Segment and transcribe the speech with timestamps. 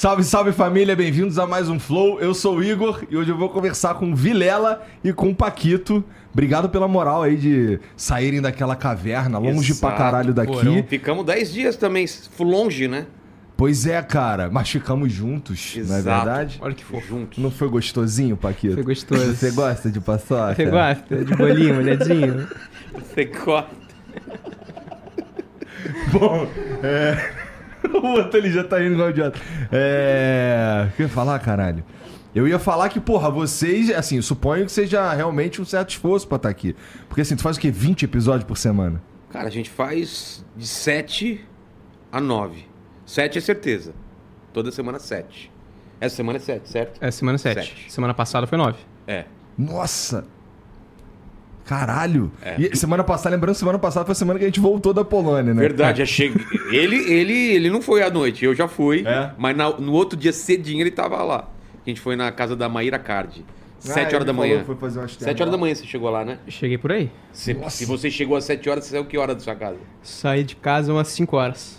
[0.00, 2.18] Salve, salve família, bem-vindos a mais um Flow.
[2.20, 5.34] Eu sou o Igor e hoje eu vou conversar com o Vilela e com o
[5.34, 6.02] Paquito.
[6.32, 10.52] Obrigado pela moral aí de saírem daquela caverna, longe Exato, pra caralho daqui.
[10.54, 10.82] porão.
[10.88, 12.06] Ficamos 10 dias também,
[12.38, 13.08] longe, né?
[13.58, 16.24] Pois é, cara, mas ficamos juntos, não é Exato.
[16.24, 16.58] verdade?
[16.62, 17.06] Olha que fofo.
[17.06, 17.36] Juntos.
[17.36, 18.76] Não foi gostosinho, Paquito?
[18.76, 19.34] Foi gostoso.
[19.34, 20.54] Você gosta de paçoca?
[20.54, 22.48] Você gosta de bolinho, molhadinho?
[22.96, 23.76] Você corta.
[26.10, 26.46] Bom,
[26.82, 27.39] é...
[28.02, 29.38] o outro ele já tá indo igual idiota.
[29.72, 30.88] É...
[30.88, 31.84] O que eu ia falar, caralho?
[32.34, 36.28] Eu ia falar que, porra, vocês, assim, eu suponho que seja realmente um certo esforço
[36.28, 36.76] pra estar aqui.
[37.08, 37.70] Porque, assim, tu faz o quê?
[37.70, 39.02] 20 episódios por semana?
[39.30, 41.44] Cara, a gente faz de 7
[42.12, 42.66] a 9.
[43.04, 43.94] 7 é certeza.
[44.52, 45.50] Toda semana 7.
[46.00, 46.98] Essa semana é 7, certo?
[47.02, 47.54] É semana 7.
[47.54, 47.92] Sete.
[47.92, 48.78] Semana passada foi 9.
[49.06, 49.24] É.
[49.58, 50.24] Nossa!
[51.70, 52.32] Caralho!
[52.42, 52.56] É.
[52.58, 55.54] E semana passada, lembrando, semana passada foi a semana que a gente voltou da Polônia,
[55.54, 55.60] né?
[55.60, 56.44] Verdade, já cheguei.
[56.72, 59.04] ele, ele, ele não foi à noite, eu já fui.
[59.06, 59.30] É?
[59.38, 61.48] Mas na- no outro dia cedinho ele tava lá.
[61.86, 63.44] A gente foi na casa da Maíra Card.
[63.84, 64.64] Ah, 7 ele horas da manhã.
[64.64, 66.38] Foi fazer umas 7 horas da manhã você chegou lá, né?
[66.48, 67.08] Cheguei por aí.
[67.32, 69.78] Se, se você chegou às 7 horas, você saiu que hora da sua casa?
[70.02, 71.78] Saí de casa umas 5 horas.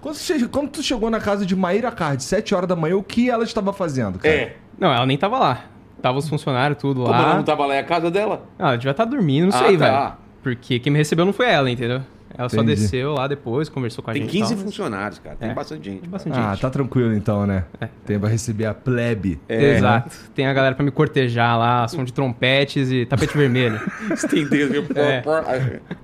[0.00, 3.02] Quando, você- quando tu chegou na casa de Maíra Card, 7 horas da manhã, o
[3.02, 4.34] que ela estava fazendo, cara?
[4.34, 4.56] É.
[4.78, 5.64] Não, ela nem tava lá.
[6.02, 7.36] Tava os funcionários, tudo Como ela lá.
[7.36, 8.46] não tava lá, é a casa dela?
[8.58, 9.98] Ah, ela devia estar dormindo, não Ah, sei, tá.
[10.00, 10.12] velho.
[10.42, 12.00] Porque quem me recebeu não foi ela, entendeu?
[12.38, 12.78] Ela só Entendi.
[12.82, 14.32] desceu lá depois, conversou com a Tem gente.
[14.32, 15.36] 15 e tal, mas- funcionários, cara.
[15.36, 15.54] Tem É.
[15.54, 16.00] bastante gente.
[16.02, 16.60] Tem bastante Ah, gente.
[16.60, 17.64] tá tranquilo então, né?
[17.80, 17.88] É.
[18.04, 19.40] Tem pra receber a plebe.
[19.48, 19.76] É.
[19.76, 20.10] Exato.
[20.34, 23.80] Tem a galera pra me cortejar lá, som de trompetes e tapete vermelho.
[24.12, 24.84] Estendeu, viu?
[24.94, 25.22] É.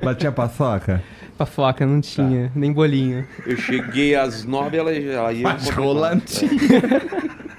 [0.03, 1.03] Mas tinha paçoca?
[1.37, 2.53] Pra foca não tinha, Tá.
[2.55, 3.27] nem bolinho.
[3.47, 5.43] Eu cheguei às 9, ela, ela ia.
[5.43, 6.51] Mas rolantinha.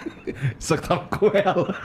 [0.59, 1.75] Só que tava com ela.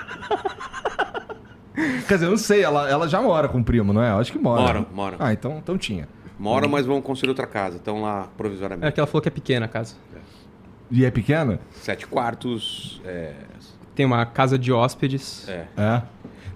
[2.09, 4.11] Quer dizer, eu não sei, ela, ela já mora com o primo, não é?
[4.11, 4.63] Eu acho que mora.
[4.63, 5.17] Mora, mora.
[5.19, 6.09] Ah, então, então tinha.
[6.39, 7.77] Mora, mas vão construir outra casa.
[7.77, 8.87] Estão lá provisoriamente.
[8.87, 9.95] É que ela falou que é pequena a casa.
[10.91, 11.61] E é pequena?
[11.71, 13.01] Sete quartos.
[13.05, 13.35] É.
[13.95, 15.49] Tem uma casa de hóspedes.
[15.49, 15.67] é.
[15.77, 16.03] É.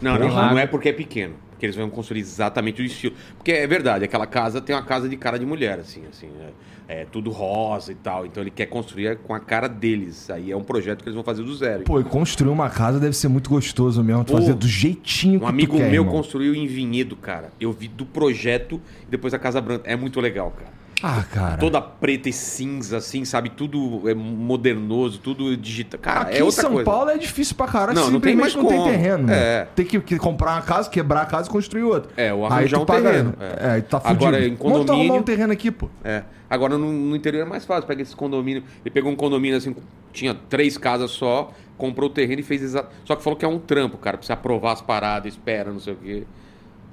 [0.01, 1.37] Não, não, não é porque é pequeno.
[1.51, 3.15] Porque eles vão construir exatamente o estilo.
[3.37, 6.29] Porque é verdade, aquela casa tem uma casa de cara de mulher, assim, assim.
[6.41, 6.49] É,
[6.93, 8.27] é tudo rosa e tal.
[8.27, 10.29] Então ele quer construir com a cara deles.
[10.31, 11.85] Aí é um projeto que eles vão fazer do zero.
[11.85, 14.25] Pô, e construir uma casa deve ser muito gostoso mesmo.
[14.25, 16.13] Pô, fazer do jeitinho que Um amigo tu quer, meu irmão.
[16.15, 17.53] construiu em Vinhedo, cara.
[17.61, 19.89] Eu vi do projeto e depois a Casa Branca.
[19.91, 20.82] É muito legal, cara.
[21.03, 21.57] Ah, cara.
[21.57, 23.51] Toda preta e cinza, assim, sabe?
[23.51, 25.99] Tudo é modernoso, tudo digital.
[26.01, 26.85] Cara, Aqui é em outra São coisa.
[26.91, 27.99] Paulo é difícil pra caralho.
[27.99, 29.25] Não, não tem mais não tem terreno.
[29.27, 29.37] né?
[29.37, 29.69] É.
[29.75, 32.11] Tem que, que comprar uma casa, quebrar a casa e construir outra.
[32.17, 33.35] É, ou Aí arranjar tu um paga- terreno.
[33.41, 34.25] É, aí tu tá fudido.
[34.27, 35.89] Agora, em Vamos arrumar um condomínio- terreno aqui, pô.
[36.05, 36.23] É.
[36.49, 37.87] Agora no, no interior é mais fácil.
[37.87, 38.63] Pega esse condomínio.
[38.85, 39.75] Ele pegou um condomínio assim,
[40.13, 42.91] tinha três casas só, comprou o terreno e fez exato.
[43.05, 44.17] Só que falou que é um trampo, cara.
[44.19, 46.23] Precisa aprovar as paradas, espera, não sei o quê.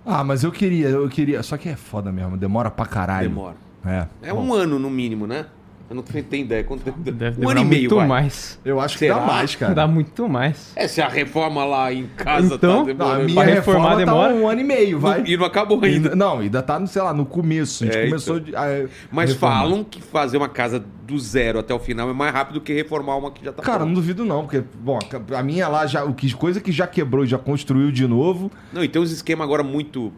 [0.05, 1.43] Ah, mas eu queria, eu queria.
[1.43, 3.29] Só que é foda mesmo, demora pra caralho.
[3.29, 3.55] Demora.
[3.85, 4.05] É.
[4.21, 5.45] É um ano no mínimo, né?
[5.89, 6.63] Eu não tenho ideia.
[6.63, 6.99] Quanto tempo?
[6.99, 8.07] Deve um ano e meio, muito vai.
[8.07, 8.59] mais.
[8.63, 9.15] Eu acho que Será?
[9.17, 9.73] dá mais, cara.
[9.73, 10.71] Dá muito mais.
[10.75, 12.85] É, se a reforma lá em casa Então?
[12.85, 13.23] tá Não, a demorando.
[13.25, 14.33] minha Pra reforma reformar tá demora.
[14.35, 15.23] um ano e meio, vai.
[15.25, 16.09] E não acabou ainda.
[16.09, 17.83] Ainda- não, ainda tá, no, sei lá, no começo.
[17.83, 18.51] A gente É, começou então.
[18.51, 19.61] de, a, Mas reformar.
[19.61, 23.15] falam que fazer uma casa do zero até o final é mais rápido que reformar
[23.15, 23.95] uma que já tá Cara, não pronta.
[24.01, 24.99] duvido não, porque, bom,
[25.35, 28.51] a minha lá já, o que coisa que já quebrou e já construiu de novo,
[28.71, 30.13] Não, e tem uns esquemas agora muito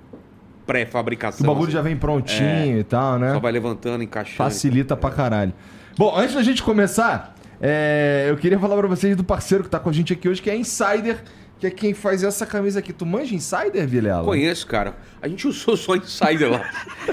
[0.65, 1.43] pré-fabricação.
[1.43, 1.73] o bagulho assim.
[1.73, 3.33] já vem prontinho e tal, né?
[3.33, 4.37] Só vai levantando, encaixando.
[4.37, 5.53] Facilita pra caralho.
[5.97, 9.79] Bom, antes da gente começar, é, eu queria falar pra vocês do parceiro que tá
[9.79, 11.23] com a gente aqui hoje, que é Insider,
[11.61, 12.91] que é quem faz essa camisa aqui.
[12.91, 14.23] Tu manja Insider, Vilela?
[14.25, 14.95] Conheço, cara.
[15.21, 16.67] A gente usou só Insider lá.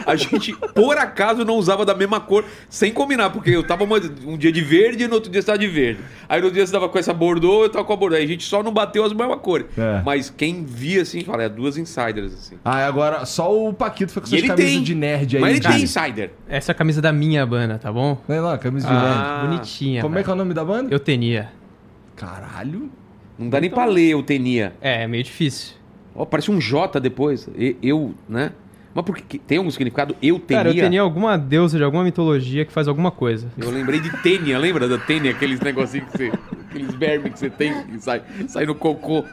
[0.06, 4.00] A gente, por acaso, não usava da mesma cor, sem combinar, porque eu tava uma-
[4.26, 6.00] um dia de verde e no outro dia você tava de verde.
[6.26, 8.16] Aí no dia você tava com essa bordô, eu tava com a bordô.
[8.16, 9.66] Aí a gente só não bateu as mesmas cores.
[9.76, 10.00] É.
[10.02, 12.56] Mas quem via assim, fala, é duas Insiders, assim.
[12.64, 14.82] Ah, agora só o Paquito foi com E suas ele camisas tem.
[14.82, 15.40] de nerd aí.
[15.42, 15.74] Mas ele cara.
[15.74, 16.30] tem Insider.
[16.48, 18.18] Essa é a camisa da minha banda, tá bom?
[18.26, 19.04] Olha lá, camisa de nerd.
[19.06, 20.00] Ah, Bonitinha.
[20.00, 20.88] Como é que é o nome da banda?
[20.90, 21.50] Eu tenia.
[22.16, 22.90] Caralho.
[23.38, 24.72] Não dá nem pra ler, eu tenia.
[24.80, 25.76] É, é meio difícil.
[26.14, 27.48] Ó, parece um J depois.
[27.80, 28.52] Eu, né?
[28.92, 29.38] Mas por que?
[29.38, 30.16] Tem algum significado?
[30.20, 30.64] Eu tenia?
[30.64, 33.46] Cara, eu tenia alguma deusa de alguma mitologia que faz alguma coisa.
[33.56, 35.30] Eu lembrei de tênia, lembra da tênia?
[35.30, 36.32] Aqueles negocinhos que você.
[36.68, 39.24] Aqueles vermes que você tem que sai, sai no cocô.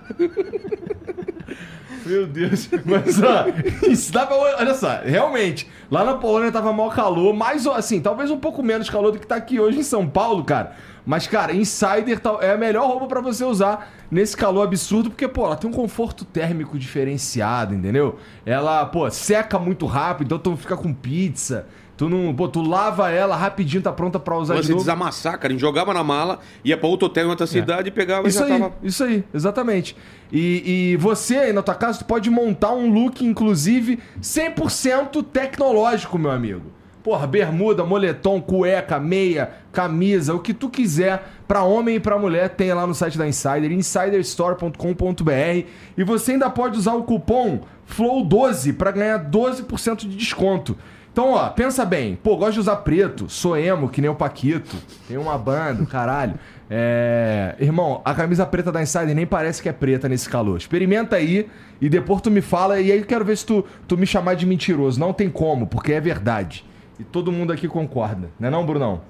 [2.05, 2.69] Meu Deus.
[2.85, 3.45] Mas, ó,
[3.89, 4.37] isso dá pra...
[4.37, 8.89] Olha só, realmente, lá na Polônia tava mal calor, mas, assim, talvez um pouco menos
[8.89, 10.75] calor do que tá aqui hoje em São Paulo, cara.
[11.05, 15.27] Mas, cara, Insider tal- é a melhor roupa pra você usar nesse calor absurdo, porque,
[15.27, 18.17] pô, ela tem um conforto térmico diferenciado, entendeu?
[18.45, 21.67] Ela, pô, seca muito rápido, então tu não fica com pizza.
[21.97, 22.35] Tu não.
[22.35, 24.83] Pô, tu lava ela rapidinho, tá pronta pra usar de Você novo.
[24.83, 25.47] desamassar, cara.
[25.47, 28.43] A gente jogava na mala, ia pra outro hotel em outra cidade e pegava Isso
[28.43, 28.73] e já aí, tava.
[28.83, 29.95] isso aí, exatamente.
[30.29, 36.17] E, e você aí na tua casa, tu pode montar um look, inclusive, 100% tecnológico,
[36.17, 36.63] meu amigo.
[37.05, 42.49] Porra, bermuda, moletom, cueca, meia, camisa, o que tu quiser, pra homem e pra mulher,
[42.49, 45.67] tem lá no site da Insider, insiderstore.com.br.
[45.95, 50.75] E você ainda pode usar o cupom FLOW12 pra ganhar 12% de desconto.
[51.11, 52.15] Então, ó, pensa bem.
[52.15, 54.75] Pô, gosto de usar preto, sou emo, que nem o Paquito.
[55.07, 56.33] Tem uma banda, caralho.
[56.67, 57.55] É...
[57.59, 60.57] Irmão, a camisa preta da Insider nem parece que é preta nesse calor.
[60.57, 61.47] Experimenta aí
[61.79, 62.79] e depois tu me fala.
[62.79, 64.99] E aí eu quero ver se tu, tu me chamar de mentiroso.
[64.99, 66.65] Não tem como, porque é verdade.
[66.99, 68.29] E todo mundo aqui concorda.
[68.39, 69.01] Não é não, Brunão?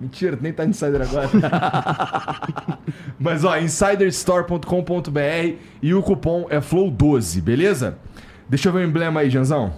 [0.00, 1.28] Mentira, tu nem tá no Insider agora.
[3.20, 7.98] Mas ó, insiderstore.com.br e o cupom é FLOW12, beleza?
[8.48, 9.74] Deixa eu ver o emblema aí, Janzão.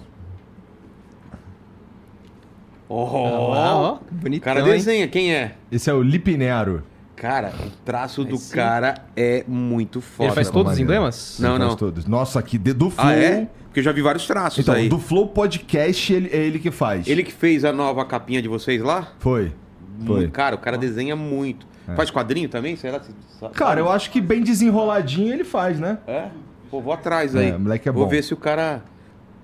[2.87, 4.73] Oh, lá, ó, o bonitão, cara hein?
[4.73, 5.55] desenha, quem é?
[5.71, 6.83] Esse é o Lipinero.
[7.15, 8.53] Cara, o traço do sim.
[8.53, 10.27] cara é muito foda.
[10.27, 11.37] Ele faz todos os emblemas?
[11.39, 11.75] Não, não.
[11.75, 12.05] Todos.
[12.05, 13.07] Nossa, aqui, de- do Flow.
[13.07, 13.47] Ah, é?
[13.75, 14.87] Porque eu já vi vários traços Então, aí.
[14.87, 17.05] do Flow Podcast ele, é ele que faz.
[17.09, 19.09] Ele que fez a nova capinha de vocês lá?
[19.19, 19.51] Foi.
[20.05, 20.29] Foi.
[20.29, 21.67] Cara, o cara desenha muito.
[21.93, 22.77] Faz quadrinho também?
[22.77, 23.11] Será que?
[23.53, 25.97] Cara, eu acho que bem desenroladinho ele faz, né?
[26.07, 26.29] É?
[26.71, 27.57] Pô, vou atrás É, aí.
[27.57, 28.09] moleque é Vou bom.
[28.09, 28.81] ver se o cara.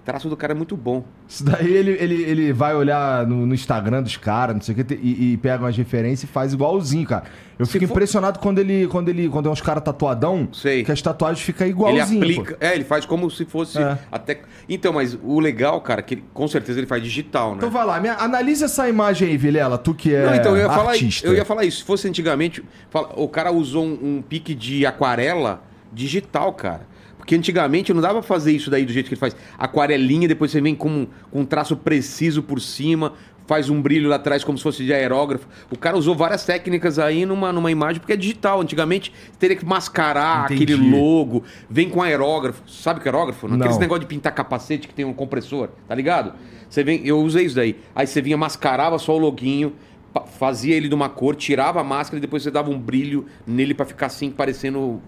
[0.03, 1.03] Traço do cara é muito bom.
[1.27, 4.83] Isso daí ele, ele, ele vai olhar no, no Instagram dos caras, não sei o
[4.83, 7.25] que, e, e pega umas referências e faz igualzinho, cara.
[7.59, 10.83] Eu Se fico for- impressionado quando ele, quando ele, quando é uns caras tatuadão, Sei.
[10.83, 12.19] que as tatuagens ficam Ele igualzinho.
[12.24, 12.57] aplica.
[12.59, 13.77] É, ele faz como se fosse.
[13.80, 13.95] É.
[14.12, 17.57] até Então, mas o legal, cara, que ele- com certeza ele faz digital, né?
[17.57, 20.63] Então vai lá, me, analisa essa imagem aí, Vilela, tu que é Não, então eu
[20.63, 21.06] ia, falar, artista.
[21.07, 21.77] isso- eu ia falar isso.
[21.77, 25.62] Se fosse antigamente, fala- o cara usou um, um pique de aquarela
[25.94, 26.89] digital, cara.
[27.21, 29.35] Porque antigamente não dava pra fazer isso daí do jeito que ele faz.
[29.57, 33.13] Aquarelinha, depois você vem com, um- com um traço preciso por cima,
[33.45, 35.47] faz um brilho lá atrás como se fosse de aerógrafo.
[35.69, 38.59] O cara usou várias técnicas aí numa, numa imagem, porque é digital.
[38.59, 40.73] Antigamente teria que mascarar Entendi.
[40.73, 42.63] aquele logo, vem com aerógrafo.
[42.68, 43.47] Sabe o que é aerógrafo?
[43.47, 43.56] Não.
[43.57, 46.33] Aqueles negócio de pintar capacete que tem um compressor, tá ligado?
[46.67, 47.77] Você vem, eu usei isso daí.
[47.95, 49.74] Aí você vinha, mascarava só o loguinho,
[50.39, 53.74] fazia ele de uma cor, tirava a máscara e depois você dava um brilho nele
[53.75, 55.01] pra ficar assim, parecendo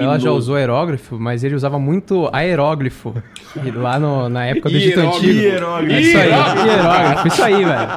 [0.00, 3.14] Ela já usou aerógrafo, mas ele usava muito aeróglifo.
[3.64, 5.26] E lá no- na época do Egito Hieróglifo.
[5.28, 5.40] Antigo.
[5.40, 5.94] Hieróglifo.
[5.94, 6.28] É Isso aí,
[6.68, 7.88] hierógrafo, isso aí, velho.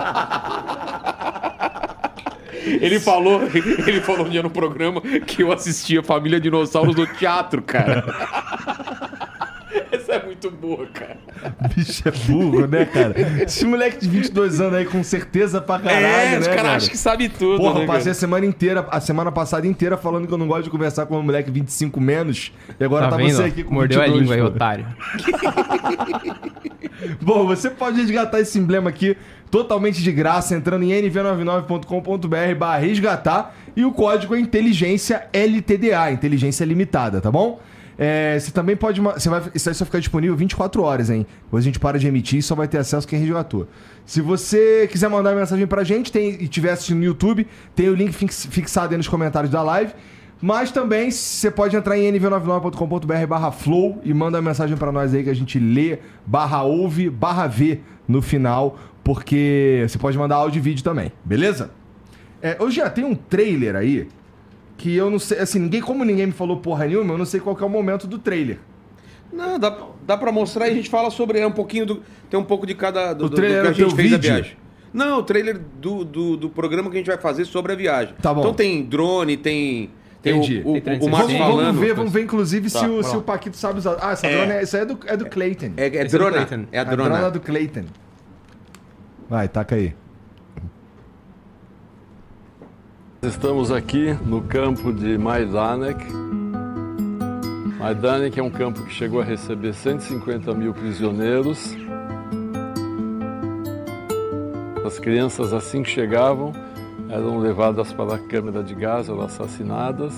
[2.81, 3.41] Ele falou,
[3.87, 8.03] ele falou um dia no programa que eu assistia Família Dinossauros no teatro, cara.
[10.47, 11.17] É muito boa, cara.
[11.75, 13.13] Bicho é burro, né, cara?
[13.43, 16.75] Esse moleque de 22 anos aí com certeza pra caralho, é, né, os caras cara?
[16.75, 18.11] acham que sabe tudo, Porra, né, eu passei cara?
[18.11, 21.17] a semana inteira, a semana passada inteira falando que eu não gosto de conversar com
[21.17, 22.51] um moleque 25 menos.
[22.79, 23.31] E agora Tá, tá, vendo?
[23.35, 24.85] você aqui com Mordeu 22, a língua aí, otário.
[27.21, 29.17] Bom, você pode resgatar esse emblema aqui
[29.51, 36.63] totalmente de graça entrando em nv99.com.br barra resgatar e o código é inteligência LTDA, inteligência
[36.65, 37.59] limitada, tá bom?
[37.97, 38.99] É, você também pode.
[38.99, 41.25] Você vai, isso aí só fica disponível 24 horas, hein?
[41.43, 43.67] Depois a gente para de emitir e só vai ter acesso quem resgatou.
[44.05, 47.93] Se você quiser mandar mensagem pra gente tem, e estiver assistindo no YouTube, tem o
[47.95, 49.93] link fix- fixado aí nos comentários da live.
[50.41, 55.13] Mas também você pode entrar em nv99.com.br barra flow e manda uma mensagem pra nós
[55.13, 60.35] aí que a gente lê, barra ouve, barra vê no final, porque você pode mandar
[60.35, 61.71] áudio e vídeo também, beleza?
[62.41, 64.09] É, hoje já tem um trailer aí
[64.83, 67.39] que eu não sei, assim, ninguém, como ninguém me falou porra nenhuma, eu não sei
[67.39, 68.59] qual que é o momento do trailer.
[69.31, 72.03] Não, dá, dá pra mostrar e a gente fala sobre é um pouquinho do.
[72.29, 73.13] Tem um pouco de cada.
[73.13, 74.33] Do, O do- trailer do é que a gente fez da vídeo?
[74.33, 74.57] viagem.
[74.93, 78.13] Não, o trailer do, do, do programa que a gente vai fazer sobre a viagem.
[78.21, 78.41] Tá bom.
[78.41, 79.89] Então tem drone, tem.
[80.21, 80.61] Tem Entendi.
[80.65, 81.09] o, o, Tem o, Sim.
[81.09, 81.65] Vamos, falando.
[81.65, 83.97] vamos ver, vamos ver inclusive Tá, se, o, se o Paquito sabe usar.
[84.01, 84.35] Ah, essa É.
[84.37, 85.71] drone é, isso é do, é do Clayton.
[85.77, 86.45] É, é Esse é do drona.
[86.45, 86.65] Clayton.
[86.73, 87.31] É a a drona drona.
[87.31, 87.83] do Clayton.
[89.29, 89.93] Vai, taca aí.
[93.23, 96.05] Estamos aqui no campo de Majdanek.
[97.79, 101.73] Majdanek é um campo que chegou a receber 150 mil prisioneiros.
[104.85, 106.51] As crianças, assim que chegavam,
[107.09, 110.13] eram levadas para a câmara de gás, eram assassinadas.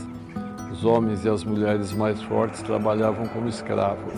[0.71, 4.13] Os homens e as mulheres mais fortes trabalhavam como escravos.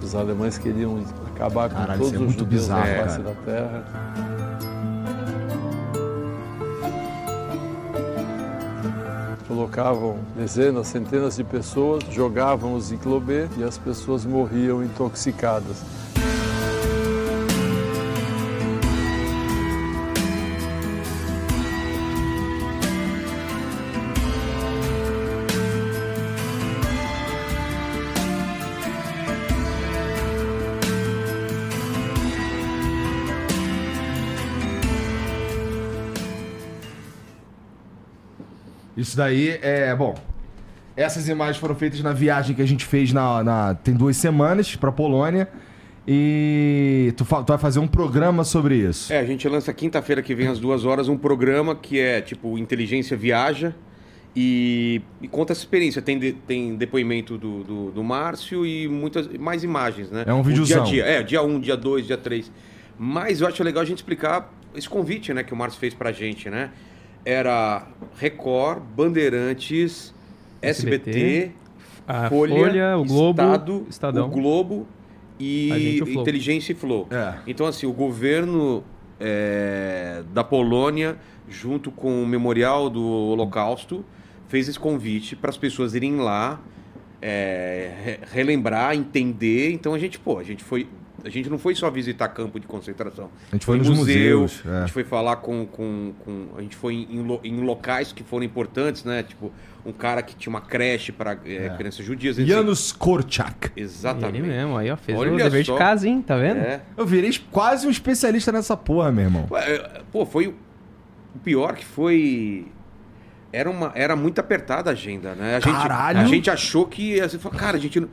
[0.00, 0.96] Os alemães queriam
[1.44, 3.84] acabar com Caralho, todos é os muito judeus bizarro, da face da terra.
[9.46, 15.82] Colocavam dezenas, centenas de pessoas, jogavam os em clobê e as pessoas morriam intoxicadas.
[39.04, 40.14] Isso daí é, bom.
[40.96, 44.74] Essas imagens foram feitas na viagem que a gente fez na, na- tem duas semanas
[44.76, 45.46] pra Polônia.
[46.06, 49.12] E tu, fa- tu vai fazer um programa sobre isso.
[49.12, 52.56] É, a gente lança quinta-feira que vem às duas horas um programa que é tipo
[52.58, 53.74] Inteligência Viaja
[54.36, 56.00] e, e conta essa experiência.
[56.02, 60.24] Tem, de- tem depoimento do, do, do Márcio e muitas mais imagens, né?
[60.26, 60.84] É um O videozão.
[60.84, 61.20] Dia a dia.
[61.20, 62.50] É, dia 1, um, dia 2, dia 3.
[62.98, 66.12] Mas eu acho legal a gente explicar esse convite né, que o Márcio fez pra
[66.12, 66.70] gente, né?
[67.24, 67.86] Era
[68.18, 70.12] Record, Bandeirantes,
[70.60, 71.52] SBT, SBT,
[72.06, 74.26] a Folha, Folha, o Globo, Estado, Estadão.
[74.26, 74.86] o Globo
[75.40, 76.20] e gente, o.
[76.20, 77.08] Inteligência e Flow.
[77.10, 77.34] É.
[77.46, 78.84] Então, assim, o governo
[79.18, 81.16] é, da Polônia,
[81.48, 84.04] junto com o Memorial do Holocausto,
[84.48, 86.60] fez esse convite para as pessoas irem lá,
[87.22, 89.72] é, re- relembrar, entender.
[89.72, 90.86] Então, a gente, pô, a gente foi.
[91.24, 93.30] A gente não foi só visitar campo de concentração.
[93.50, 94.76] A gente foi em nos museu, museus, é.
[94.76, 98.22] A gente foi falar com, com, com- A gente foi em, lo- em locais que
[98.22, 99.22] foram importantes, né?
[99.22, 99.50] Tipo,
[99.86, 102.36] um cara que tinha uma creche para crianças judias.
[102.38, 103.70] a gente- Janusz Korczak.
[103.76, 104.38] Exatamente.
[104.38, 105.72] Ele mesmo, aí, ó, fez Olha o dever só.
[105.72, 106.20] de casa, hein?
[106.20, 106.58] Tá vendo?
[106.58, 106.80] É.
[106.96, 109.44] Eu virei quase um especialista nessa porra, meu irmão.
[109.46, 112.66] Pô, é, Pô, foi o pior que foi.
[113.52, 115.56] Era, uma, era muito apertada a agenda, né?
[115.56, 116.18] A gente, Caralho!
[116.18, 117.20] A gente achou que.
[117.20, 118.00] Assim, cara, a gente.
[118.00, 118.08] não-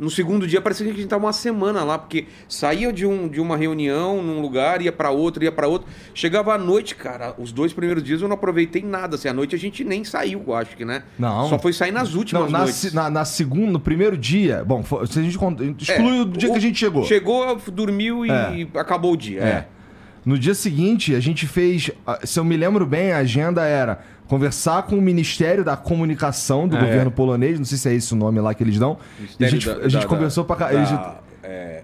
[0.00, 3.28] No segundo dia parecia que a gente tava uma semana lá, porque saía de, um,
[3.28, 5.86] de uma reunião num lugar, ia pra outro, ia pra outro.
[6.14, 9.16] Chegava à noite, cara, os dois primeiros dias eu não aproveitei nada.
[9.16, 11.02] Assim, à noite a gente nem saiu, eu acho que, né?
[11.18, 11.48] Não.
[11.48, 12.92] Só foi sair nas últimas Não, na, noites.
[12.94, 14.64] na, na segunda, no primeiro dia.
[14.66, 17.04] Bom, se a gente cont- exclui É, o dia o- que a gente chegou.
[17.04, 18.66] Chegou, dormiu e É.
[18.78, 19.40] acabou o dia.
[19.40, 19.44] É.
[19.48, 19.66] É.
[20.24, 21.90] No dia seguinte, a gente fez.
[22.06, 26.68] ah, Se eu me lembro bem, a agenda era conversar com o Ministério da Comunicação
[26.68, 26.80] do É.
[26.80, 27.58] governo polonês.
[27.58, 28.98] Não sei se é esse o nome lá que eles dão.
[29.38, 30.90] E a gente, da- a gente da- conversou da- pra eles-
[31.42, 31.82] é,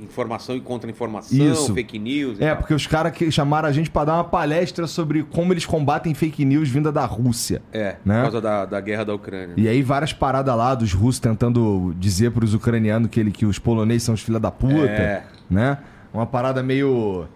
[0.00, 1.74] informação e contra-informação, Isso.
[1.74, 2.40] fake news.
[2.40, 2.56] É, tal.
[2.56, 6.42] porque os caras chamaram a gente pra dar uma palestra sobre como eles combatem fake
[6.44, 7.60] news vinda da Rússia.
[7.72, 8.16] É, né?
[8.16, 9.54] por causa da, da guerra da Ucrânia.
[9.56, 13.58] E aí várias paradas lá dos russos tentando dizer pros ucranianos que, ele, que os
[13.58, 15.22] poloneses são os filha da puta, É.
[15.48, 15.78] né?
[16.12, 17.26] Uma parada meio...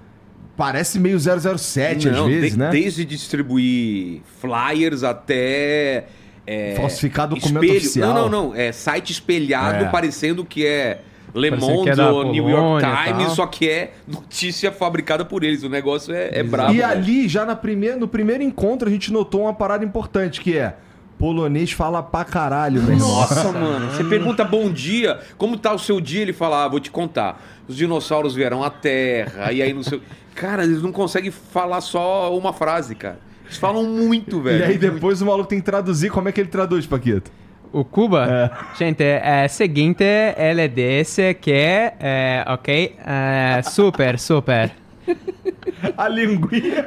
[0.56, 2.70] Parece meio 007 às Não, vezes, de- né?
[2.70, 6.06] Desde distribuir flyers até.
[6.46, 8.14] é, Falsificar documento espelho- oficial.
[8.14, 8.54] Não, não, não.
[8.54, 9.88] É site espelhado É.
[9.88, 11.00] parecendo que é
[11.34, 15.64] Le Monde é ou New York Times, só que é notícia fabricada por eles.
[15.64, 16.73] O negócio é, é brabo.
[16.73, 16.84] E né?
[16.84, 20.75] ali, já na primeira, no primeiro encontro, a gente notou uma parada importante, que é...
[21.18, 22.99] Polonês fala pra caralho, irmão.
[22.99, 23.90] Nossa, mano.
[23.90, 26.23] Você pergunta bom dia, como tá o seu dia?
[26.23, 27.40] Ele fala, ah, vou te contar.
[27.66, 30.02] Os dinossauros vieram à Terra, e aí não sei.
[30.35, 33.18] Cara, eles não conseguem falar só uma frase, cara.
[33.44, 34.61] Eles falam muito, velho.
[34.61, 36.11] E aí depois o maluco tem que traduzir.
[36.11, 37.30] Como é que ele traduz, Paquito?
[37.73, 40.04] O Cuba, gente, é seguinte,
[40.37, 44.71] ele disse que, é, ok, é, super, super.
[45.96, 46.84] A linguinha.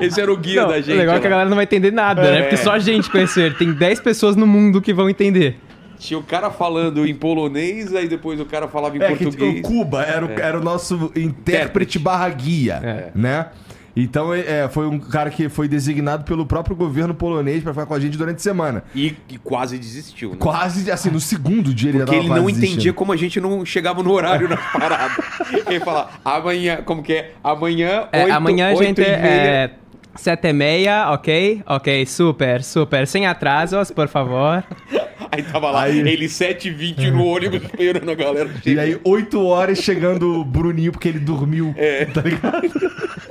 [0.00, 0.94] Esse era o guia Não, da gente.
[0.94, 2.42] o legal é que a galera não vai entender nada, né?
[2.42, 3.54] Porque só a gente conheceu ele.
[3.54, 5.58] Tem 10 pessoas no mundo que vão entender.
[5.98, 9.58] Tinha o cara falando em polonês, aí depois o cara falava em É que português.
[9.58, 11.98] o Cuba era o, era o nosso intérprete Intérprete.
[11.98, 13.10] barra guia, É.
[13.14, 13.46] né?
[14.00, 17.94] Então é, foi um cara que foi designado pelo próprio governo polonês pra ficar com
[17.94, 18.84] a gente durante a semana.
[18.94, 20.36] E, e quase desistiu, né?
[20.38, 22.94] Quase, assim, no segundo dia ele Porque ele não entendia desistindo.
[22.94, 25.18] como a gente não chegava no horário nas paradas.
[25.66, 27.32] Ele fala, amanhã, como que é?
[27.42, 29.16] Amanhã, É, oito, amanhã a gente e meia.
[29.16, 29.70] é.
[30.14, 31.62] Sete e meia, ok?
[31.66, 33.06] Ok, super, super.
[33.06, 34.64] Sem atrasos, por favor.
[35.30, 38.82] Aí tava lá, Aí- ele 7h20 no ônibus esperando a galera E chegar.
[38.82, 41.74] aí, 8 horas chegando o Bruninho porque ele dormiu.
[41.76, 42.06] É.
[42.06, 42.62] Tá ligado?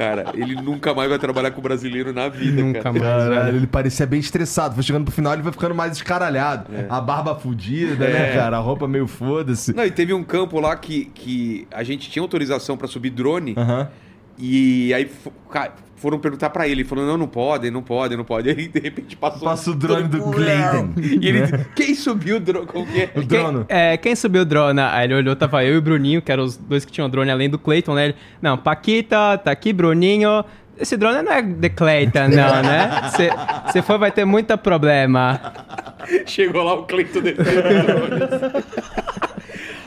[0.00, 2.92] Cara, ele nunca mais vai trabalhar com brasileiro na vida, Nunca cara.
[2.98, 3.04] mais.
[3.04, 3.56] Caralho, velho.
[3.58, 4.74] ele parecia bem estressado.
[4.74, 6.70] Foi chegando pro final, ele vai ficando mais escaralhado.
[6.88, 8.34] A barba fudida, né, É.
[8.34, 8.56] cara?
[8.56, 9.74] A roupa meio foda-se.
[9.76, 13.54] Não, e teve um campo lá que, que a gente tinha autorização pra subir drone.
[13.58, 13.88] Aham.
[14.38, 15.08] E aí
[16.00, 16.80] foram perguntar pra ele.
[16.80, 18.48] Ele falou: não, não pode, não pode, não pode.
[18.50, 19.48] Aí de repente passou.
[19.48, 20.94] Passa o drone do Gleiden.
[20.96, 21.46] E ele né?
[21.46, 22.66] disse, quem subiu o drone?
[22.66, 23.10] Como que é?
[23.14, 23.64] O drone.
[23.68, 24.80] É, quem subiu o drone?
[24.80, 27.30] Aí ele olhou, tava eu e o Bruninho, que eram os dois que tinham drone
[27.30, 28.06] além do Clayton, né?
[28.06, 30.44] Ele, não, Paquita, tá aqui, Bruninho.
[30.78, 32.90] Esse drone não é de Clayton, não, né?
[33.70, 35.38] Se for, vai ter muito problema.
[36.24, 38.64] Chegou lá o Cleiton defendendo o drone.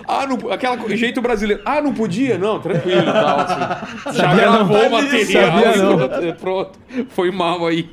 [0.07, 1.61] Ah, não, aquela jeito brasileiro.
[1.65, 2.37] Ah, não podia?
[2.37, 4.17] Não, tranquilo e tal, assim.
[4.17, 5.51] Já gravou o material.
[5.51, 6.79] Sabia e pronto.
[7.09, 7.89] Foi mal aí.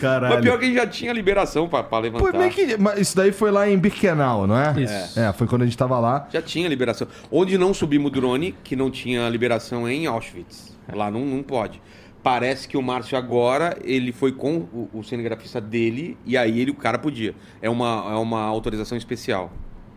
[0.00, 0.34] Caralho.
[0.34, 2.32] Mas pior que a gente já tinha liberação pra, pra levantar.
[2.32, 4.74] Pô, meio que, mas isso daí foi lá em Birkenau, não é?
[4.80, 5.18] Isso.
[5.18, 6.26] É, foi quando a gente tava lá.
[6.32, 7.06] Já tinha liberação.
[7.30, 10.76] Onde não subimos drone, que não tinha liberação é em Auschwitz.
[10.92, 11.80] Lá não, não pode.
[12.22, 16.70] Parece que o Márcio agora, ele foi com o, o cinegrafista dele e aí ele,
[16.70, 17.34] o cara podia.
[17.62, 19.50] É uma, é uma autorização especial.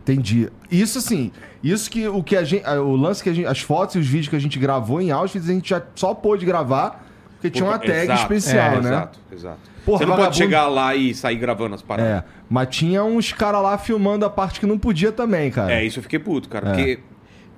[0.04, 0.50] Entendi.
[0.70, 1.32] Isso assim,
[1.62, 4.06] isso que o que a gente, o lance que a gente, as fotos e os
[4.06, 7.02] vídeos que a gente gravou em Auschwitz, a gente já só pôde gravar
[7.44, 8.88] porque tinha uma tag Exato, especial, é, né?
[8.88, 9.58] Exato, exato.
[9.84, 12.22] Porra, Você não vagabundo- pode chegar lá e sair gravando as paradas.
[12.22, 15.74] É, mas tinha uns caras lá filmando a parte que não podia também, cara.
[15.74, 16.68] É, isso eu fiquei puto, cara.
[16.68, 16.72] É.
[16.72, 16.98] Porque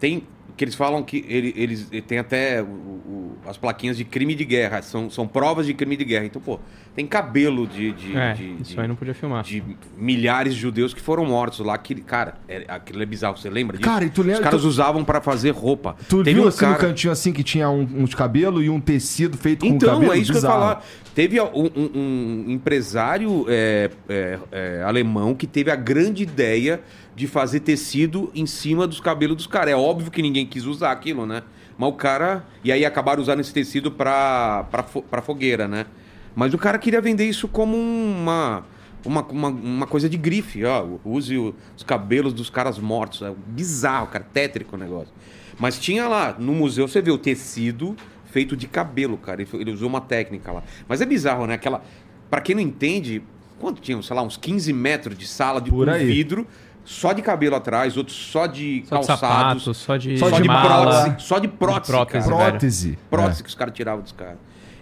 [0.00, 0.24] tem.
[0.56, 4.44] Que eles falam que ele- eles tem até o- o- as plaquinhas de crime de
[4.44, 4.80] guerra.
[4.80, 6.24] São, são provas de crime de guerra.
[6.24, 6.58] Então, pô,
[6.94, 7.92] tem cabelo de.
[7.92, 9.42] de, É, de- isso de- aí não podia filmar.
[9.44, 9.62] de
[9.98, 11.76] milhares de judeus que foram mortos lá.
[11.76, 13.36] Que, cara, é, aquilo é bizarro.
[13.36, 13.88] Você lembra disso?
[13.88, 15.94] Cara, e tu lembra- Os caras tu- usavam pra fazer roupa.
[16.08, 16.72] Tu Teve viu um assim cara...
[16.72, 20.12] no cantinho assim que tinha um- uns cabelos e um tecido feito com Então, cabelo?
[20.12, 20.60] é isso que eu ia Bizarro.
[20.60, 20.84] falar.
[21.14, 21.46] Teve um,
[21.76, 26.80] um- um empresário é, é, é, alemão que teve a grande ideia
[27.16, 29.72] de fazer tecido em cima dos cabelos dos caras.
[29.72, 31.42] É óbvio que ninguém quis usar aquilo, né?
[31.78, 32.44] Mas o cara.
[32.62, 35.86] E aí acabaram usando esse tecido pra, pra, pra fogueira, né?
[36.34, 38.64] Mas o cara queria vender isso como uma.
[39.04, 40.84] Uma, uma, uma coisa de grife, ó.
[41.04, 41.36] Use
[41.76, 43.22] os cabelos dos caras mortos.
[43.22, 44.24] É bizarro, cara.
[44.32, 45.14] Tétrico o negócio.
[45.58, 47.96] Mas tinha lá, no museu, você vê o tecido
[48.26, 49.40] feito de cabelo, cara.
[49.40, 50.62] Ele, ele usou uma técnica lá.
[50.86, 51.54] Mas é bizarro, né?
[51.54, 51.82] Aquela.
[52.28, 53.22] Pra quem não entende,
[53.58, 54.02] quanto tinha?
[54.02, 56.04] Sei lá, uns 15 metros de sala de Por aí.
[56.04, 56.46] vidro,
[56.86, 59.20] só de cabelo atrás, outros só de Só de calçados.
[59.20, 61.02] sapato, só de, só de, mala.
[61.02, 61.26] prótese.
[61.26, 61.92] Só de prótese.
[61.92, 62.48] prótese, cara.
[62.48, 62.98] Prótese.
[63.10, 64.38] Prótese que os caras tiravam dos caras.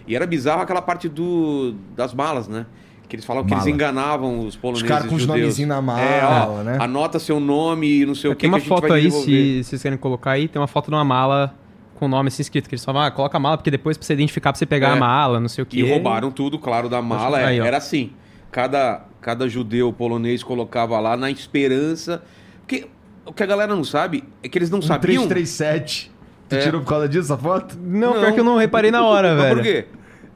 [0.07, 2.67] E era bizarro aquela parte do, das malas, né?
[3.09, 3.63] Que eles falavam que Mala.
[3.65, 4.87] eles enganavam os poloneses.
[4.87, 6.77] caras com os nomezinhos na mala, É, ó, né?
[6.79, 8.41] Anota seu nome e não sei o que.
[8.41, 9.63] Tem uma que a gente foto vai aí, desenvolver.
[9.63, 11.53] se vocês querem colocar aí, tem uma foto de uma mala
[11.95, 14.05] com o nome assim escrito, que eles falavam, ah, coloca a mala, porque depois pra
[14.05, 14.91] você identificar, pra você pegar É.
[14.93, 15.79] a mala, não sei o que.
[15.79, 17.37] E roubaram tudo, claro, da mala.
[17.37, 18.11] Aí, é, era assim.
[18.51, 22.21] Cada, cada judeu polonês colocava lá na esperança.
[22.61, 22.85] Porque
[23.25, 25.27] o que a galera não sabe é que eles não Um sabiam.
[25.27, 26.11] 337.
[26.47, 26.59] Tu É.
[26.59, 27.75] tirou por causa disso, essa foto?
[27.75, 29.55] Não, pior que eu não reparei na hora, Mas velho.
[29.55, 29.85] por quê?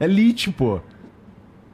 [0.00, 0.80] É lit, pô.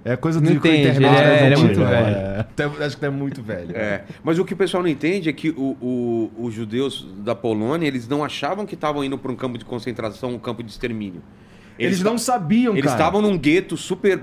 [0.04, 1.86] É coisa do Não entende, ele é- das ele é muito né?
[1.86, 2.16] velho.
[2.16, 2.40] É.
[2.40, 3.74] Até- Acho que é muito velho.
[3.74, 7.34] É, mas o que o pessoal não entende é que o- o- os judeus da
[7.34, 10.70] Polônia, eles não achavam que estavam indo para um campo de concentração, um campo de
[10.70, 11.22] extermínio.
[11.78, 12.96] Eles não sabiam, Eles cara.
[12.96, 14.22] estavam num gueto super,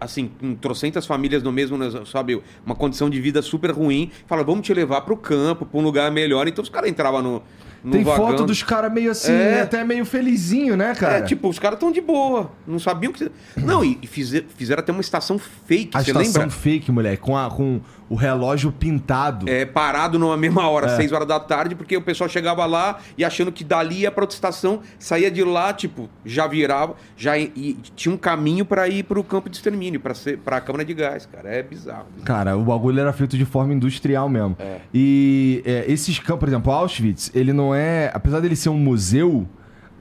[0.00, 4.10] assim, com trocentas famílias no mesmo, sabe, uma condição de vida super ruim.
[4.26, 6.46] Fala, vamos te levar pro campo, pra um lugar melhor.
[6.48, 7.42] Então os caras entravam no,
[7.82, 8.28] no Tem vagão.
[8.28, 9.50] foto dos caras meio assim, É.
[9.56, 9.60] né?
[9.62, 11.18] até meio felizinho, né, cara?
[11.18, 12.52] É, tipo, os caras estão de boa.
[12.66, 13.30] Não sabiam que.
[13.56, 16.50] Não, e, e fizer- fizeram até uma estação fake, a você estação lembra?
[16.56, 17.80] fake, moleque, com, a- com
[18.12, 19.48] o relógio pintado.
[19.48, 20.96] É, parado numa mesma hora, É.
[20.96, 24.24] seis horas da tarde, porque o pessoal chegava lá e achando que dali ia pra
[24.24, 29.02] outra estação, saía de lá, tipo, já virava, já e tinha um caminho pra ir
[29.04, 31.48] pro campo de extermínio, pra ser pra câmara de gás, cara.
[31.48, 32.04] É bizarro.
[32.22, 34.58] Cara, o bagulho era feito de forma industrial mesmo.
[34.92, 38.10] E é, esses campos, por exemplo, Auschwitz, ele não é.
[38.12, 39.48] Apesar dele ser um museu,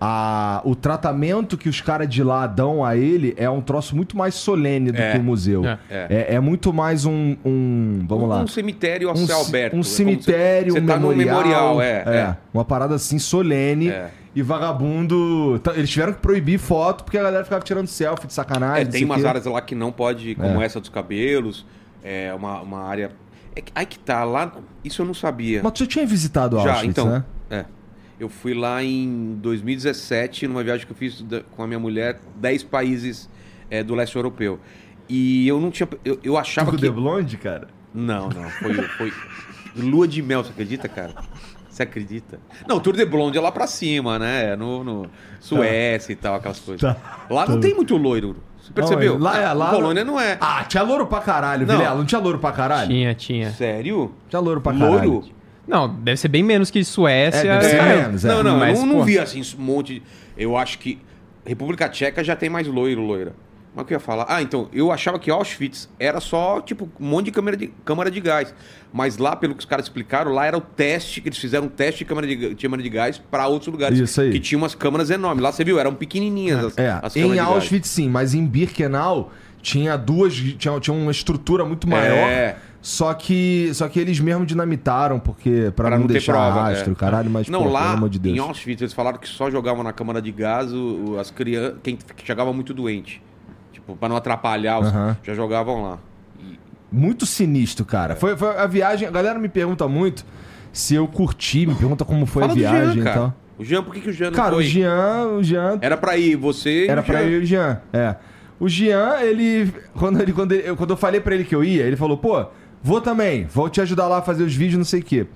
[0.03, 4.17] a, o tratamento que os caras de lá dão a ele é um troço muito
[4.17, 5.11] mais solene do É.
[5.11, 5.63] que o museu.
[5.63, 5.77] É.
[5.91, 6.07] É.
[6.09, 7.37] É, é muito mais um.
[7.45, 8.41] um- vamos um, lá.
[8.41, 9.75] Um cemitério a Um, céu aberto.
[9.75, 11.75] um É cemitério, Você um tá num memorial.
[11.75, 12.03] memorial, é.
[12.07, 12.37] é.
[12.51, 13.89] Uma parada assim solene.
[13.89, 14.09] É.
[14.33, 15.59] E vagabundo.
[15.59, 18.87] Tá, Eles tiveram que proibir foto porque a galera ficava tirando selfie de sacanagem.
[18.87, 19.27] É, tem umas quê.
[19.27, 21.65] áreas lá que não pode, como essa dos cabelos,
[22.03, 23.11] é uma, uma área.
[23.55, 24.51] É que, aí que tá, lá.
[24.83, 25.61] Isso eu não sabia.
[25.61, 27.07] Mas já tinha visitado Já, Auschwitz, então.
[27.09, 27.23] né?
[28.21, 28.23] É.
[28.23, 31.23] Eu fui lá em 2017, numa viagem que eu fiz
[31.55, 33.29] com a minha mulher, 10 países
[33.69, 34.59] é, do leste europeu.
[35.09, 35.87] E eu não tinha.
[36.05, 36.87] Eu, eu achava Tudo que.
[36.87, 37.67] de blonde, cara?
[37.93, 38.49] Não, não.
[38.49, 39.13] Foi, foi
[39.75, 41.13] lua de mel, você acredita, cara?
[41.69, 42.39] Você acredita?
[42.67, 44.55] Não, Tour de Blonde é lá pra cima, né?
[44.57, 46.81] No, no Suécia e tal, aquelas coisas.
[46.81, 47.25] Tá.
[47.29, 47.61] Lá não Tá.
[47.61, 48.35] tem muito loiro.
[48.61, 49.17] Você percebeu?
[49.17, 50.37] Lá é, lá- Polônia não é.
[50.41, 51.77] Ah, tinha louro pra caralho, Não.
[51.77, 51.95] Vilela.
[51.97, 52.89] Não tinha louro pra caralho?
[52.89, 53.51] Tinha, tinha.
[53.51, 54.13] Sério?
[54.29, 55.11] Tinha louro pra caralho.
[55.11, 55.29] Loiro?
[55.71, 57.39] Não, deve ser bem menos que Suécia.
[57.49, 58.27] É, deve ser É, menos, é.
[58.27, 59.93] Não, não, Mas, eu não, não vi assim um monte.
[59.95, 60.03] de-
[60.37, 60.99] Eu acho que
[61.45, 63.33] República Tcheca já tem mais loiro, loira.
[63.73, 64.25] Mas o que eu ia falar?
[64.27, 68.11] Ah, então, eu achava que Auschwitz era só, tipo, um monte de câmara de, câmara
[68.11, 68.53] de gás.
[68.91, 71.69] Mas lá, pelo que os caras explicaram, lá era o teste, que eles fizeram um
[71.69, 73.97] teste de câmara de, câmara de gás para outros lugares.
[73.97, 74.31] Isso aí.
[74.31, 75.41] Que tinha umas câmaras enormes.
[75.41, 77.39] Lá você viu, eram pequenininhas as, É, as em.
[77.39, 79.31] Auschwitz sim, mas em Birkenau
[79.61, 80.33] tinha duas.
[80.35, 82.27] Tinha, tinha uma estrutura muito maior.
[82.29, 82.57] É.
[82.81, 86.93] Só que, só que eles mesmo dinamitaram, porque pra, Pra não, não deixar prova, rastro,
[86.93, 86.95] é.
[86.95, 88.35] caralho, mas Não, pô, lá pelo de Deus.
[88.35, 91.95] em Auschwitz eles falaram que só jogavam na câmara de gás o- as crianças, quem
[91.95, 93.21] que chegava muito doente.
[93.71, 95.15] Tipo, pra não atrapalhar, os, Aham.
[95.23, 95.99] já jogavam lá.
[96.39, 96.57] E-
[96.91, 98.15] Muito sinistro, cara.
[98.15, 99.07] Foi, foi a viagem.
[99.07, 100.25] A galera me pergunta muito
[100.73, 103.15] se eu curti, me pergunta como foi Fala a viagem Jean, e cara.
[103.15, 103.33] tal.
[103.59, 104.63] O Jean, por que, que o Jean não Cara, foi?
[104.63, 108.15] o Jean, o Jean Era pra ir você e Era pra e o Jean, é.
[108.59, 110.33] O Jean, ele quando, ele.
[110.33, 112.43] quando ele- quando eu falei pra ele que eu ia, ele falou, pô,
[112.81, 115.27] vou também, vou te ajudar lá a fazer os vídeos, não sei o quê.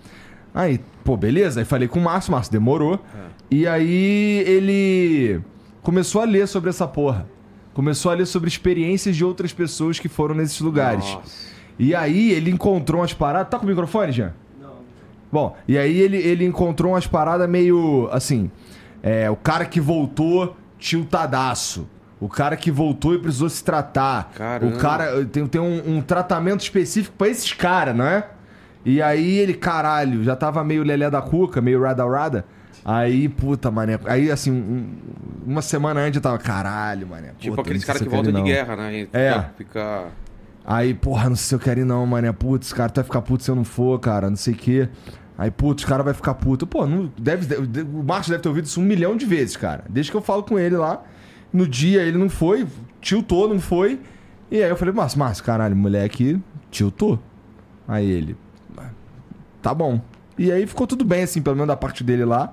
[0.54, 1.60] Aí, pô, beleza.
[1.60, 3.00] Aí falei com o Márcio, Márcio demorou.
[3.52, 5.42] E aí ele
[5.84, 7.28] começou a ler sobre essa porra.
[7.74, 11.04] Começou a ler sobre experiências de outras pessoas que foram nesses lugares.
[11.04, 11.56] Nossa.
[11.78, 13.50] E aí ele encontrou umas paradas.
[13.50, 14.34] Tá com o microfone, Jean?
[14.62, 14.76] Não.
[15.30, 18.50] Bom, e aí ele, ele encontrou umas paradas meio assim.
[19.04, 21.88] É, o cara que voltou tiltadaço.
[22.19, 24.32] O cara que voltou e precisou se tratar.
[24.36, 24.75] Caramba.
[24.75, 28.25] O cara tem, tem um, um tratamento específico pra esses caras, não é?
[28.86, 32.45] E aí ele, caralho, já tava meio lelé da cuca, meio rada-rada.
[32.86, 33.99] Aí, puta, mané.
[34.06, 34.93] Aí, assim, um-
[35.45, 37.32] uma semana antes eu tava, caralho, mané.
[37.39, 38.95] Tipo aqueles caras que voltam de guerra, né?
[38.95, 39.32] E É.
[39.34, 40.04] Fica, fica-
[40.63, 42.32] Aí, porra, não sei se eu quero ir não, mané.
[42.32, 44.88] Putz, cara, tu vai ficar puto se eu não for, cara, não sei o quê.
[45.38, 46.65] Aí, putz, o cara vai ficar puto.
[46.65, 49.84] Pô, não, deve, deve- o Marcos deve ter ouvido isso um milhão de vezes, cara.
[49.89, 51.04] Desde que eu falo com ele lá.
[51.56, 52.68] No dia ele não foi,
[53.02, 54.00] tiltou, não foi.
[54.52, 56.39] E aí eu falei, Márcio, Márcio, caralho, moleque
[56.70, 57.20] tiltou.
[57.88, 58.36] Aí ele,
[59.62, 60.02] tá bom.
[60.38, 62.52] E aí ficou tudo bem, assim, pelo menos da parte dele lá.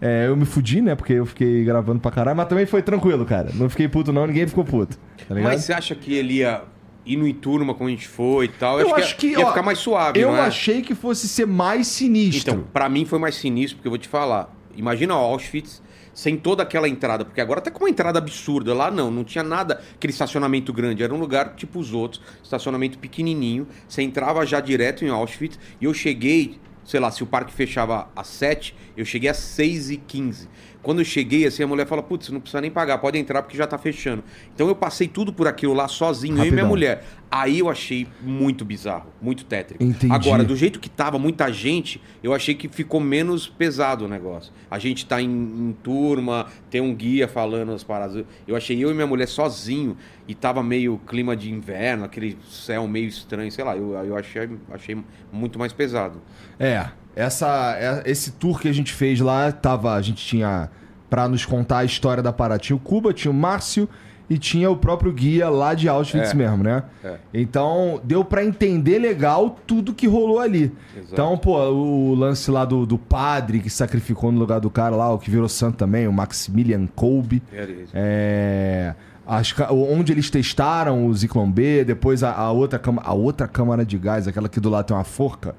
[0.00, 0.94] É, eu me fudi, né?
[0.94, 3.50] Porque eu fiquei gravando pra caralho, mas também foi tranquilo, cara.
[3.54, 4.96] Não fiquei puto, não, ninguém ficou puto.
[5.28, 5.34] Tá?
[5.34, 6.62] Mas você acha que ele ia
[7.04, 8.80] ir no turma como a gente foi e tal?
[8.80, 10.40] Eu ia- acho que, ia ó, ficar mais suave, Eu é?
[10.40, 12.52] achei que fosse ser mais sinistro.
[12.54, 14.54] Então, pra mim foi mais sinistro, porque eu vou te falar.
[14.76, 15.82] Imagina Auschwitz
[16.18, 18.74] sem toda aquela entrada, porque agora tá com uma entrada absurda.
[18.74, 21.00] Lá não, não tinha nada, aquele estacionamento grande.
[21.00, 23.68] Era um lugar tipo os outros, estacionamento pequenininho.
[23.88, 28.08] Você entrava já direto em Auschwitz e eu cheguei, sei lá, se o parque fechava
[28.16, 30.48] às 7, eu cheguei às 6 e 15
[30.88, 33.54] Quando eu cheguei, assim, a mulher fala, putz, não precisa nem pagar, pode entrar porque
[33.54, 34.24] já tá fechando.
[34.54, 36.68] Então eu passei tudo por aquilo lá sozinho, eu e minha Rapidão.
[36.68, 37.04] mulher.
[37.30, 39.84] Aí eu achei muito bizarro, muito tétrico.
[39.84, 40.10] Entendi.
[40.10, 44.50] Agora, do jeito que tava muita gente, eu achei que ficou menos pesado o negócio.
[44.70, 48.24] A gente tá em, em turma, tem um guia falando as paradas.
[48.46, 49.94] Eu achei eu e minha mulher sozinho
[50.26, 54.48] e tava meio clima de inverno, aquele céu meio estranho, sei lá, eu, eu achei,
[54.70, 54.96] achei
[55.30, 56.22] muito mais pesado.
[56.58, 56.86] É,
[57.18, 60.70] essa, é- esse tour que a gente fez lá, tava, a gente tinha
[61.10, 62.32] pra nos contar a história da.
[62.58, 63.88] Tinha o Cuba, tinha o Márcio
[64.30, 66.82] e tinha o próprio guia lá de Auschwitz É, mesmo, né?
[67.02, 67.16] é.
[67.32, 70.64] Então, deu pra entender legal tudo que rolou ali.
[70.94, 71.12] Exato.
[71.12, 75.10] Então, pô, o lance lá do, do padre que sacrificou no lugar do cara lá,
[75.12, 77.42] o que virou santo também, o Maximilian Kolbe.
[77.52, 77.92] Isso.
[77.94, 78.94] É,
[79.26, 83.96] as onde eles testaram o Zyklon B, depois a, a outra a outra câmara de
[83.98, 85.54] gás, aquela que do lado tem uma forca,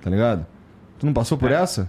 [0.00, 0.46] tá ligado?
[1.02, 1.54] Tu não passou por É.
[1.54, 1.88] essa?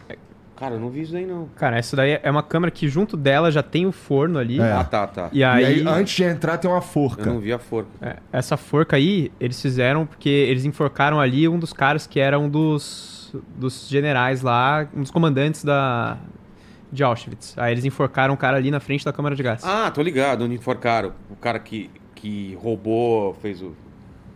[0.56, 1.48] Cara, eu não vi isso aí não.
[1.56, 4.60] Cara, essa daí é uma câmera que junto dela já tem o forno ali.
[4.60, 4.72] É.
[4.72, 5.30] Ah, tá, tá.
[5.32, 7.26] E E aí, aí, antes de entrar, tem uma Eu forca.
[7.28, 7.90] não vi a forca.
[8.02, 12.40] é, essa forca aí, eles fizeram porque eles enforcaram ali um dos caras que era
[12.40, 16.18] um dos, dos generais lá, um dos comandantes da,
[16.92, 17.56] de Auschwitz.
[17.56, 19.64] Aí eles enforcaram o cara ali na frente da câmara de gás.
[19.64, 21.14] Ah, tô ligado, onde enforcaram.
[21.30, 23.76] O cara que, que roubou, fez o.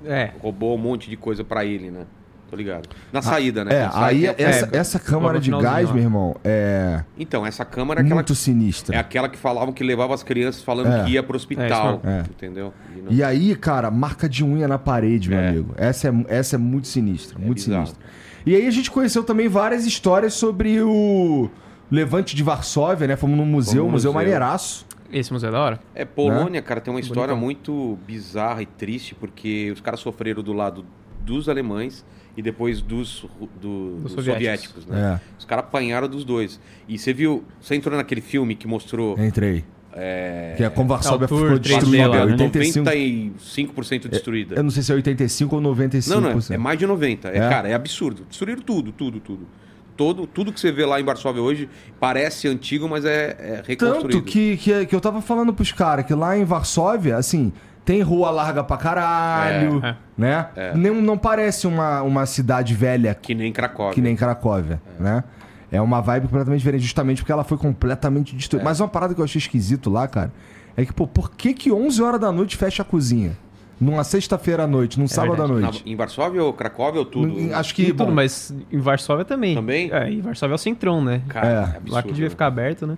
[0.05, 0.31] É.
[0.39, 2.05] roubou um monte de coisa pra ele, né?
[2.49, 2.87] Tô ligado.
[3.11, 3.73] Na saída, né?
[3.75, 7.99] É, aí a- essa, É, essa câmara de gás, meu irmão, é Então, essa câmara
[7.99, 8.95] é aquela, muito sinistra.
[8.95, 11.03] é aquela que falavam que levava as crianças falando É.
[11.03, 11.99] que ia pro hospital.
[12.05, 12.09] É.
[12.09, 12.21] É.
[12.21, 12.73] Entendeu?
[12.95, 15.49] E não- E aí, cara, marca de unha na parede, meu É.
[15.49, 15.73] amigo.
[15.77, 17.87] Essa é, essa é muito sinistra, muito bizarro.
[17.87, 18.05] sinistra.
[18.45, 21.49] E aí a gente conheceu também várias histórias sobre o
[21.91, 23.15] Levante de Varsóvia, né?
[23.17, 24.13] Fomos num museu, no museu museu.
[24.13, 24.85] maneiraço.
[25.11, 25.79] Esse museu é da hora?
[25.95, 27.37] É, Polônia, cara, tem uma história Bonitão.
[27.45, 30.85] muito bizarra e triste, porque os caras sofreram do lado
[31.21, 32.05] dos alemães
[32.37, 34.85] e depois dos, do- dos, Dos soviéticos, soviéticos.
[34.85, 35.19] né?
[35.39, 36.59] Os caras apanharam dos dois.
[36.87, 39.65] E você viu, você entrou naquele filme que mostrou Entrei.
[39.91, 42.25] é, Que é como Varsóvia É ficou 3D destruída.
[42.25, 42.31] né?
[42.33, 44.55] 85, 95% destruída.
[44.55, 46.07] eu não sei se é 85 ou 95%.
[46.09, 47.29] Não, não, é, é mais de 90.
[47.29, 47.49] É, É?
[47.49, 48.23] Cara, é absurdo.
[48.29, 49.47] Destruíram tudo, tudo, tudo.
[49.95, 51.67] Todo, tudo que você vê lá em Varsóvia hoje
[51.99, 54.09] parece antigo, mas é, é reconstruído.
[54.19, 57.51] Tanto que, que, que eu tava falando pros caras que lá em Varsóvia, assim,
[57.87, 59.95] tem rua larga pra caralho, É, é.
[60.17, 60.47] né?
[60.75, 63.93] Não, não parece uma, uma cidade velha Que nem Cracóvia.
[63.93, 65.23] que nem Cracóvia, né?
[65.71, 68.37] É uma vibe completamente diferente, justamente porque ela foi completamente É.
[68.37, 68.65] destruída.
[68.65, 70.33] Mas uma parada que eu achei esquisito lá, cara,
[70.75, 73.31] é que, pô, por que que 11 horas da noite fecha a cozinha?
[73.79, 75.53] Numa sexta-feira à noite, num sábado à verdade.
[75.53, 75.83] Na- noite.
[75.85, 77.53] em Varsóvia ou Cracóvia ou tudo?
[77.55, 79.55] Acho Que que, tudo, bom, mas em Varsóvia também.
[79.55, 79.89] Também?
[79.93, 81.21] É, em Varsóvia é o centrão, né?
[81.29, 81.51] Cara, É.
[81.51, 81.91] é absurdo.
[81.93, 82.29] Lá que devia né?
[82.31, 82.97] ficar aberto, né?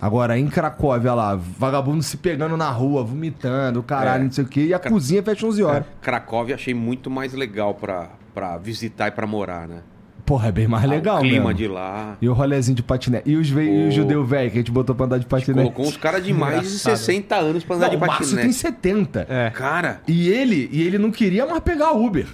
[0.00, 4.24] Agora em Cracóvia lá, vagabundo se pegando na rua, vomitando, caralho, É.
[4.24, 5.84] não sei o quê, e a Ca- cozinha fecha 11 horas.
[6.00, 9.80] Cracóvia achei muito mais legal pra, pra visitar e pra morar, né?
[10.26, 11.54] Porra, é bem mais legal, o clima mesmo.
[11.54, 12.18] de lá.
[12.20, 13.30] E o rolezinho de patinete.
[13.30, 13.62] E os, ve...
[13.62, 15.58] e o judeu velho que a gente botou pra andar de patinete.
[15.72, 16.96] Colocou uns caras de mais de Engraçado.
[16.98, 18.54] 60 anos pra andar Não, de o Márcio tem patinete.
[18.58, 19.26] 70.
[19.26, 19.48] É.
[19.48, 22.26] Cara, E ele, e ele não queria mais pegar Uber.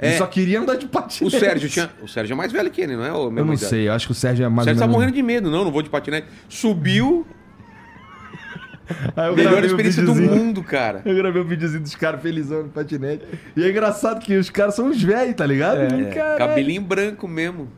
[0.00, 0.16] Ele É.
[0.18, 1.38] só queria andar de o patinete.
[1.38, 1.90] Sérgio tinha.
[2.02, 3.12] O Sérgio é mais velho que ele, não é?
[3.12, 4.96] O Eu não sei, eu acho que o Sérgio é O mais Sérgio tá menos-
[4.96, 6.26] morrendo de medo, não, não vou de patinete.
[6.48, 7.26] Subiu,
[9.36, 11.02] melhor experiência do mundo, cara.
[11.04, 13.24] Eu gravei um videozinho dos caras felizão no patinete.
[13.56, 15.78] E é engraçado que os caras são uns velhos, tá ligado?
[15.80, 16.38] É, Caralho.
[16.38, 17.68] Cabelinho branco mesmo.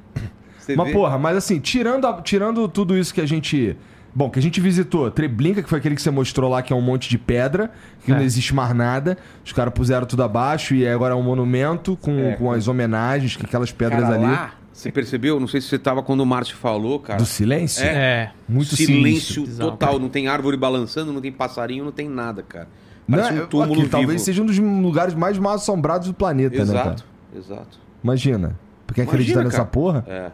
[0.59, 0.93] Você Mas vê?
[0.93, 3.77] porra, mas assim, tirando, a- tirando tudo isso que a gente.
[4.15, 6.77] Bom, que a gente visitou, Treblinka, que foi aquele que você mostrou lá, que é
[6.77, 7.71] um monte de pedra,
[8.05, 8.15] que É.
[8.15, 9.17] não existe mais nada.
[9.45, 13.37] Os caras puseram tudo abaixo e agora é um monumento com, É, com as homenagens,
[13.37, 14.25] que aquelas pedras Cara, ali.
[14.25, 15.39] lá, Você percebeu?
[15.39, 17.19] Não sei se você tava quando o Márcio falou, cara.
[17.19, 17.85] Do silêncio?
[17.85, 17.89] É.
[17.95, 18.31] É.
[18.49, 19.89] Muito silêncio Bizarro, total.
[19.91, 20.01] cara.
[20.01, 22.69] Não tem árvore balançando, não tem passarinho, não tem nada, cara.
[23.09, 23.91] Parece Não, um túmulo aqui, vivo.
[23.93, 26.87] talvez seja um dos lugares mais mal assombrados do planeta, né, cara?
[26.91, 27.05] Exato,
[27.37, 27.79] exato.
[28.03, 28.59] Imagina.
[28.87, 30.05] Porque Imagina, acredita nessa porra?
[30.09, 30.31] É.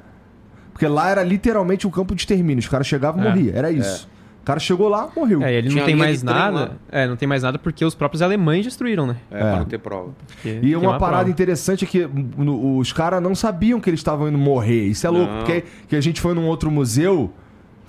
[0.78, 2.60] Porque lá era literalmente um campo de extermínio.
[2.60, 3.28] Os caras chegavam e É.
[3.30, 3.56] morriam.
[3.56, 4.08] Era isso.
[4.40, 5.42] O cara chegou lá, morreu.
[5.42, 6.76] É, e ele Tinha não tem mais nada.
[6.90, 9.16] É, não tem mais nada porque os próprios alemães destruíram, né?
[9.28, 9.40] É, É.
[9.40, 10.12] pra não ter prova.
[10.28, 11.30] Porque E tem uma parada prova.
[11.30, 14.84] interessante é que no- os caras não sabiam que eles estavam indo morrer.
[14.86, 15.38] Isso é louco, Não.
[15.40, 17.30] porque que a gente foi num outro museu.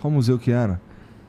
[0.01, 0.81] Qual museu que era?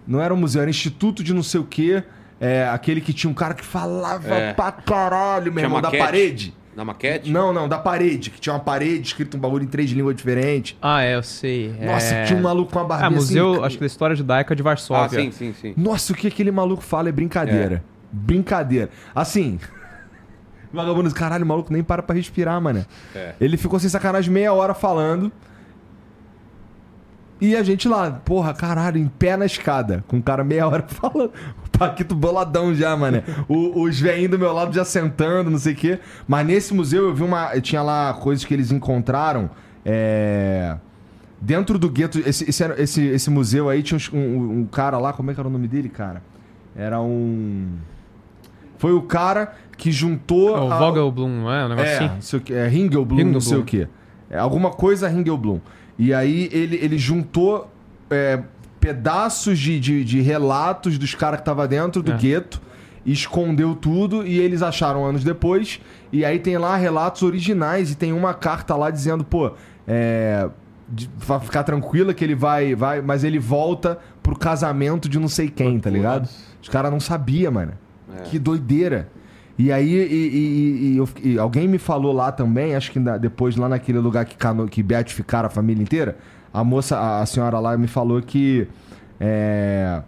[0.06, 2.02] Não era um museu, era Instituto de não sei o quê.
[2.40, 4.54] É, aquele que tinha um cara que falava É.
[4.54, 6.54] pra caralho, meu irmão, da parede.
[6.76, 7.30] Na maquete?
[7.30, 10.76] Não, não, da parede, que tinha uma parede escrito um bagulho em três línguas diferentes.
[10.80, 11.74] Ah, é, eu sei.
[11.80, 12.24] Nossa, é...
[12.24, 13.64] tinha um maluco com uma barbinha Ah, Museu, assim.
[13.64, 15.20] acho que da História Judaica de Ah, Varsóvia.
[15.20, 15.74] sim, sim, sim.
[15.76, 17.82] Nossa, o que aquele maluco fala é brincadeira.
[18.12, 18.88] Brincadeira.
[19.14, 19.58] Assim.
[20.72, 22.86] Vagabundo, caralho, o maluco nem para pra respirar, mano.
[23.14, 23.34] É.
[23.40, 25.32] Ele ficou sem sacanagem meia hora falando.
[27.40, 30.84] E a gente lá, porra, caralho, em pé na escada, com o cara meia hora
[30.88, 31.32] falando.
[31.66, 33.22] O Paquito boladão já, mano.
[33.48, 35.98] Os velhinhos do meu lado já sentando, não sei o quê.
[36.28, 37.58] Mas nesse museu eu vi uma.
[37.60, 39.48] Tinha lá coisas que eles encontraram.
[39.84, 40.76] É.
[41.40, 45.30] Dentro do gueto, esse, esse, esse, esse museu aí tinha um, um cara lá, como
[45.30, 46.22] é que era o nome dele, cara?
[46.76, 47.68] Era um.
[48.76, 50.54] Foi o cara que juntou.
[50.54, 51.64] É o a- Vogelblum, não é?
[51.64, 52.14] Um negócio é, assim.
[52.14, 53.40] não sei o que, é Ringelblum, não Ringelblum.
[53.40, 53.88] sei o que.
[54.30, 55.60] É alguma coisa Ringelblum.
[55.98, 57.70] E aí ele, ele juntou
[58.08, 58.40] é,
[58.80, 62.16] pedaços de, de, de relatos dos caras que estavam dentro do É.
[62.16, 62.62] gueto,
[63.04, 65.80] escondeu tudo e eles acharam anos depois.
[66.12, 69.52] E aí tem lá relatos originais e tem uma carta lá dizendo, pô,
[69.86, 70.48] é.
[71.18, 75.48] Vai ficar tranquila que ele vai, vai, mas ele volta pro casamento de não sei
[75.48, 76.28] quem, tá ligado?
[76.60, 77.74] Os caras não sabiam, mano.
[78.18, 78.22] É.
[78.22, 79.08] Que doideira.
[79.62, 83.56] E aí, e, e- e eu e alguém me falou lá também, acho que depois
[83.56, 84.34] lá naquele lugar que,
[84.70, 86.16] que beatificaram a família inteira,
[86.52, 88.66] a moça, a, a senhora lá me falou que
[89.20, 90.00] é,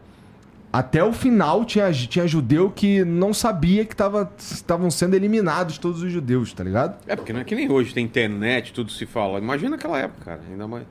[0.73, 6.03] até o final tinha, tinha judeu que não sabia que tava- estavam sendo eliminados todos
[6.03, 6.97] os judeus, tá ligado?
[7.07, 9.39] É, porque não é que nem hoje tem internet, tudo se fala.
[9.39, 10.41] Imagina aquela época, cara.
[10.51, 10.85] Ainda mais.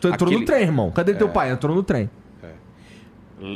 [0.00, 0.90] Tu entrou Aquele- no trem, irmão.
[0.90, 1.52] Cadê teu pai?
[1.52, 2.10] Entrou no trem.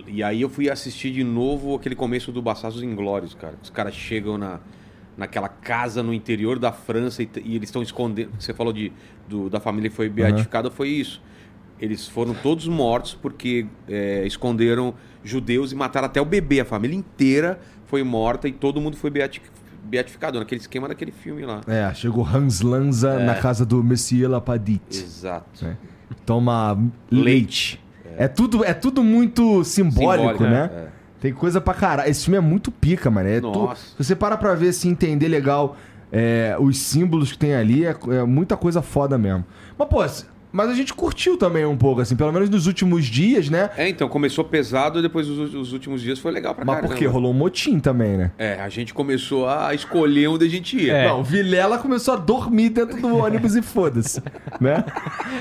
[0.07, 3.55] E aí eu fui assistir de novo aquele começo do Bastardos Inglórios, cara.
[3.63, 4.61] Os caras chegam na,
[5.17, 8.31] naquela casa no interior da França e, e eles estão escondendo.
[8.39, 8.93] Você falou de,
[9.29, 11.21] do- da família que foi beatificada, foi isso.
[11.81, 16.61] Eles foram todos mortos porque é, esconderam judeus e mataram até o bebê.
[16.61, 19.43] A família inteira foi morta e todo mundo foi beati-
[19.83, 21.61] beatificado, naquele esquema daquele filme lá.
[21.67, 24.97] É, chegou Hans Lanza na casa do Monsieur Lapadite.
[25.03, 25.67] Exato.
[25.67, 25.77] É.
[26.25, 26.79] Toma
[27.11, 27.82] leite.
[28.19, 30.71] É, tudo, é tudo muito simbólico, né?
[30.75, 30.87] é.
[31.21, 32.11] Tem coisa pra caralho.
[32.11, 33.29] Esse filme é muito pica, mano.
[33.29, 35.77] É tu- se você para pra ver, assim, entender legal
[36.11, 39.45] é, os símbolos que tem ali, é, é muita coisa foda mesmo.
[39.79, 40.05] Mas, pô,
[40.53, 43.71] mas a gente curtiu também um pouco, assim, pelo menos nos últimos dias, né?
[43.77, 46.93] É, então começou pesado e depois os, os últimos dias foi legal pra Mas caramba.
[46.93, 48.31] porque rolou um motim também, né?
[48.39, 50.93] É, a gente começou a escolher onde a gente ia.
[50.93, 51.09] É.
[51.09, 54.23] Não, o Vilela começou a dormir dentro do ônibus e foda-se,
[54.61, 54.85] né?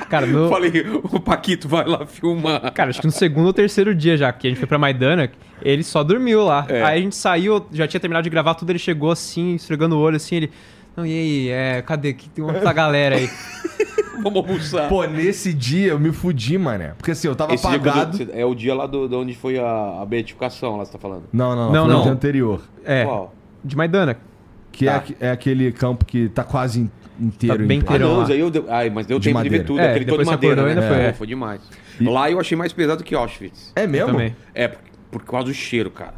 [0.10, 0.50] Cara, Eu no...
[0.50, 0.72] falei,
[1.04, 2.72] o Paquito vai lá filmar.
[2.72, 5.30] Cara, acho que no segundo ou terceiro dia já, que a gente foi pra Maidana,
[5.62, 6.66] ele só dormiu lá.
[6.70, 6.84] É.
[6.84, 10.00] Aí a gente saiu, já tinha terminado de gravar tudo, ele chegou assim, esfregando o
[10.00, 10.52] olho assim, ele.
[10.96, 12.14] Não, e aí, é, cadê?
[12.14, 13.30] Que tem uma galera aí.
[14.24, 14.88] Vamos almoçar.
[14.90, 16.94] Pô, nesse dia eu me fudi, mané.
[16.98, 18.30] Porque assim, eu tava Esse dia apagado.
[18.34, 21.24] é o dia lá do, de onde foi a, a beatificação, lá você tá falando.
[21.34, 21.80] Não, não, Não, não.
[21.82, 22.04] Foi no não.
[22.04, 22.62] dia anterior.
[22.86, 23.34] É, Qual?
[23.64, 24.18] de Maidana.
[24.72, 25.04] Que Tá.
[25.20, 27.58] é, é aquele campo que tá quase in- inteiro.
[27.58, 28.08] Tá bem em- Ah, inteiro.
[28.08, 29.58] não, aí eu deu, ai, mas deu De tempo de madeira.
[29.58, 29.80] ver tudo.
[29.80, 30.82] É, aquele todo você madeira, acordou, né?
[30.82, 31.14] ainda foi, É, é.
[31.14, 31.62] foi demais.
[32.00, 33.74] Lá eu achei mais pesado que Auschwitz.
[33.76, 34.12] É mesmo?
[34.14, 34.36] Também.
[34.56, 34.80] É, por,
[35.12, 36.16] por causa do cheiro, cara.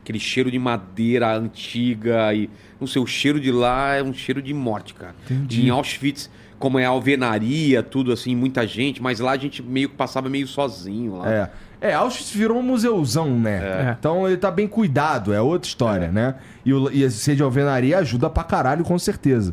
[0.00, 2.48] Aquele cheiro de madeira antiga e...
[2.80, 5.14] Não sei, o cheiro de lá é um cheiro de morte, cara.
[5.30, 5.66] Entendi.
[5.66, 6.30] Em Auschwitz,
[6.62, 10.46] como é alvenaria, tudo assim, muita gente, mas lá a gente meio que passava meio
[10.46, 11.28] sozinho lá.
[11.28, 11.50] É.
[11.80, 13.56] É, Auschwitz virou um museuzão, né?
[13.56, 13.96] É.
[13.98, 16.36] Então ele tá bem cuidado, é outra história, né?
[16.64, 19.52] E, o, e ser de alvenaria ajuda pra caralho, com certeza.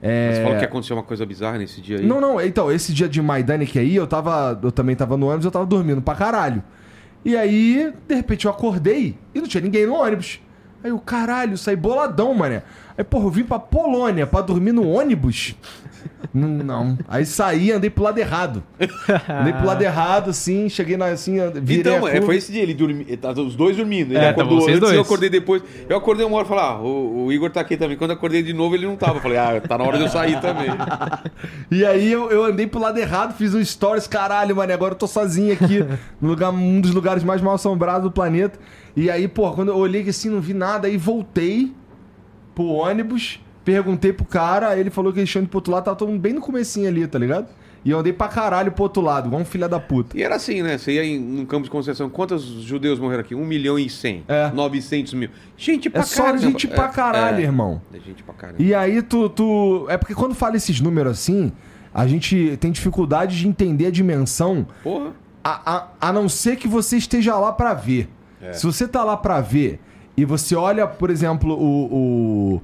[0.00, 0.32] É...
[0.32, 2.06] Você falou que aconteceu uma coisa bizarra nesse dia aí?
[2.06, 4.58] Não, não, então, esse dia de Maidane que aí, eu tava.
[4.62, 6.64] Eu também tava no ônibus, eu tava dormindo pra caralho.
[7.22, 10.40] E aí, de repente, eu acordei e não tinha ninguém no ônibus.
[10.82, 12.62] Aí eu, caralho, saí boladão, mané.
[12.96, 15.54] Aí, porra, eu vim pra Polônia pra dormir no ônibus?
[16.32, 16.98] Não, não.
[17.08, 18.62] Aí saí, andei pro lado errado.
[19.40, 22.26] Andei pro lado errado, assim, cheguei na, assim, virei Então, a é, curva.
[22.26, 24.12] foi esse dia, ele dormi, tá os dois dormindo.
[24.12, 24.98] Ele É, acordou antes e eu dois.
[24.98, 25.62] acordei depois.
[25.88, 27.96] Eu acordei uma hora e falei, ah, o, o Igor tá aqui também.
[27.96, 29.18] Quando eu acordei de novo, ele não tava.
[29.18, 30.68] Eu falei, ah, tá na hora de eu sair também.
[31.70, 34.98] E aí eu, eu andei pro lado errado, fiz um stories, caralho, mano, agora eu
[34.98, 35.84] tô sozinho aqui,
[36.20, 38.58] no lugar, um dos lugares mais mal assombrados do planeta.
[38.94, 41.72] E aí, pô, quando eu olhei assim, não vi nada, aí voltei
[42.54, 46.20] pro ônibus, perguntei pro cara, ele falou que ido pro outro lado, tava todo mundo
[46.20, 47.48] bem no comecinho ali, tá ligado?
[47.84, 50.16] E eu andei pra caralho pro outro lado, igual um filho da puta.
[50.18, 50.76] E era assim, né?
[50.78, 52.08] Você ia em, num campo de concentração.
[52.08, 53.34] Quantos judeus morreram aqui?
[53.34, 54.24] 1 milhão e 100.
[54.26, 54.50] É.
[54.52, 55.28] 900 mil.
[55.56, 56.38] Gente pra É só caralho.
[56.40, 57.42] gente pra É, caralho, é.
[57.42, 57.80] irmão.
[57.94, 58.56] É gente pra caralho.
[58.60, 59.86] E aí tu, tu.
[59.88, 61.52] É porque quando fala esses números assim,
[61.94, 65.12] a gente tem dificuldade de entender a dimensão, Porra.
[65.44, 68.08] a, a, a não ser que você esteja lá pra ver.
[68.52, 69.80] Se você tá lá pra ver
[70.16, 72.62] e você olha, por exemplo, o, o-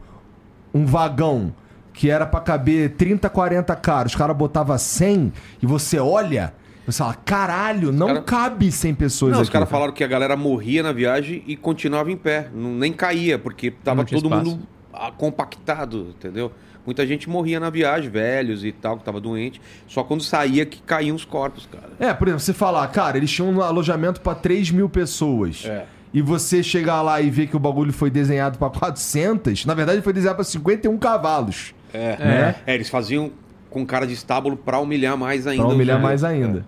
[0.75, 1.55] um vagão
[1.93, 5.33] que era pra caber 30, 40 caras, os caras botavam 100
[5.63, 6.55] e você olha,
[6.87, 9.45] você fala, caralho, não cara- cabe 100 pessoas Não, aqui.
[9.45, 12.49] os caras falaram que a galera morria na viagem e continuava em pé.
[12.55, 14.51] Não, nem caía, porque tava todo espaço.
[14.51, 16.51] mundo ah, compactado, entendeu?
[16.85, 19.61] Muita gente morria na viagem, velhos e tal, que tava doente.
[19.87, 21.91] Só quando saía que caíam os corpos, cara.
[22.01, 25.65] É, por exemplo, você falar, cara, eles tinham um alojamento pra 3 mil pessoas.
[25.65, 25.85] É.
[26.15, 30.03] E você chegar lá e ver que o bagulho foi desenhado pra 400, na verdade
[30.03, 31.75] foi desenhado pra 51 cavalos.
[31.93, 32.17] É.
[32.19, 32.55] Né?
[32.67, 33.31] É, eles faziam
[33.71, 35.65] com cara de estábulo pra humilhar mais ainda.
[35.65, 36.65] Pra humilhar os- mais ainda.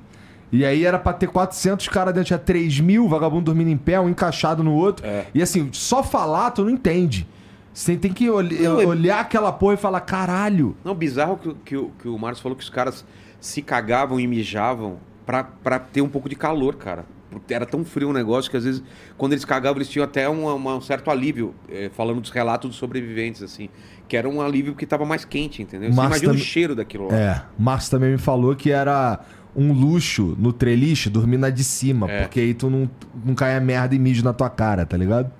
[0.52, 3.98] E aí era pra ter 400 caras dentro, tinha 3 mil, vagabundo dormindo em pé,
[4.00, 5.04] um encaixado no outro.
[5.04, 5.24] É.
[5.34, 7.26] E assim, só falar tu não entende.
[7.72, 10.76] Você tem que ol- Não, é- olhar aquela porra e falar, caralho.
[10.84, 13.04] Não, bizarro que, o- que, que o Marcos falou que os caras
[13.40, 17.04] se cagavam e mijavam pra, pra ter um pouco de calor, cara.
[17.40, 18.82] Porque Era tão frio o negócio que às vezes,
[19.16, 22.70] quando eles cagavam, eles tinham até uma- uma- um certo alívio, eh, falando dos relatos
[22.70, 23.68] dos sobreviventes, assim.
[24.08, 25.90] Que era um alívio porque tava mais quente, entendeu?
[25.90, 27.16] Você Mas imagina também- o cheiro daquilo lá.
[27.16, 29.20] É, Marcos também me falou que era
[29.56, 32.22] um luxo no treliche dormir na de cima, É.
[32.22, 32.90] porque aí tu não,
[33.24, 35.30] não cai a merda e mijo na tua cara, tá ligado?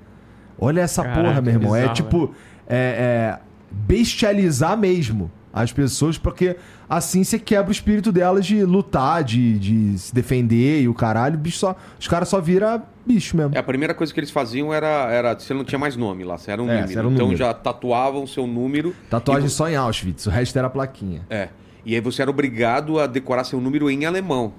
[0.59, 1.75] Olha essa Caraca, porra, meu irmão.
[1.75, 2.35] é bizarro, tipo,
[2.69, 3.39] é, é
[3.73, 6.57] bestializar mesmo as pessoas, porque
[6.89, 11.39] assim você quebra o espírito delas de lutar, de, de se defender e o caralho.
[11.39, 13.55] Bicho só, os caras só viram bicho mesmo.
[13.55, 16.37] É, a primeira coisa que eles faziam era, era você não tinha mais nome lá,
[16.37, 16.99] você era um É, número.
[16.99, 17.39] era um então número.
[17.39, 18.93] já tatuavam o seu número.
[19.09, 21.23] Tatuagem e, só em Auschwitz, o resto era plaquinha.
[21.31, 21.51] É.
[21.87, 24.55] E aí você era obrigado a decorar seu número em alemão.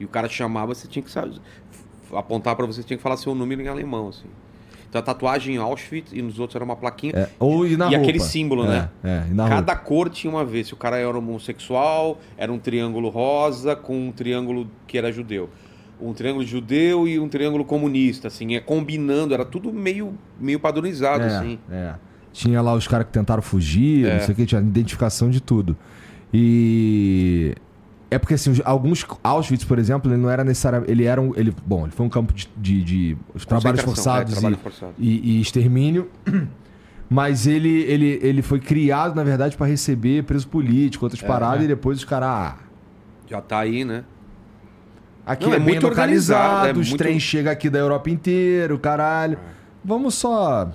[0.00, 1.36] E o cara te chamava, você tinha que saber,
[2.12, 4.26] apontar pra você, você tinha que falar seu número em alemão, assim.
[4.96, 7.12] Então a tatuagem em Auschwitz e nos outros era uma plaquinha.
[7.14, 8.02] É, ou e na E roupa.
[8.02, 8.88] aquele símbolo, É, né?
[9.04, 9.76] É, na Cada roupa.
[9.86, 10.68] cor tinha uma vez.
[10.68, 15.50] Se o cara era homossexual, era um triângulo rosa com um triângulo que era judeu.
[16.00, 21.24] Um triângulo judeu e um triângulo comunista, assim, é combinando, era tudo meio, meio padronizado,
[21.24, 21.58] É, assim.
[21.70, 21.94] é.
[22.32, 24.14] Tinha lá os caras que tentaram fugir, É.
[24.18, 25.76] não sei o que, tinha identificação de tudo.
[26.32, 27.54] E.
[28.10, 29.04] É porque, assim, alguns.
[29.24, 30.90] Auschwitz, por exemplo, ele não era necessariamente.
[30.92, 31.32] Ele era um.
[31.36, 33.16] Ele, bom, ele foi um campo de, de, de
[33.48, 34.92] trabalhos forçados, é, trabalho e, forçado.
[34.98, 36.08] e- e extermínio.
[37.10, 41.68] Mas ele, ele, ele foi criado, na verdade, para receber preso político, outras paradas, e
[41.68, 42.28] depois os caras.
[42.28, 42.56] Ah,
[43.28, 44.04] Já tá aí, né?
[45.24, 48.10] aqui Não, é, é muito localizado, organizado, é os muito- trens chegam aqui da Europa
[48.10, 49.38] inteira, o caralho.
[49.84, 50.70] Vamos só E o campo,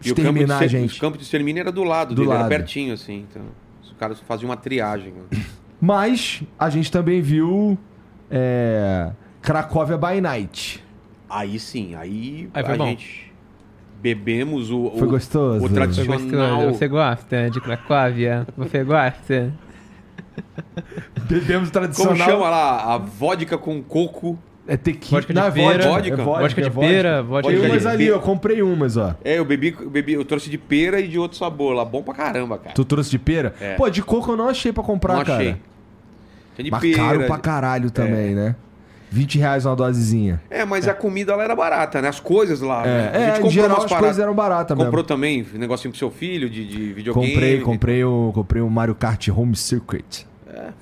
[0.00, 0.96] de, exterminar a exter- gente.
[0.96, 2.40] o campo de extermínio era do lado Do dele, lado.
[2.40, 3.26] era pertinho, assim.
[3.30, 3.42] Então,
[3.82, 5.12] os caras faziam uma triagem.
[5.80, 7.78] Mas a gente também viu
[8.30, 9.10] é,
[9.40, 10.84] Cracóvia by Night.
[11.30, 12.86] Aí sim, aí, Aí foi a bom.
[12.86, 13.28] gente
[14.00, 15.64] bebemos o, Foi o, gostoso?
[15.64, 16.18] o tradicional.
[16.18, 16.72] gostou?
[16.74, 18.46] Você gosta de Cracóvia?
[18.56, 19.52] Você gosta?
[21.28, 22.16] Bebemos Como tradicional.
[22.16, 22.94] chama lá?
[22.94, 24.38] A vodka com coco.
[24.70, 25.20] É tequila.
[25.22, 25.88] Vodka de Não, é pera.
[25.88, 25.88] vodka.
[25.88, 26.12] Vodka.
[26.12, 26.90] É vodka, Vodka é de vodka.
[26.92, 27.90] pera, vodka Tem de umas pera.
[27.94, 29.14] ali, eu comprei umas, ó.
[29.24, 31.84] É, eu bebi, eu bebi, eu trouxe de pera e de outro sabor lá.
[31.84, 32.74] Bom pra caramba, cara.
[32.74, 33.54] Tu trouxe de pera?
[33.60, 33.74] É.
[33.76, 35.38] Pô, de coco eu não achei pra comprar, Não cara.
[35.38, 35.56] achei.
[36.54, 36.96] Tinha de Mas pera.
[36.96, 38.54] caro pra caralho também, né?
[39.10, 40.38] 20 reais uma dosezinha.
[40.50, 42.08] É, mas a comida lá era barata, né?
[42.08, 42.82] As coisas lá.
[42.82, 43.10] né?
[43.14, 44.90] É, é em geral as coisas eram baratas mesmo.
[44.90, 47.32] Comprou também um negocinho pro seu filho de, de videogame.
[47.32, 50.26] Comprei, comprei o, comprei o Mario Kart Home Circuit.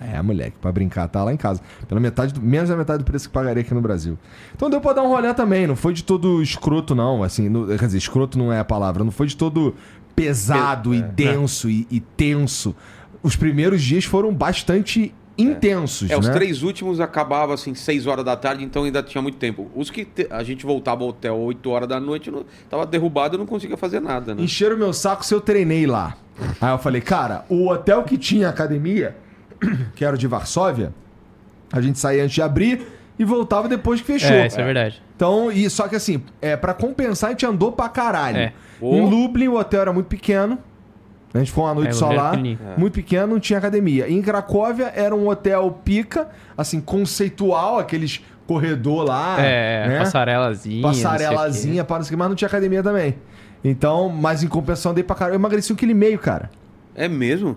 [0.00, 0.22] É.
[0.22, 1.60] moleque, pra brincar, tá lá em casa.
[1.88, 4.18] Pela metade, do- menos da metade do preço que pagaria aqui no Brasil.
[4.54, 7.22] Então deu pra dar um rolê também, não foi de todo escroto, não.
[7.22, 9.74] Assim, no- quer dizer, escroto não é a palavra, não foi de todo
[10.14, 12.74] pesado e denso e, e tenso.
[13.22, 16.32] Os primeiros dias foram bastante intensos, É, os né?
[16.32, 19.70] três últimos acabavam assim, 6 horas da tarde, então ainda tinha muito tempo.
[19.74, 23.36] Os que te- a gente voltava ao hotel 8 horas da noite, não, tava derrubado
[23.36, 24.42] e não conseguia fazer nada, né?
[24.42, 26.16] Encheram meu saco se eu treinei lá.
[26.58, 29.14] Aí eu falei, cara, o hotel que tinha academia,
[29.94, 30.92] que era o de Varsóvia,
[31.72, 32.86] a gente saía antes de abrir
[33.18, 34.30] e voltava depois que fechou.
[34.30, 35.02] É, isso é verdade.
[35.14, 38.36] Então, e, só que assim, é, para compensar, a gente andou pra caralho.
[38.36, 38.52] É.
[38.82, 40.58] Em Lublin, o hotel era muito pequeno.
[41.32, 42.30] A gente ficou uma noite É, só hotel lá.
[42.30, 42.58] pequenininho.
[42.76, 44.08] Muito pequeno, não tinha academia.
[44.08, 49.36] Em Cracóvia era um hotel pica, assim, conceitual, aqueles corredor lá.
[49.40, 49.98] É, né?
[49.98, 50.82] passarelazinha.
[50.82, 53.16] Passarelazinha, para não sei o que, mas não tinha academia também.
[53.64, 55.34] Então, mas em compensação, andei pra caralho.
[55.34, 56.50] Eu emagreci um quilo e meio, cara.
[56.94, 57.56] É mesmo?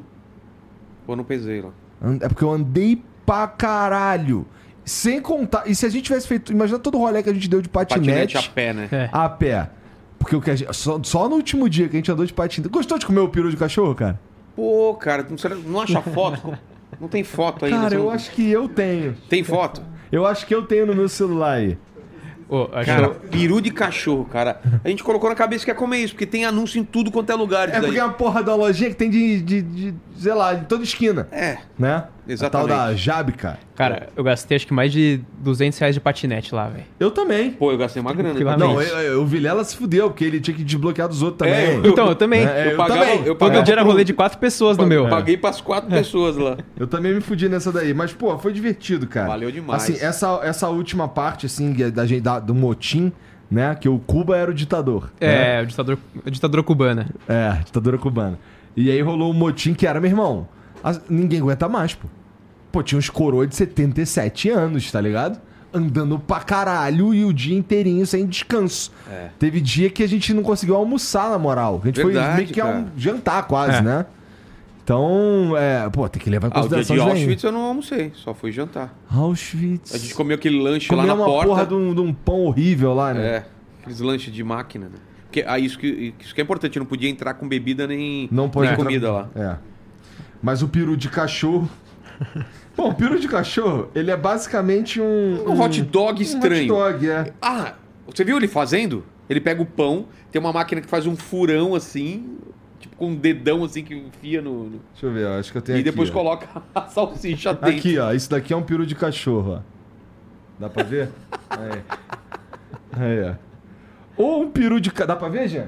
[1.05, 1.69] Pô, não pesei lá.
[2.01, 4.45] And- É porque eu andei pra caralho.
[4.85, 5.63] Sem contar.
[5.67, 6.51] E se a gente tivesse feito.
[6.51, 8.87] Imagina todo o rolê que a gente deu de Patinete patinete, a pé, né?
[8.91, 9.09] É.
[9.11, 9.69] a pé.
[10.17, 12.33] Porque o que a gente, só, só no último dia que a gente andou de
[12.33, 12.69] patinete.
[12.71, 14.19] Gostou de comer o peru de cachorro, cara?
[14.55, 16.57] Pô, cara, não, será- não acha foto?
[16.99, 17.77] Não tem foto ainda.
[17.77, 19.15] Cara, você eu não- acho que eu tenho.
[19.29, 19.81] Tem foto?
[20.11, 21.77] Eu acho que eu tenho no meu celular aí.
[22.73, 24.59] Acho Cara, que- peru de cachorro, cara.
[24.83, 27.31] A gente colocou na cabeça que ia comer isso, porque tem anúncio em tudo quanto
[27.31, 27.69] é lugar.
[27.69, 30.65] É porque é uma porra da lojinha que tem de, de, de, sei lá, de
[30.65, 31.57] toda esquina, É.
[31.77, 32.05] né?
[32.33, 32.71] Exatamente.
[32.71, 33.57] A tal da Jabica.
[33.75, 36.85] Cara, eu gastei acho que mais de 200 reais de patinete lá, velho.
[36.99, 37.51] Eu também.
[37.51, 38.39] Pô, eu gastei uma grana.
[38.57, 41.53] Não, eu- eu- o Vilela se fudeu, porque ele tinha que desbloquear dos outros também.
[41.65, 42.45] É, eu- Então, eu também.
[42.45, 43.17] É, Eu, eu pagava, também.
[43.19, 45.07] eu Todo pagava dia era rolê de quatro pessoas no meu.
[45.09, 46.57] Paguei pras quatro pessoas lá.
[46.77, 49.27] Eu também me fudi nessa daí, mas, pô, foi divertido, cara.
[49.27, 49.83] Valeu demais.
[49.83, 53.11] Assim, essa, essa última parte, assim, é da, gente- da- do motim,
[53.49, 53.73] né?
[53.75, 55.11] Que o Cuba era o ditador.
[55.19, 55.59] né?
[55.59, 57.07] É, o ditador, a ditadura cubana.
[57.27, 58.37] É, ditadura cubana.
[58.75, 60.47] E aí rolou um motim que era, meu irmão,
[61.09, 62.07] ninguém aguenta mais, pô.
[62.71, 65.39] Pô, tinha uns coroas de 77 anos, tá ligado?
[65.73, 68.91] Andando pra caralho e o dia inteirinho sem descanso.
[69.09, 69.29] É.
[69.39, 71.79] Teve dia que a gente não conseguiu almoçar, na moral.
[71.83, 73.81] A gente foi Verdade, meio que a um jantar quase, É.
[73.81, 74.05] né?
[74.83, 77.01] Então, é, pô, tem que levar em Ah, o dia consideração de.
[77.19, 78.91] Auschwitz eu não almocei, só fui jantar.
[79.11, 79.93] Auschwitz.
[79.93, 81.47] A gente comeu aquele lanche Comeu lá na uma porta.
[81.47, 83.21] porra de um, de um pão horrível lá, né?
[83.27, 83.45] É,
[83.81, 84.97] aqueles lanches de máquina, né?
[85.25, 88.49] Porque, ah, isso, que, isso que é importante, não podia entrar com bebida nem, Não
[88.49, 89.29] pode nem entrar- comida lá.
[89.35, 89.55] É.
[90.41, 91.69] Mas o peru de cachorro.
[92.75, 95.43] Bom, o peru de cachorro, ele é basicamente um.
[95.49, 96.73] Um hot dog Um estranho.
[96.75, 97.33] hot dog, é.
[97.41, 97.73] Ah,
[98.07, 99.03] você viu ele fazendo?
[99.29, 102.37] Ele pega o pão, tem uma máquina que faz um furão assim,
[102.79, 104.63] tipo com um dedão assim que enfia no.
[104.65, 105.91] no- Deixa eu ver, ó, acho que eu tenho e aqui.
[105.91, 106.13] depois ó.
[106.13, 107.77] coloca a salsicha dentro.
[107.77, 108.11] Aqui, ó.
[108.13, 109.59] Isso daqui é um peru de cachorro, ó.
[110.59, 111.09] Dá pra ver?
[111.49, 111.81] Aí.
[112.91, 113.35] Aí, ó.
[114.17, 114.89] Ou um peru de.
[114.91, 115.67] Dá pra ver, Jean?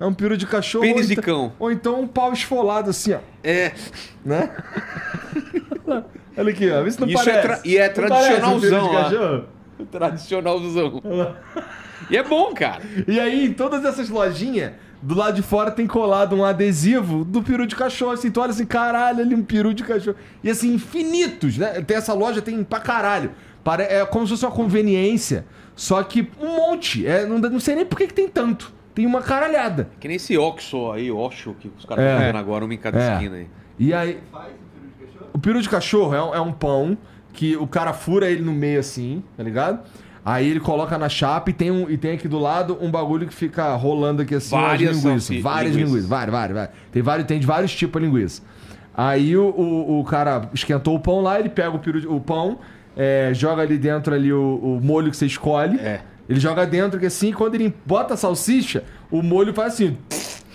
[0.00, 0.82] É um peru de cachorro.
[0.84, 1.52] Pênis de então- cão.
[1.58, 3.18] Ou então um pau esfolado assim, ó.
[3.44, 3.72] É,
[4.24, 4.50] Né?
[6.36, 6.88] Olha aqui, ó.
[6.90, 7.42] Se não Isso é parece.
[7.42, 9.44] tra- e é tradicionalzão
[9.90, 11.02] tradicionalzão.
[12.10, 12.82] E é bom, cara.
[13.06, 17.42] E aí, em todas essas lojinhas, do lado de fora tem colado um adesivo do
[17.42, 18.12] peru de cachorro.
[18.12, 20.16] Assim, tu olha assim, caralho, ali um peru de cachorro.
[20.42, 21.80] E assim, infinitos, né?
[21.82, 23.30] Tem essa loja, tem pra caralho.
[23.88, 25.44] É como se fosse uma conveniência.
[25.76, 27.06] Só que um monte.
[27.06, 28.72] É, não, não sei nem por que, que tem tanto.
[28.94, 29.90] Tem uma caralhada.
[30.00, 32.06] Que nem esse Oxo aí, Oxo, que os caras É.
[32.08, 33.12] estão fazendo agora, uma em cada É.
[33.12, 33.46] esquina aí.
[33.78, 34.18] E aí.
[35.38, 36.98] O peru de cachorro é um, é um pão
[37.32, 39.78] que o cara fura ele no meio assim, tá ligado?
[40.24, 43.24] Aí ele coloca na chapa e tem, um, e tem aqui do lado um bagulho
[43.24, 45.40] que fica rolando aqui assim, Várias linguiças.
[45.40, 46.06] Várias linguiças.
[46.06, 46.76] Várias, várias, várias.
[46.90, 48.42] Tem, vários, tem de vários tipos de linguiça.
[48.92, 52.58] Aí o, o, o cara esquentou o pão lá, ele pega o, peru o pão,
[52.96, 55.78] é, joga ali dentro ali o, o molho que você escolhe.
[55.78, 56.00] É.
[56.28, 59.96] Ele joga dentro que assim, quando ele bota a salsicha, o molho faz assim.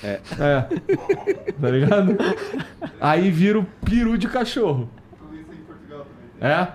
[0.03, 0.19] É.
[0.39, 0.65] É.
[1.53, 2.17] Tá ligado?
[2.99, 4.89] Aí vira o peru de cachorro.
[6.41, 6.67] É?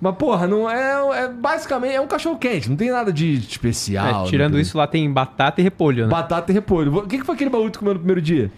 [0.00, 1.28] Mas, porra, não é, é.
[1.28, 4.26] Basicamente é um cachorro quente, não tem nada de especial.
[4.26, 4.60] É, tirando né?
[4.60, 6.10] isso, lá tem batata e repolho, né?
[6.10, 6.98] Batata e repolho.
[6.98, 8.50] O que, que foi aquele baú que tu comeu no primeiro dia?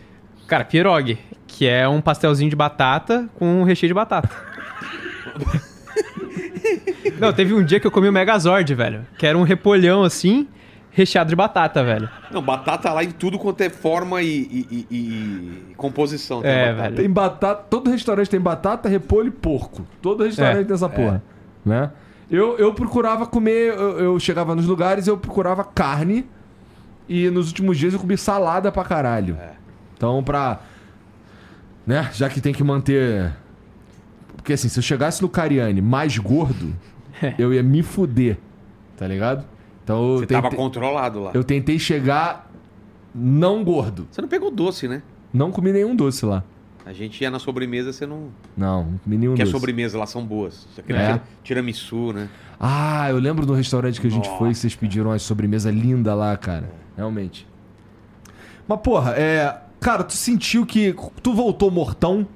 [0.47, 4.29] Cara, pierogi, que é um pastelzinho de batata com um recheio de batata.
[7.19, 9.07] Não, teve um dia que eu comi o Megazord, velho.
[9.17, 10.47] Que era um repolhão assim,
[10.91, 12.09] recheado de batata, velho.
[12.31, 14.97] Não, batata lá em tudo quanto é forma e, e- e-
[15.71, 16.43] e composição.
[16.43, 16.83] tem É, batata.
[16.83, 16.97] velho.
[16.97, 17.63] Tem batata.
[17.71, 19.87] Todo restaurante tem batata, repolho e porco.
[20.03, 20.65] Todo restaurante É.
[20.65, 21.23] tem essa porra.
[21.65, 21.91] Né?
[22.31, 23.69] Eu, eu procurava comer.
[23.75, 26.27] Eu, eu chegava nos lugares eu procurava carne.
[27.09, 29.37] E nos últimos dias eu comi salada pra caralho.
[29.41, 29.53] É.
[29.97, 30.61] Então, pra.
[31.87, 32.11] Né?
[32.13, 33.33] Já que tem que manter.
[34.37, 36.75] Porque assim, se eu chegasse no Cariani mais gordo,
[37.39, 38.37] eu ia me fuder.
[38.97, 39.45] Tá ligado?
[39.89, 41.31] Então eu Você tava tentei, controlado lá.
[41.33, 42.51] eu tentei chegar
[43.15, 44.07] não gordo.
[44.11, 45.03] Você não pegou doce, né?
[45.33, 46.45] Não comi nenhum doce lá.
[46.85, 48.29] A gente ia na sobremesa, você não.
[48.55, 49.55] Não, não comi nenhum Porque doce.
[49.55, 50.67] as sobremesas lá são boas.
[50.79, 51.07] Aquele É?
[51.07, 52.29] tira- tiramisu, né?
[52.61, 54.39] Ah, eu lembro do restaurante que a gente Nossa.
[54.39, 56.69] foi que vocês pediram uma sobremesa linda lá, cara.
[56.97, 57.47] Realmente.
[58.67, 59.57] Mas, porra, é.
[59.81, 60.95] Cara, tu sentiu que.
[61.23, 62.27] Tu voltou mortão?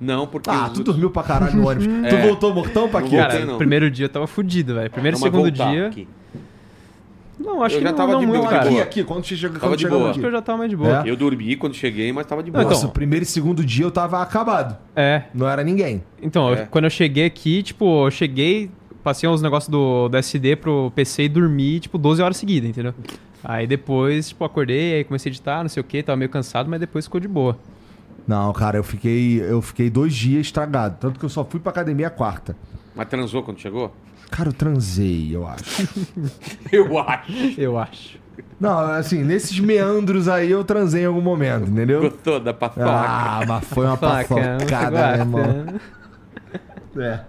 [0.00, 0.48] Não, porque.
[0.48, 1.86] Ah, os- tu dormiu pra caralho no ônibus.
[2.08, 2.22] Tu É.
[2.26, 3.16] voltou mortão, Paquito?
[3.16, 3.58] voltei, Cara, não.
[3.58, 4.90] primeiro dia eu tava fudido, velho.
[4.90, 5.88] Primeiro e segundo dia.
[5.88, 6.08] aqui.
[7.38, 8.62] Não, acho Eu que já não, tava não de muito, boa, cara.
[8.64, 8.82] aqui, boa.
[8.82, 10.10] aqui, quando você chegou, Tava quando de boa.
[10.10, 10.36] Acho que eu aqui.
[10.36, 11.02] já tava mais de boa.
[11.06, 11.10] É?
[11.10, 12.62] Eu dormi quando cheguei, mas tava de boa.
[12.62, 14.76] então- Nossa, o primeiro e segundo dia eu tava acabado.
[14.94, 15.22] É.
[15.32, 16.02] Não era ninguém.
[16.22, 16.66] Então, eu- É.
[16.66, 18.70] quando eu cheguei aqui, tipo, eu cheguei,
[19.02, 22.92] passei uns negócios do, do SD pro PC e dormi, tipo, 12 horas seguidas, entendeu?
[23.42, 26.68] Aí depois, tipo, acordei, aí comecei a editar, não sei o que, tava meio cansado,
[26.68, 27.56] mas depois ficou de boa.
[28.30, 30.98] Não, cara, eu fiquei, eu fiquei dois dias estragado.
[31.00, 32.54] Tanto que eu só fui pra academia quarta.
[32.94, 33.92] Mas transou quando chegou?
[34.30, 35.64] Cara, eu transei, eu acho.
[36.70, 37.60] Eu acho.
[37.60, 38.20] Eu acho.
[38.60, 42.02] Não, assim, nesses meandros aí eu transei em algum momento, entendeu?
[42.02, 42.86] Gostou da paçoca?
[42.86, 45.80] Ah, mas foi uma pafocada, meu irmão.
[46.96, 47.20] É.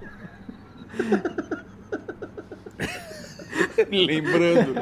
[3.90, 4.76] lembrando.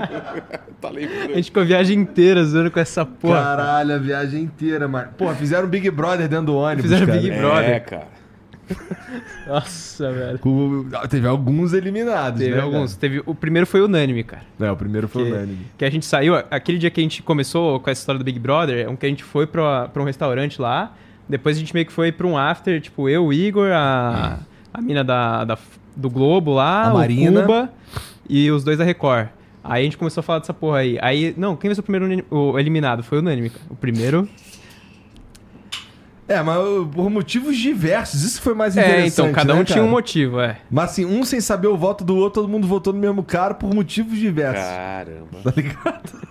[0.91, 3.41] Tá A gente ficou a viagem inteira zoando com essa porra.
[3.41, 5.09] Caralho, a viagem inteira, mano.
[5.17, 7.19] Pô, fizeram Big Brother dentro do ônibus, Fizeram cara.
[7.19, 7.69] Big Brother.
[7.69, 8.07] É, cara.
[9.47, 10.39] Nossa, velho.
[10.39, 12.95] Com- Teve alguns eliminados, Teve né, alguns.
[12.95, 14.43] Teve, o primeiro foi unânime, cara.
[14.57, 14.69] cara?
[14.69, 15.65] É, o primeiro foi Que, unânime.
[15.77, 18.37] que a gente saiu, aquele dia que a gente começou com essa história do Big
[18.39, 20.93] Brother, é um que a gente foi pra, pra um restaurante lá.
[21.27, 24.39] Depois a gente meio que foi pra um after, tipo, eu, o Igor, a,
[24.73, 25.57] a mina da, da-
[25.95, 27.41] do Globo lá, A o Marina.
[27.41, 27.69] Cuba
[28.29, 29.27] e os dois da Record.
[29.63, 30.97] Aí a gente começou a falar dessa porra aí.
[31.01, 33.03] Aí, não, quem vai ser o primeiro o eliminado?
[33.03, 33.65] Foi o unânime, cara.
[33.69, 34.27] O primeiro.
[36.27, 36.57] É, mas
[36.93, 38.21] por motivos diversos.
[38.23, 40.59] Isso foi mais É, interessante, então, cada um né, tinha um motivo, é.
[40.69, 43.55] Mas assim, um sem saber o voto do outro, todo mundo votou no mesmo cara
[43.55, 44.63] por motivos diversos.
[44.63, 45.39] Caramba.
[45.43, 46.29] Tá ligado?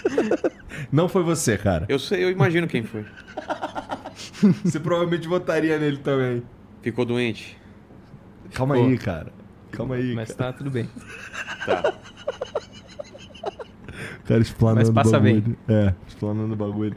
[0.90, 1.84] Não foi você, cara.
[1.88, 3.04] Eu sei, eu imagino quem foi.
[4.64, 6.42] Você provavelmente votaria nele também.
[6.82, 7.58] Ficou doente?
[8.54, 8.90] Calma Ficou.
[8.90, 9.32] aí, cara.
[9.70, 10.52] Calma aí, Mas cara.
[10.52, 10.88] tá tudo bem.
[11.66, 11.92] Tá.
[14.24, 15.56] Cara, explanando Mas passa o bagulho.
[15.68, 16.96] É, explanando o bagulho.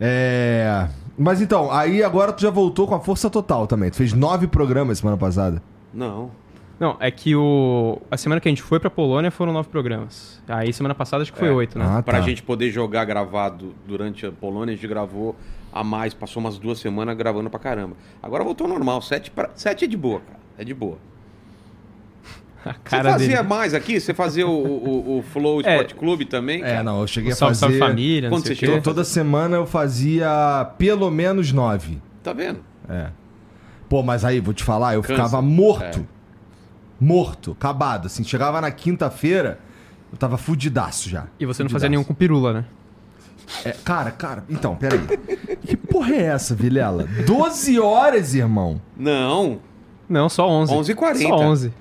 [0.00, 0.88] É.
[1.16, 3.90] Mas então, aí agora tu já voltou com a força total também.
[3.90, 5.62] Tu fez nove programas semana passada.
[5.92, 6.30] Não.
[6.80, 8.02] Não, é que o.
[8.10, 10.42] A semana que a gente foi pra Polônia foram nove programas.
[10.48, 11.52] Aí semana passada acho que foi É.
[11.52, 11.84] oito, né?
[11.88, 12.24] Ah, Pra tá.
[12.24, 15.36] gente poder jogar gravado durante a Polônia, a gente gravou
[15.72, 17.94] a mais, passou umas duas semanas gravando pra caramba.
[18.20, 19.50] Agora voltou ao normal, sete, pra...
[19.54, 20.40] sete é de boa, cara.
[20.58, 20.98] É de boa.
[22.66, 23.48] A Você cara fazia dele.
[23.48, 24.00] mais aqui?
[24.00, 25.74] Você fazia o, o, o Flow É.
[25.76, 26.62] Sport Clube também?
[26.62, 26.82] É, cara?
[26.82, 27.78] não, eu cheguei O a salve, fazer.
[27.78, 28.80] salve família, não Quando você o chegou?
[28.80, 32.00] Toda semana eu fazia pelo menos nove.
[32.22, 32.60] Tá vendo?
[32.88, 33.08] É.
[33.88, 35.14] Pô, mas aí, vou te falar, eu Cansa.
[35.14, 36.06] ficava morto.
[37.00, 38.06] Morto, acabado.
[38.06, 39.58] Assim, chegava na quinta-feira,
[40.10, 41.26] eu tava fudidaço já.
[41.38, 41.72] E você não Fudidaço.
[41.72, 42.64] fazia nenhum com pirula, né?
[43.64, 45.00] É, cara, cara, então, peraí.
[45.66, 47.06] que porra é essa, Vilela?
[47.26, 48.80] 12 horas, irmão.
[48.96, 49.58] Não,
[50.08, 50.72] Não, só 11.
[50.72, 51.22] 11h40.
[51.28, 51.72] Só 11.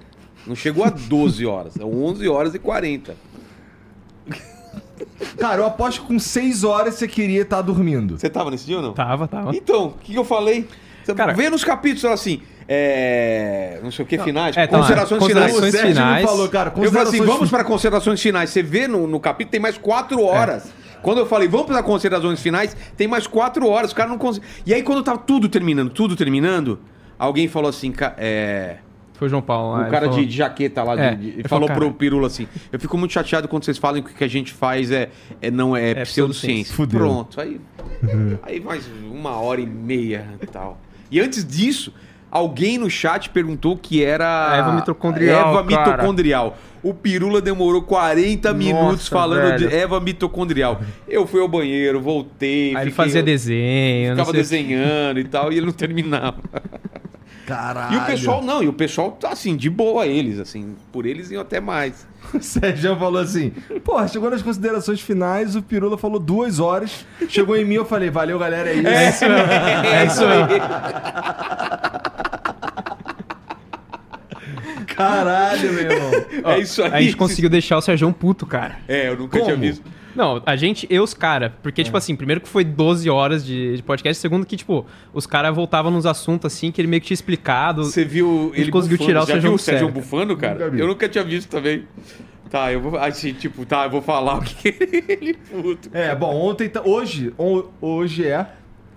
[0.45, 1.77] Não chegou a 12 horas.
[1.77, 3.15] É 11 horas e 40.
[5.37, 8.17] Cara, eu aposto que com 6 horas você queria estar dormindo.
[8.17, 8.93] Você tava nesse dia ou não?
[8.93, 9.55] Tava, tava.
[9.55, 10.67] Então, o que, que eu falei?
[11.03, 13.79] Você Cara- vê nos capítulos assim, é...
[13.83, 15.73] não sei o que, finais, é, tá lá, considerações considerações finais.
[15.73, 16.21] o Sérgio finais.
[16.21, 18.49] me falou, cara, Eu falei assim, considerações vamos para considerações finais.
[18.49, 20.71] Você vê no, no capítulo, tem mais quatro horas.
[21.01, 23.91] Quando eu falei, vamos para considerações finais, tem mais quatro horas.
[23.91, 24.45] O cara não consegue.
[24.65, 26.79] E aí, quando tava tudo terminando, tudo terminando,
[27.19, 28.77] alguém falou assim, é...
[29.24, 29.78] Foi o João Paulo lá.
[29.78, 31.88] o ele cara falou- de, de jaqueta lá, É, de- ele ele falou falou, pro
[31.88, 34.51] cara- Pirula assim: Eu fico muito chateado quando vocês falam que o que a gente
[34.51, 35.09] faz é,
[35.41, 36.74] é não é, É pseudociência.
[36.74, 36.76] pseudociência.
[36.76, 36.99] Fudeu.
[36.99, 37.61] Pronto, aí,
[38.43, 40.78] aí mais uma hora e meia e tal.
[41.09, 41.93] E antes disso,
[42.30, 44.51] alguém no chat perguntou que era.
[44.51, 45.91] A Eva mitocondrial, Eva cara.
[45.93, 46.57] mitocondrial.
[46.84, 49.69] O Pirula demorou 40 minutos falando velho.
[49.69, 50.82] de Eva mitocondrial.
[51.07, 52.76] Eu fui ao banheiro, voltei.
[52.76, 56.36] Aí ele fiquei- fazia desenho, Ficava sei- desenhando e tal, e ele não terminava.
[57.45, 57.95] Caralho.
[57.95, 61.29] E o pessoal, não, e o pessoal tá assim, de boa eles, assim, por eles
[61.31, 62.07] iam até mais.
[62.33, 63.51] O Sérgio falou assim:
[63.83, 67.05] Porra, chegou nas considerações finais, o Pirula falou duas horas.
[67.27, 68.87] Chegou em mim, eu falei: Valeu, galera, é isso.
[68.87, 69.25] É isso.
[69.25, 70.63] É isso mesmo.
[74.95, 76.11] Caralho, meu irmão.
[76.45, 76.91] é isso aí.
[76.91, 78.77] A gente conseguiu deixar o Sérgio puto, cara.
[78.87, 79.43] É, eu nunca Como?
[79.45, 79.83] tinha visto.
[80.16, 81.51] Não, a gente e os caras.
[81.61, 81.84] Porque, É.
[81.84, 85.55] tipo assim, primeiro que foi 12 horas de, de podcast, segundo que, tipo, os caras
[85.55, 87.84] voltavam nos assuntos assim, que ele meio que tinha explicado.
[87.84, 89.09] Você viu Ele ele conseguiu bufando.
[89.09, 90.66] tirar o Já Sérgio viu o Sérgio bufando, cara?
[90.70, 90.78] Nunca.
[90.82, 91.84] Eu nunca tinha visto também.
[92.49, 92.97] Tá, eu vou.
[92.99, 94.68] Assim, tipo, tá, eu vou falar o que
[95.09, 95.89] ele puto.
[95.91, 96.70] É, bom, ontem.
[96.70, 98.47] tá- Hoje, on- hoje é.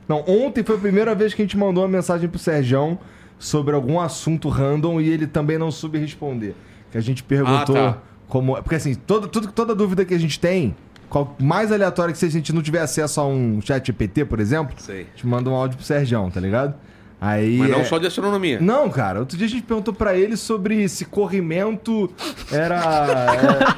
[0.06, 2.98] Não, ontem foi a primeira vez que a gente mandou uma mensagem pro Serjão
[3.38, 6.54] sobre algum assunto random e ele também não soube responder.
[6.92, 7.98] Que a gente perguntou Ah, tá.
[8.28, 8.54] como.
[8.62, 10.76] Porque assim, todo, tudo, toda dúvida que a gente tem,
[11.08, 14.40] qual, mais aleatória que se a gente não tiver acesso a um chat GPT, por
[14.40, 15.02] exemplo, Sei.
[15.02, 16.74] a gente manda um áudio pro Serjão, tá ligado?
[17.20, 17.56] Aí.
[17.58, 18.60] Mas não é- só de astronomia.
[18.60, 19.20] Não, cara.
[19.20, 22.12] Outro dia a gente perguntou pra ele sobre se corrimento
[22.52, 22.76] era.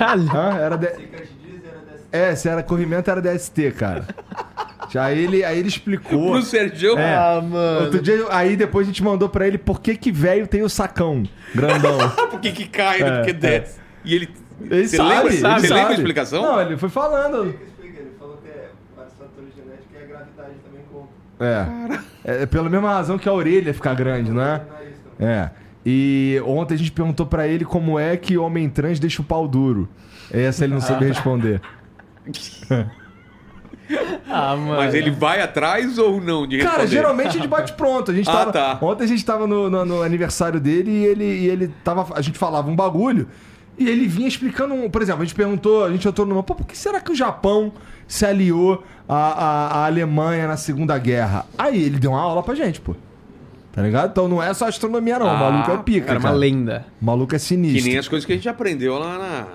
[0.00, 0.92] era, era de-
[2.10, 4.06] É, se era corrimento era DST, cara.
[4.90, 6.32] Já ele, aí ele explicou.
[6.32, 6.98] Pro Sérgio.
[6.98, 7.14] É.
[7.14, 7.84] Ah, mano.
[7.84, 10.68] Outro dia, aí depois a gente mandou pra ele por que que velho tem o
[10.68, 11.22] sacão
[11.54, 11.98] grandão.
[12.30, 13.78] Por que que cai, É, porque desce?
[14.04, 14.28] E ele.
[14.60, 15.68] Ele você sabe, lembra, ele você sabe.
[15.72, 16.42] lembra a explicação?
[16.42, 17.48] Não, ele foi falando.
[17.48, 21.08] explica, ele falou que é vários fatores genéticos e a gravidade também conta.
[22.24, 22.42] É.
[22.42, 24.62] É pela mesma razão que a orelha fica grande, não é?
[25.20, 25.50] É.
[25.86, 29.46] E ontem a gente perguntou pra ele como é que homem trans deixa o pau
[29.48, 29.88] duro.
[30.30, 31.60] Essa ele não soube responder.
[34.28, 34.76] Ah, mano.
[34.76, 36.90] Mas ele vai atrás ou não de Cara, responder?
[36.90, 38.10] geralmente a gente bate pronto.
[38.10, 38.78] A gente Ah, tava, tá.
[38.82, 42.06] Ontem a gente tava no, no- no aniversário dele e ele, e ele tava.
[42.14, 43.26] A gente falava um bagulho
[43.78, 44.74] e ele vinha explicando.
[44.74, 46.42] Um, por exemplo, a gente perguntou, a gente entrou numa.
[46.42, 47.72] Pô, por que será que o Japão
[48.06, 51.46] se aliou à, à, à Alemanha na Segunda Guerra?
[51.56, 52.94] Aí ele deu uma aula pra gente, pô.
[53.72, 54.10] Tá ligado?
[54.10, 55.26] Então não é só astronomia, não.
[55.26, 56.06] o Ah, maluco é pica.
[56.06, 56.84] Cara, Cara, uma lenda.
[57.00, 57.88] O maluco é Que sinistro.
[57.88, 59.46] nem as coisas que a gente aprendeu lá na,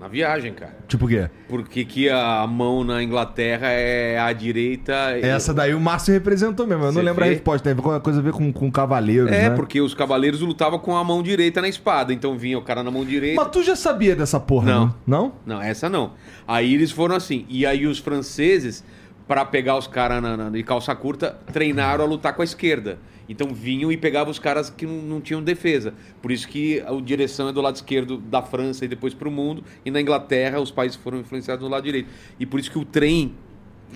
[0.00, 0.74] na viagem, cara.
[0.88, 1.28] Tipo o quê?
[1.46, 4.92] Porque que a mão na Inglaterra é à direita.
[5.20, 6.84] Essa daí o Márcio representou mesmo.
[6.86, 7.64] Eu não lembro a resposta.
[7.68, 9.54] Tem alguma coisa a ver com, com cavaleiros, É, né?
[9.54, 12.14] porque os cavaleiros lutavam com a mão direita na espada.
[12.14, 13.40] Então vinha o cara na mão direita.
[13.40, 14.86] Mas tu já sabia dessa porra, Não.
[15.06, 15.20] não?
[15.20, 15.32] Não?
[15.58, 16.12] Não, essa não.
[16.48, 17.44] Aí eles foram assim.
[17.48, 18.82] E aí os franceses,
[19.28, 22.98] pra pegar os caras de calça curta, treinaram a lutar com a esquerda.
[23.30, 25.94] Então vinham e pegavam os caras que não, não tinham defesa.
[26.20, 29.62] Por isso que a direção é do lado esquerdo da França e depois pro mundo.
[29.84, 32.08] E na Inglaterra os países foram influenciados do lado direito.
[32.40, 33.32] E por isso que o trem,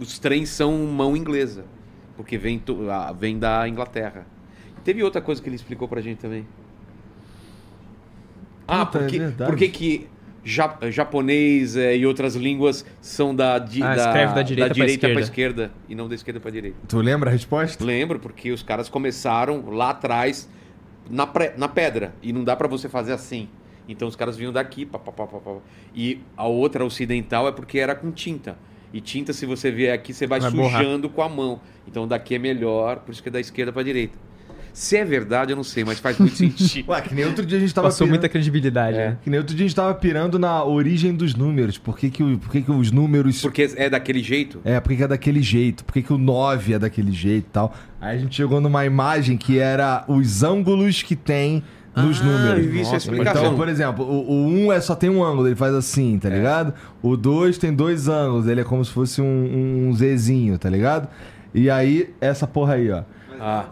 [0.01, 1.65] os trens são mão inglesa.
[2.17, 2.63] Porque vem,
[3.19, 4.25] vem da Inglaterra.
[4.85, 6.47] Teve outra coisa que ele explicou pra gente também.
[8.69, 9.51] Ah, Puta, é porque, verdade.
[9.51, 10.07] por que que
[10.45, 14.87] ja- japonês eh, e outras línguas são da, di, Ah, da, da direita pra pra
[14.87, 15.21] esquerda.
[15.21, 16.77] esquerda e não da esquerda pra direita?
[16.87, 17.83] Tu lembra a resposta?
[17.85, 20.49] Lembro, porque os caras começaram lá atrás
[21.09, 23.49] na, pre- na pedra e não dá pra você fazer assim.
[23.89, 25.53] Então os caras vinham daqui, pá, pá, pá, pá, pá.
[25.95, 28.57] e a outra ocidental é porque era com tinta.
[28.93, 30.81] E tinta, se você vier aqui, você vai, Vai borrar.
[30.83, 31.61] sujando com a mão.
[31.87, 34.17] Então daqui é melhor, por isso que é da esquerda pra direita.
[34.75, 36.91] Se é verdade, eu não sei, mas faz muito sentido.
[36.93, 38.11] Ué, que nem outro dia a gente tava Passou pirando...
[38.19, 39.09] muita credibilidade, É.
[39.11, 39.19] né?
[39.23, 41.79] Que nem outro dia a gente tava pirando na origem dos números.
[41.79, 43.41] Por que, que, o- por que, que os números...
[43.41, 44.61] Porque é daquele jeito.
[44.65, 45.85] É, por que, que é daquele jeito?
[45.85, 47.73] Por que, que o 9 é daquele jeito e tal?
[48.01, 51.63] Aí a gente chegou numa imagem que era os ângulos que tem
[51.97, 52.77] nos Ah, números.
[52.79, 53.43] Nossa, explicação.
[53.45, 56.29] Então, por exemplo, o, o 1 é, só tem um ângulo, ele faz assim, tá
[56.29, 56.75] ligado?
[57.01, 61.07] O 2 tem dois ângulos, ele é como se fosse um, um Zzinho, tá ligado?
[61.55, 63.05] E aí, essa porra aí, ó.
[63.41, 63.67] Ah.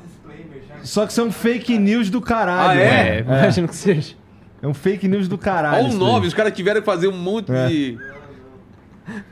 [0.82, 2.80] Só que são fake news do caralho.
[2.80, 3.18] Ah, é?
[3.18, 3.38] É, mano.
[3.38, 4.14] imagino que seja.
[4.60, 5.76] É um fake news do caralho.
[5.76, 6.08] Olha o isso daí.
[6.08, 7.66] 9, os caras tiveram que fazer um monte É.
[7.68, 7.98] de.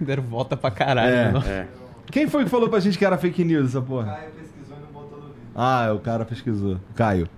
[0.01, 1.15] Deram volta pra caralho.
[1.15, 1.33] É.
[1.33, 1.41] né?
[1.47, 1.67] É.
[2.11, 4.07] Quem foi que falou pra gente que era fake news essa porra?
[4.15, 5.41] Caio pesquisou e não botou no vídeo.
[5.55, 6.79] Ah, o cara pesquisou.
[6.95, 7.29] Caio.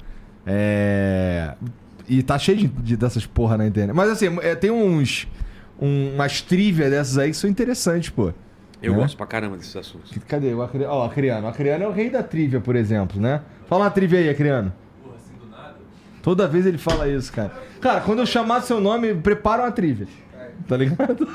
[0.47, 1.55] É.
[2.09, 3.95] E tá cheio de, de- dessas porra na internet.
[3.95, 5.27] Mas assim, é, tem uns.
[5.81, 8.33] um- umas trivia dessas aí que são interessantes, pô.
[8.83, 8.97] Eu É?
[8.97, 10.13] gosto pra caramba desses assuntos.
[10.27, 10.53] Cadê?
[10.53, 10.85] O Acri...
[10.85, 11.47] Ó, o Acriano.
[11.47, 13.41] O Acriano é o rei da trivia, por exemplo, né?
[13.73, 14.71] Fala uma trivia aí, Acriano.
[16.23, 17.51] Toda vez ele fala isso, cara.
[17.81, 20.07] Cara, quando eu chamar seu nome, prepara uma trivia.
[20.69, 21.27] Tá ligado?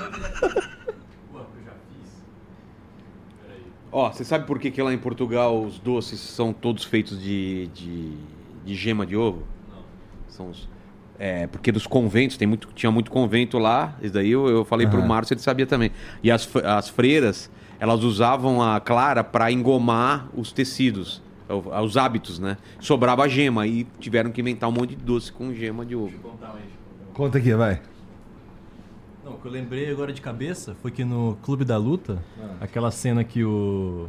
[3.92, 7.72] Ó, você sabe por que, que lá em Portugal os doces são todos feitos de,
[7.74, 8.12] de,
[8.64, 9.42] de gema de ovo?
[9.68, 9.84] Não.
[10.28, 10.70] São os,
[11.18, 14.86] é, porque dos conventos, tem muito, tinha muito convento lá, isso daí eu, eu falei
[14.86, 15.08] pro Aham.
[15.08, 15.90] Márcio, ele sabia também.
[16.22, 22.40] E as, as freiras, elas usavam a clara para engomar os tecidos, o- os hábitos,
[22.40, 22.58] né?
[22.80, 26.14] Sobrava a gema e tiveram que inventar um monte de doce com gema de ovo.
[27.14, 27.82] Conta aqui, vai.
[29.24, 32.24] Não, o que eu lembrei agora de cabeça foi que no Clube da Luta,
[32.62, 34.08] aquela cena que o.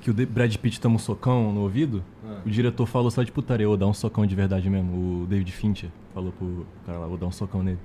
[0.00, 2.02] que o Brad Pitt toma um socão no ouvido,
[2.46, 5.22] o diretor falou só de putaria, ou dar um socão de verdade mesmo.
[5.22, 7.78] O David Fincher falou pro cara lá, vou dar um socão nele.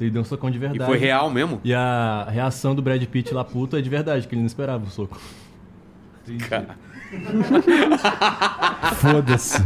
[0.00, 0.84] Ele deu um socão de E verdade.
[0.90, 1.60] foi real mesmo?
[1.62, 4.82] E a reação do Brad Pitt lá puto é de verdade, que ele não esperava
[4.84, 5.20] o soco.
[6.48, 6.78] Cara,
[8.96, 9.58] Foda-se.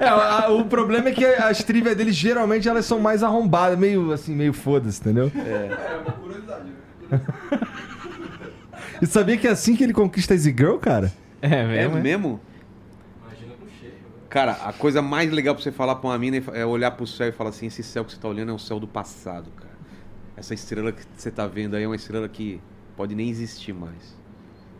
[0.00, 4.12] É, a- o problema é que as trivias deles geralmente elas são mais arrombadas, meio
[4.12, 5.30] assim, meio foda-se, entendeu?
[5.34, 6.64] É uma curiosidade,
[7.10, 7.20] né?
[9.02, 11.12] E sabia que é assim que ele conquista a Z-Girl, cara?
[11.42, 11.98] É, é mesmo.
[11.98, 12.00] é.
[12.00, 12.40] mesmo?
[14.30, 17.28] Cara, a coisa mais legal pra você falar pra uma mina é olhar pro céu
[17.28, 19.74] e falar assim: esse céu que você tá olhando é o céu do passado, cara.
[20.36, 22.60] Essa estrela que você tá vendo aí é uma estrela que
[22.96, 24.16] pode nem existir mais.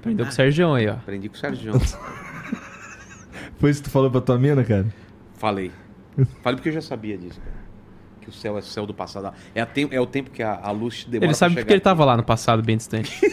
[0.04, 0.92] Aprendeu com o Sérgio aí, ó.
[0.92, 1.72] Aprendi com o Sérgio.
[3.58, 4.86] Foi isso que tu falou pra tua mina, cara?
[5.36, 5.70] Falei.
[6.42, 7.54] Falei porque eu já sabia disso, cara.
[8.20, 9.32] Que o céu é o céu do passado.
[9.54, 11.74] É, a tem- é o tempo que a, a luz demora Ele sabe pra porque
[11.74, 13.20] ele tava lá no passado, bem distante.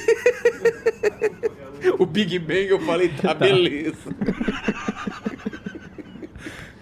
[1.97, 4.09] O Big Bang eu falei, tá, beleza.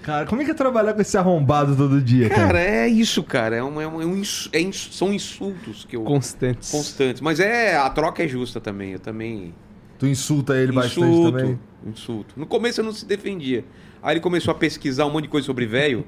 [0.01, 2.47] Cara, como é que é trabalhar com esse arrombado todo dia, cara?
[2.47, 3.55] Cara, é isso, cara.
[3.57, 6.03] É um, é um, é um ins- é ins- são insultos que eu.
[6.03, 6.71] Constantes.
[6.71, 7.21] Constantes.
[7.21, 7.75] Mas é.
[7.77, 8.91] A troca é justa também.
[8.93, 9.53] Eu também.
[10.00, 11.60] Tu insulta ele bastante insulto, também?
[11.86, 12.34] insulto.
[12.38, 13.64] No começo eu não se defendia.
[14.02, 16.06] Aí ele começou a pesquisar um monte de coisa sobre velho.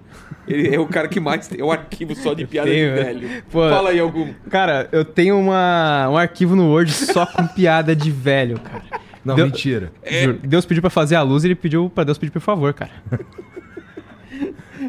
[0.47, 1.59] Ele é o cara que mais tem.
[1.59, 2.89] É um arquivo só de piada de né?
[3.03, 3.43] velho.
[3.51, 3.69] Pô.
[3.69, 4.33] Fala aí algum.
[4.49, 8.81] Cara, eu tenho uma, um arquivo no Word só com piada de velho, cara.
[9.25, 9.91] Não, Deu- mentira.
[10.09, 10.39] Juro.
[10.41, 12.91] Deus pediu pra fazer a luz e ele pediu pra Deus pedir por favor, cara.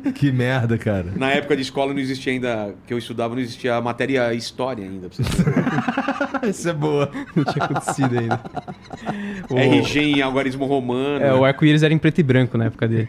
[0.15, 1.13] Que merda, cara.
[1.17, 2.75] Na época de escola não existia ainda.
[2.87, 5.09] Que eu estudava, não existia a matéria história ainda.
[6.49, 7.11] Isso é boa.
[7.35, 8.41] Não tinha acontecido ainda.
[9.51, 11.25] O, RG em algarismo romano.
[11.25, 13.09] é, o arco-íris era em preto e branco na época dele.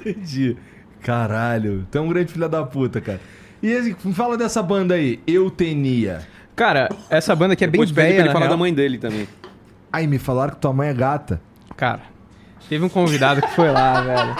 [0.00, 0.56] Entendi.
[1.02, 1.86] Caralho.
[1.90, 3.20] Tu é um grande filho da puta, cara.
[3.62, 6.20] E esse, fala dessa banda aí, Eutenia.
[6.54, 8.54] Cara, essa banda aqui é bem Depois pede velha, pra ele falar real.
[8.54, 9.28] da mãe dele também.
[9.92, 11.40] Ai, me falaram que tua mãe é gata.
[11.76, 12.02] Cara,
[12.68, 14.36] Teve um convidado que foi lá, velho.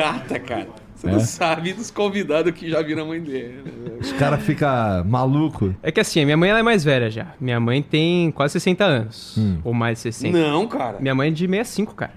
[0.00, 0.68] Gata, cara.
[0.94, 1.12] Você É?
[1.12, 3.62] não sabe dos convidados que já viram a mãe dele.
[4.00, 4.68] Os caras ficam
[5.04, 5.72] malucos.
[5.82, 7.28] É que assim, a minha mãe ela é mais velha já.
[7.40, 9.36] Minha mãe tem quase 60 anos.
[9.38, 9.58] Hum.
[9.64, 10.36] Ou mais de 60.
[10.38, 10.98] Não, cara.
[11.00, 12.12] Minha mãe é de 65, cara.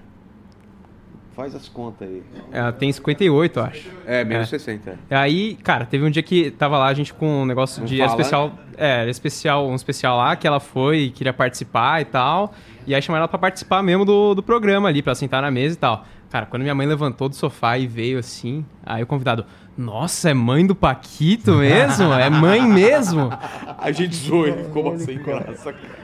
[1.36, 2.22] Faz as contas aí.
[2.52, 3.88] Ela tem 58, eu acho.
[4.06, 4.58] É, menos É.
[4.58, 4.98] 60.
[5.10, 7.98] Aí, cara, teve um dia que tava lá a gente com um negócio Não de.
[7.98, 8.10] Fala.
[8.10, 8.58] especial.
[8.76, 12.52] É, era especial, um especial lá que ela foi e queria participar e tal.
[12.86, 15.74] E aí chamaram ela pra participar mesmo do, do programa ali, pra sentar na mesa
[15.76, 16.04] e tal.
[16.30, 19.44] Cara, quando minha mãe levantou do sofá e veio assim, aí o convidado,
[19.76, 22.12] nossa, é mãe do Paquito mesmo?
[22.12, 23.30] É mãe mesmo?
[23.76, 26.00] A gente zoou, ele ficou sem graça, cara.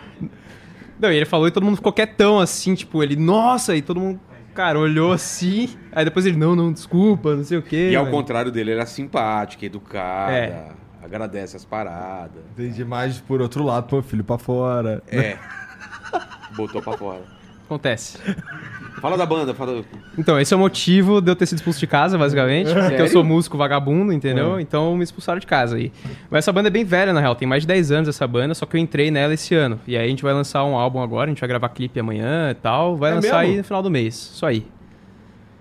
[0.98, 4.00] Não, e ele falou e todo mundo ficou quietão assim, tipo, ele, nossa, e todo
[4.00, 4.18] mundo,
[4.54, 5.76] cara, olhou assim.
[5.92, 7.90] Aí depois ele, não, não, desculpa, não sei o quê.
[7.92, 10.68] E ao velho." contrário dele, ele era simpática, educada, É.
[11.04, 12.42] agradece as paradas.
[12.52, 15.02] Entendi mais por outro lado, pô, filho pra fora.
[15.06, 15.36] É.
[16.56, 17.35] Botou pra fora.
[17.66, 18.18] Acontece.
[19.00, 19.84] Fala da banda, fala.
[20.16, 22.66] Então, esse é o motivo de eu ter sido expulso de casa, basicamente.
[22.72, 23.08] Porque eu Sério?
[23.12, 24.58] sou músico vagabundo, entendeu?
[24.58, 25.92] Então me expulsaram de casa aí.
[26.30, 27.34] Mas essa banda é bem velha, na real.
[27.34, 29.78] Tem mais de 10 anos essa banda, só que eu entrei nela esse ano.
[29.86, 32.50] E aí a gente vai lançar um álbum agora, a gente vai gravar clipe amanhã
[32.50, 32.96] e tal.
[32.96, 33.52] Vai É lançar mesmo?
[33.52, 34.14] aí no final do mês.
[34.14, 34.66] Só aí.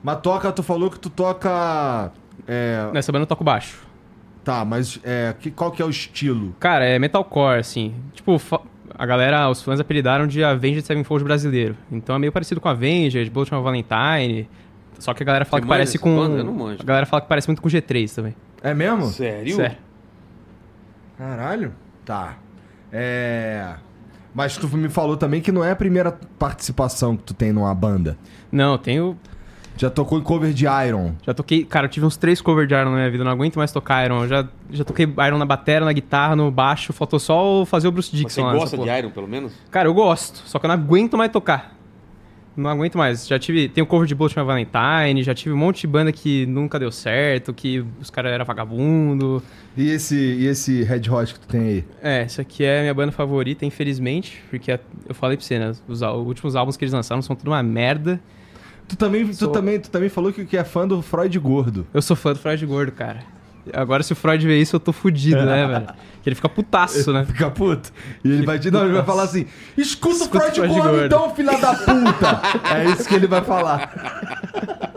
[0.01, 2.11] Mas toca, tu falou que tu toca.
[2.47, 3.79] É, Nessa banda eu toco baixo.
[4.43, 6.55] tá, mas é, que, qual que é o estilo?
[6.59, 7.93] Cara, é metalcore, assim.
[8.13, 8.39] Tipo,
[8.97, 11.75] a galera, os fãs apelidaram de Avenged Sevenfold brasileiro.
[11.91, 14.49] Então é meio parecido com Avenged, Bullet of Valentine.
[14.99, 16.15] Só que a galera fala Você que parece com.
[16.15, 16.37] banda?
[16.37, 16.81] Eu não manjo.
[16.81, 18.35] A galera fala que parece muito com G3 também.
[18.63, 19.07] É mesmo?
[19.07, 19.55] Sério?
[19.55, 19.77] Sério.
[21.17, 21.73] Caralho.
[22.05, 22.37] Tá.
[22.91, 23.73] É.
[24.33, 27.73] Mas tu me falou também que não é a primeira participação que tu tem numa
[27.73, 28.17] banda.
[28.51, 29.17] Não, eu tenho
[29.77, 31.13] Já tocou em cover de Iron.
[31.25, 33.31] Já toquei, cara, eu tive uns três covers de Iron na minha vida, eu não
[33.31, 34.23] aguento mais tocar Iron.
[34.23, 37.91] Eu já, já toquei Iron na bateria, na guitarra, no baixo, faltou só fazer o
[37.91, 38.53] Bruce Dixon Você lá.
[38.53, 38.99] gosta de porra.
[38.99, 39.51] Iron, pelo menos?
[39.69, 41.75] Cara, eu gosto, só que eu não aguento mais tocar.
[42.57, 43.27] Não aguento mais.
[43.27, 43.67] Já tive.
[43.67, 46.89] Tem o cover de My Valentine, já tive um monte de banda que nunca deu
[46.89, 49.43] certo, que os caras eram vagabundo.
[49.75, 51.83] E esse, e esse Red Hot que tu tem aí?
[52.01, 55.59] É, isso aqui é a minha banda favorita, infelizmente, porque a- eu falei pra você,
[55.59, 55.73] né?
[55.85, 58.21] Os, á- últimos álbuns que eles lançaram são tudo uma merda.
[58.87, 61.87] Tu também, tu Sou- também, tu também falou que, que é fã do Freud gordo.
[61.93, 63.19] Eu sou fã do Freud Gordo, cara.
[63.73, 65.87] Agora, se o Freud ver isso, eu tô fudido, né, velho?
[66.21, 67.25] Que ele fica putaço, né?
[67.25, 67.91] Fica puto.
[68.23, 68.59] E ele vai.
[68.71, 71.73] Não, ele vai falar assim: escuta, Escuta o Freud, Freud gordo, gordo." então, filha da
[71.73, 72.41] puta!
[72.75, 73.91] é isso que ele vai falar.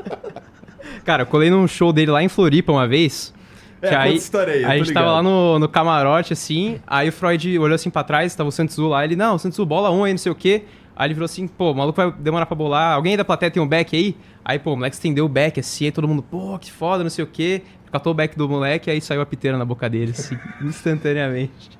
[1.04, 3.32] Cara, eu colei num show dele lá em Floripa uma vez.
[3.80, 4.20] É, que aí,
[4.64, 8.34] a gente tava lá no, no camarote, assim, aí o Freud olhou assim pra trás,
[8.34, 10.64] tava o Santos lá, ele, não, Santos bola um aí, não sei o quê.
[10.98, 13.52] Aí ele virou assim, pô, o maluco vai demorar pra bolar, alguém aí da plateia
[13.52, 14.16] tem um back aí?
[14.44, 17.10] Aí, pô, o moleque estendeu o back assim, aí todo mundo, pô, que foda, não
[17.10, 17.62] sei o quê.
[17.92, 21.70] Catou o back do moleque, aí saiu a piteira na boca dele, assim, instantaneamente.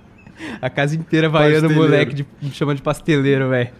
[0.62, 3.70] A casa inteira vaiando o moleque, de, me chamando de pasteleiro, velho.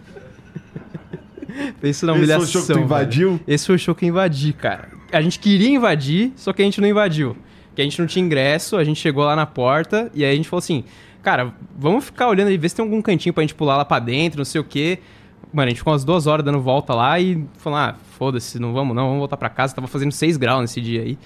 [1.79, 2.47] Pensa na Esse foi o humilhação.
[2.47, 3.39] show que tu invadiu?
[3.47, 4.89] Esse foi o show que eu invadi, cara.
[5.09, 7.37] A gente queria invadir, só que a gente não invadiu.
[7.73, 10.35] Que a gente não tinha ingresso, a gente chegou lá na porta e aí a
[10.35, 10.83] gente falou assim:
[11.21, 13.99] Cara, vamos ficar olhando e ver se tem algum cantinho pra gente pular lá pra
[13.99, 14.99] dentro, não sei o quê.
[15.51, 18.73] Mano, a gente ficou umas duas horas dando volta lá e falou: Ah, foda-se, não
[18.73, 19.73] vamos não, vamos voltar pra casa.
[19.73, 21.17] Tava fazendo 6 graus nesse dia aí.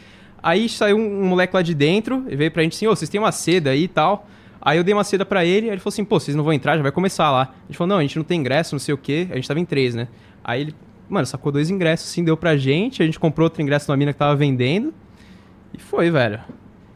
[0.42, 3.10] Aí saiu um, um moleque lá de dentro e veio pra gente assim: Ô, vocês
[3.10, 4.28] têm uma seda aí e tal.
[4.66, 6.54] Aí eu dei uma seda pra ele, aí ele falou assim, pô, vocês não vão
[6.54, 7.54] entrar, já vai começar lá.
[7.64, 9.28] A gente falou, não, a gente não tem ingresso, não sei o quê.
[9.30, 10.08] A gente tava em três, né?
[10.42, 10.76] Aí ele,
[11.10, 13.04] mano, sacou dois ingressos, assim, deu pra gente.
[13.04, 14.94] A gente comprou outro ingresso numa mina que tava vendendo.
[15.74, 16.40] E foi, velho.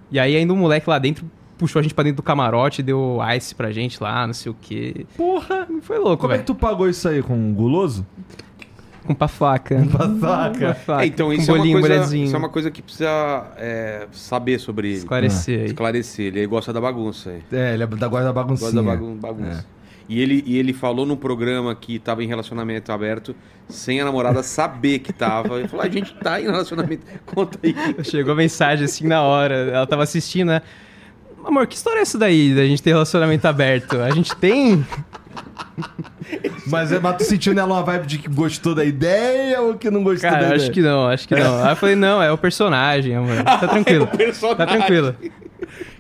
[0.10, 3.20] E aí ainda um moleque lá dentro puxou a gente pra dentro do camarote, deu
[3.36, 5.06] ice pra gente lá, não sei o quê.
[5.16, 5.68] Porra!
[5.82, 6.46] Foi louco, Como é velho.
[6.46, 7.22] que tu pagou isso aí?
[7.24, 8.06] Com um guloso?
[9.06, 9.76] Com faca.
[9.82, 10.74] Com faca.
[10.76, 11.04] faca.
[11.04, 13.08] É, então, com isso é, uma bolinho, coisa, isso é uma coisa que precisa
[13.56, 14.98] é, saber sobre ele.
[14.98, 15.66] Esclarecer aí.
[15.68, 16.26] Esclarecer.
[16.26, 17.30] Ele gosta da bagunça.
[17.30, 17.42] aí.
[17.52, 18.70] É, ele é da guarda da baguncinha.
[18.72, 19.66] Gosta da bagun- bagunça.
[20.10, 23.36] E, ele, e ele falou no programa que tava em relacionamento aberto
[23.68, 25.60] sem a namorada saber que tava.
[25.60, 27.06] Ele falou: a gente tá em relacionamento.
[27.26, 27.76] Conta aí.
[28.04, 29.56] Chegou a mensagem assim na hora.
[29.56, 30.62] Ela tava assistindo, né?
[31.48, 33.98] Amor, que história é essa daí da gente ter relacionamento aberto?
[34.02, 34.86] A gente tem.
[36.68, 39.90] Mas, é- mas tu sentiu nela uma vibe de que gostou da ideia ou que
[39.90, 40.62] não gostou da Cara, ideia?
[40.62, 41.64] acho que não, acho que não.
[41.64, 43.44] Aí eu falei, não, é o personagem, amor.
[43.44, 44.08] Tá tranquilo.
[44.08, 44.58] personagem.
[44.58, 45.16] Tá tranquilo.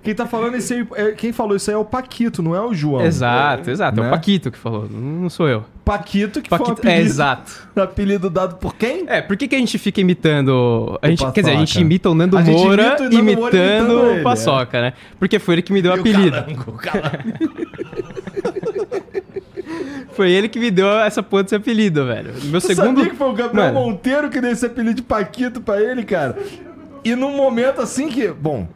[0.03, 2.61] Quem tá falando isso aí, é- quem falou isso aí é o Paquito, não é
[2.61, 3.05] o João.
[3.05, 3.99] Exato, exato.
[3.99, 4.07] É Né?
[4.09, 5.63] o Paquito que falou, não sou eu.
[5.87, 7.67] Paquito, que foi um Paquito, apelido, é, exato.
[7.75, 9.05] apelido dado por quem?
[9.07, 10.99] É, por que, que a gente fica imitando.
[11.01, 13.35] A gente, O quer dizer, a gente imita o Nando Moura imita o Nando Moura
[13.57, 14.93] imitando imitando ele, o Paçoca, né?
[15.17, 16.31] Porque foi ele que me deu o E o apelido.
[16.31, 17.17] calango, o calango.
[20.13, 22.33] Foi ele que me deu essa porra desse apelido, velho.
[22.45, 22.97] Meu Tu segundo.
[22.97, 23.79] sabia que foi o Gabriel Mano.
[23.85, 26.35] Monteiro que deu esse apelido de Paquito pra ele, cara?
[27.03, 28.67] E num momento assim que, bom,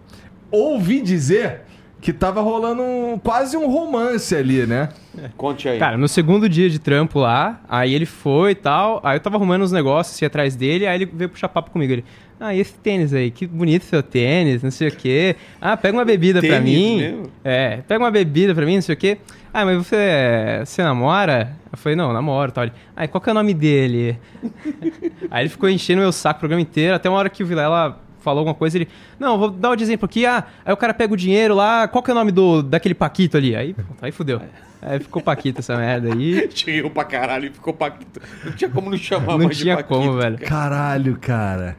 [0.52, 1.62] ouvi dizer
[2.02, 4.90] que tava rolando um- quase um romance ali, né?
[5.38, 5.78] Conte aí.
[5.78, 9.36] Cara, no segundo dia de trampo lá, aí ele foi e tal, aí eu tava
[9.38, 11.94] arrumando uns negócios assim atrás dele, aí ele veio puxar papo comigo.
[11.94, 12.04] Ele,
[12.40, 15.36] ah, e esse tênis aí, que bonito seu tênis, não sei o quê.
[15.62, 16.98] Ah, pega uma bebida pra mim.
[16.98, 17.24] mesmo?
[17.44, 19.20] É, pega uma bebida pra mim, não sei o quê.
[19.54, 21.56] Ah, mas você, você namora?
[21.72, 22.64] Eu falei, não, namoro e tal.
[22.64, 24.18] Ele, ah, e qual que é o nome dele?
[25.30, 28.02] aí ele ficou enchendo meu saco o programa inteiro, até uma hora que o Vilela
[28.22, 28.88] falou alguma coisa, ele,
[29.20, 32.04] não, vou dar um exemplo aqui, ah, aí o cara pega o dinheiro lá, qual
[32.04, 33.56] que é o nome do, daquele Paquito ali?
[33.56, 34.42] Aí, pronto, aí fudeu.
[34.82, 36.50] Aí ficou Paquito essa merda aí.
[36.54, 38.20] Cheguei pra caralho e ficou Paquito.
[38.44, 39.94] Não tinha como não chamar Não mais de tinha Paquito.
[39.94, 40.38] como, velho.
[40.40, 41.78] Caralho, cara.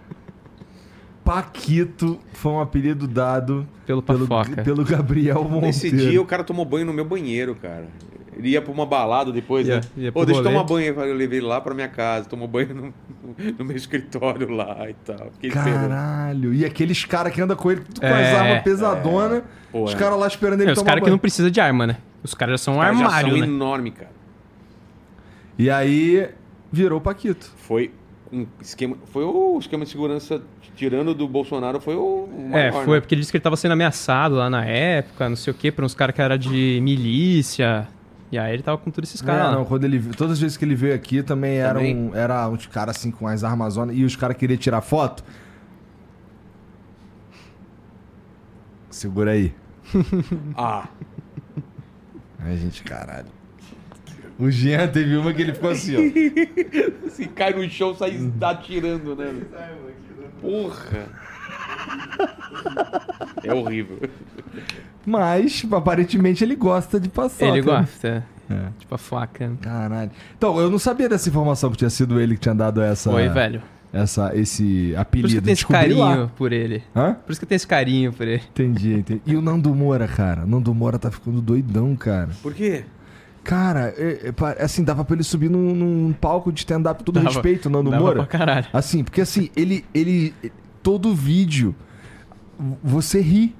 [1.24, 4.26] Paquito foi um apelido dado Pelo pelo,
[4.64, 5.66] pelo Gabriel Monteiro.
[5.66, 7.86] Nesse dia o cara tomou banho no meu banheiro, cara.
[8.36, 9.80] Ele ia pra uma balada depois, Ia- né?
[9.96, 10.86] ia Ô, pro deixa eu tomar banho.
[11.00, 12.94] Eu levei ele lá pra minha casa, tomou banho no,
[13.58, 15.30] no meu escritório lá e tal.
[15.34, 15.88] Fiquei esperando.
[15.90, 16.54] Caralho.
[16.54, 19.42] E aqueles caras que andam com ele tudo com É, as armas pesadonas.
[19.70, 19.96] Pô, os é.
[19.96, 21.20] caras lá esperando ele É, os tomar caras que não banho.
[21.20, 21.96] precisam de arma, né?
[22.22, 23.46] Os caras já são um Os caras já armário, são né?
[23.46, 24.10] enorme, cara.
[25.58, 26.28] E aí
[26.70, 27.50] virou Paquito.
[27.56, 27.90] Foi
[28.32, 28.96] um esquema.
[29.12, 30.42] Foi o esquema de segurança
[30.74, 33.00] tirando do Bolsonaro, foi o É, maior, foi né?
[33.00, 35.70] porque ele disse que ele tava sendo ameaçado lá na época, não sei o quê,
[35.70, 37.86] por uns caras que era de milícia.
[38.32, 40.64] E aí ele tava com todos esses caras não, quando ele, todas as vezes que
[40.64, 41.94] ele veio aqui também, era, Também?
[41.94, 45.22] um, era uns caras assim com as armazonas e os caras queriam tirar foto.
[48.90, 49.54] Segura aí.
[50.56, 50.88] Ah,
[52.40, 53.28] Ai, gente, caralho.
[54.38, 56.00] O Jean teve uma que ele ficou assim, ó.
[57.10, 59.42] se cai no chão, sai atirando, né?
[60.40, 61.06] Porra!
[63.44, 63.98] É horrível.
[65.04, 67.46] Mas, aparentemente, ele gosta de passar.
[67.46, 68.24] ele gosta.
[68.48, 68.68] É.
[68.78, 69.50] Tipo a faca.
[69.60, 70.10] Caralho.
[70.36, 73.10] Então, eu não sabia dessa informação que tinha sido ele que tinha dado essa.
[73.10, 73.62] Foi, velho.
[73.92, 75.28] Essa, esse Por apelido.
[75.28, 76.30] isso que tem esse carinho lá.
[76.36, 76.82] por ele.
[76.96, 77.14] Hã?
[77.14, 78.42] Por isso que tem esse carinho por ele.
[78.50, 79.22] Entendi, entendi.
[79.26, 80.44] E o Nando Moura, cara?
[80.44, 82.30] O Nando Moura tá ficando doidão, cara.
[82.42, 82.84] Por quê?
[83.44, 87.28] Cara, é, é, assim, dava pra ele subir num, num palco de stand-up, todo Dava.
[87.28, 88.16] respeito, Nando Dava Moura.
[88.24, 88.66] pra caralho.
[88.72, 90.32] Assim, porque assim, ele, ele.
[90.82, 91.74] Todo vídeo
[92.82, 93.54] você ri.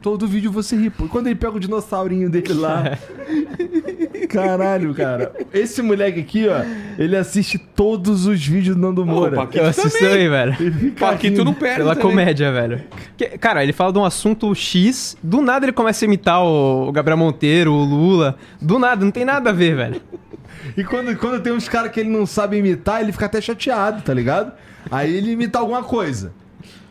[0.00, 0.90] Todo vídeo você ri.
[0.90, 2.98] Quando ele pega o dinossaurinho dele lá.
[4.28, 5.32] Caralho, cara.
[5.52, 6.62] Esse moleque aqui, ó,
[6.98, 9.36] ele assiste todos os vídeos do Nando Moura.
[9.36, 10.14] Paquito Eu assisto também.
[10.14, 10.56] aí, velho.
[10.58, 11.76] Ele fica Paquito não perde.
[11.78, 12.10] Pela também.
[12.10, 12.82] comédia, velho.
[13.16, 16.88] Que- cara, ele fala de um assunto X, do nada ele começa a imitar o,
[16.88, 18.36] o Gabriel Monteiro, o Lula.
[18.60, 20.00] Do nada, não tem nada a ver, velho.
[20.76, 24.02] E quando, quando tem uns caras que ele não sabe imitar, ele fica até chateado,
[24.02, 24.52] tá ligado?
[24.90, 26.32] Aí ele imita alguma coisa.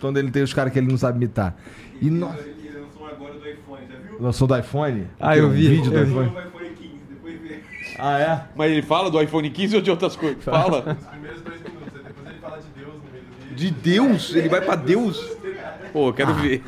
[0.01, 1.55] Quando ele tem os caras que ele não sabe imitar.
[2.01, 2.27] E no...
[2.33, 4.17] Ele lançou agora do iPhone, já viu?
[4.19, 5.07] lançou do iPhone?
[5.19, 6.11] Ah, eu um vi, vídeo do eu vi.
[6.11, 6.27] iPhone.
[6.27, 7.59] O iPhone 15, depois vê.
[7.99, 8.41] Ah, é?
[8.55, 10.43] Mas ele fala do iPhone 15 ou de outras coisas?
[10.43, 10.97] Fala.
[10.99, 13.55] Os primeiros dois minutos, depois ele fala de Deus no meio do vídeo.
[13.55, 14.35] De Deus?
[14.35, 15.37] Ele vai pra Deus?
[15.93, 16.63] Pô, eu quero ver.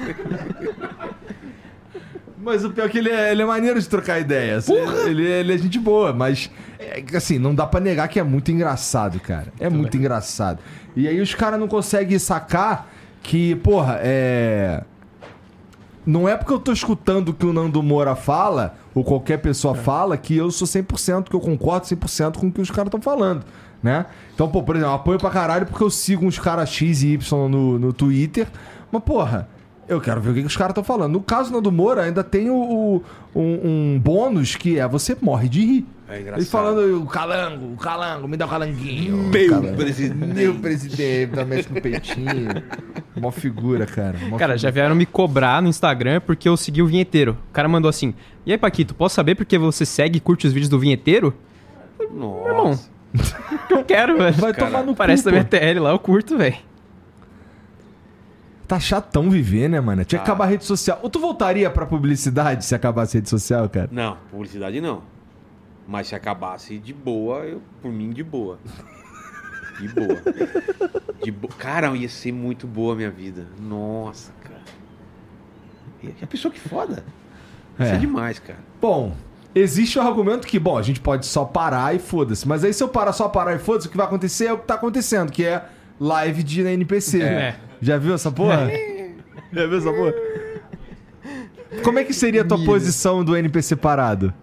[2.38, 4.68] Mas o pior é que ele é, ele é maneiro de trocar ideias.
[4.68, 8.52] Ele, ele é gente boa, mas é assim, não dá pra negar que é muito
[8.52, 9.48] engraçado, cara.
[9.60, 10.60] É muito engraçado.
[10.94, 12.90] E aí os caras não conseguem sacar
[13.24, 14.84] que, porra, é.
[16.06, 19.74] Não é porque eu tô escutando o que o Nando Moura fala, ou qualquer pessoa
[19.74, 23.02] fala, que eu sou 100%, que eu concordo 100% com o que os caras estão
[23.02, 23.46] falando,
[23.82, 24.06] né?
[24.36, 27.48] Então, pô, por exemplo, apoio pra caralho porque eu sigo uns caras X e Y
[27.50, 28.48] no, no Twitter,
[28.92, 29.48] mas, porra,
[29.88, 31.14] eu quero ver o que, que os caras estão falando.
[31.14, 33.04] No caso do Nando Moura, ainda tem o, o-
[33.34, 35.88] um, um bônus que é você morre de rir.
[36.14, 36.39] É engraçado.
[36.41, 39.18] Ele falando, o calango, o calango, me dá o calanguinho.
[39.18, 39.76] Meu calango.
[39.78, 40.34] presidente.
[40.34, 42.49] Meu presidente, dá mexe no peitinho.
[43.16, 44.18] Mó figura, cara.
[44.30, 44.72] Mó Cara, já figura.
[44.74, 47.38] vieram me cobrar no Instagram porque eu segui o vinheteiro.
[47.49, 48.14] O cara mandou assim:
[48.45, 51.34] E aí, Paquito, posso saber porque você segue e curte os vídeos do vinheteiro?
[52.11, 52.89] Nossa.
[53.14, 54.34] Irmão, eu quero, velho.
[54.36, 56.55] Vai Cara, tomar no Parece da minha TL lá, eu curto, velho.
[58.68, 60.03] Tá chatão viver, né, mano?
[60.05, 60.32] Tinha que Tá.
[60.32, 60.99] acabar a rede social.
[61.03, 63.89] Ou tu voltaria pra publicidade se acabasse a rede social, cara?
[63.91, 65.01] Não, publicidade não.
[65.88, 68.58] Mas se acabasse de boa, eu, por mim, de boa.
[69.80, 70.22] De boa.
[71.24, 71.48] De bo...
[71.50, 73.48] Cara, ia ser muito boa a minha vida.
[73.60, 74.62] Nossa, cara.
[76.02, 77.04] E a pessoa que foda.
[77.80, 77.98] Isso é É.
[77.98, 78.60] demais, cara.
[78.80, 79.16] Bom,
[79.54, 82.48] existe o argumento que, bom, a gente pode só parar e foda-se.
[82.48, 84.58] Mas aí se eu parar só parar e foda-se, o que vai acontecer é o
[84.60, 85.66] que tá acontecendo, que é
[86.00, 87.22] live de NPC.
[87.24, 87.56] É.
[87.82, 88.70] Já viu essa porra?
[89.52, 90.14] Já viu essa porra?
[91.84, 94.34] Como é que seria a tua posição do NPC parado?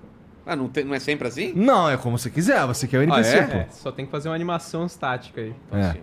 [0.52, 1.52] Ah, não, tem- não é sempre assim?
[1.54, 2.66] Não, é como você quiser.
[2.66, 3.46] Você quer o NPC, Ah, é?
[3.46, 3.56] pô.
[3.58, 5.54] É, só tem que fazer uma animação estática aí.
[5.70, 5.80] É.
[5.80, 6.00] Assim.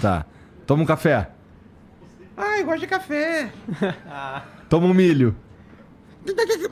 [0.00, 0.24] Tá.
[0.66, 1.28] Toma um café.
[2.34, 3.52] Ah, eu gosto de café.
[4.70, 5.36] Toma um milho.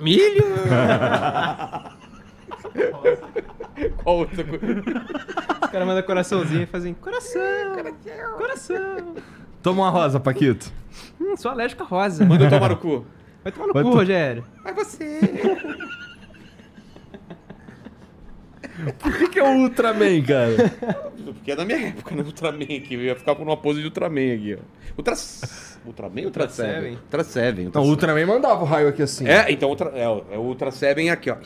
[0.01, 0.45] Milho?
[4.03, 4.83] Qual outra coisa?
[5.65, 7.41] Os caras mandam coraçãozinho e fazem coração,
[8.39, 9.15] coração.
[9.63, 10.71] Toma uma rosa, Paquito.
[11.21, 12.25] Hum, sou alérgico a rosa.
[12.25, 13.05] Manda eu tomar no cu.
[13.43, 14.45] Vai tomar no Vai cu, to- Rogério.
[14.65, 15.21] Mas você.
[18.99, 20.55] Por que, que é o Ultraman, cara?
[21.25, 22.23] Porque é da minha época, né?
[22.23, 22.87] Ultraman aqui.
[22.95, 24.65] Eu ia ficar por uma pose de Ultraman aqui, ó.
[24.99, 25.15] Ultra...
[25.87, 26.75] Ultraman ou Ultra Ultra Seven?
[26.75, 26.93] Seven.
[27.03, 27.67] Ultra Seven.
[27.67, 28.11] Ultra Não, o Seven.
[28.11, 29.27] Ultraman mandava o raio aqui assim.
[29.27, 29.91] É, então ultra...
[29.91, 31.37] é, o- é o Ultra Seven aqui, ó.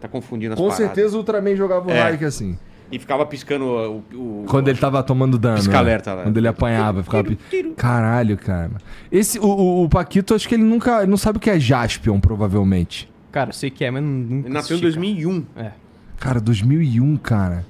[0.00, 0.86] Tá confundindo as Com paradas.
[0.86, 2.00] certeza o Ultraman jogava o É.
[2.00, 2.58] raio aqui assim.
[2.92, 4.02] E ficava piscando o.
[4.14, 5.56] o- Quando ele tava tomando dano.
[5.58, 6.16] Pisca-alerta né?
[6.16, 6.22] lá.
[6.24, 7.28] Quando ele apanhava, ficava.
[7.76, 8.72] Caralho, cara.
[9.12, 10.98] Esse, o, o, o Paquito, acho que ele nunca.
[11.02, 13.08] Ele não sabe o que é Jaspion, provavelmente.
[13.30, 14.38] Cara, eu sei que é, mas não.
[14.40, 15.42] Ele nasceu em assisti, 2001.
[15.54, 15.66] cara.
[15.68, 15.72] É.
[16.20, 17.66] Cara, 2001, cara.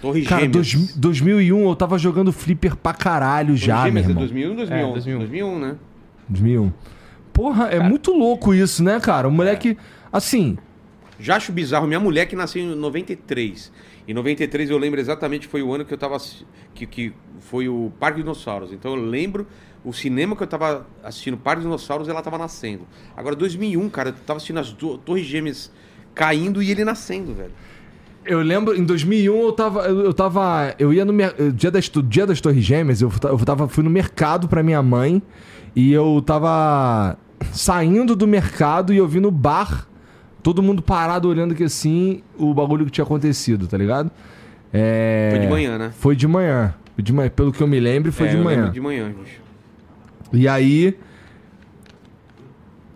[0.00, 0.72] Torre Cara, Gêmeas.
[0.74, 4.22] dois, 2001 eu tava jogando flipper pra caralho Torre já, meu Gêmeas é irmão.
[4.22, 4.72] 2001 ou 2011?
[4.72, 5.18] É, 2001.
[5.18, 5.76] 2001, né?
[6.28, 6.72] 2001.
[7.32, 9.28] Porra, é muito louco isso, né, cara?
[9.28, 9.76] O moleque,
[10.12, 10.56] assim,
[11.18, 11.86] Já acho bizarro.
[11.86, 13.70] Minha mulher que nasceu em 93.
[14.08, 16.16] Em 93 eu lembro exatamente foi o ano que eu tava.
[16.74, 18.72] Que, que foi o Parque Dinossauros.
[18.72, 19.46] Então eu lembro
[19.84, 22.86] o cinema que eu tava assistindo Parque Dinossauros ela tava nascendo.
[23.14, 25.70] Agora 2001, cara, eu tava assistindo as Torres Gêmeas
[26.14, 27.52] caindo e ele nascendo, velho.
[28.24, 29.80] Eu lembro, em 2001 eu tava.
[29.82, 30.74] Eu, eu tava.
[30.78, 31.12] Eu ia no
[31.54, 35.22] dia das, dia das Torres Gêmeas, eu, eu tava, fui no mercado pra minha mãe
[35.74, 37.16] e eu tava
[37.52, 39.86] saindo do mercado e eu vi no bar.
[40.42, 44.10] Todo mundo parado olhando que assim, o bagulho que tinha acontecido, tá ligado?
[44.72, 45.28] É...
[45.32, 45.92] Foi de manhã, né?
[45.98, 46.74] Foi de manhã.
[46.96, 47.28] De manhã.
[47.30, 48.70] Pelo que eu me lembro, foi É, de manhã.
[48.70, 49.40] de manhã, bicho.
[50.32, 50.96] E aí.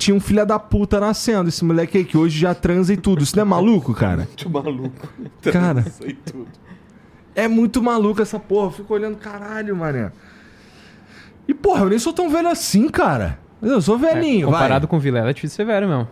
[0.04, 3.22] Tinha um filho da puta nascendo, esse moleque aí que hoje já transa e tudo.
[3.22, 4.28] Isso não é maluco, cara?
[4.36, 5.08] Muito maluco.
[5.50, 5.82] Cara.
[6.06, 6.14] E.
[7.34, 8.66] É muito maluco essa porra.
[8.66, 10.12] Eu fico olhando, caralho, mané.
[11.48, 13.38] E porra, eu nem sou tão velho assim, cara.
[13.62, 14.90] Eu sou velhinho, É, comparado vai.
[14.90, 16.06] com o Vilela, é difícil ser velho mesmo.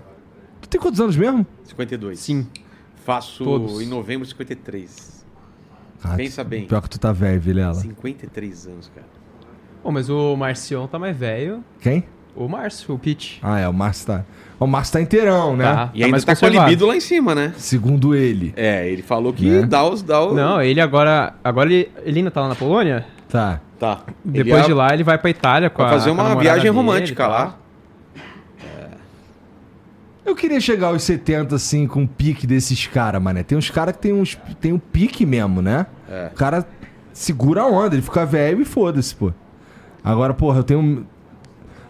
[0.63, 1.47] Tu tem quantos anos mesmo?
[1.65, 2.19] 52.
[2.19, 2.47] Sim.
[3.05, 3.83] Faço Todos.
[3.83, 5.23] em novembro 53.
[6.03, 6.67] Ah, Pensa bem.
[6.67, 7.75] Pior que tu tá velho, Vilela.
[7.75, 9.07] 53 anos, cara.
[9.83, 11.63] Pô, mas o Marcion tá mais velho.
[11.79, 12.05] Quem?
[12.35, 13.39] O Márcio, o Pete.
[13.43, 14.25] Ah, é, o Márcio tá.
[14.59, 15.65] O Márcio tá inteirão, né?
[15.65, 15.91] Tá.
[15.93, 17.53] E ainda mais tá com a libido lá em cima, né?
[17.57, 18.55] Segundo ele.
[18.57, 19.63] É, ele falou que Né?
[19.67, 20.03] dá os.
[20.03, 20.35] Dá os...
[20.35, 21.35] Não, ele agora.
[21.43, 23.05] Agora ele, ele ainda tá lá na Polônia?
[23.29, 23.61] Tá.
[23.79, 24.03] Tá.
[24.25, 25.99] Depois Ele de lá ele vai pra Itália com Vai a.
[25.99, 27.57] fazer uma viagem dele romântica lá.
[30.25, 33.43] Eu queria chegar aos 70, assim, com um pique desses caras, mané.
[33.43, 35.87] Tem uns caras que tem, uns, tem um pique mesmo, né?
[36.09, 36.29] É.
[36.33, 36.65] O cara
[37.13, 39.33] segura a onda, ele fica velho e foda-se, pô.
[40.05, 41.07] Agora, porra, eu tenho.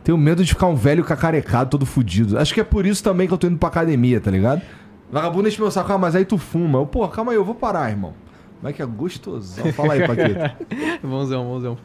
[0.05, 2.39] Tenho medo de ficar um velho cacarecado, todo fudido.
[2.39, 4.63] Acho que é por isso também que eu tô indo pra academia, tá ligado?
[5.11, 6.79] Vagabundo enche meu saco, ah, mas aí tu fuma.
[6.81, 8.15] Eu, pô, calma aí, eu vou parar, irmão.
[8.59, 9.73] Como é que é gostosão?
[9.73, 10.39] Fala aí, Paquito.
[11.07, 11.79] Bonzão, bonzão.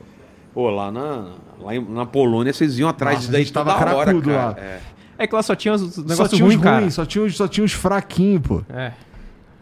[0.53, 3.53] Pô, lá na, lá em- na Polônia vocês iam atrás Nossa, disso a daí gente
[3.53, 4.36] tava toda hora, cara.
[4.36, 4.55] lá.
[4.57, 4.80] É.
[5.20, 6.80] É que lá só tinha os só negócios tinha uns ruins, cara.
[6.82, 8.61] ruins, só tinha, uns- só tinha uns fraquinhos, pô.
[8.70, 8.91] É.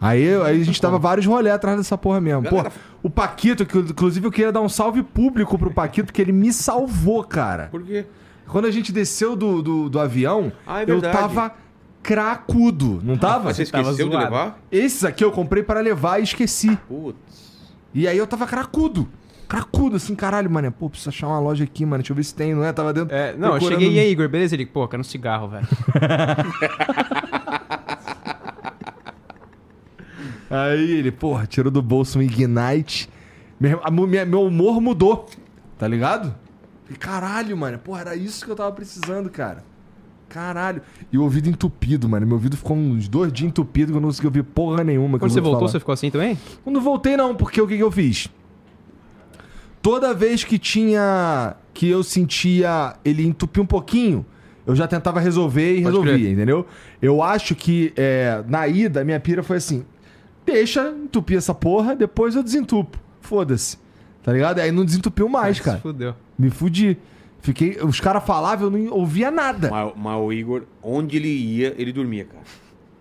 [0.00, 2.42] Aí, eu- aí a gente dava vários rolê atrás dessa porra mesmo.
[2.42, 6.20] Galera- Pô, o Paquito, que inclusive eu queria dar um salve público pro Paquito, porque
[6.22, 7.68] ele me salvou, cara.
[7.70, 8.04] Por quê?
[8.48, 11.52] Quando a gente desceu do, do, do avião, Ah, é eu tava
[12.02, 13.52] cracudo, não tava?
[13.52, 14.24] Você tava esqueceu de zoado.
[14.32, 14.60] levar?
[14.70, 16.76] Esses aqui eu comprei para levar e esqueci.
[16.88, 17.18] Putz.
[17.92, 19.08] E aí eu tava cracudo.
[19.48, 20.70] Cracudo, assim, caralho, mano.
[20.72, 22.02] Pô, preciso achar uma loja aqui, mano.
[22.02, 22.72] Deixa eu ver se tem, não é?
[22.72, 23.14] Tava dentro.
[23.14, 24.54] É, não, eu procurando- cheguei e aí, Igor, beleza?
[24.54, 25.66] Ele, pô, quero um cigarro, velho.
[30.48, 33.08] Aí ele, porra, tirou do bolso um Ignite.
[33.58, 35.26] Meu, a minha- meu humor mudou,
[35.78, 36.34] tá ligado?
[36.94, 39.64] Caralho, mano, porra, era isso que eu tava precisando, cara.
[40.28, 40.82] Caralho.
[41.12, 42.26] E o ouvido entupido, mano.
[42.26, 45.18] Meu ouvido ficou uns dois dias entupido que eu não consegui ouvir porra nenhuma.
[45.18, 45.72] Quando você voltou, falar.
[45.72, 46.38] você ficou assim também?
[46.64, 48.28] Quando voltei, não, porque o que, que eu fiz?
[49.80, 51.54] Toda vez que tinha.
[51.72, 54.26] que eu sentia ele entupir um pouquinho,
[54.66, 56.32] eu já tentava resolver e Pode resolvia, crer.
[56.32, 56.66] entendeu?
[57.00, 59.84] Eu acho que é, na ida, minha pira foi assim:
[60.44, 62.98] deixa entupir essa porra, depois eu desentupo.
[63.20, 63.78] Foda-se.
[64.26, 64.58] Tá ligado?
[64.58, 65.78] Aí não desentupiu mais, Se cara.
[65.78, 66.12] Fudeu.
[66.36, 66.98] Me fudi.
[67.40, 67.78] Fiquei.
[67.80, 69.70] Os caras falavam, eu não ouvia nada.
[69.70, 72.42] Mas, mas o Igor, onde ele ia, ele dormia, cara.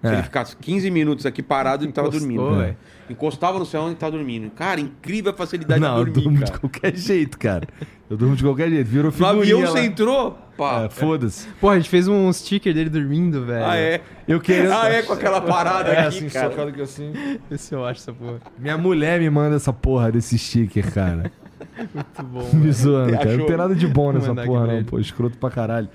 [0.01, 0.13] Se É.
[0.13, 2.55] ele ficasse 15 minutos aqui parado, ele tava Encostou, dormindo.
[2.61, 2.77] velho.
[3.09, 4.49] Encostava no céu e tava dormindo.
[4.51, 6.59] Cara, incrível a facilidade Não, eu de durmo dormir, de cara.
[6.59, 7.67] qualquer jeito, cara.
[8.09, 8.87] Eu durmo de qualquer jeito.
[8.87, 9.67] Virou No figurinha avião lá.
[9.67, 10.39] você entrou?
[10.57, 10.83] Pá.
[10.83, 11.47] É, foda-se.
[11.61, 13.65] Pô, a gente fez um sticker dele dormindo, velho.
[13.65, 14.01] Ah, é?
[14.27, 14.71] Eu querendo.
[14.71, 16.49] Ah, é, com aquela parada É, aqui, assim, cara.
[16.49, 17.13] socado aqui assim.
[17.49, 18.39] Vê se eu acho essa porra.
[18.57, 21.31] Minha mulher me manda essa porra desse sticker, cara.
[21.93, 22.49] Muito bom.
[22.53, 23.25] me zoando, cara.
[23.25, 23.45] Não Achou?
[23.47, 24.99] tem nada de bom nessa porra, não, pô.
[24.99, 25.89] Escroto pra caralho.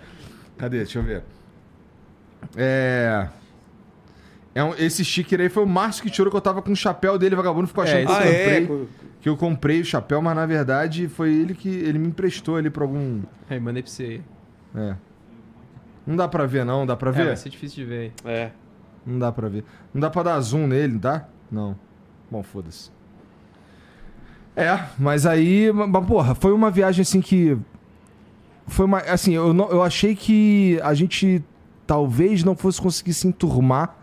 [0.58, 0.78] Cadê?
[0.78, 1.22] Deixa eu ver.
[2.56, 3.26] É.
[4.61, 6.76] é um- esse sticker aí foi o Márcio que tirou que eu tava com o
[6.76, 8.61] chapéu dele, vagabundo ficou achando É, que, eu Ah, é?
[8.61, 8.88] comprei,
[9.20, 12.70] que eu comprei o chapéu, mas na verdade foi ele que ele me emprestou ali
[12.70, 13.20] pra algum.
[13.48, 14.20] Aí, mandei pra você.
[14.74, 14.94] É.
[16.06, 16.86] Não dá pra ver, não?
[16.86, 17.26] Dá pra É, ver?
[17.26, 18.12] vai ser difícil de ver.
[18.24, 18.50] É.
[19.06, 19.64] Não dá pra ver.
[19.94, 21.26] Não dá pra dar zoom nele, dá?
[21.50, 21.76] Não.
[22.30, 22.90] Bom, foda-se.
[24.56, 27.56] É, mas aí, mas, porra, foi uma viagem assim que.
[28.66, 28.98] foi uma.
[28.98, 31.42] Assim, eu, não- eu achei que a gente
[31.86, 33.96] talvez não fosse conseguir se enturmar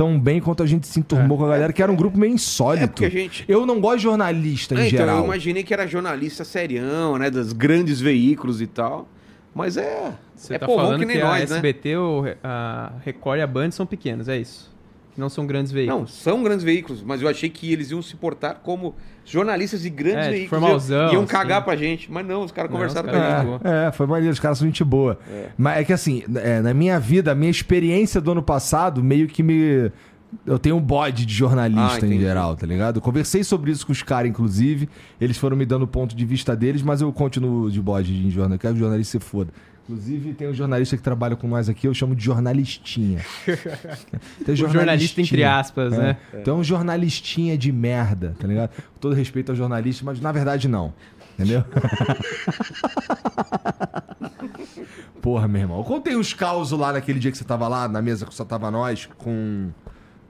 [0.00, 2.32] tão bem quanto a gente se enturmou com a galera, que era um grupo meio
[2.32, 3.04] insólito.
[3.04, 5.18] É a gente- Eu não gosto de jornalista em É, então, geral.
[5.18, 7.28] eu imaginei que era jornalista serião, né?
[7.30, 9.06] Dos grandes veículos e tal.
[9.54, 10.14] Mas é.
[10.34, 11.56] Você é tá falando que nem que, a nós, né?
[11.56, 14.74] SBT, o, a Record e a Band são pequenos, é isso?
[15.14, 16.12] Que não são grandes Não, veículos.
[16.12, 18.94] são grandes veículos, mas eu achei que eles iam se portar como
[19.24, 20.50] jornalistas de grandes É, veículos.
[20.62, 21.26] formalzão, iam assim.
[21.32, 22.10] cagar pra gente.
[22.10, 23.46] Mas não, os caras Não, conversaram os com a gente.
[23.46, 23.60] boa.
[23.64, 25.18] É, é, foi maneiro, os caras são gente boa.
[25.58, 29.26] Mas é que assim, é, na minha vida, a minha experiência do ano passado meio
[29.26, 29.90] que me.
[30.46, 32.22] Eu tenho um bode de Ah, jornalista em entendi.
[32.22, 32.98] geral, tá ligado?
[32.98, 34.88] Eu conversei sobre isso com os caras, inclusive.
[35.20, 38.30] Eles foram me dando o ponto de vista deles, mas eu continuo de bode de
[38.30, 38.54] jornalista.
[38.54, 39.52] Eu quero que o jornalista se foda.
[39.84, 43.24] Inclusive, tem um jornalista que trabalha com nós aqui, eu chamo de jornalistinha.
[44.46, 45.98] Tem jornalista, entre aspas, É.
[45.98, 46.16] né?
[46.34, 48.70] Então, um jornalistinha de merda, tá ligado?
[48.70, 50.92] Com todo respeito ao jornalista, mas na verdade não.
[51.36, 51.64] Entendeu?
[55.20, 55.78] Porra, meu irmão.
[55.78, 58.44] Eu contei uns causos lá naquele dia que você tava lá, na mesa que só
[58.44, 59.70] tava nós, com,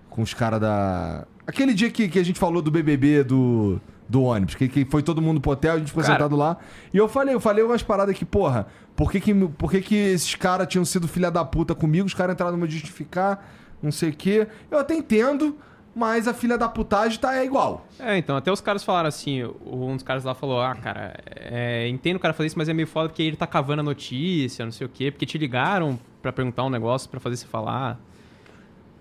[0.09, 1.27] com os caras da.
[1.47, 5.03] Aquele dia que, que a gente falou do BBB do, do ônibus, que, que foi
[5.03, 6.15] todo mundo pro hotel, a gente ficou Cara.
[6.15, 6.57] sentado lá.
[6.93, 8.67] E eu falei, eu falei umas paradas que, porra,
[9.01, 12.13] por que que, por que, que esses caras tinham sido filha da puta comigo, os
[12.13, 13.43] caras entraram no meu justificar,
[13.83, 14.47] não sei o quê.
[14.71, 15.57] Eu até entendo,
[15.95, 17.87] mas a filha da putagem tá é igual.
[17.99, 19.57] É, então, até os caras falaram assim, o-
[19.89, 22.75] um dos caras lá falou, ah, cara, é, entendo o cara fazer isso, mas é
[22.75, 25.99] meio foda porque ele tá cavando a notícia, não sei o quê, porque te ligaram
[26.21, 27.99] pra perguntar um negócio pra fazer você falar.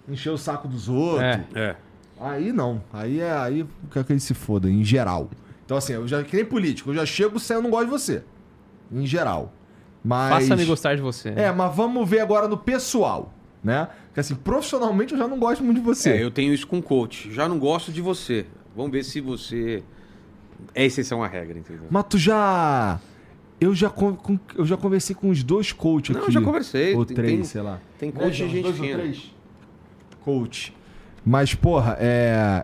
[0.07, 1.21] Encher o saco dos outros.
[1.21, 1.43] É.
[1.55, 1.75] É.
[2.21, 2.81] Aí não.
[2.93, 5.29] Aí é aí quero que ele se foda, em geral.
[5.65, 7.91] Então, assim, eu já, que nem político, eu já chego sem eu não gosto de
[7.91, 8.23] você.
[8.91, 9.53] Em geral.
[10.03, 10.43] Mas.
[10.47, 11.29] Faça-me gostar de você.
[11.35, 13.33] É, mas vamos ver agora no pessoal,
[13.63, 13.87] né?
[14.07, 16.11] Porque assim, profissionalmente eu já não gosto muito de você.
[16.11, 17.31] É, eu tenho isso com coach.
[17.31, 18.45] Já não gosto de você.
[18.75, 19.83] Vamos ver se você
[20.73, 21.85] é exceção à regra, entendeu?
[21.89, 22.99] Mas tu já.
[23.61, 24.17] Eu já, con-
[24.55, 26.29] eu já conversei com os dois coaches Não, aqui.
[26.29, 26.95] eu já conversei.
[26.95, 27.79] Ou Tem- três, tem- sei lá.
[27.97, 28.49] Tem coach João?
[28.49, 28.97] gente fina.
[28.99, 29.33] três?
[30.21, 30.73] Coach.
[31.25, 32.63] Mas, porra, é.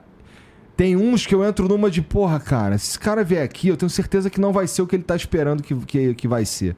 [0.78, 3.78] Tem uns que eu entro numa de, porra, cara, se esse cara vier aqui, eu
[3.78, 6.44] tenho certeza que não vai ser o que ele tá esperando que, que, que vai
[6.46, 6.76] ser.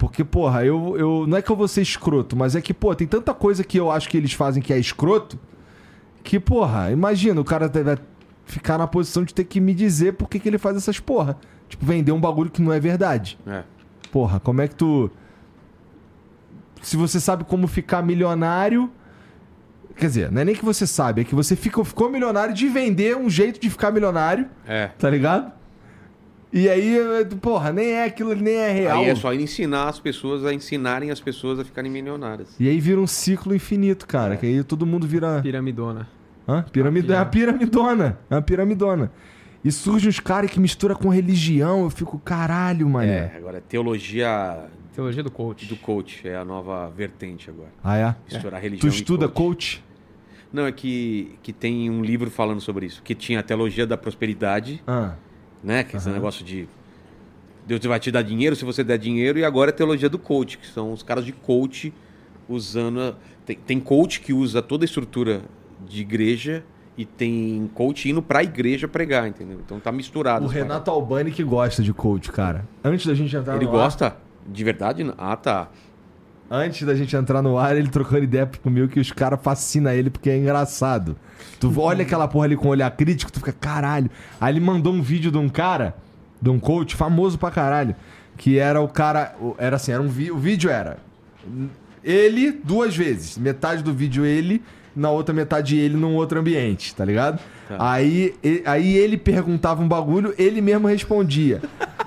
[0.00, 1.26] Porque, porra, eu, eu.
[1.28, 3.78] Não é que eu vou ser escroto, mas é que, pô, tem tanta coisa que
[3.78, 5.38] eu acho que eles fazem que é escroto.
[6.24, 7.98] Que, porra, imagina, o cara vai
[8.46, 11.36] ficar na posição de ter que me dizer por que, que ele faz essas porra.
[11.68, 13.38] Tipo, vender um bagulho que não é verdade.
[13.46, 13.62] É.
[14.10, 15.10] Porra, como é que tu.
[16.80, 18.90] Se você sabe como ficar milionário.
[19.96, 22.66] Quer dizer, não é nem que você sabe, é que você ficou, ficou milionário de
[22.70, 24.86] vender um jeito de ficar milionário, É.
[24.98, 25.52] tá ligado?
[26.52, 26.96] E aí,
[27.40, 28.98] porra, nem é aquilo, nem é real.
[28.98, 32.48] Aí é só ensinar as pessoas a ensinarem as pessoas a ficarem milionárias.
[32.58, 34.36] E aí vira um ciclo infinito, cara.
[34.36, 35.40] Que aí todo mundo vira.
[35.42, 36.08] Piramidona.
[36.48, 36.64] Hã?
[36.72, 37.08] Piramid...
[37.12, 38.18] É a piramidona.
[38.28, 39.12] É a piramidona.
[39.64, 41.84] E surge uns caras que mistura com religião.
[41.84, 43.30] Eu fico, caralho, mané.
[43.32, 45.66] É, agora teologia Teologia do coach.
[45.66, 47.68] do coach é a nova vertente agora.
[47.84, 48.14] Ah, é?
[48.32, 49.76] Misturar Tu religião estuda e coach.
[49.76, 49.84] coach?
[50.52, 53.00] Não, é que, que tem um livro falando sobre isso.
[53.04, 55.14] Que tinha a teologia da prosperidade, Ah.
[55.62, 55.84] Né?
[55.84, 56.68] Que é esse negócio de
[57.66, 59.38] Deus vai te dar dinheiro se você der dinheiro.
[59.38, 61.92] E agora é a teologia do coach, que são os caras de coach
[62.48, 63.00] usando...
[63.00, 63.14] a-
[63.46, 65.42] Tem, tem coach que usa toda a estrutura
[65.88, 66.64] de igreja
[66.96, 69.58] e tem coach indo pra igreja pregar, entendeu?
[69.64, 70.44] Então tá misturado.
[70.44, 70.48] O.
[70.48, 72.66] Renato Albani que gosta de coach, cara.
[72.84, 74.16] Antes da gente entrar Ele no ar, gosta?
[74.46, 75.10] De verdade?
[75.16, 75.68] Ah, tá.
[76.50, 80.10] Antes da gente entrar no ar, ele trocando ideia comigo que os caras fascinam ele
[80.10, 81.16] porque é engraçado.
[81.60, 84.10] Tu olha aquela porra ali com um olhar crítico, tu fica, caralho.
[84.40, 85.94] Aí ele mandou um vídeo de um cara,
[86.42, 87.94] de um coach famoso pra caralho,
[88.36, 90.98] que era o cara, era assim, era um vi, o vídeo era
[92.02, 94.62] ele duas vezes, metade do vídeo ele,
[94.94, 97.40] na outra metade ele num outro ambiente, tá ligado?
[97.68, 97.76] Tá.
[97.78, 101.60] Aí, aí ele perguntava um bagulho, ele mesmo respondia.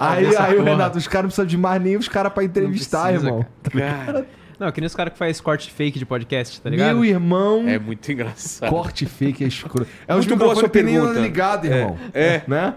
[0.00, 0.62] Aí, aí o.
[0.64, 3.46] Renato, os caras não precisam de mais nem os caras pra entrevistar, precisa, irmão.
[3.70, 4.26] Cara,
[4.58, 6.94] Não, que nem os caras que faz corte fake de podcast, tá ligado?
[6.94, 8.70] Meu irmão, é muito engraçado.
[8.70, 9.86] corte fake é escuro.
[10.08, 11.20] É Muito boa a sua microfones que nem pergunta.
[11.20, 11.98] ligado, irmão.
[12.14, 12.42] É.
[12.48, 12.74] Né?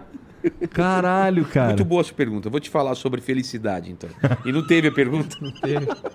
[0.71, 1.67] Caralho, cara.
[1.67, 2.47] Muito boa a sua pergunta.
[2.47, 4.09] Eu vou te falar sobre felicidade, então.
[4.45, 5.35] E não teve a pergunta?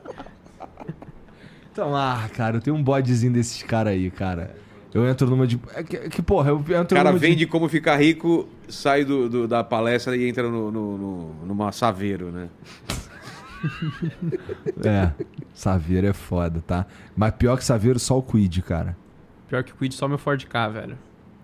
[1.73, 4.57] Então, ah, cara, eu tenho um bodezinho desses caras aí, cara.
[4.95, 5.61] Eu entro numa de.
[5.75, 7.47] É que, é que, porra, eu entro O cara numa vende de.
[7.47, 12.31] como ficar rico, sai do, do- da palestra e entra no, no, no, numa saveiro,
[12.31, 12.49] né?
[14.85, 15.11] É,
[15.53, 16.87] Saveiro é foda, tá?
[17.17, 18.97] Mas pior que Saveiro, só o Quid, cara.
[19.49, 20.99] Pior que o Quid, só meu Ford K, velho.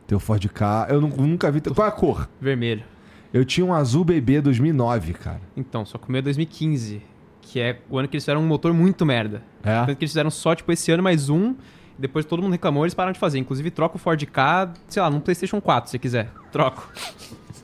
[0.07, 1.61] Teu Ford K, eu nu- nunca vi.
[1.61, 2.29] Qual é a cor?
[2.41, 2.85] Vermelho.
[3.33, 5.41] Eu tinha um azul bebê 2009, cara.
[5.57, 7.03] Então, só que o meu é 2015.
[7.43, 9.43] Que é o ano que eles fizeram um motor muito merda.
[9.63, 9.81] É?
[9.85, 11.55] Tanto que eles fizeram só, tipo, esse ano mais um.
[11.99, 13.39] Depois todo mundo reclamou, eles pararam de fazer.
[13.39, 16.31] Inclusive, troca o Ford K, sei lá, num PlayStation 4, se quiser.
[16.51, 16.91] Troco.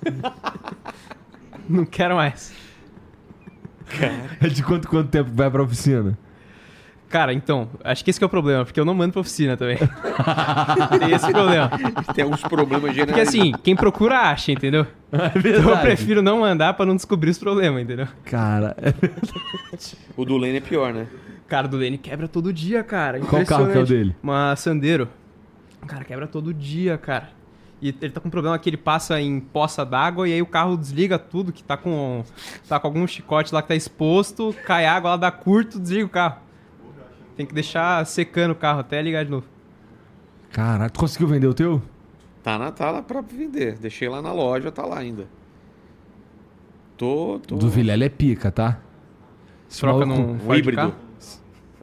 [1.68, 2.52] Não quero mais.
[4.40, 6.16] É de quanto, quanto tempo vai pra oficina?
[7.08, 9.56] Cara, então, acho que esse que é o problema, porque eu não mando pra oficina
[9.56, 9.76] também.
[9.76, 11.68] Tem esse problema.
[12.14, 13.28] Tem alguns problemas Porque generais.
[13.28, 14.86] assim, quem procura acha, entendeu?
[15.12, 18.06] É Então eu prefiro não mandar pra não descobrir os problemas, entendeu?
[18.24, 18.76] Cara,
[20.16, 21.08] O do Lane é pior, né?
[21.50, 23.18] Cara, do Lane quebra todo dia, cara.
[23.18, 24.14] Qual carro que é o dele?
[24.22, 25.08] Uma Sandero.
[25.84, 27.30] Cara, quebra todo dia, cara.
[27.82, 30.46] E ele tá com um problema que ele passa em poça d'água e aí o
[30.46, 32.22] carro desliga tudo, que tá com
[32.68, 36.08] tá com algum chicote lá que tá exposto, cai água lá, dá curto, desliga o
[36.08, 36.36] carro.
[37.36, 39.46] Tem que deixar secando o carro até ligar de novo.
[40.52, 41.82] caralho, tu conseguiu vender o teu?
[42.44, 43.76] Tá, na, tá lá pra vender.
[43.76, 45.26] Deixei lá na loja, tá lá ainda.
[46.96, 47.40] Tô.
[47.44, 47.56] tô...
[47.56, 48.78] Do Vilela é pica, tá?
[49.68, 51.09] Troca num Um híbrido.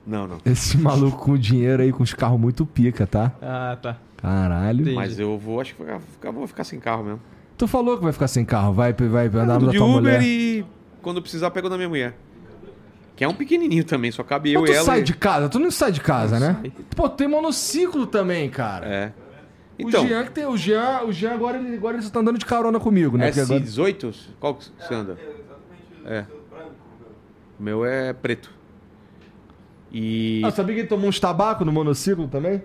[0.08, 0.38] Não, não.
[0.46, 3.34] esse maluco com dinheiro aí, com os carros muito pica, tá?
[3.42, 3.98] Ah, tá.
[4.16, 4.82] Caralho.
[4.82, 4.96] Entendi.
[4.96, 7.20] Mas eu vou, acho que vou ficar, vou ficar sem carro mesmo.
[7.58, 10.22] Tu falou que vai ficar sem carro, vai, vai andar de tua Uber mulher.
[10.24, 10.66] e
[11.02, 12.16] quando precisar pego da minha mulher.
[13.16, 14.86] Que é um pequenininho também, só cabe eu e tu ela.
[14.86, 16.56] sai e- de casa, tu não sai de casa, né?
[16.62, 16.72] sai.
[16.96, 18.86] Pô, tem monociclo também, cara.
[18.88, 19.12] É.
[19.84, 22.20] O Então, Jean que tem, o Jean, o Jean agora, ele, agora ele só tá
[22.20, 23.28] andando de carona comigo, né?
[23.28, 23.60] Porque agora...
[23.60, 24.16] S18?
[24.40, 25.18] Qual que você anda?
[26.06, 26.26] É.
[27.60, 28.52] O meu é preto.
[29.92, 30.42] E.
[30.46, 32.62] Ah, sabia que ele tomou uns tabaco no monociclo também?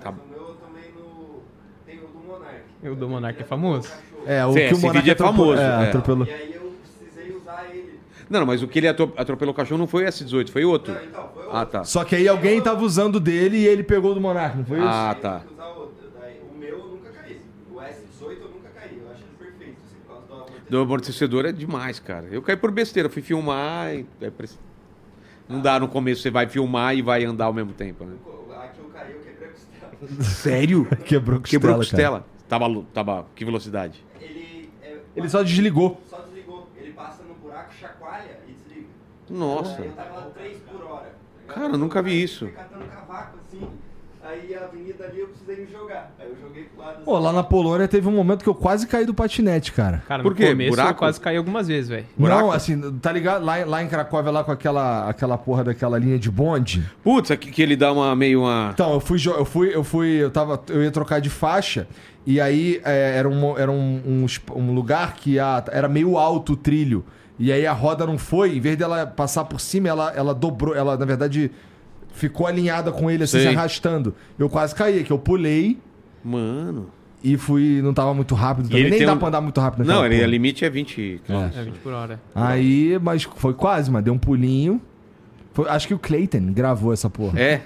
[0.00, 1.40] Tá- O meu também no.
[1.86, 2.60] Tem o do Monark.
[2.82, 3.88] O do Monark é famoso.
[4.26, 5.88] É, o Sim, que o Monark é atropelou- famoso, É, é.
[5.88, 6.26] atropelou.
[6.26, 8.00] E aí eu precisei usar ele.
[8.28, 10.64] Não, não, mas o que ele atro- atropelou o cachorro não foi o S18, foi
[10.64, 10.92] outro.
[10.92, 11.56] Não, então, foi outro.
[11.58, 11.84] Ah, tá.
[11.84, 14.88] Só que aí alguém tava usando dele e ele pegou do Monark, não foi isso?
[14.88, 15.42] Ah, tá.
[15.56, 15.64] eu
[16.52, 17.40] o meu eu nunca caí.
[17.70, 18.98] O S18 eu nunca caí.
[19.00, 19.76] Eu acho ele perfeito.
[19.86, 20.70] Assim, do amortecedor.
[20.70, 22.26] Do amortecedor é demais, cara.
[22.32, 24.04] Eu caí por besteira, fui filmar e.
[25.48, 28.16] Não dá no começo, você vai filmar e vai andar ao mesmo tempo, né?
[28.64, 30.22] Aqui eu caí, eu quebrei a costela.
[30.24, 30.84] Sério?
[31.04, 31.84] Quebrou costela, Quebrou a cara.
[31.86, 32.26] costela?
[32.48, 33.26] Tava, lu- tava.
[33.34, 34.04] Que velocidade?
[34.20, 34.70] Ele.
[34.82, 36.00] É, Ele só desligou.
[36.08, 36.68] só desligou.
[36.76, 38.88] Ele passa no buraco, chacoalha e desliga.
[39.30, 39.82] Nossa.
[39.82, 41.12] Eu tava lá 3 por hora.
[41.48, 42.46] Cara, eu nunca vi isso.
[42.46, 43.68] Fui catando cavaco assim.
[44.28, 46.12] Aí a avenida ali eu precisei me jogar.
[46.18, 47.04] Aí eu joguei pro lado assim.
[47.04, 50.02] Pô, lá na Polônia teve um momento que eu quase caí do patinete, cara.
[50.08, 50.48] Cara, Por no quê?
[50.48, 50.98] começo eu Buraco?
[50.98, 52.06] quase caí algumas vezes, velho.
[52.16, 52.40] Buraco?
[52.42, 53.44] Não, assim, tá ligado?
[53.44, 56.84] Lá, lá em Cracóvia, lá com aquela, aquela porra daquela linha de bonde.
[57.04, 58.70] Putz, aqui que ele dá uma meio uma.
[58.72, 61.86] Então, eu fui, eu fui, eu fui, eu tava, eu ia trocar de faixa
[62.26, 64.26] e aí é, era, um, era um, um,
[64.56, 67.04] um lugar que a, era meio alto o trilho
[67.38, 70.74] e aí a roda não foi, em vez dela passar por cima, ela, ela dobrou,
[70.74, 71.50] ela na verdade
[72.16, 73.50] ficou alinhada com ele assim, Sei.
[73.50, 74.14] se arrastando.
[74.38, 75.78] Eu quase caí, que eu pulei
[76.24, 76.90] Mano.
[77.22, 79.60] e fui, não tava muito rápido também, ele nem tem dá um- pra andar muito
[79.60, 80.26] rápido Não, ele, porra.
[80.26, 81.34] a limite é 20 km.
[81.56, 82.20] É 20 por hora.
[82.34, 84.80] Aí, mas foi quase, mas deu um pulinho.
[85.52, 87.38] Foi- acho que o Clayton gravou essa porra.
[87.40, 87.62] É.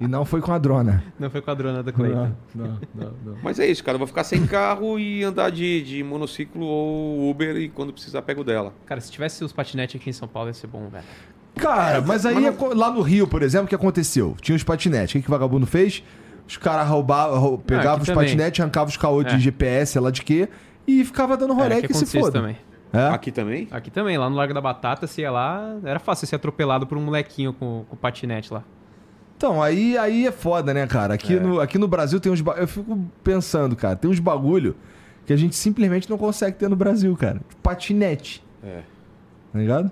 [0.00, 1.04] E não foi com a drona.
[1.18, 2.32] Não foi com a drona da Clayton.
[2.54, 3.36] não, não, não.
[3.42, 3.94] Mas é isso, cara.
[3.96, 8.22] Eu vou ficar sem carro e andar de, de monociclo ou Uber e quando precisar
[8.22, 8.72] pego dela.
[8.86, 11.04] Cara, se tivesse os patinetes aqui em São Paulo ia ser bom, velho.
[11.56, 14.36] Cara, mas aí aco- lá no Rio, por exemplo, o que aconteceu?
[14.40, 15.10] Tinha os patinetes.
[15.10, 16.02] O que, que o vagabundo fez?
[16.48, 18.24] Os caras roubavam, rou- pegavam os também.
[18.24, 19.38] patinetes, arrancavam os caô de É.
[19.38, 20.48] GPS, sei lá de quê,
[20.86, 22.32] e ficava dando rolê Era que, que se foda.
[22.40, 22.56] também.
[22.92, 23.06] É?
[23.08, 23.68] Aqui também?
[23.70, 26.98] Aqui também, lá no Largo da Batata, você ia lá, era fácil ser atropelado por
[26.98, 28.64] um molequinho com, com patinete lá.
[29.36, 31.14] Então, aí, aí é foda, né, cara?
[31.14, 32.40] Aqui, no, aqui no Brasil tem uns.
[32.40, 34.74] ba- Eu fico pensando, cara, tem uns bagulho
[35.24, 37.40] que a gente simplesmente não consegue ter no Brasil, cara.
[37.62, 38.42] Patinete.
[38.62, 38.80] É.
[39.52, 39.90] Tá ligado?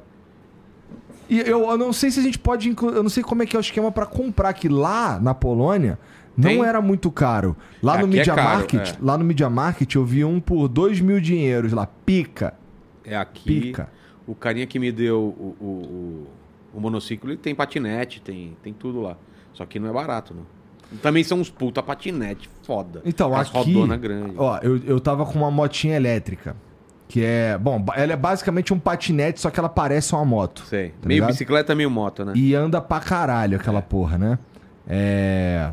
[1.29, 2.69] E eu, eu não sei se a gente pode.
[2.69, 5.35] inclu- Eu não sei como é que é o esquema pra comprar, que lá na
[5.35, 5.99] Polônia
[6.37, 6.65] não Tem?
[6.65, 7.57] era muito caro.
[7.83, 8.97] Lá no é Media caro, Market, é.
[9.03, 11.87] lá no Media Market eu vi um por 2 mil dinheiros lá.
[11.87, 12.55] Pica.
[13.05, 13.45] É aqui.
[13.45, 13.89] Pica.
[14.27, 16.27] O carinha que me deu o, o, o,
[16.79, 19.17] o monociclo, ele tem patinete, tem, tem tudo lá.
[19.55, 20.47] Só que não é barato, não.
[21.03, 23.03] Também são uns puta patinete foda.
[23.05, 23.73] Então, As aqui.
[23.75, 24.35] rodona grande.
[24.39, 26.57] Ó, eu, eu tava com uma motinha elétrica.
[27.09, 27.57] Que é.
[27.59, 30.63] Bom, ela é basicamente um patinete, só que ela parece uma moto.
[30.69, 30.91] Sei.
[30.91, 31.31] tá meio ligado?
[31.31, 32.33] bicicleta, meio moto, né?
[32.37, 34.39] E anda pra caralho aquela porra, né?
[34.87, 35.71] É.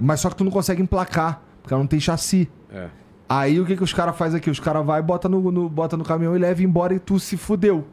[0.00, 2.50] Mas só que tu não consegue emplacar, porque ela não tem chassi.
[2.72, 2.86] É.
[3.28, 4.50] Aí o que, que os caras fazem aqui?
[4.50, 7.36] Os caras vai bota no, no- bota no caminhão e leva embora e tu se
[7.36, 7.86] fudeu.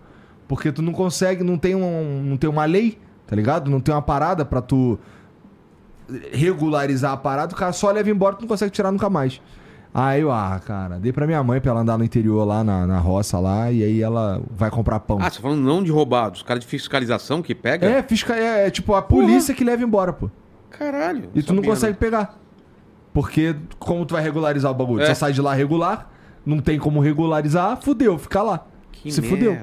[0.47, 2.97] Porque tu não consegue, não tem, um, não tem uma lei,
[3.27, 3.69] tá ligado?
[3.69, 4.97] Não tem uma parada pra tu
[6.31, 9.41] regularizar a parada, o cara só leva embora e tu não consegue tirar nunca mais.
[9.93, 12.85] Aí eu, ah, cara, dei pra minha mãe pra ela andar no interior lá, na,
[12.85, 15.17] na roça lá, e aí ela vai comprar pão.
[15.19, 17.87] Ah, você tá falando não de roubados, os caras de fiscalização que pega?
[17.87, 20.29] é, fisca, é, é tipo a polícia que leva embora, pô.
[20.69, 21.29] Caralho.
[21.33, 21.97] E tu não sabia, consegue né?
[21.99, 22.39] pegar.
[23.13, 25.01] Porque como tu vai regularizar o bagulho?
[25.01, 25.07] É.
[25.07, 26.11] Só sai de lá regular,
[26.45, 28.67] não tem como regularizar, fudeu, fica lá.
[28.91, 29.35] Que se merda.
[29.35, 29.57] fudeu.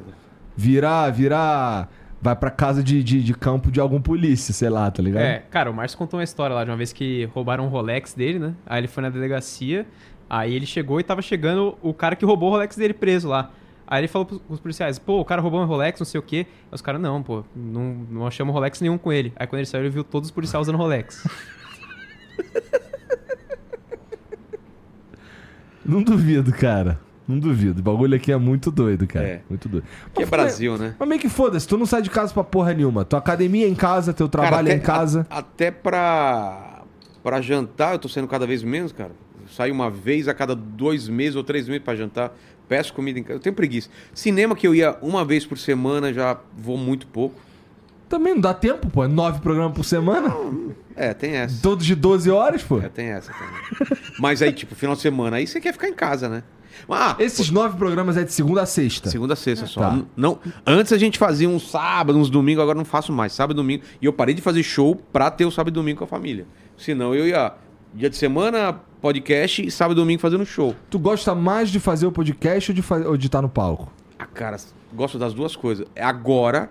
[0.56, 1.88] Vira, vira.
[2.20, 5.22] Vai pra casa de, de, de campo de algum polícia, sei lá, tá ligado?
[5.22, 8.14] É, cara, o Márcio contou uma história lá de uma vez que roubaram um Rolex
[8.14, 8.54] dele, né?
[8.66, 9.86] Aí ele foi na delegacia,
[10.28, 13.50] aí ele chegou e tava chegando o cara que roubou o Rolex dele preso lá.
[13.88, 16.46] Aí ele falou pros, policiais, pô, o cara roubou um Rolex, não sei o quê.
[16.48, 19.32] Aí os caras, não, pô, não, não achamos Rolex nenhum com ele.
[19.36, 21.24] Aí quando ele saiu, ele viu todos os policiais usando Rolex.
[25.84, 26.98] Não duvido, cara.
[27.28, 27.80] Não duvido.
[27.80, 29.26] O bagulho aqui é muito doido, cara.
[29.26, 29.42] É.
[29.48, 29.84] Muito doido.
[30.14, 30.94] Que é Mas, Brasil, né?
[30.98, 33.04] Mas meio que foda-se, tu não sai de casa pra porra nenhuma.
[33.04, 35.26] Tua academia é em casa, teu trabalho é em até- casa.
[35.30, 36.82] a- até pra,
[37.22, 39.12] pra jantar, eu tô saindo cada vez menos, cara.
[39.48, 42.36] Saio uma vez a cada dois meses ou três meses pra jantar.
[42.68, 43.34] Peço comida em casa.
[43.34, 43.88] Eu tenho preguiça.
[44.12, 47.40] Cinema que eu ia uma vez por semana, já vou muito pouco.
[48.08, 49.04] Também não dá tempo, pô.
[49.04, 50.34] É Nove programas por semana.
[50.94, 51.60] É, tem essa.
[51.62, 52.78] Todos de 12 horas, pô.
[52.80, 53.98] É, tem essa também.
[54.18, 56.42] Mas aí, tipo, final de semana, aí você quer ficar em casa, né?
[56.88, 59.08] Ah, Esses nove programas é de segunda a sexta.
[59.10, 59.80] Segunda a sexta só.
[59.80, 59.98] Tá.
[60.16, 63.32] Não, antes a gente fazia uns sábados, uns domingos, agora não faço mais.
[63.32, 63.82] Sábado e domingo.
[64.00, 66.46] E eu parei de fazer show pra ter o sábado e domingo com a família.
[66.76, 67.52] Senão eu ia
[67.96, 70.74] dia de semana, podcast e sábado e domingo fazendo show.
[70.90, 73.90] Tu gosta mais de fazer o podcast ou de, fa- ou de estar no palco?
[74.18, 74.56] Ah, cara,
[74.94, 75.86] gosto das duas coisas.
[75.98, 76.68] Agora,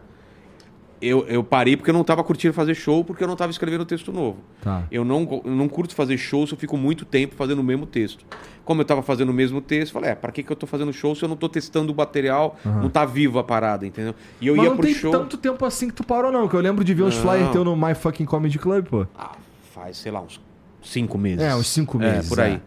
[1.02, 3.86] eu, eu parei porque eu não tava curtindo fazer show, porque eu não tava escrevendo
[3.86, 4.38] texto novo.
[4.62, 4.84] Tá.
[4.92, 7.86] Eu não, eu não curto fazer show se eu fico muito tempo fazendo o mesmo
[7.88, 8.24] texto.
[8.64, 10.66] Como eu tava fazendo o mesmo texto, eu falei, é, pra que, que eu tô
[10.68, 14.14] fazendo show se eu não tô testando o material, não tá vivo a parada, entendeu?
[14.42, 15.12] E eu Mas ia não pro tem show.
[15.12, 16.48] tanto tempo assim que tu parou, não.
[16.48, 19.06] Que eu lembro de ver uns flyers teu no My Fucking Comedy Club, pô.
[19.18, 19.34] Ah,
[19.74, 20.40] faz, sei lá, uns
[20.86, 21.44] cinco meses.
[21.44, 22.54] É, uns cinco É, meses, por aí.
[22.54, 22.60] é.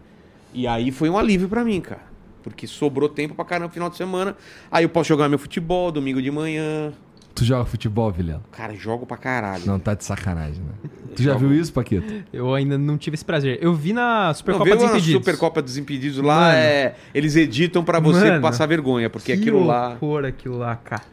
[0.53, 2.01] E aí foi um alívio pra mim, cara.
[2.43, 4.35] Porque sobrou tempo pra caramba no final de semana.
[4.71, 6.91] Aí eu posso jogar meu futebol domingo de manhã.
[7.35, 8.41] Tu joga futebol, Vilela?
[8.51, 9.63] Cara, jogo pra caralho.
[9.65, 10.89] Não, tá de sacanagem, né?
[11.15, 11.47] Tu já Jogo.
[11.47, 12.23] viu isso, Paquito?
[12.33, 13.59] Eu ainda não tive esse prazer.
[13.61, 15.13] Eu vi na Não, Supercopa vê dos na Impedidos.
[15.21, 19.65] Supercopa dos Impedidos lá, é, eles editam pra você Mano, passar vergonha, porque que aquilo
[19.65, 19.97] lá...
[20.01, 21.03] horror aquilo lá, cara.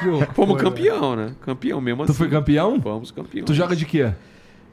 [0.00, 1.34] Que horror, Fomos campeão, né?
[1.42, 2.18] Campeão mesmo Tu assim.
[2.18, 2.80] foi campeão?
[2.80, 3.44] Fomos campeão.
[3.44, 4.12] Tu joga de quê?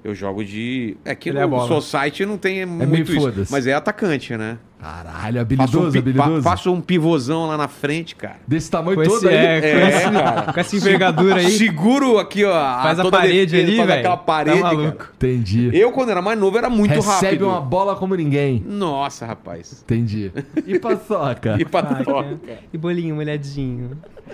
[0.04, 0.98] Eu jogo de...
[1.06, 1.68] É que Ele é no bola.
[1.68, 3.22] Society não tem meio muito isso.
[3.22, 3.52] foda-se.
[3.52, 4.58] Mas é atacante, né?
[4.82, 6.42] Caralho, Faço um, habilidoso, habilidoso.
[6.42, 8.38] fa- faço um pivôzão lá na frente, cara.
[8.48, 9.36] Desse tamanho Com todo esse, aí.
[9.36, 10.54] é, com, É, esse- cara.
[10.54, 11.52] com essa envergadura aí.
[11.52, 12.52] Seguro aqui, ó.
[12.82, 14.00] Faz a toda parede defesa, ali, faz velho.
[14.00, 14.98] aquela parede, Tá maluco.
[14.98, 15.10] cara.
[15.16, 15.70] Entendi.
[15.72, 17.48] Eu, quando era mais novo, era muito Recebe rápido.
[17.48, 18.64] uma bola como ninguém.
[18.68, 19.84] Nossa, rapaz.
[19.84, 20.32] Entendi.
[20.66, 21.58] E paçoca?
[21.60, 22.40] E pra Ai, toca.
[22.48, 22.60] cara.
[22.74, 23.92] E bolinho molhadinho.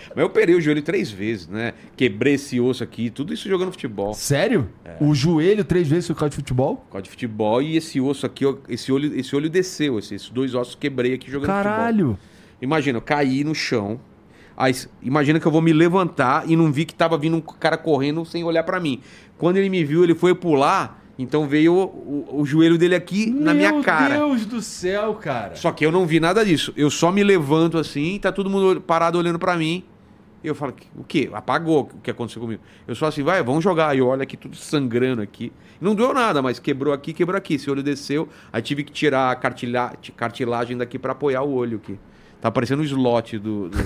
[0.09, 1.73] Mas eu operei o joelho três vezes, né?
[1.95, 4.13] Quebrei esse osso aqui, tudo isso jogando futebol.
[4.13, 4.69] Sério?
[4.85, 4.95] É.
[4.99, 6.75] O joelho três vezes por causa de futebol?
[6.77, 10.13] Por causa de futebol e esse osso aqui, ó, esse olho, esse olho desceu, esse-
[10.13, 11.63] esses dois ossos quebrei aqui jogando futebol.
[11.75, 12.19] Caralho.
[12.61, 13.99] Imagina, eu caí no chão.
[14.55, 14.73] Aí,
[15.03, 18.25] imagina que eu vou me levantar e não vi que tava vindo um cara correndo
[18.25, 19.01] sem olhar pra mim.
[19.37, 23.27] Quando ele me viu, ele foi pular, então veio o, o- o joelho dele aqui
[23.29, 24.17] na minha cara.
[24.17, 25.55] Meu Deus do céu, cara.
[25.55, 26.73] Só que eu não vi nada disso.
[26.75, 29.83] Eu só me levanto assim, tá todo mundo parado olhando pra mim.
[30.43, 31.29] E eu falo, o quê?
[31.33, 32.61] Apagou o que aconteceu comigo.
[32.87, 33.95] Eu só assim, vai, vamos jogar.
[33.95, 35.51] E eu olho aqui tudo sangrando aqui.
[35.81, 37.55] Não doeu nada, mas quebrou aqui, quebrou aqui.
[37.55, 41.77] Esse olho desceu, aí tive que tirar a cartilha- cartilagem daqui pra apoiar o olho
[41.83, 41.99] aqui.
[42.39, 43.67] Tá parecendo um slot do.
[43.69, 43.77] do...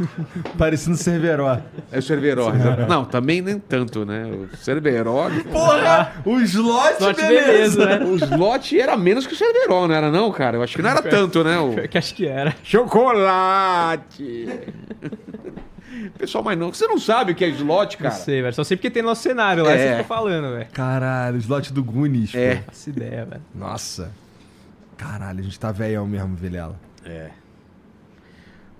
[0.56, 1.58] Parecendo Cerveró.
[1.92, 2.50] É o Cerveró.
[2.88, 4.24] Não, também nem tanto, né?
[4.24, 5.28] O Cerveró.
[5.52, 6.10] Porra!
[6.24, 7.84] O slot, Slot beleza.
[7.84, 8.04] beleza, né?
[8.06, 10.56] O slot era menos que o Cerveró, não era, não, cara?
[10.56, 11.58] Eu acho que não era tanto, né?
[11.58, 11.74] O...
[11.88, 12.54] Que acho que era.
[12.62, 14.48] Chocolate!
[16.16, 16.72] Pessoal, mas não.
[16.72, 18.14] Você não sabe o que é slot, Não cara?
[18.14, 18.54] sei, velho.
[18.54, 19.72] Só sei porque tem nosso cenário lá.
[19.72, 19.74] É.
[19.74, 19.78] É.
[19.88, 20.68] Você fica falando, velho.
[20.72, 22.56] Caralho, slot do Goonies, É.
[22.56, 22.70] pô.
[22.70, 23.42] Essa ideia, velho.
[23.54, 24.12] Nossa.
[24.96, 26.78] Caralho, a gente tá velhão mesmo, Vilela.
[27.04, 27.30] É.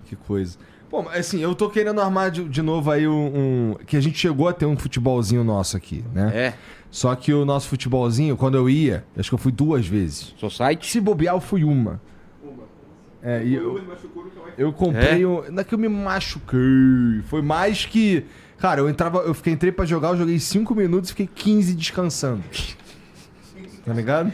[0.05, 0.57] Que coisa.
[0.89, 4.01] Bom, mas, assim, eu tô querendo armar de, de novo aí um, um- Que a
[4.01, 6.31] gente chegou a ter um futebolzinho nosso aqui, né?
[6.35, 6.53] É.
[6.91, 10.35] Só que o nosso futebolzinho, quando eu ia, acho que eu fui duas vezes.
[10.37, 10.85] Society?
[10.91, 12.01] Se bobear, eu fui uma.
[13.23, 13.79] É, e eu,
[14.57, 15.43] eu comprei um.
[15.51, 17.21] Não é que eu me machuquei.
[17.27, 18.25] Foi mais que.
[18.57, 19.19] Cara, eu entrava.
[19.19, 22.43] Eu fiquei, entrei pra jogar, eu joguei 5 minutos e fiquei 15 descansando.
[23.83, 24.31] Tá ligado?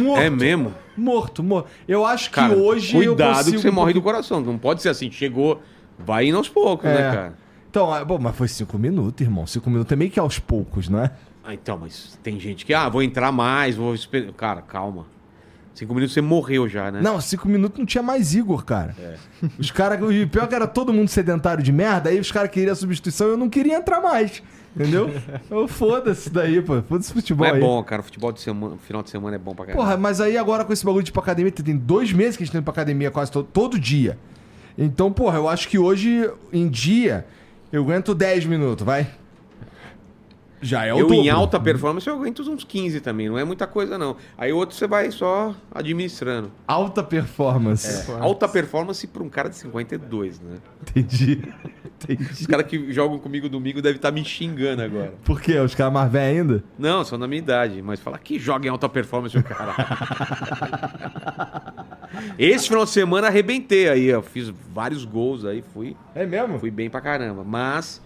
[0.00, 0.20] Morto.
[0.20, 0.74] É mesmo?
[0.96, 1.68] Morto, morto.
[1.86, 3.56] Eu acho que Cara, hoje eu cuidado consigo...
[3.56, 4.40] que você um morre do coração.
[4.40, 5.10] Não pode ser assim.
[5.12, 5.62] Chegou,
[5.96, 6.92] vai indo aos poucos, É.
[6.94, 7.34] né, cara?
[7.70, 9.46] Então, ah, bom, mas foi 5 minutos, irmão.
[9.46, 11.12] 5 minutos é meio que aos poucos, não é?
[11.44, 14.32] Ah, então, mas tem gente que, ah, vou entrar mais, vou esperar.
[14.32, 15.06] Cara, calma.
[15.74, 17.00] Cinco minutos você morreu já, né?
[17.00, 18.94] Não, 5 minutos não tinha mais Igor, cara.
[18.98, 19.16] É.
[19.58, 20.00] Os caras.
[20.02, 23.28] O pior que era todo mundo sedentário de merda, aí os caras queriam a substituição
[23.28, 24.42] e eu não queria entrar mais.
[24.74, 25.10] Entendeu?
[25.50, 26.80] Eu foda-se daí, pô.
[26.82, 27.62] Foda-se futebol Mas é aí.
[27.62, 28.02] bom, cara.
[28.02, 29.84] Futebol de semana, final de semana é bom pra caralho.
[29.84, 32.42] Porra, mas aí agora com esse bagulho de ir pra academia, tem dois meses que
[32.42, 34.18] a gente tá indo pra academia quase todo, todo dia.
[34.76, 37.26] Então, porra, eu acho que hoje, em dia,
[37.70, 39.06] eu aguento 10 minutos, vai.
[40.62, 41.16] Já é o eu, dobro.
[41.16, 43.28] em alta performance, eu aguento uns 15 também.
[43.28, 44.16] Não é muita coisa, não.
[44.38, 46.52] Aí outro você vai só administrando.
[46.66, 48.10] Alta performance.
[48.10, 50.58] É, alta performance pra um cara de 52, né?
[50.82, 51.42] Entendi.
[52.02, 52.30] Entendi.
[52.32, 55.14] Os caras que jogam comigo domingo devem estar me xingando agora.
[55.24, 55.58] Por quê?
[55.58, 56.64] Os caras mais velhos ainda?
[56.78, 59.74] Não, são da minha idade, mas fala que joga em alta performance o cara.
[62.38, 66.58] Esse final de semana arrebentei aí, eu fiz vários gols aí, fui, É mesmo?
[66.58, 67.42] fui bem pra caramba.
[67.44, 68.02] Mas,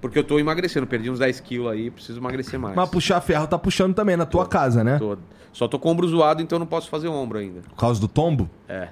[0.00, 2.74] porque eu tô emagrecendo, perdi uns 10 quilos aí, preciso emagrecer mais.
[2.76, 4.98] Mas puxar ferro tá puxando também na tua casa, né?
[4.98, 5.16] Tô-
[5.52, 7.60] Só tô com o ombro zoado, então não posso fazer ombro ainda.
[7.62, 8.48] Por causa do tombo?
[8.68, 8.88] É.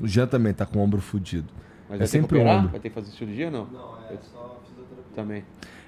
[0.00, 1.48] O Jean também tá com o ombro fudido.
[1.88, 2.70] Mas É vai sempre ter que o ombro.
[2.70, 3.66] Vai ter que fazer cirurgia ou não?
[3.66, 5.04] Não, é só fisioterapia.
[5.14, 5.44] Também.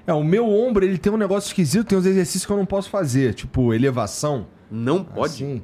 [0.06, 2.66] É, o meu ombro, ele tem um negócio esquisito, tem uns exercícios que eu não
[2.66, 4.46] posso fazer, tipo elevação.
[4.70, 5.32] Não pode?
[5.32, 5.62] Assim,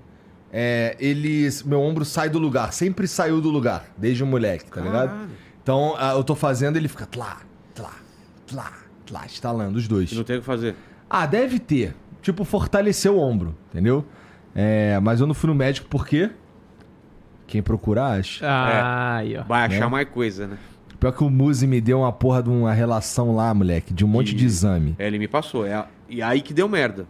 [0.51, 4.81] é, ele, meu ombro sai do lugar, sempre saiu do lugar, desde o moleque, tá
[4.81, 5.11] ligado?
[5.11, 5.31] Caralho.
[5.63, 7.43] Então, ah, eu tô fazendo, ele fica tlá,
[7.75, 7.93] tlá,
[8.51, 8.73] tlá,
[9.07, 10.13] tlá, estalando os dois.
[10.13, 10.75] E não tem o que fazer.
[11.09, 11.95] Ah, deve ter.
[12.23, 14.05] Tipo, fortalecer o ombro, entendeu?
[14.55, 16.31] É, mas eu não fui no médico porque
[17.47, 18.47] quem procura acha.
[18.47, 19.43] Ah, aí, ó.
[19.45, 19.87] Vai achar Né?
[19.87, 20.59] mais coisa, né?
[20.99, 24.09] Pior que o Muzi me deu uma porra de uma relação lá, moleque, de um
[24.09, 24.95] monte de E- exame.
[24.99, 25.65] É, ele me passou.
[25.67, 27.07] É, e aí que deu merda.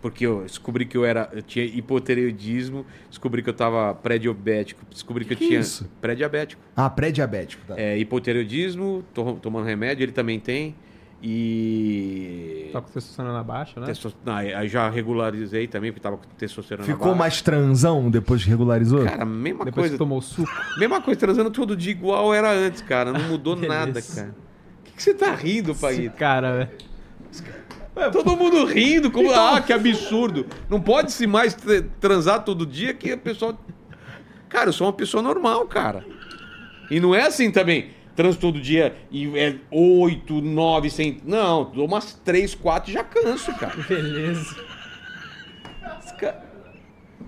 [0.00, 1.28] Porque eu descobri que eu era.
[1.32, 5.60] Eu tinha hipotireoidismo, descobri que eu tava pré-diabético, descobri que, Que eu tinha.
[5.60, 5.90] isso?
[6.00, 6.62] Pré-diabético.
[6.76, 7.74] Ah, pré-diabético, tá?
[7.76, 10.74] É, hipotireoidismo, tô tomando remédio, ele também tem.
[11.20, 12.70] E.
[12.72, 13.86] Tá com testosterona baixa, né?
[13.86, 17.18] Testo- não, aí já regularizei também, porque tava com testosterona Ficou baixa.
[17.18, 19.04] mais transão depois que regularizou?
[19.04, 19.94] Cara, mesma Depois coisa.
[19.94, 20.48] que tomou suco.
[20.78, 23.12] Mesma coisa, transando todo dia igual era antes, cara.
[23.12, 24.28] Não mudou nada, cara.
[24.80, 26.16] O que, que você tá rindo, Paguito?
[26.16, 26.70] cara, velho.
[28.12, 29.28] Todo mundo rindo, como.
[29.28, 30.46] Então- Ah, que absurdo.
[30.68, 33.58] Não pode se mais tra- transar todo dia que a pessoa.
[34.48, 36.04] Cara, eu sou uma pessoa normal, cara.
[36.90, 37.90] E não é assim também.
[38.16, 41.20] Transo todo dia e é oito, nove, sem.
[41.24, 43.74] Não, dou umas três, quatro e já canso, cara.
[43.88, 44.56] Beleza.
[46.02, 46.47] Esse cara-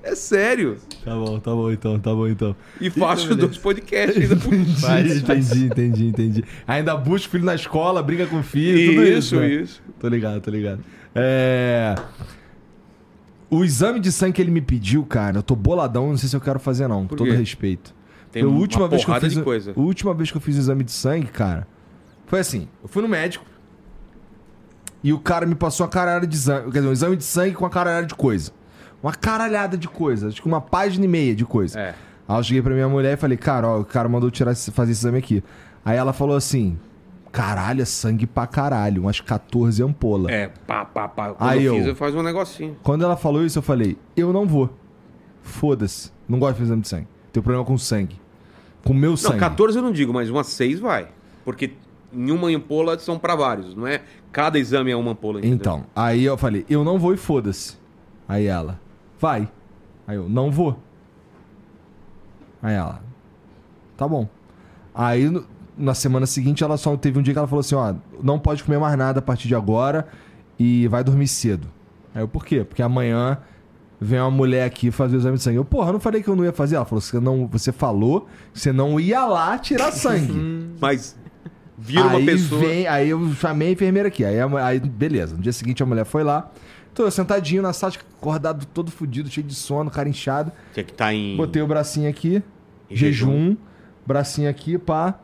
[0.02, 0.78] É sério.
[1.05, 2.56] Tá bom, tá bom então, tá bom então.
[2.81, 6.44] E faço dois podcasts ainda por Faz, entendi, entendi, entendi.
[6.66, 9.18] Ainda busca o filho na escola, briga com o filho, tudo isso.
[9.18, 9.48] Isso, né?
[9.48, 9.82] isso.
[9.98, 10.82] Tô ligado, tô ligado.
[11.14, 11.94] É...
[13.51, 16.36] O exame de sangue que ele me pediu, cara, eu tô boladão, não sei se
[16.36, 17.94] eu quero fazer não, com todo respeito.
[18.31, 19.72] Tem a uma última vez que eu porrada fiz, de coisa.
[19.77, 21.66] A última vez que eu fiz o exame de sangue, cara,
[22.27, 23.44] foi assim, eu fui no médico
[25.02, 27.55] e o cara me passou uma caralhada de exame, quer dizer, um exame de sangue
[27.55, 28.52] com uma caralhada de coisa.
[29.02, 31.78] Uma caralhada de coisa, acho que uma página e meia de coisa.
[31.81, 31.94] É.
[32.28, 34.93] Aí eu cheguei pra minha mulher e falei, cara, ó, o cara mandou tirar, fazer
[34.93, 35.43] esse exame aqui.
[35.85, 36.78] Aí ela falou assim,
[37.32, 40.31] caralho, é sangue pra caralho, umas 14 ampolas.
[40.32, 41.31] É, pá, pá, pá.
[41.32, 42.77] Quando Aí eu, eu- fiz, eu faço um negocinho.
[42.82, 44.70] Quando ela falou isso, eu falei, eu não vou.
[45.43, 47.09] Foda-se, não gosto de fazer exame de sangue.
[47.32, 48.20] Tenho problema com sangue.
[48.85, 49.39] Com meu Não, sangue.
[49.39, 51.09] 14 eu não digo, mas umas 6 vai.
[51.44, 51.72] Porque
[52.12, 54.02] em uma ampola são pra vários, não é?
[54.32, 55.39] Cada exame é uma ampola.
[55.39, 55.56] entendeu?
[55.56, 57.78] Então, aí eu falei, eu não vou e foda-se.
[58.28, 58.78] Aí ela,
[59.20, 59.48] vai.
[60.06, 60.78] Aí eu, não vou.
[62.62, 63.02] Aí ela,
[63.97, 64.28] tá bom.
[64.94, 65.30] Aí
[65.76, 68.64] na semana seguinte ela só teve um dia que ela falou assim, ó, não pode
[68.64, 70.09] comer mais nada a partir de agora
[70.59, 71.68] e vai dormir cedo.
[72.14, 72.64] Aí eu, por quê?
[72.64, 73.38] Porque amanhã
[74.01, 75.56] vem uma mulher aqui fazer o exame de sangue.
[75.56, 76.76] Eu, porra, eu não falei que eu não ia fazer?
[76.76, 80.32] Ela falou, você, não, você falou que você não ia lá tirar sangue.
[80.80, 81.16] Mas
[81.78, 82.60] vira uma aí pessoa.
[82.60, 84.24] Vem, aí eu chamei a enfermeira aqui.
[84.24, 85.36] Aí, aí, beleza.
[85.36, 86.51] No dia seguinte a mulher foi lá.
[86.94, 90.52] Tô eu sentadinho na sala, acordado todo fudido, cheio de sono, cara inchado.
[90.72, 91.36] Tinha que estar em.
[91.36, 92.42] Botei o bracinho aqui,
[92.90, 93.56] Em jejum,
[94.06, 95.18] bracinho aqui, pá.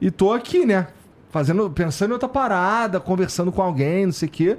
[0.00, 0.88] E tô aqui, né?
[1.30, 4.58] Fazendo, pensando em outra parada, conversando com alguém, não sei o quê.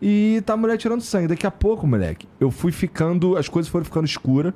[0.00, 1.28] E tá a mulher tirando sangue.
[1.28, 3.36] Daqui a pouco, moleque, eu fui ficando.
[3.36, 4.52] As coisas foram ficando escuras.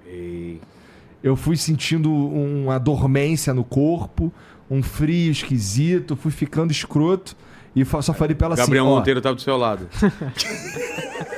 [1.22, 4.32] Eu fui sentindo uma dormência no corpo,
[4.70, 7.34] um frio esquisito, fui ficando escroto
[7.74, 9.88] e só falei pra ela Gabriel assim, ó, Monteiro tava do seu lado.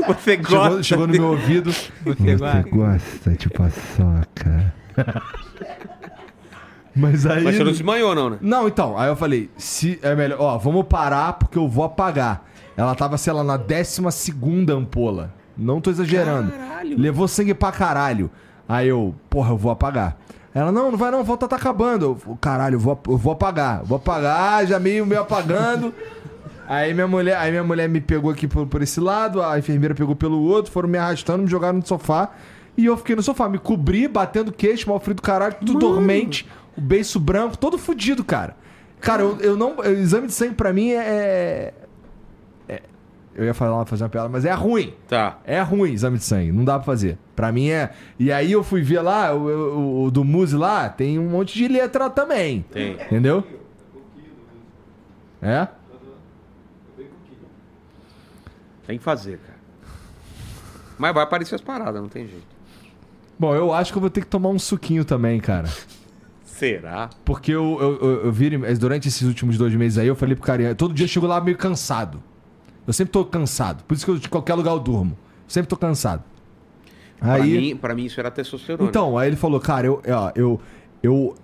[0.06, 0.82] Você chegou, gosta.
[0.82, 2.62] chegou no meu ouvido, Você gosta?
[2.70, 4.74] gosta de paçoca.
[6.96, 7.42] Mas aí...
[7.42, 8.38] Mas você não desmaiou, não, né?
[8.40, 12.44] Não, então, aí eu falei, se é melhor, ó, vamos parar porque eu vou apagar.
[12.76, 15.34] Ela tava, sei lá, na 12 segunda ampola.
[15.56, 16.52] Não tô exagerando.
[16.52, 16.98] Caralho.
[17.00, 18.30] Levou sangue pra caralho.
[18.68, 20.16] Aí eu, porra, eu vou apagar.
[20.54, 22.18] Ela, não, não vai não, volta tá acabando.
[22.26, 23.82] Eu, caralho, eu vou, eu vou apagar.
[23.84, 25.92] Vou apagar, já meio, meio apagando.
[26.66, 29.94] Aí minha mulher, aí minha mulher me pegou aqui por, por esse lado, a enfermeira
[29.94, 32.30] pegou pelo outro, foram me arrastando, me jogaram no sofá.
[32.76, 36.48] E eu fiquei no sofá, me cobri, batendo queixo, mal frio do caralho, tudo dormente,
[36.76, 38.56] o beiço branco, todo fudido, cara.
[39.00, 39.76] Cara, eu, eu não.
[39.76, 41.72] O exame de sangue pra mim é.
[42.68, 42.82] é-
[43.36, 44.94] eu ia falar, fazer uma piada, mas é ruim.
[45.08, 45.38] Tá.
[45.44, 47.18] É ruim exame de sangue, não dá pra fazer.
[47.36, 47.90] Pra mim é.
[48.18, 51.54] E aí eu fui ver lá, o, o- o do Muse lá, tem um monte
[51.54, 52.64] de letra também.
[52.72, 52.92] Tem.
[52.92, 53.44] Entendeu?
[55.42, 55.68] É?
[58.86, 59.58] Tem que fazer, cara.
[60.98, 62.46] Mas vai aparecer as paradas, não tem jeito.
[63.38, 65.68] Bom, eu acho que eu vou ter que tomar um suquinho também, cara.
[66.44, 67.10] Será?
[67.24, 70.44] Porque eu, eu, eu, eu viro, durante esses últimos dois meses aí, eu falei pro
[70.44, 72.22] cara, todo dia eu chego lá meio cansado.
[72.86, 73.82] Eu sempre tô cansado.
[73.84, 75.18] Por isso que eu, de qualquer lugar eu durmo.
[75.48, 76.22] Sempre tô cansado.
[77.18, 78.88] Pra, Aí- mim, pra mim isso era testosterona.
[78.88, 80.02] Então, aí ele falou, cara, eu.
[80.08, 80.60] ó, eu,
[81.02, 81.34] eu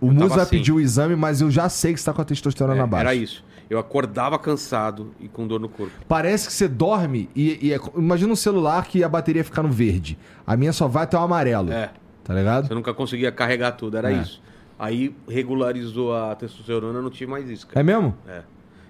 [0.00, 0.50] o Musa assim.
[0.56, 3.04] pedir o exame, mas eu já sei que você tá com a testosterona É, baixa.
[3.04, 3.44] era isso.
[3.72, 5.92] Eu acordava cansado e com dor no corpo.
[6.06, 9.70] Parece que você dorme e, e é- imagina um celular que a bateria fica no
[9.70, 10.18] verde.
[10.46, 11.72] A minha só vai até o amarelo.
[11.72, 11.90] É.
[12.22, 12.68] Tá ligado?
[12.68, 14.16] Você nunca conseguia carregar tudo, era É.
[14.20, 14.42] isso.
[14.78, 17.80] Aí regularizou a testosterona, eu não tive mais isso, cara.
[17.80, 18.14] É mesmo?
[18.28, 18.42] É.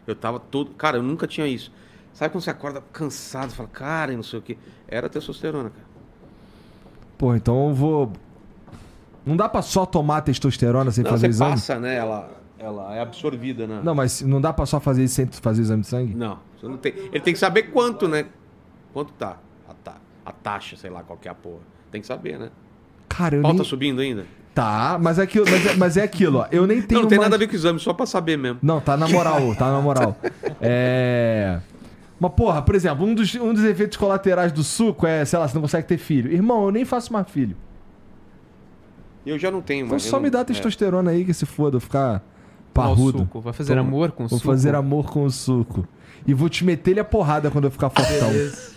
[0.04, 0.72] Eu tava todo.
[0.72, 1.70] Cara, eu nunca tinha isso.
[2.12, 4.59] Sabe quando você acorda cansado, fala, cara, não sei o quê.
[4.88, 5.86] Era testosterona, cara.
[7.16, 8.12] Pô, então eu vou.
[9.24, 11.50] Não dá pra só tomar testosterona sem Não, fazer você exame?
[11.52, 11.94] passa, né?
[11.94, 12.28] Ela,
[12.62, 13.80] ela é absorvida, né?
[13.82, 16.14] Não, mas não dá pra só fazer isso sem fazer exame de sangue?
[16.14, 16.93] Não, não tem.
[16.97, 18.26] Ele tem que saber quanto, né?
[18.93, 19.97] Quanto tá a, ta...
[20.24, 21.60] a taxa, sei lá, qual que é a porra.
[21.90, 22.51] Tem que saber, né?
[23.09, 23.59] Cara, eu pau nem...
[23.59, 24.26] tá subindo ainda?
[24.55, 26.47] Tá, mas é aquilo, mas é, mas é aquilo, ó.
[26.52, 28.05] Eu nem tenho não, não tem mais- nada a ver com o exame, só pra
[28.06, 28.59] saber mesmo.
[28.62, 30.16] Não, tá na moral, tá na moral.
[30.60, 31.59] É.
[32.20, 35.48] Mas, porra, por exemplo, um dos, um dos efeitos colaterais do suco é, sei lá,
[35.48, 36.30] você não consegue ter filho.
[36.30, 37.56] Irmão, eu nem faço mais filho.
[39.26, 40.05] Eu já não tenho, Então mas.
[40.05, 40.44] eu só não- me dá é.
[40.44, 42.22] testosterona aí que se foda, eu ficar
[42.72, 43.18] Parrudo.
[43.20, 43.40] suco.
[43.40, 43.86] Vai fazer Toma.
[43.88, 44.50] amor com o Vou suco.
[44.50, 45.86] fazer amor com o suco.
[46.26, 48.28] E vou te meter ele a porrada quando eu ficar fortão.
[48.30, 48.72] Beleza.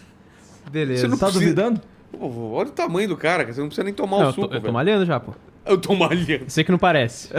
[0.71, 1.01] Beleza.
[1.01, 1.81] Você não Tá precisa- duvidando?
[2.11, 4.33] Pô, olha o tamanho do cara, cara, você não precisa nem tomar Não, o eu
[4.33, 4.53] tô, suco.
[4.53, 4.73] eu tô velho.
[4.73, 5.33] malhando já, pô.
[5.65, 6.45] Eu tô malhando.
[6.47, 7.29] Sei que não parece.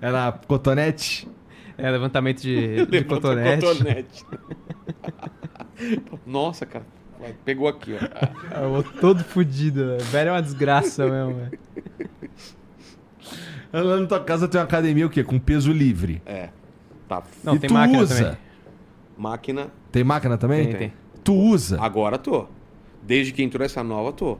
[0.00, 1.26] É na cotonete?
[1.78, 3.64] É levantamento de, de cotonete.
[3.64, 4.24] cotonete.
[6.26, 6.84] Nossa, cara.
[7.18, 8.60] Vai, Pegou aqui, ó.
[8.62, 10.04] Eu vou todo fudido, velho.
[10.04, 11.58] Velho é uma desgraça mesmo, velho.
[13.82, 15.22] Lá na tua casa tem uma academia o quê?
[15.22, 16.22] Com peso livre.
[16.24, 16.48] É.
[17.08, 17.22] Tá.
[17.44, 18.14] Não, e tem tu máquina usa?
[18.14, 18.38] também.
[19.16, 19.68] Máquina.
[19.92, 20.66] Tem máquina também?
[20.66, 20.92] Tem, tem.
[21.22, 21.80] Tu usa?
[21.80, 22.46] Agora tô.
[23.02, 24.38] Desde que entrou essa nova, tô.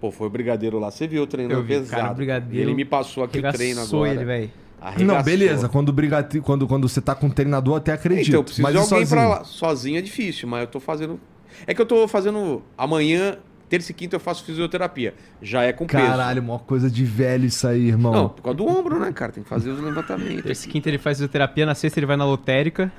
[0.00, 0.90] Pô, foi o brigadeiro lá.
[0.90, 1.90] Você viu o treino Eu vi, pesado.
[1.90, 4.10] cara, o brigadeiro Ele me passou aqui o treino agora.
[4.10, 4.50] ele, velho.
[4.80, 5.14] Arregaçou.
[5.14, 5.68] Não, beleza.
[5.68, 6.26] Quando, briga...
[6.42, 8.28] quando, quando você tá com um treinador, até acredito.
[8.28, 9.08] Então, eu preciso mas de alguém sozinho?
[9.08, 9.44] pra lá.
[9.44, 11.20] Sozinho é difícil, mas eu tô fazendo.
[11.66, 12.62] É que eu tô fazendo.
[12.78, 13.36] Amanhã,
[13.70, 15.14] terça e quinta, eu faço fisioterapia.
[15.40, 16.04] Já é com peso.
[16.04, 18.12] Caralho, maior coisa de velho isso aí, irmão.
[18.12, 19.30] Não, por causa do ombro, né, cara?
[19.30, 20.42] Tem que fazer os levantamentos.
[20.42, 22.92] Terça e quinta ele faz fisioterapia, na sexta ele vai na lotérica.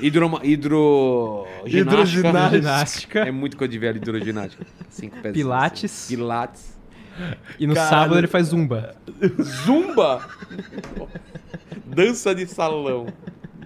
[0.00, 0.40] Hidro...
[0.42, 1.46] Hidro...
[1.66, 1.78] ginástica.
[1.78, 2.56] Hidroginástica.
[2.56, 3.18] Ginástica.
[3.20, 4.64] É muito coisa de velho hidroginástica.
[4.88, 5.34] Cinco pés.
[5.34, 6.06] Pilates.
[6.08, 6.78] Pilates.
[7.58, 7.90] E no Caralho.
[7.90, 8.94] sábado ele faz zumba.
[9.66, 10.26] Zumba!
[11.84, 13.08] Dança de salão.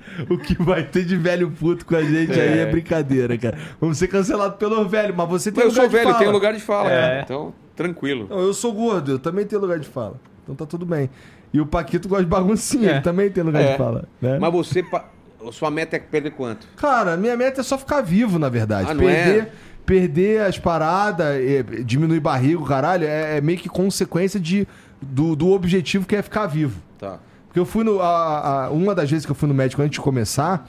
[0.31, 3.59] O que vai ter de velho puto com a gente aí é brincadeira, cara.
[3.81, 6.19] Vamos ser cancelados pelo velho, mas você tem Mas eu lugar sou de velho, fala.
[6.19, 6.91] tenho lugar de fala.
[6.91, 7.01] É.
[7.01, 7.21] cara.
[7.23, 8.27] Então, tranquilo.
[8.31, 10.21] Não, eu sou gordo, eu também tenho lugar de fala.
[10.43, 11.11] Então tá tudo bem.
[11.53, 12.93] E o Paquito gosta de baguncinha, É.
[12.95, 13.73] ele também tem lugar É.
[13.73, 14.05] de fala.
[14.21, 14.39] Né?
[14.39, 15.09] Mas você, pa-
[15.53, 16.67] sua meta é perder quanto?
[16.77, 18.89] Cara, minha meta é só ficar vivo, na verdade.
[18.91, 19.49] Ah, não perder, é?
[19.87, 24.67] perder as paradas, eh, diminuir barriga, o caralho, é, é meio que consequência de,
[25.01, 26.81] do, do objetivo que é ficar vivo.
[26.99, 27.19] Tá.
[27.55, 28.01] Porque eu fui no.
[28.03, 30.69] a- a- uma das vezes que eu fui no médico antes de começar,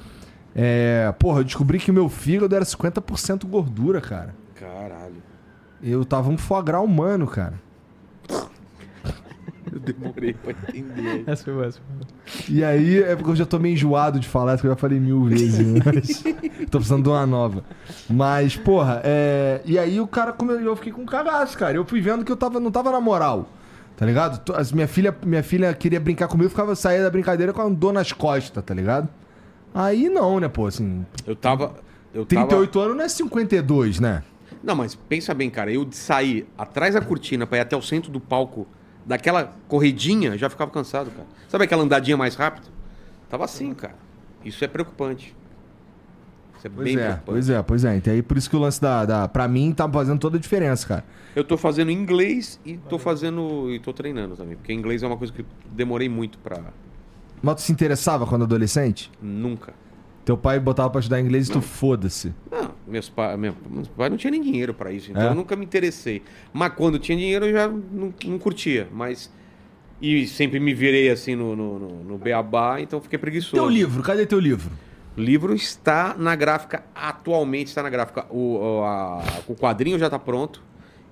[0.56, 4.36] é, porra, eu descobri que meu fígado era 50% gordura, cara.
[4.53, 5.16] Caralho.
[5.82, 7.56] Eu tava um foie gras humano, cara.
[9.72, 11.24] Eu demorei pra entender.
[11.28, 12.07] Essa foi boa, essa foi boa.
[12.48, 14.78] E aí, é porque eu já tô meio enjoado de falar, isso que eu já
[14.78, 16.24] falei mil vezes, mas
[16.70, 17.64] tô precisando de uma nova.
[18.07, 19.62] Mas, porra, é...
[19.66, 21.76] E aí o cara, come- eu fiquei com um cagaço, cara.
[21.76, 23.49] Eu fui vendo que eu tava, não tava na moral,
[23.97, 24.53] tá ligado?
[24.55, 27.93] As- Minha filha, minha filha queria brincar comigo, ficava sair da brincadeira com a dor
[27.93, 29.07] nas costas, tá ligado?
[29.73, 31.05] Aí não, né, pô, assim...
[31.26, 31.76] Eu tava.
[32.13, 32.47] Eu tava...
[32.47, 34.23] 38 anos não é 52, né?
[34.63, 35.72] Não, mas pensa bem, cara.
[35.72, 38.65] Eu de sair atrás da cortina pra ir até o centro do palco,
[39.05, 41.27] daquela corridinha, já ficava cansado, cara.
[41.49, 42.67] Sabe aquela andadinha mais rápido?
[43.30, 43.95] Tava assim, cara.
[44.43, 45.35] Isso é preocupante.
[46.68, 47.26] Isso é Pois bem é, preocupante.
[47.26, 47.96] pois é, pois é.
[47.98, 49.28] Então aí por isso que o lance da, da...
[49.28, 51.04] Pra mim tá fazendo toda a diferença, cara.
[51.36, 53.70] Eu tô fazendo inglês e tô fazendo.
[53.72, 54.56] e tô treinando também.
[54.56, 56.60] Porque inglês é uma coisa que demorei muito pra.
[57.42, 59.12] Mas tu se interessava quando adolescente?
[59.22, 59.74] Nunca.
[60.24, 62.34] Teu pai botava pra estudar inglês e tu foda-se.
[62.50, 65.28] Não, meus pais, meu, meus pais não tinham nem dinheiro pra isso, então É?
[65.30, 66.24] eu nunca me interessei.
[66.52, 69.32] Mas quando tinha dinheiro eu já não, não curtia, mas
[70.02, 73.54] e sempre me virei assim no, no, no, no beabá, então fiquei preguiçoso.
[73.62, 74.72] Teu livro, cadê teu livro?
[75.18, 78.26] O livro está na gráfica, atualmente está na gráfica.
[78.30, 80.62] O, a- o quadrinho já está pronto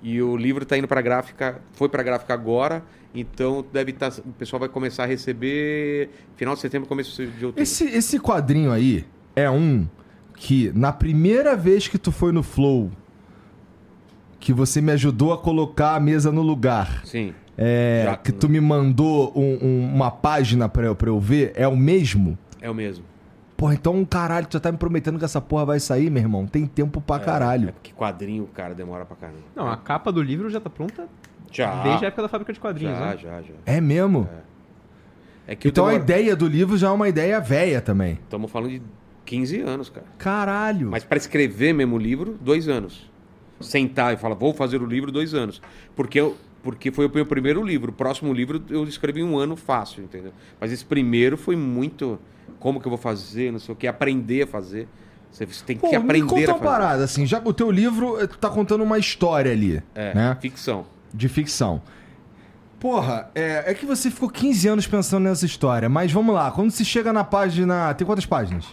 [0.01, 2.83] e o livro está indo para gráfica, foi para gráfica agora,
[3.15, 7.61] então deve estar, o pessoal vai começar a receber final de setembro, começo de outubro.
[7.63, 9.05] Esse, esse quadrinho aí
[9.35, 9.87] é um
[10.35, 12.91] que, na primeira vez que tu foi no Flow,
[14.39, 17.33] que você me ajudou a colocar a mesa no lugar, Sim.
[17.57, 21.53] é, Já- que tu me mandou um- um- uma página pra eu, pra eu ver,
[21.55, 22.37] é o mesmo?
[22.59, 23.05] É o mesmo.
[23.63, 26.45] Porra, então, caralho, tu já tá me prometendo que essa porra vai sair, meu irmão?
[26.45, 27.71] Tem tempo pra É caralho.
[27.71, 29.39] porque quadrinho, cara, demora pra caramba.
[29.55, 31.07] Não, a capa do livro já tá pronta
[31.49, 31.81] Já.
[31.81, 33.17] desde a época da fábrica de quadrinhos, já, né?
[33.17, 33.53] já, já.
[33.65, 34.27] É mesmo?
[35.47, 38.15] É que Então a ideia do livro já é uma ideia velha também.
[38.21, 38.81] Estamos falando de
[39.23, 40.07] 15 anos, cara.
[40.17, 40.91] Caralho.
[40.91, 43.09] Mas para escrever mesmo o livro, dois anos.
[43.61, 45.61] Sentar e falar, vou fazer o livro, dois anos.
[45.95, 47.91] Porque, eu, porque foi o meu primeiro livro.
[47.91, 50.31] O próximo livro eu escrevi em um ano fácil, entendeu?
[50.59, 52.17] Mas esse primeiro foi muito.
[52.59, 54.87] Como que eu vou fazer, não sei o que, aprender a fazer.
[55.31, 56.63] Você tem Pô, que aprender conta a uma fazer.
[56.63, 60.37] parada, assim, já o teu livro eh, tá contando uma história ali, É, né?
[60.39, 60.85] ficção.
[61.11, 61.81] De ficção.
[62.79, 66.69] Porra, é, é que você ficou 15 anos pensando nessa história, mas vamos lá, quando
[66.69, 67.93] se chega na página...
[67.95, 68.65] Tem quantas páginas?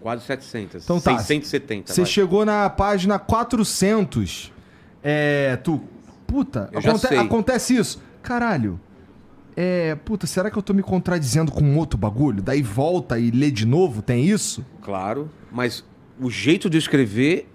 [0.00, 0.82] Quase 700.
[0.84, 1.18] Então tá.
[1.18, 1.92] 670.
[1.92, 2.10] Você vai.
[2.10, 4.52] chegou na página 400,
[5.04, 5.56] é...
[5.62, 5.80] Tu...
[6.26, 7.18] Puta, sei.
[7.18, 8.02] acontece isso.
[8.22, 8.80] Caralho.
[9.56, 9.94] É...
[9.94, 12.42] Puta, será que eu tô me contradizendo com outro bagulho?
[12.42, 14.64] Daí volta e lê de novo, tem isso?
[14.82, 15.84] Claro, mas
[16.20, 17.48] o jeito de escrever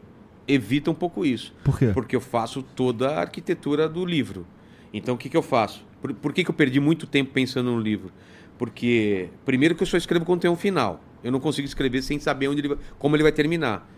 [0.47, 1.53] evita um pouco isso.
[1.63, 1.91] Por quê?
[1.93, 4.45] Porque eu faço toda a arquitetura do livro.
[4.93, 5.85] Então o que, que eu faço?
[6.01, 8.11] Por, por que, que eu perdi muito tempo pensando no livro?
[8.57, 10.99] Porque, primeiro, que eu só escrevo quando tem um final.
[11.23, 13.89] Eu não consigo escrever sem saber onde ele, vai- como ele vai terminar.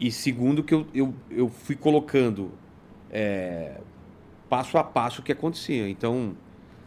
[0.00, 2.52] E segundo, que eu, eu, eu fui colocando
[3.10, 3.80] é,
[4.48, 5.88] passo a passo o que acontecia.
[5.88, 6.34] Então,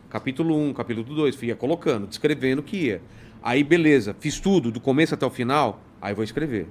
[0.10, 3.02] capítulo 1, capítulo 2, ia colocando, descrevendo o que ia.
[3.44, 6.68] Aí, beleza, fiz tudo, do começo até o final, aí vou escrever.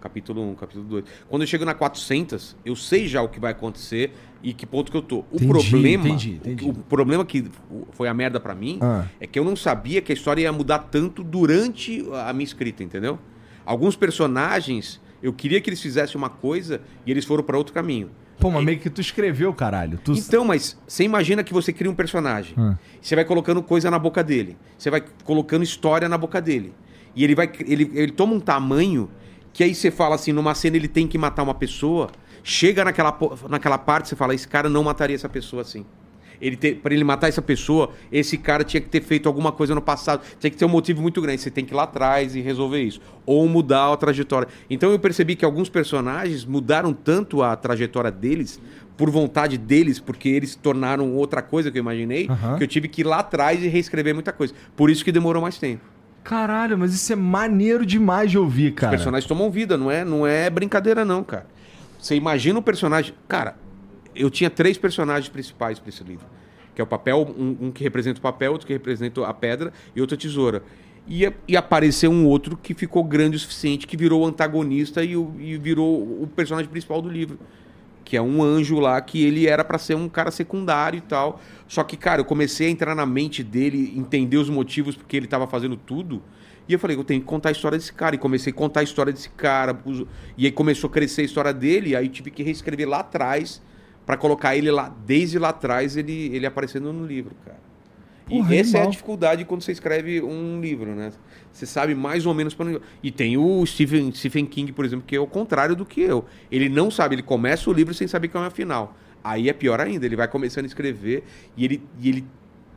[0.00, 1.04] Capítulo 1, capítulo 2.
[1.28, 4.12] Quando eu chego na 400, eu sei já o que vai acontecer
[4.42, 5.18] e que ponto que eu tô.
[5.30, 6.64] O Entendi, problema, entendi, entendi.
[6.64, 7.44] O, o problema que
[7.92, 9.04] foi a merda pra mim Ah.
[9.20, 12.82] é que eu não sabia que a história ia mudar tanto durante a minha escrita,
[12.82, 13.18] entendeu?
[13.64, 18.10] Alguns personagens, eu queria que eles fizessem uma coisa e eles foram pra outro caminho.
[18.40, 19.98] Pô, mas meio que tu escreveu, caralho.
[20.02, 20.12] Tu...
[20.12, 22.54] Então, mas você imagina que você cria um personagem.
[22.56, 22.76] Ah.
[23.00, 24.56] Você vai colocando coisa na boca dele.
[24.78, 26.72] Você vai colocando história na boca dele.
[27.14, 27.50] E ele vai.
[27.60, 29.10] Ele, ele toma um tamanho
[29.52, 32.10] que aí você fala assim, numa cena ele tem que matar uma pessoa.
[32.42, 33.16] Chega naquela,
[33.48, 35.84] naquela parte, você fala, esse cara não mataria essa pessoa assim.
[36.40, 39.74] Ele ter, para ele matar essa pessoa, esse cara tinha que ter feito alguma coisa
[39.74, 40.22] no passado.
[40.38, 41.40] Tinha que ter um motivo muito grande.
[41.42, 43.00] Você tem que ir lá atrás e resolver isso.
[43.26, 44.48] Ou mudar a trajetória.
[44.68, 48.60] Então eu percebi que alguns personagens mudaram tanto a trajetória deles,
[48.96, 52.58] por vontade deles, porque eles se tornaram outra coisa que eu imaginei, Aham.
[52.58, 54.52] que eu tive que ir lá atrás e reescrever muita coisa.
[54.76, 55.82] Por isso que demorou mais tempo.
[56.22, 58.92] Caralho, mas isso é maneiro demais de ouvir, cara.
[58.92, 61.46] Os personagens tomam vida, não é, não é brincadeira, não, cara.
[61.98, 63.14] Você imagina um personagem.
[63.26, 63.56] Cara,
[64.14, 66.26] eu tinha três personagens principais para esse livro.
[66.74, 69.72] Que é o papel, um, um que representa o papel, outro que representa a pedra
[69.94, 70.62] e outra tesoura.
[71.08, 75.16] E, e apareceu um outro que ficou grande o suficiente, que virou o antagonista e,
[75.16, 77.38] o- e virou o personagem principal do livro.
[78.04, 81.40] Que é um anjo lá que ele era para ser um cara secundário e tal.
[81.66, 85.26] Só que, cara, eu comecei a entrar na mente dele, entender os motivos porque ele
[85.26, 86.22] tava fazendo tudo.
[86.68, 88.14] E eu falei, eu tenho que contar a história desse cara.
[88.14, 89.76] E comecei a contar a história desse cara.
[90.36, 91.96] E aí começou a crescer a história dele.
[91.96, 93.60] Aí tive que reescrever lá atrás
[94.10, 97.60] para colocar ele lá, desde lá atrás, ele, ele aparecendo no livro, cara.
[98.26, 98.90] Porra, e essa é a animal.
[98.90, 101.12] dificuldade quando você escreve um livro, né?
[101.52, 102.80] Você sabe mais ou menos para.
[103.04, 106.24] E tem o Stephen, Stephen King, por exemplo, que é o contrário do que eu.
[106.50, 108.96] Ele não sabe, ele começa o livro sem saber qual é o final.
[109.22, 111.22] Aí é pior ainda, ele vai começando a escrever
[111.56, 112.24] e ele, e ele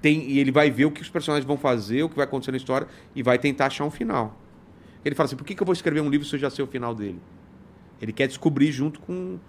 [0.03, 2.51] tem e ele vai ver o que os personagens vão fazer, o que vai acontecer
[2.51, 4.39] na história e vai tentar achar um final.
[5.03, 6.63] Ele fala assim: por que, que eu vou escrever um livro se eu já sei
[6.63, 7.19] o final dele?
[7.99, 9.39] Ele quer descobrir junto com,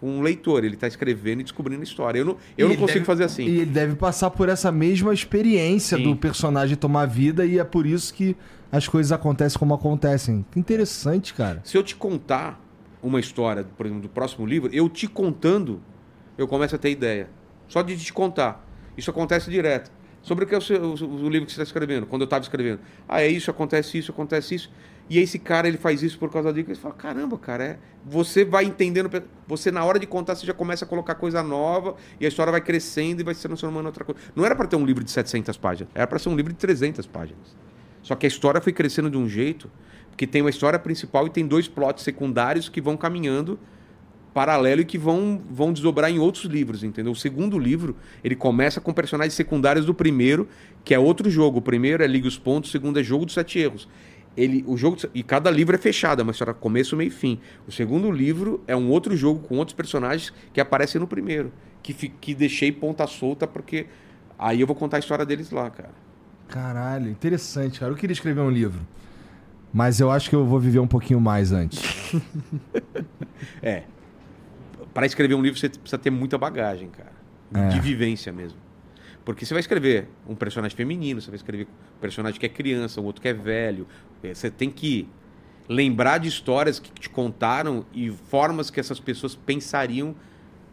[0.00, 0.64] com o leitor.
[0.64, 2.18] Ele está escrevendo e descobrindo a história.
[2.20, 3.44] Eu não, eu E não consigo deve- fazer assim.
[3.44, 6.04] E ele deve passar por essa mesma experiência Sim.
[6.04, 8.36] do personagem tomar vida e é por isso que
[8.72, 10.44] as coisas acontecem como acontecem.
[10.50, 11.60] Que interessante, cara.
[11.64, 12.60] Se eu te contar
[13.02, 15.80] uma história, por exemplo, do próximo livro, eu te contando,
[16.38, 17.28] eu começo a ter ideia.
[17.68, 18.66] Só de te contar.
[18.96, 19.90] Isso acontece direto.
[20.22, 22.26] Sobre o que é o, seu- o- o livro que você está escrevendo, quando eu
[22.26, 22.80] estava escrevendo.
[23.08, 24.70] Ah, é isso, acontece isso, acontece isso.
[25.10, 26.68] E esse cara, ele faz isso por causa disso.
[26.68, 27.78] Você fala, caramba, cara, é...
[28.06, 29.10] você vai entendendo.
[29.48, 32.52] Você, na hora de contar, você já começa a colocar coisa nova e a história
[32.52, 34.20] vai crescendo e vai se transformando em outra coisa.
[34.36, 36.58] Não era para ter um livro de 700 páginas, era para ser um livro de
[36.60, 37.56] 300 páginas.
[38.02, 39.68] Só que a história foi crescendo de um jeito
[40.16, 43.58] que tem uma história principal e tem dois plots secundários que vão caminhando
[44.32, 47.10] paralelo e que vão, vão desdobrar em outros livros, entendeu?
[47.12, 50.46] O segundo livro, ele começa com personagens secundários do primeiro,
[50.84, 51.58] que é outro jogo.
[51.58, 53.88] O primeiro é Liga os Pontos, o segundo é Jogo dos Sete Erros.
[54.36, 57.40] Ele, o jogo e cada livro é fechado, é uma história começo, meio e fim.
[57.66, 61.52] O segundo livro é um outro jogo com outros personagens que aparecem no primeiro,
[61.82, 63.86] que, que deixei ponta solta porque
[64.38, 65.90] aí eu vou contar a história deles lá, cara.
[66.48, 67.92] Caralho, interessante, cara.
[67.92, 68.80] Eu queria escrever um livro.
[69.72, 71.80] Mas eu acho que eu vou viver um pouquinho mais antes.
[73.62, 73.84] É.
[74.92, 77.12] Para escrever um livro você precisa ter muita bagagem, cara.
[77.54, 77.68] É.
[77.68, 78.58] De vivência mesmo.
[79.24, 83.00] Porque você vai escrever um personagem feminino, você vai escrever um personagem que é criança,
[83.00, 83.86] um outro que é velho.
[84.22, 85.08] É, Você tem que
[85.68, 90.14] lembrar de histórias que te contaram e formas que essas pessoas pensariam.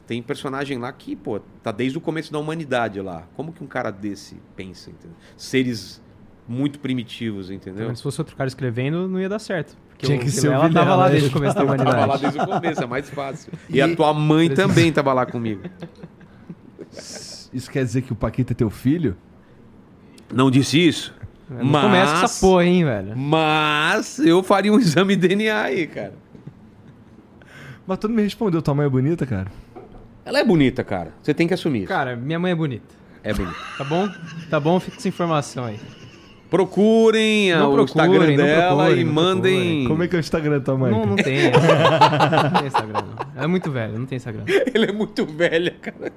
[0.07, 3.27] Tem personagem lá que, pô, tá desde o começo da humanidade lá.
[3.35, 5.15] Como que um cara desse pensa, entendeu?
[5.35, 6.01] Seres
[6.47, 7.89] muito primitivos, entendeu?
[7.89, 9.77] Mas se fosse outro cara escrevendo, não ia dar certo.
[9.89, 11.75] Porque Tinha o que ser o Vilela tava lá Vilela, desde o começo da Tava
[11.75, 12.21] lá humanidade.
[12.21, 13.53] desde o começo, é mais fácil.
[13.69, 15.63] E, a tua mãe também tava lá comigo.
[17.51, 19.17] Isso quer dizer que o Paquito é teu filho?
[20.33, 21.13] Não disse isso.
[21.49, 23.17] Não começa com essa porra, hein, velho.
[23.17, 26.13] Mas eu faria um exame de DNA aí, cara.
[27.85, 29.47] Mas tu não me respondeu, tua mãe é bonita, cara?
[30.25, 31.11] Ela é bonita, cara.
[31.23, 31.87] Você tem que assumir isso.
[31.87, 32.93] Cara, minha mãe é bonita.
[33.23, 33.55] É bonita.
[33.77, 34.09] Tá bom?
[34.49, 35.79] Tá bom, fica essa informação aí.
[36.49, 39.87] Procurem Não o procurem, Instagram não dela procurem, e não mandem.
[39.87, 40.91] Como é que é o Instagram da tua mãe?
[40.91, 41.51] Não, não tem.
[41.51, 43.43] Não tem Instagram, não.
[43.43, 44.43] É muito velho, não tem Instagram.
[44.73, 46.11] Ele é muito velha, cara.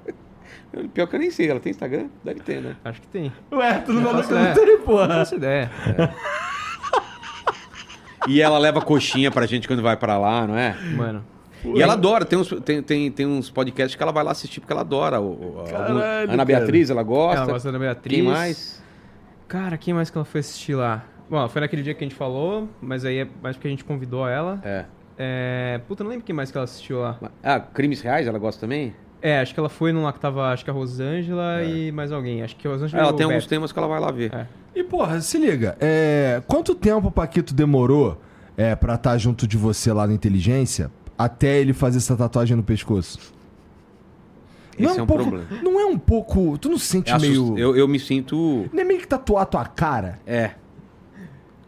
[0.95, 1.49] Pior que eu nem sei.
[1.51, 2.07] Ela tem Instagram?
[2.25, 2.77] Deve ter, né?
[2.85, 3.33] Acho que tem.
[3.53, 4.55] Ué, tu não falou que não ideia.
[4.55, 5.09] tem, Não porra.
[5.09, 5.71] faço ideia.
[8.29, 10.77] E ela leva coxinha pra gente quando vai pra lá, não é?
[10.97, 11.25] Mano.
[11.65, 14.61] E ela adora, tem uns, tem, tem, tem uns podcasts que ela vai lá assistir
[14.61, 15.21] porque ela adora.
[15.21, 16.45] O, o- Caralho, Ana cara.
[16.45, 17.43] Beatriz, ela gosta.
[17.43, 18.15] Ela gosta da Beatriz.
[18.17, 18.83] Quem mais?
[19.49, 21.05] Cara, quem mais que ela foi assistir lá?
[21.29, 23.85] Bom, foi naquele dia que a gente falou, mas aí é mais porque a gente
[23.85, 24.61] convidou ela.
[24.65, 24.85] É.
[25.19, 25.81] É...
[25.87, 27.19] Puta, não lembro quem mais que ela assistiu lá.
[27.43, 28.95] Ah, Crimes Reais, ela gosta também?
[29.23, 32.11] É, acho que ela foi num lá que tava, acho que a Rosângela e mais
[32.11, 32.43] alguém.
[32.43, 34.33] Acho que a Rosângela Ela tem alguns temas que ela vai lá ver.
[34.35, 34.47] É.
[34.75, 35.77] E, porra, se liga.
[35.81, 36.43] É...
[36.47, 38.21] Quanto tempo o Paquito demorou
[38.57, 42.63] é, pra estar junto de você lá na inteligência até ele fazer essa tatuagem no
[42.63, 43.19] pescoço?
[44.79, 45.47] Esse é um pouco, problema.
[45.63, 46.57] Não é um pouco...
[46.57, 47.59] Tu não se sente É assust- meio...
[47.59, 48.67] eu, eu me sinto.
[48.73, 50.19] Não é meio que tatuar tua cara?
[50.27, 50.53] É.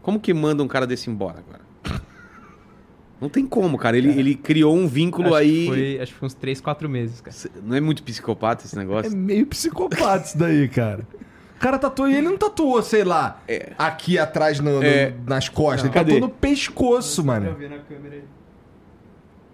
[0.01, 2.01] Como que manda um cara desse embora agora?
[3.23, 3.97] Não tem como, cara.
[3.97, 5.61] Ele, ele criou um vínculo Acho aí.
[5.61, 7.36] Que foi, acho que foi uns 3, 4 meses, cara.
[7.62, 9.16] Não é muito psicopata esse É negócio?
[9.16, 11.07] meio psicopata isso daí, cara.
[11.57, 13.40] O cara tatuou e ele não tatuou, sei lá,
[13.78, 15.15] aqui atrás no- no- É.
[15.24, 15.85] nas costas.
[15.85, 16.15] Ele Cadê?
[16.15, 17.55] tatuou no pescoço, mano.
[17.55, 18.24] ver na câmera aí.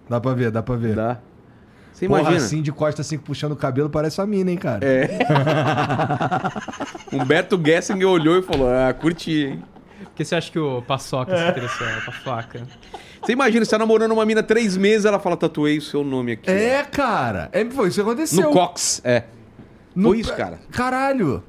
[0.09, 0.95] Dá pra ver, dá pra ver.
[0.95, 1.19] Dá.
[1.93, 2.43] Você Porra, imagina?
[2.43, 4.79] assim, de costa, assim, puxando o cabelo, parece a mina, hein, cara?
[4.83, 5.19] É.
[7.13, 9.63] Humberto Gessinger olhou e falou: Ah, curti, hein?
[10.05, 12.61] Por que você acha que o Paçoca se interessou com a faca?
[13.21, 16.33] Você imagina, você tá namorando uma mina três meses, ela fala, tatuei o seu nome
[16.33, 16.49] aqui.
[16.49, 17.49] É, cara.
[17.51, 18.43] É, foi isso que aconteceu.
[18.47, 19.23] No Cox, é.
[19.95, 20.59] No- Foi isso, cara.
[20.71, 21.43] Caralho.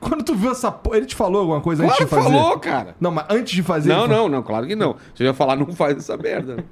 [0.00, 2.36] Quando tu viu essa porra, ele te falou alguma coisa Claro antes que de fazer?
[2.36, 2.96] falou, cara.
[3.00, 3.88] Não, mas antes de fazer...
[3.90, 4.96] Não, ele não, não, claro que não.
[5.14, 6.64] Você ia falar, não faz essa merda.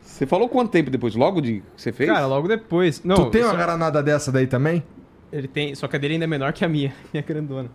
[0.00, 1.14] Você falou quanto tempo depois?
[1.14, 2.08] Logo de que você fez?
[2.10, 3.02] Cara, logo depois.
[3.04, 4.82] Não, Tu tem uma só- granada dessa daí também?
[5.30, 7.68] Ele tem, só que a dele ainda é menor que a minha, minha grandona.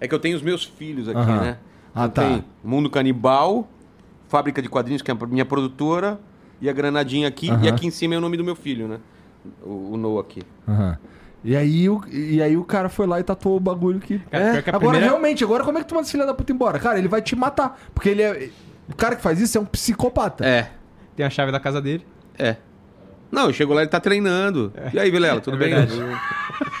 [0.00, 1.58] É que eu tenho os meus filhos aqui, né?
[1.94, 2.22] Ah, Eu tá.
[2.22, 3.68] tenho Mundo Canibal,
[4.32, 6.18] Fábrica de Quadrinhos, que é a minha produtora,
[6.58, 8.96] e a granadinha aqui, e aqui em cima é o nome do meu filho, né?
[9.62, 10.42] O, o Noah aqui.
[11.44, 14.18] E aí, o, e aí o cara foi lá e tatuou o bagulho que...
[14.30, 16.32] Cara, pior que Agora, primeira- realmente, agora como é que tu manda esse filho da
[16.32, 16.78] puta embora?
[16.78, 17.78] Cara, ele vai te matar.
[17.92, 18.48] Porque ele é...
[18.88, 20.46] O cara que faz isso é um psicopata.
[20.46, 20.70] É,
[21.14, 22.06] Tem a chave da casa dele.
[22.38, 22.56] é.
[23.30, 24.72] Não, eu chego lá, ele tá treinando.
[24.92, 25.74] E aí, Vilela, tudo É bem?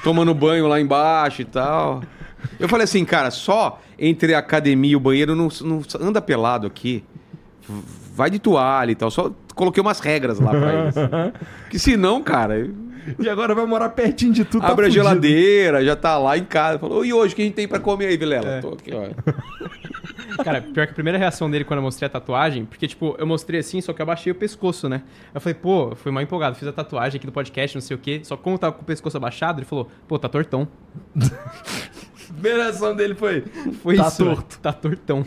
[0.04, 2.02] Tomando banho lá embaixo e tal.
[2.60, 6.66] Eu falei assim, cara, só entre a academia e o banheiro não, não anda pelado
[6.66, 7.04] aqui.
[8.14, 9.10] Vai de toalha e tal.
[9.10, 10.94] Só coloquei umas regras lá pra eles.
[11.70, 12.68] Que senão, cara,
[13.18, 14.62] E agora vai morar pertinho de tudo.
[14.62, 15.04] tá abre a fudido.
[15.04, 16.78] geladeira, já tá lá em casa.
[16.78, 18.46] Falou, e hoje o que a gente tem pra comer aí, Vilela?
[18.46, 18.60] É.
[18.60, 19.08] Tô aqui, ó.
[20.44, 23.26] Cara, pior que a primeira reação dele quando eu mostrei a tatuagem, porque, tipo, eu
[23.26, 25.02] mostrei assim, só que eu abaixei o pescoço, né?
[25.34, 27.98] Eu falei, pô, fui mal empolgado, fiz a tatuagem aqui do podcast, não sei o
[27.98, 28.20] quê.
[28.24, 30.66] Só que como eu tava com o pescoço abaixado, ele falou, pô, tá tortão.
[32.32, 33.44] A primeira reação dele foi...
[33.82, 34.24] Foi Tá isso.
[34.24, 34.58] torto.
[34.60, 35.24] Tá tortão.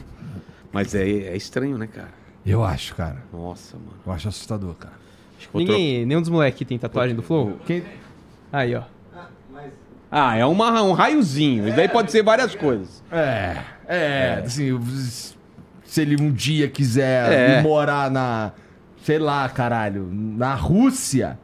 [0.74, 2.10] Mas é, é estranho, né, cara?
[2.46, 3.18] Eu acho, cara.
[3.34, 3.94] Nossa, mano.
[4.06, 4.94] Eu acho assustador, cara.
[5.38, 7.60] Acho que Ninguém, nenhum dos moleques tem tatuagem do Flow?
[7.66, 7.84] Quem...
[8.52, 8.84] Aí, ó.
[10.12, 11.68] Ah, é uma, um raiozinho.
[11.68, 13.04] Isso daí pode ser várias coisas.
[13.12, 13.58] É,
[13.88, 14.80] é, assim,
[15.84, 17.60] se ele um dia quiser É.
[17.60, 18.54] ir morar na,
[19.04, 21.38] sei lá, caralho, na Rússia,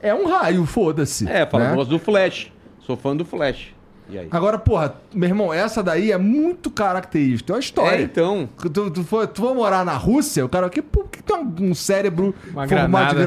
[0.00, 1.28] é um raio, foda-se.
[1.28, 1.74] É, fala, né?
[1.74, 2.52] gosto do Flash.
[2.80, 3.74] Sou fã do Flash.
[4.10, 4.28] E aí?
[4.30, 8.02] Agora, porra, meu irmão, essa daí é muito característica, é uma É, história.
[8.02, 8.48] então.
[8.72, 11.54] Tu, tu, for, tu for morar na Rússia, o cara, que, por que tem um,
[11.70, 13.18] um cérebro Uma formado de granada.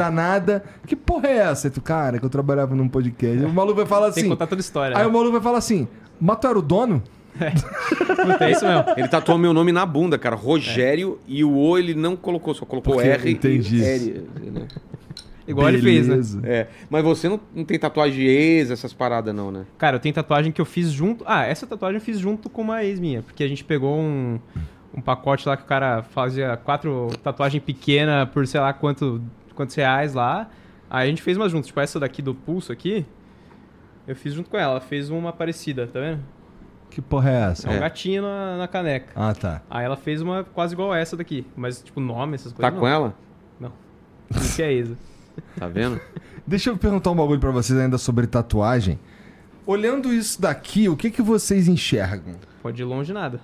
[0.58, 0.64] granada?
[0.88, 1.70] Que porra é essa?
[1.70, 3.44] Tu, cara, que eu trabalhava num podcast.
[3.46, 4.22] O maluco vai falar Tem assim.
[4.24, 4.98] que contar toda a história.
[4.98, 5.08] Aí né?
[5.10, 5.88] o maluco vai falar assim:
[6.20, 7.04] Mas tu era o dono?
[7.32, 8.84] Puta, é isso mesmo.
[8.98, 10.36] Ele tatuou meu nome na bunda, cara.
[10.36, 11.18] Rogério.
[11.28, 13.78] E o O ele não colocou, só colocou Porque- R entendi.
[13.78, 14.28] e R.
[14.52, 14.68] né?
[15.48, 16.14] Igual ele fez, né?
[16.14, 16.42] Beleza.
[16.44, 16.68] É.
[16.90, 19.66] Mas você não, não tem tatuagem de ex, essas paradas, não, né?
[19.78, 21.24] Cara, eu tenho tatuagem que eu fiz junto.
[21.28, 23.22] Ah, essa tatuagem eu fiz junto com uma ex minha.
[23.24, 24.40] Porque a gente pegou um,
[24.96, 29.22] um pacote lá que o cara fazia quatro tatuagens pequenas por sei lá quanto,
[29.56, 30.50] quantos reais lá.
[30.90, 31.66] Aí a gente fez uma junto.
[31.66, 33.06] Tipo, essa daqui do pulso aqui.
[34.08, 34.74] Eu fiz junto com ela.
[34.74, 36.20] Ela fez uma parecida, tá vendo?
[36.90, 37.68] Que porra é essa?
[37.70, 37.80] É um É.
[37.80, 39.14] gatinho na, na caneca.
[39.16, 39.62] Ah, tá.
[39.70, 41.46] Aí ela fez uma quase igual essa daqui.
[41.56, 42.80] Mas, tipo, nome, essas Tá coisas.
[42.80, 42.94] com não.
[42.94, 43.16] ela?
[43.60, 43.72] Não.
[44.36, 44.98] Isso que é Isa.
[45.58, 46.00] Tá vendo?
[46.46, 49.00] Deixa eu perguntar um bagulho pra vocês ainda sobre tatuagem.
[49.66, 52.36] Olhando isso daqui, o que, que vocês enxergam?
[52.64, 53.40] Pode ir longe nada.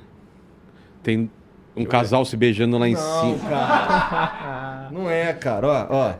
[1.03, 1.29] Tem
[1.75, 3.49] Um casal se beijando lá em Não, cima.
[3.49, 4.89] cara.
[4.91, 5.67] Não é, cara.
[5.67, 6.13] Ó, ó.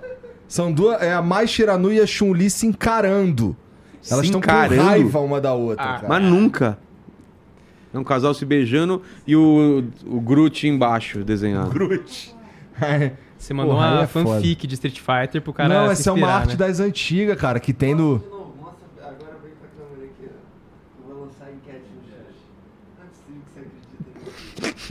[0.48, 1.02] São duas.
[1.02, 3.58] É a Mai Shiranu e a Chun-Li se encarando.
[4.10, 4.82] Elas Se estão com encarando?
[4.84, 6.08] raiva uma da outra, Ah, cara.
[6.08, 6.78] Mas nunca.
[7.94, 11.70] É um casal se beijando e o, o Groot embaixo desenhado.
[11.72, 12.36] Groot.
[13.38, 14.30] Você mandou Porra, uma é foda.
[14.36, 16.56] fanfic de Street Fighter pro cara Não, se essa é uma arte né?
[16.56, 18.20] das antigas, cara, que tem no.
[18.20, 18.88] De novo, mostra.
[19.04, 21.10] Agora vem pra câmera aqui, ó.
[21.10, 22.34] Eu vou lançar a enquete no chat.
[22.98, 23.60] Não é possível que você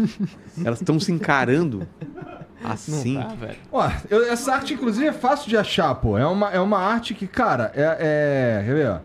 [0.07, 0.65] acredita nisso.
[0.67, 1.87] Elas estão se encarando
[2.63, 3.15] Não assim.
[3.21, 3.57] tá, velho.
[3.73, 6.17] Ó, eu- essa arte, inclusive, é fácil de achar, pô.
[6.17, 7.83] É uma, é uma arte que, cara, é.
[8.01, 8.99] é quer ver, ó?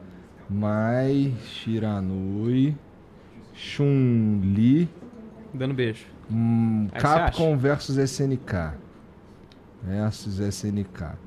[0.49, 2.75] Mai Shiranui
[3.53, 4.89] Chun-Li
[5.53, 6.05] Dando beijo.
[6.29, 8.73] hum, Capcom versus SNK.
[9.83, 11.17] Versus SNK.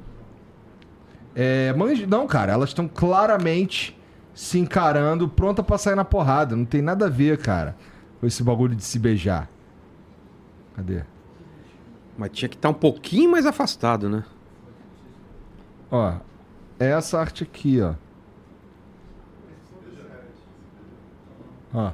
[1.35, 3.98] É, mas, não, cara, elas estão claramente
[4.32, 6.55] se encarando, pronta pra sair na porrada.
[6.55, 7.76] Não tem nada a ver, cara,
[8.20, 9.48] com esse bagulho de se beijar.
[10.74, 11.02] Cadê?
[12.16, 14.24] Mas tinha que estar um pouquinho mais afastado, né?
[15.90, 16.14] Ó,
[16.78, 17.94] é essa arte aqui, ó.
[21.72, 21.93] Ó.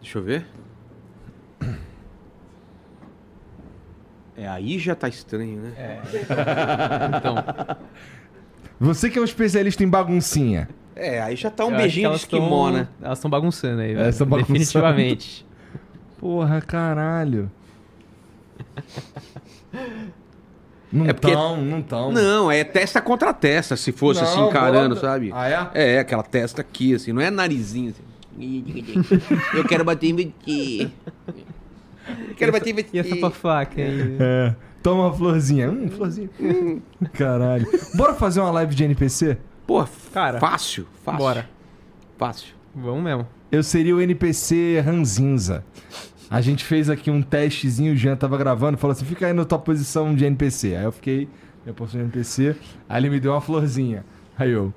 [0.00, 0.46] Deixa eu ver.
[4.36, 5.72] É, aí já tá estranho, né?
[7.18, 7.36] Então,
[8.78, 10.68] Você que é um especialista em baguncinha.
[10.94, 12.88] É, aí já tá um eu beijinho de elas esquimó, né?
[13.02, 14.00] Elas estão bagunçando aí, velho.
[14.00, 14.52] Elas tão bagunçando.
[14.58, 15.46] Definitivamente.
[16.20, 17.50] Porra, caralho.
[20.92, 22.12] Não É porque- tão, não tão.
[22.12, 25.30] Não, é testa contra testa, se fosse assim, Não, encarando, bota- sabe?
[25.34, 25.94] Ah, é?
[25.96, 28.02] É, aquela testa aqui, assim, não é narizinho, assim.
[29.56, 30.90] Eu quero bater em você.
[32.36, 34.16] Quero bater em E essa fofoca aí?
[34.18, 34.54] É.
[34.82, 35.70] Toma uma florzinha.
[35.70, 36.30] Hum, florzinha.
[37.12, 37.66] Caralho.
[37.94, 39.36] Bora fazer uma live de NPC?
[39.66, 41.18] Pô, Cara, fácil, fácil.
[41.18, 41.48] Bora.
[42.16, 42.54] Fácil.
[42.74, 43.26] Vamos mesmo.
[43.50, 45.64] Eu seria o NPC Ranzinza.
[46.30, 49.44] A gente fez aqui um testezinho, o Jean tava gravando, falou assim: fica aí na
[49.44, 50.76] tua posição de NPC.
[50.76, 51.28] Aí eu fiquei,
[51.64, 52.56] minha posição de NPC,
[52.88, 54.04] aí ele me deu uma florzinha.
[54.38, 54.72] Aí eu.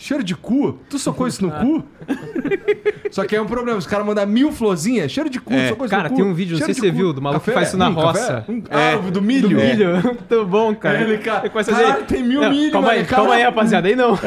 [0.00, 0.78] Cheiro de cu?
[0.88, 1.84] Tu socou isso no cu?
[3.10, 5.68] Só que aí é um problema, os caras mandam mil florzinhas, cheiro de cu, É.
[5.70, 6.16] socou isso Cara, no cu.
[6.16, 6.96] tem um vídeo, não sei se você cu.
[6.96, 7.58] viu, do maluco que Café?
[7.58, 8.06] faz isso na Hum, café?
[8.06, 8.44] roça.
[8.48, 8.92] Hum, É.
[8.92, 9.48] Ah, do milho?
[9.48, 9.94] Do milho.
[10.04, 11.00] Muito bom, cara.
[11.02, 12.06] Ele, cara, Ele começa a caralho, dizer...
[12.06, 13.36] tem mil Não, milho, Calma aí, mano, calma cara.
[13.40, 13.88] aí, rapaziada.
[13.88, 14.16] Aí não.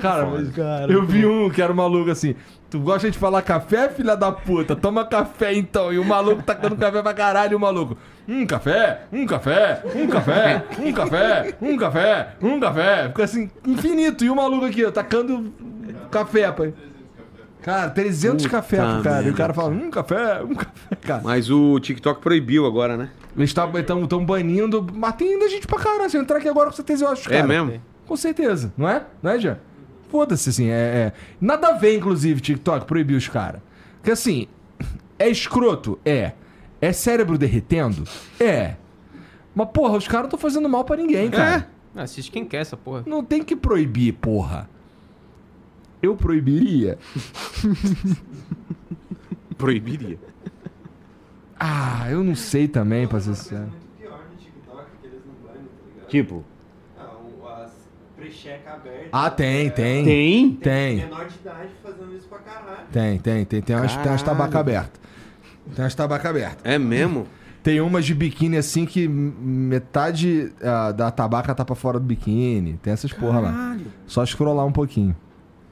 [0.00, 0.50] Cara, mas
[0.90, 2.34] eu vi um que era um maluco assim.
[2.68, 4.74] Tu gosta de falar café, filha da puta?
[4.74, 5.92] Toma café então.
[5.92, 7.56] E o maluco tacando café pra caralho.
[7.56, 7.96] O maluco,
[8.28, 13.08] um café, um café, um café, um café, um café, um café.
[13.08, 14.24] Fica assim, infinito.
[14.24, 15.52] E o maluco aqui, ó, tacando
[16.10, 16.74] café, pai.
[17.62, 19.16] Cara, 300 Puta café pro cara.
[19.16, 21.22] E o merda, cara fala, um café, um café, cara.
[21.24, 23.10] Mas o TikTok proibiu agora, né?
[23.36, 24.86] Eles estão banindo.
[24.92, 26.10] Mas tem ainda gente pra caralho.
[26.10, 27.36] Se eu entrar aqui agora, com certeza eu acho, cara.
[27.36, 27.80] É mesmo?
[28.06, 29.02] Com certeza, não é?
[29.22, 29.58] Não é, Jean?
[30.08, 33.60] Foda-se, assim, é, é- Nada a ver, inclusive, TikTok, proibir os caras.
[33.96, 34.46] Porque, assim,
[35.18, 35.98] é escroto?
[36.04, 36.32] É.
[36.80, 38.04] É cérebro derretendo?
[38.38, 38.76] É.
[39.54, 41.68] Mas, porra, os caras não estão fazendo mal pra ninguém, cara.
[41.94, 43.02] Ah, Assiste quem quer essa porra.
[43.06, 44.68] Não tem que proibir, porra.
[46.02, 46.98] Eu proibiria?
[49.56, 50.18] Proibiria.
[51.58, 53.72] Ah, eu não sei também, pra ser sincero.
[56.12, 56.44] muito
[58.26, 59.08] precheca aberta.
[59.12, 60.04] Ah, tem, tem.
[60.04, 60.50] tem?
[60.52, 60.96] Tem.
[60.96, 62.86] Menor de idade fazendo isso pra caralho.
[62.92, 63.62] Tem, tem, tem.
[63.62, 64.24] Tem umas, tem umas Caralho.
[64.24, 65.00] tabacas abertas.
[65.74, 66.58] Tem umas tabacas abertas.
[66.64, 67.26] É mesmo?
[67.62, 72.78] Tem umas de biquíni assim que metade ah, da tabaca tá pra fora do biquíni.
[72.82, 73.76] Tem essas porra lá.
[74.06, 75.16] Só scrollar um pouquinho.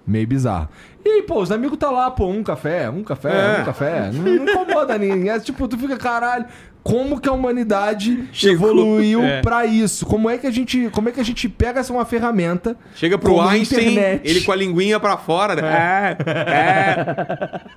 [0.06, 0.68] Meio bizarro.
[1.05, 3.62] E aí, pô, os amigos tá lá, pô, um café, um café, É.
[3.62, 4.10] um café.
[4.12, 5.31] Não, não incomoda ninguém.
[5.31, 6.44] É tipo, tu fica, caralho,
[6.85, 8.69] como que a humanidade Chegou.
[8.69, 9.40] evoluiu É.
[9.40, 10.05] pra isso?
[10.06, 12.77] Como é que a gente, como é que a gente pega essa uma ferramenta?
[12.94, 14.20] Chega pro Einstein, internet?
[14.31, 15.66] ele com a linguinha pra fora, né?
[15.66, 17.61] É, é.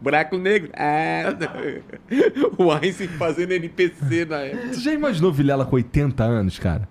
[0.00, 0.70] Buraco negro.
[0.72, 1.26] É.
[2.58, 4.68] O Einstein fazendo NPC na época.
[4.72, 6.88] Tu já imaginou Vilela com 80 anos, cara?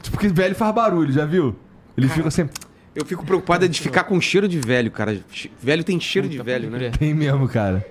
[0.00, 1.56] Tipo, porque velho faz barulho, já viu?
[1.98, 2.54] Ele fica sempre.
[2.94, 5.18] Eu fico preocupado de ficar com cheiro de velho, cara.
[5.60, 6.92] Velho tem cheiro de velho, né?
[6.96, 7.84] Tem mesmo, cara.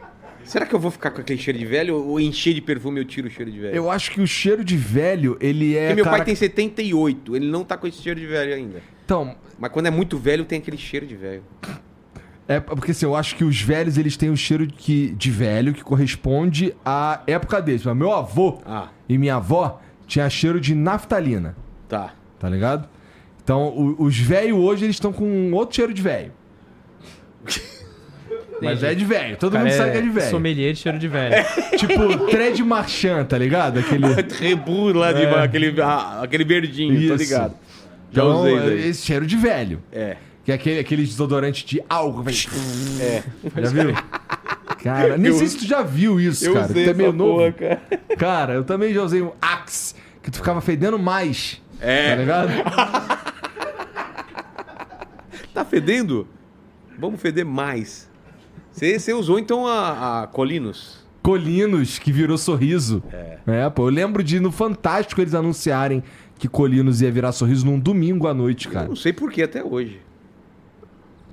[0.46, 3.06] Será que eu vou ficar com aquele cheiro de velho ou encher de perfume eu
[3.06, 3.76] tiro o cheiro de velho?
[3.76, 5.88] Eu acho que o cheiro de velho, ele é.
[5.88, 8.82] Porque meu cara- pai tem 78, ele não tá com esse cheiro de velho ainda.
[9.04, 11.44] Então, Mas quando é muito velho, tem aquele cheiro de velho.
[12.48, 15.74] é porque assim, eu acho que os velhos, eles têm o cheiro que, de velho
[15.74, 17.84] que corresponde à época deles.
[17.86, 21.56] Meu avô Ah, e minha avó tinha cheiro de naftalina,
[21.90, 22.14] tá.
[22.40, 22.88] tá ligado?
[23.44, 26.32] Então, o- os velhos hoje, eles estão com outro cheiro de velho.
[28.62, 30.30] Mas é de velho, todo mundo sabe que é de velho.
[30.32, 31.36] Sommelier de cheiro de velho.
[31.78, 33.80] Tipo, Tred Marchand, tá ligado?
[33.80, 34.08] Aquele.
[34.40, 35.40] Rebu lá de É.
[35.44, 37.24] aquele, ah, aquele verdinho, tô Isso.
[37.24, 37.54] ligado.
[38.12, 38.90] Já Então, usei isso aí.
[38.90, 39.84] esse cheiro de velho.
[39.92, 40.16] É.
[40.46, 42.24] Que é aquele, aquele desodorante de álcool.
[42.24, 42.38] velho.
[43.02, 43.24] É.
[43.62, 43.94] Já viu?
[44.84, 46.66] Cara, nem Eu sei se tu já viu isso, Eu cara.
[46.68, 47.38] usei tu é meio essa novo.
[47.40, 47.82] porra, cara.
[48.18, 51.60] Cara, eu também já usei um Axe, que tu ficava fedendo mais.
[51.82, 52.10] É.
[52.12, 52.50] Tá ligado?
[55.54, 56.28] Tá fedendo?
[57.00, 58.10] Vamos feder mais.
[58.76, 61.00] Você você usou então a, a Colinos?
[61.24, 63.02] Colinos, que virou sorriso.
[63.48, 63.70] É.
[63.70, 63.84] pô.
[63.88, 66.04] Eu lembro de no Fantástico eles anunciarem
[66.38, 68.88] que Colinos ia virar sorriso num domingo à noite, Eu cara.
[68.90, 70.02] não sei por que até hoje.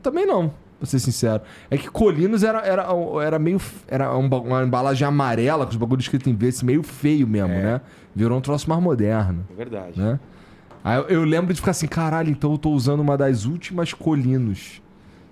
[0.00, 1.42] Também não, pra ser sincero.
[1.68, 2.86] É que Colinos era, era,
[3.22, 3.60] era meio.
[3.88, 7.80] Era um uma embalagem amarela, com os bagulhos escritos em verde, meio feio mesmo, né?
[8.14, 9.98] Virou um troço mais moderno, É verdade.
[10.00, 10.20] né?
[10.84, 13.92] Aí eu, eu lembro de ficar assim, caralho, então eu tô usando uma das últimas
[13.92, 14.80] Colinos.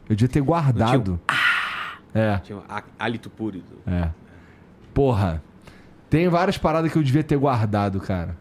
[0.09, 1.21] Eu devia ter guardado.
[1.29, 1.33] É.
[1.33, 1.50] Tinha
[2.15, 3.63] um há- hálito puro.
[3.87, 4.09] É.
[4.95, 5.43] Porra.
[6.09, 8.37] Tem várias paradas que eu devia ter guardado, cara.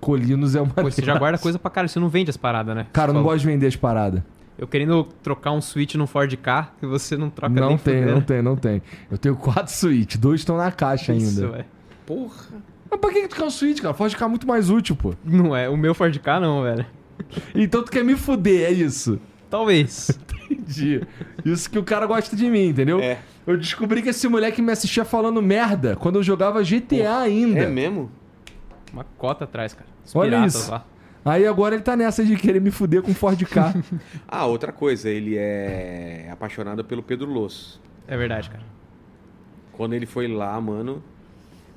[0.00, 2.74] Colinos é uma Pô, você já guarda coisa pra caralho, você não vende as paradas,
[2.74, 2.86] né?
[2.92, 3.32] Cara, eu não Falou.
[3.34, 4.22] gosto de vender as paradas.
[4.56, 7.94] Eu querendo trocar um Switch no Ford K e você não troca Não nem tem,
[8.00, 8.12] fudendo.
[8.14, 8.82] não tem, não tem.
[9.10, 11.52] Eu tenho quatro Switch, dois estão na caixa Isso, ainda.
[11.56, 11.64] velho.
[12.06, 12.46] Porra.
[12.90, 13.94] Mas pra que que tu quer um Switch, cara?
[13.94, 15.14] Pode ficar muito mais útil, pô.
[15.24, 16.84] Não é, o meu Ford K não, velho.
[17.54, 19.20] Então tu quer me fuder, é isso.
[19.50, 20.10] Talvez.
[20.50, 21.02] Entendi.
[21.44, 23.00] Isso que o cara gosta de mim, entendeu?
[23.00, 23.18] É.
[23.46, 27.60] Eu descobri que esse moleque me assistia falando merda quando eu jogava GTA ainda.
[27.60, 28.10] É mesmo?
[28.92, 29.88] Uma cota atrás, cara.
[30.04, 30.70] Os Olha isso.
[30.70, 30.84] lá.
[31.24, 33.74] Aí agora ele tá nessa de querer me fuder com Ford K.
[34.26, 37.80] Ah, outra coisa, ele é apaixonado pelo Pedro Loss.
[38.08, 38.62] É verdade, cara.
[39.72, 41.02] Quando ele foi lá, mano.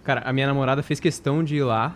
[0.03, 1.95] Cara, a minha namorada fez questão de ir lá.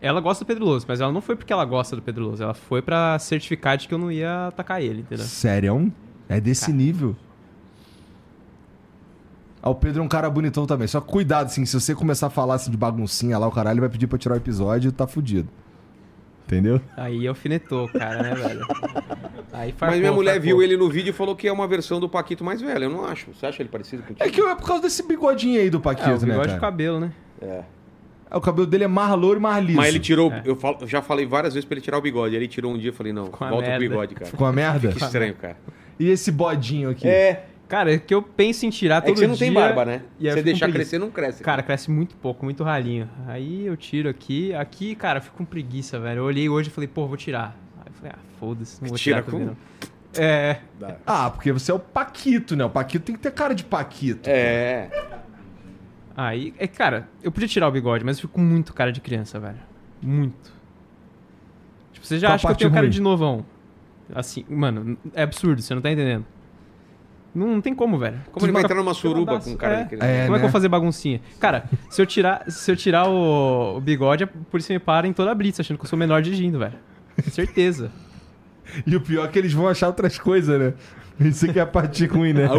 [0.00, 2.42] Ela gosta do Pedro Louso, mas ela não foi porque ela gosta do Pedro Louso.
[2.42, 5.24] Ela foi pra certificar de que eu não ia atacar ele, entendeu?
[5.24, 5.92] Sério?
[6.28, 7.16] É desse nível.
[9.62, 10.86] Ah, o Pedro é um cara bonitão também.
[10.86, 13.80] Só cuidado, assim, se você começar a falar assim de baguncinha lá, o caralho ele
[13.80, 15.48] vai pedir pra tirar o episódio e tá fudido.
[16.46, 16.80] Entendeu?
[16.96, 18.66] Aí alfinetou, o cara, né, velho?
[19.52, 20.46] Aí farpou, Mas minha mulher farpou.
[20.48, 22.84] viu ele no vídeo e falou que é uma versão do Paquito mais velho.
[22.84, 23.34] Eu não acho.
[23.34, 24.22] Você acha ele parecido contigo?
[24.26, 26.52] É que é por causa desse bigodinho aí do Paquito, É, o né, bigode cara?
[26.54, 27.12] de cabelo, né?
[27.42, 27.64] É.
[28.30, 29.76] É, O cabelo dele é mais louro e mais liso.
[29.76, 30.32] Mas ele tirou.
[30.32, 30.42] É.
[30.44, 32.34] Eu, falo- eu já falei várias vezes pra ele tirar o bigode.
[32.34, 34.30] Ele tirou um dia e falei, não, Com a volta pro bigode, cara.
[34.30, 34.92] Ficou uma merda?
[34.92, 35.56] Que estranho, cara.
[35.98, 37.06] E esse bodinho aqui?
[37.08, 37.46] É.
[37.68, 39.84] Cara, é que eu penso em tirar É todo que você não tem dia, barba,
[39.84, 40.02] né?
[40.18, 41.42] e com deixar crescer, não cresce.
[41.42, 43.08] Cara, cresce muito pouco, muito ralinho.
[43.26, 44.54] Aí eu tiro aqui.
[44.54, 46.20] Aqui, cara, eu fico com preguiça, velho.
[46.20, 47.54] Eu olhei hoje e falei, pô, vou tirar.
[47.78, 49.56] Aí eu falei, ah, foda-se, não vou Tira tirar também, como?
[49.60, 50.24] não.
[50.24, 50.60] É.
[51.06, 52.64] Ah, porque você é o Paquito, né?
[52.64, 54.28] O Paquito tem que ter cara de Paquito.
[54.30, 54.88] É.
[56.16, 59.00] Aí, é, cara, eu podia tirar o bigode, mas eu fico com muito cara de
[59.00, 59.58] criança, velho.
[60.00, 60.52] Muito.
[61.92, 62.90] Tipo, você já Qual acha que eu tenho cara ruim?
[62.90, 63.44] de novão.
[64.14, 66.24] Assim, mano, é absurdo, você não tá entendendo.
[67.34, 68.20] Não, não tem como, velho.
[68.32, 69.80] Como ele vai entrar numa suruba com cara é.
[69.82, 70.38] É, Como é que eu né?
[70.38, 71.20] vou fazer baguncinha?
[71.38, 75.12] Cara, se eu tirar, se eu tirar o, o bigode, a polícia me para em
[75.12, 76.74] toda a blitz, achando que eu sou menor dirigindo, velho.
[77.30, 77.92] Certeza.
[78.86, 80.74] E o pior é que eles vão achar outras coisas, né?
[81.20, 82.48] Isso que é a parte ruim, né?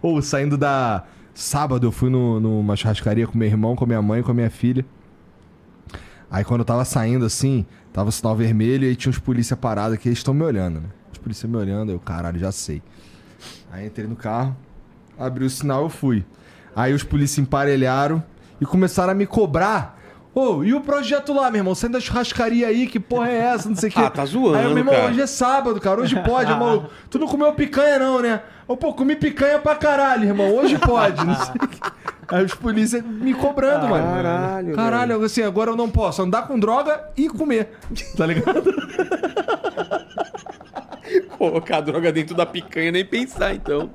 [0.00, 1.04] Ou saindo da.
[1.34, 4.34] Sábado eu fui no, numa churrascaria com meu irmão, com minha mãe e com a
[4.34, 4.84] minha filha.
[6.30, 7.64] Aí quando eu tava saindo assim,
[7.98, 10.88] tava sinal vermelho e aí tinha uns polícia parados que eles estão me olhando, né?
[11.10, 12.80] Os polícia me olhando, eu, caralho, já sei.
[13.72, 14.56] Aí entrei no carro,
[15.18, 16.24] abri o sinal eu fui.
[16.76, 18.22] Aí os polícia emparelharam
[18.60, 19.97] e começaram a me cobrar.
[20.34, 21.74] Ô, e o projeto lá, meu irmão?
[21.74, 23.68] Saindo da churrascaria aí, que porra é essa?
[23.68, 24.00] Não sei o quê.
[24.00, 25.08] Ah, tá zoando, Aí, eu, meu irmão, cara.
[25.08, 26.00] hoje é sábado, cara.
[26.00, 26.88] Hoje pode, maluco.
[27.10, 28.42] Tu não comeu picanha, não, né?
[28.66, 30.54] Ô, pô, comi picanha pra caralho, irmão.
[30.54, 31.24] Hoje pode.
[31.26, 31.78] Não sei o quê.
[32.30, 34.04] Aí os polícia me cobrando, mano.
[34.04, 37.70] Caralho, Caralho, assim, agora eu não posso andar com droga e comer.
[38.16, 38.70] Tá ligado?
[41.38, 43.88] Colocar droga dentro da picanha nem pensar, então.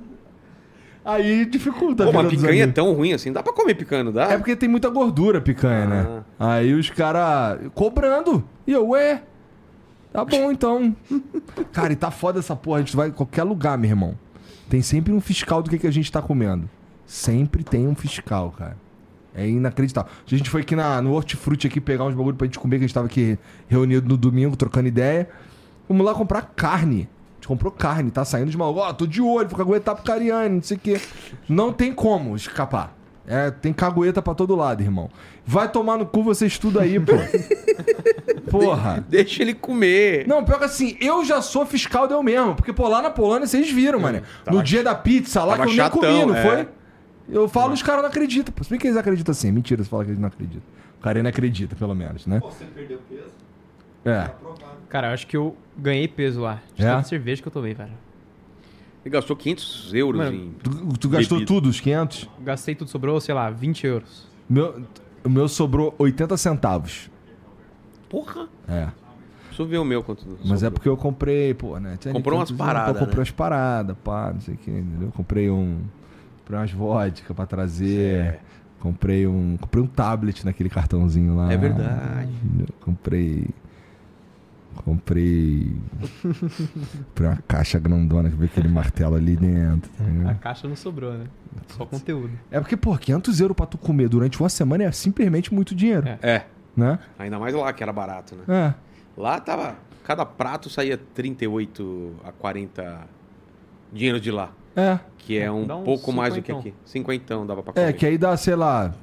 [1.05, 2.07] Aí dificulta.
[2.07, 3.31] a Pô, dos picanha é tão ruim assim.
[3.31, 4.31] Dá pra comer picanha, não dá?
[4.31, 6.23] É porque tem muita gordura picanha, né?
[6.39, 8.43] Aí os caras cobrando.
[8.65, 9.21] E eu, ué,
[10.11, 10.95] tá bom então.
[11.73, 12.77] Cara, e tá foda essa porra.
[12.77, 14.17] A gente vai em qualquer lugar, meu irmão.
[14.69, 16.69] Tem sempre um fiscal do que, que a gente tá comendo.
[17.05, 18.77] Sempre tem um fiscal, cara.
[19.35, 20.11] É inacreditável.
[20.25, 22.85] A gente foi aqui na, no Hortifruti aqui pegar uns bagulho pra gente comer, que
[22.85, 25.27] a gente tava aqui reunido no domingo, trocando ideia.
[25.89, 27.09] Vamos lá comprar carne.
[27.43, 28.73] Gente comprou carne, tá saindo de mal.
[28.73, 31.01] Ó, tô de olho, vou caguetar pro Cariani, não sei o quê.
[31.49, 32.95] Não tem como escapar.
[33.27, 35.09] É, tem cagueta pra todo lado, irmão.
[35.45, 37.11] Vai tomar no cu vocês tudo aí, pô.
[38.49, 39.05] Porra.
[39.09, 40.25] Deixa ele comer.
[40.25, 42.55] Não, pior que assim, eu já sou fiscal de eu mesmo.
[42.55, 44.21] Porque, pô, lá na Polônia vocês viram, mano.
[44.49, 46.41] No dia da pizza lá que eu nem chatão, comi, não é.
[46.41, 46.67] foi?
[47.27, 48.53] Eu falo, os caras não acreditam.
[48.53, 49.51] Pô, se bem que eles acreditam assim.
[49.51, 50.63] Mentira, você fala que eles não acreditam.
[50.97, 52.39] O cara não acredita, pelo menos, né?
[52.39, 53.33] Pô, você perdeu peso?
[54.05, 54.29] É.
[54.93, 56.61] Cara, eu acho que eu ganhei peso lá.
[56.75, 56.91] De É?
[56.91, 57.89] tanta cerveja que eu tomei, velho.
[59.03, 60.51] Ele gastou 500 euros Mano, em.
[60.61, 61.47] Tu, tu gastou Bebida.
[61.51, 62.29] tudo, os 500?
[62.41, 64.27] Gastei tudo, sobrou, sei lá, 20 euros.
[64.47, 64.83] Meu,
[65.23, 67.09] o meu sobrou 80 centavos.
[68.07, 68.47] Porra!
[68.67, 68.89] É.
[69.47, 70.37] Deixa eu ver o meu quanto.
[70.45, 71.97] Mas é porque eu comprei, pô, né?
[71.99, 73.19] tinha Comprou umas paradas, pô, Comprei né?
[73.21, 75.11] umas paradas, pá, não sei o que, entendeu?
[75.11, 75.79] Comprei um.
[76.41, 78.13] Comprei umas vodka pra trazer.
[78.15, 78.39] É.
[78.79, 79.57] Comprei um.
[79.59, 81.51] Comprei um tablet naquele cartãozinho lá.
[81.51, 82.29] É verdade.
[82.79, 83.47] Comprei.
[84.73, 85.75] Comprei.
[87.09, 89.89] comprei uma caixa grandona que veio aquele martelo ali dentro.
[90.23, 91.25] tá A caixa não sobrou, né?
[91.69, 92.31] Só conteúdo.
[92.51, 96.07] É porque, pô, 500 euros pra tu comer durante uma semana é simplesmente muito dinheiro,
[96.07, 96.17] É.
[96.21, 96.45] É.
[96.75, 96.99] né?
[97.17, 98.43] Ainda mais lá, que era barato, né?
[98.47, 98.73] É.
[99.19, 99.75] Lá tava.
[100.03, 103.07] Cada prato saía 38 a 40
[103.93, 104.51] dinheiro de lá.
[104.75, 104.99] É.
[105.17, 106.73] Que é um Dá uns pouco mais do que aqui.
[106.83, 107.87] Cinquentão dava pra comer.
[107.89, 108.93] É, que aí dá, sei lá.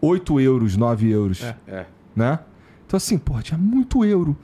[0.00, 1.42] 8 euros, 9 euros.
[1.42, 1.56] É.
[1.66, 1.86] É.
[2.14, 2.38] né?
[2.94, 4.36] Então assim, porra, tinha muito euro.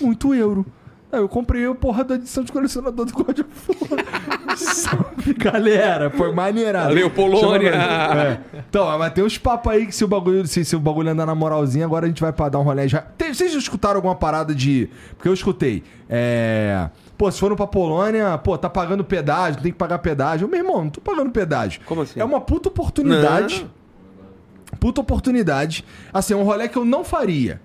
[0.00, 0.66] Muito euro.
[1.12, 3.48] Aí eu comprei a porra da edição de colecionador do God of
[3.88, 4.56] War.
[4.56, 6.10] Salve, galera.
[6.10, 6.88] Foi maneirado.
[6.88, 7.70] Valeu, Polônia.
[7.70, 8.40] É.
[8.68, 11.24] Então, mas tem uns papos aí que se o bagulho, se, se o bagulho andar
[11.24, 13.00] na moralzinha, agora a gente vai pra dar um rolê já.
[13.00, 14.90] Tem- vocês já escutaram alguma parada de.
[15.16, 15.84] Porque eu escutei.
[16.10, 16.90] É.
[17.16, 20.46] Pô, se foram pra Polônia, pô, tá pagando pedágio, tem que pagar pedágio.
[20.46, 21.80] Eu, meu irmão, não tô pagando pedágio.
[21.86, 22.18] Como assim?
[22.18, 23.62] É uma puta oportunidade.
[23.62, 23.78] Não.
[24.80, 25.84] Puta oportunidade.
[26.12, 27.60] Assim, é um rolê que eu não faria.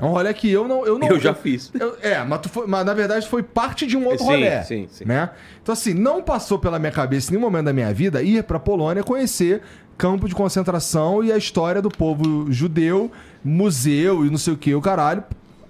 [0.00, 0.86] É um rolê que eu não.
[0.86, 1.70] Eu, não, Eu já fiz.
[1.78, 4.62] eu- é, mas, foi- mas na verdade foi parte de um outro Sim, rolê.
[4.62, 5.04] sim, sim.
[5.04, 5.30] Né?
[5.62, 8.58] Então, assim, não passou pela minha cabeça em nenhum momento da minha vida ir pra
[8.58, 9.62] Polônia conhecer
[9.98, 13.10] campo de concentração e a história do povo judeu,
[13.44, 15.22] museu e não sei o que, o caralho.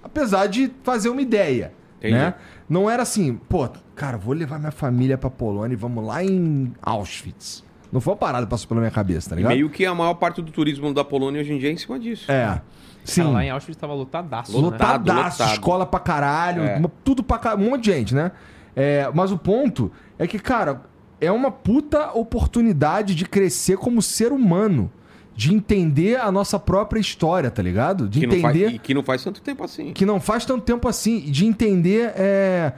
[0.03, 1.73] Apesar de fazer uma ideia.
[1.99, 2.13] Entendi.
[2.15, 2.33] Né?
[2.69, 6.71] Não era assim, pô, cara, vou levar minha família pra Polônia e vamos lá em
[6.81, 7.63] Auschwitz.
[7.91, 9.51] Não foi uma parada que passou pela minha cabeça, tá E ligado?
[9.51, 11.99] meio que a maior parte do turismo da Polônia hoje em dia é em cima
[11.99, 12.31] disso.
[12.31, 12.61] É.
[13.03, 13.21] Sim.
[13.23, 14.59] Cara, lá em Auschwitz tava lotadaço, né?
[14.59, 14.99] Lotado.
[15.07, 15.53] Lotadaço, lotado.
[15.53, 16.81] escola pra caralho, É.
[17.03, 18.31] tudo pra caralho, um monte de gente, né?
[18.75, 20.81] É, mas o ponto é que, cara,
[21.19, 24.91] é uma puta oportunidade de crescer como ser humano.
[25.33, 28.07] De entender a nossa própria história, tá ligado?
[28.07, 29.93] De Que não, faz, entender e que não faz tanto tempo assim.
[29.93, 31.19] que não faz tanto tempo assim.
[31.21, 32.73] De entender é,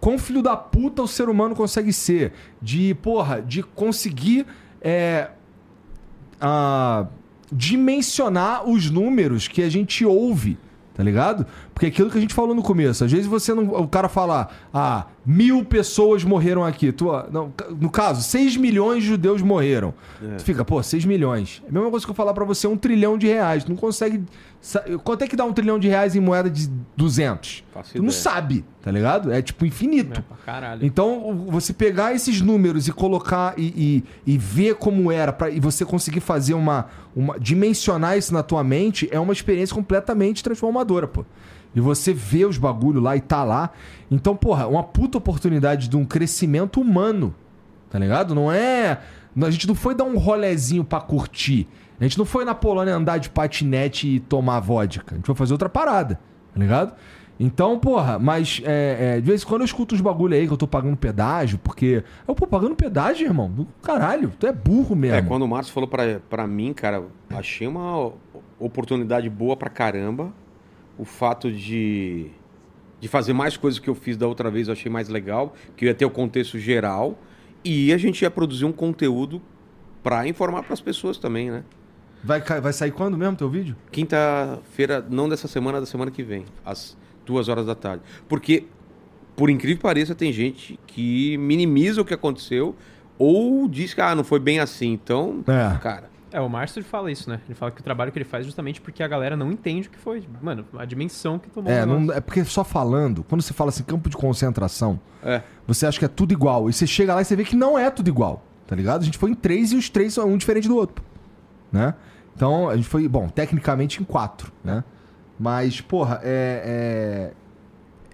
[0.00, 2.32] quão filho da puta o ser humano consegue ser.
[2.60, 4.44] De, porra, de conseguir
[4.82, 5.28] é,
[6.40, 7.06] a,
[7.52, 10.58] dimensionar os números que a gente ouve,
[10.94, 11.46] tá ligado?
[11.72, 13.68] Porque aquilo que a gente falou no começo, às vezes você não.
[13.68, 16.92] O cara fala, ah, mil pessoas morreram aqui.
[16.92, 19.92] Tu, não, no caso, 6 milhões de judeus morreram.
[20.38, 21.62] Tu fica, pô, 6 milhões.
[21.66, 23.64] É a mesma coisa que eu falar pra você, um trilhão de reais.
[23.64, 24.22] Tu não consegue.
[25.02, 27.64] Quanto é que dá um trilhão de reais em moeda de 200?
[27.72, 29.32] Faço Tu não sabe, tá ligado?
[29.32, 30.20] É tipo infinito.
[30.20, 30.22] É.
[30.86, 35.58] Então, você pegar esses números e colocar e, e, e ver como era, pra, e
[35.58, 37.38] você conseguir fazer uma, uma.
[37.38, 41.24] dimensionar isso na tua mente, é uma experiência completamente transformadora, pô.
[41.76, 43.70] E você vê os bagulho lá e tá lá.
[44.10, 47.34] Então, porra, uma puta oportunidade de um crescimento humano.
[47.90, 48.34] Tá ligado?
[48.34, 48.98] Não é.
[49.42, 51.68] A gente não foi dar um rolezinho pra curtir.
[52.00, 55.14] A gente não foi na Polônia andar de patinete e tomar vodka.
[55.14, 56.18] A gente foi fazer outra parada.
[56.54, 56.94] Tá ligado?
[57.38, 60.52] Então, porra, mas é, é, de vez em quando eu escuto uns bagulho aí que
[60.54, 62.02] eu tô pagando pedágio, porque.
[62.26, 63.66] Eu, pô, pagando pedágio, irmão?
[63.82, 65.18] Caralho, tu é burro mesmo.
[65.18, 68.10] É, quando o Márcio falou pra, pra mim, cara, achei uma
[68.58, 70.32] oportunidade boa pra caramba.
[70.98, 72.26] O fato de,
[73.00, 75.84] de fazer mais coisas que eu fiz da outra vez eu achei mais legal, que
[75.84, 77.18] ia ter o contexto geral.
[77.64, 79.42] E a gente ia produzir um conteúdo
[80.02, 81.64] pra informar pras pessoas também, né?
[82.22, 83.76] Vai, vai sair quando mesmo teu vídeo?
[83.90, 88.02] Quinta-feira, não dessa semana, da semana que vem, às duas horas da tarde.
[88.28, 88.64] Porque,
[89.36, 92.74] por incrível que pareça, tem gente que minimiza o que aconteceu
[93.18, 94.92] ou diz que ah, não foi bem assim.
[94.92, 95.76] Então, É.
[95.78, 97.40] cara, É, o Márcio fala isso, né?
[97.46, 99.88] Ele fala que o trabalho que ele faz é justamente porque a galera não entende
[99.88, 100.22] o que foi.
[100.42, 103.82] Mano, a dimensão que tomou É, não, é porque só falando, quando você fala assim,
[103.82, 105.40] campo de concentração, é.
[105.66, 106.68] você acha que é tudo igual.
[106.68, 109.00] E você chega lá e você vê que não é tudo igual, tá ligado?
[109.00, 111.02] A gente foi em três e os três são um diferente do outro,
[111.72, 111.94] né?
[112.34, 114.84] Então, a gente foi, bom, tecnicamente em quatro, né?
[115.40, 117.32] Mas, porra, é,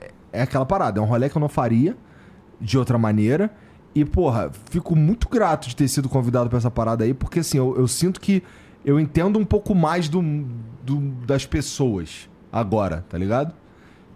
[0.01, 1.01] é, é aquela parada.
[1.01, 1.97] É um rolê que eu não faria
[2.61, 3.51] de outra maneira.
[3.95, 7.59] E, porra, fico muito grato de ter sido convidado pra essa parada aí, porque, assim,
[7.59, 8.43] eu, eu sinto que
[8.85, 10.23] eu entendo um pouco mais do,
[10.83, 13.55] do- das pessoas agora, tá ligado?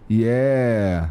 [0.09, 1.09] E é.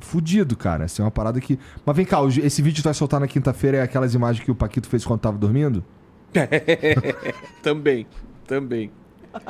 [0.00, 0.84] Fudido, cara.
[0.84, 1.58] Assim, é uma parada que.
[1.86, 4.50] Mas vem cá, esse vídeo que tu vai soltar na quinta-feira é aquelas imagens que
[4.50, 5.82] o Paquito fez quando tava dormindo?
[7.62, 8.06] Também,
[8.46, 8.90] também.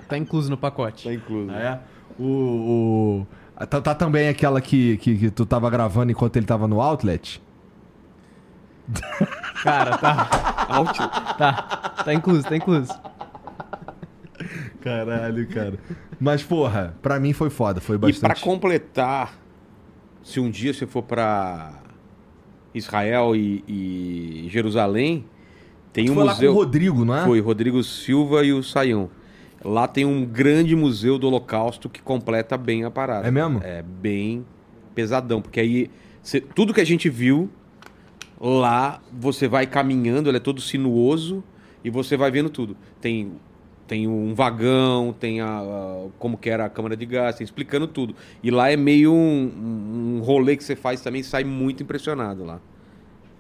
[0.09, 1.09] Tá incluso no pacote.
[1.09, 1.51] Tá incluso.
[1.51, 1.81] É.
[2.19, 2.25] O.
[2.25, 3.27] o-
[3.71, 7.41] Tá, tá também aquela que, que, que tu tava gravando enquanto ele tava no outlet?
[9.63, 10.25] Cara, tá.
[11.39, 11.53] tá.
[12.05, 12.93] Tá incluso, tá incluso.
[14.81, 15.79] Caralho, cara.
[16.21, 18.41] Mas, porra, pra mim foi foda, foi E pra bastante.
[18.43, 19.35] completar,
[20.23, 21.73] se um dia você for pra
[22.75, 25.25] Israel e, e Jerusalém,
[25.93, 26.53] tem Tu um foi lá com o museu.
[26.55, 27.25] Rodrigo, não é?
[27.25, 29.09] Foi Rodrigo Silva e o Saião.
[29.65, 33.27] Lá tem um grande museu do Holocausto que completa bem a parada.
[33.27, 33.61] É mesmo?
[33.65, 34.45] É bem
[34.95, 35.91] pesadão, porque aí
[36.23, 37.49] cê- tudo que a gente viu
[38.49, 41.43] lá, você vai caminhando, ele é todo sinuoso
[41.83, 42.77] e você vai vendo tudo.
[43.01, 43.33] Tem
[43.87, 47.87] tem um vagão, tem a, a- como que era a câmara de gás, tem explicando
[47.87, 48.15] tudo.
[48.43, 52.61] E lá é meio um, um rolê que você faz também, sai muito impressionado lá.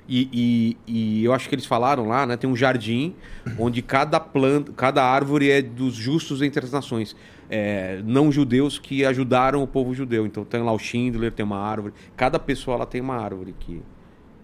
[0.06, 2.36] E, e- e eu acho que eles falaram lá, né?
[2.36, 3.14] Tem um jardim
[3.59, 7.16] onde cada planta, cada árvore é dos justos entre as nações.
[7.48, 10.26] É, não judeus que ajudaram o povo judeu.
[10.26, 11.94] Então tem lá o Schindler, tem uma árvore.
[12.16, 13.81] Cada pessoa lá tem uma árvore que,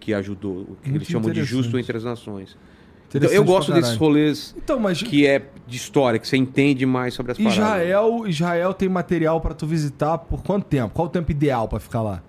[0.01, 0.61] que ajudou.
[0.61, 2.57] O que Muito eles chamam de justo entre as nações.
[3.13, 7.13] Então, eu gosto desses rolês Então, mas que é de história, que você entende mais
[7.13, 7.57] sobre as paradas.
[7.57, 10.93] Israel, Israel tem material pra tu visitar por quanto tempo?
[10.93, 12.23] Qual o tempo ideal pra ficar lá?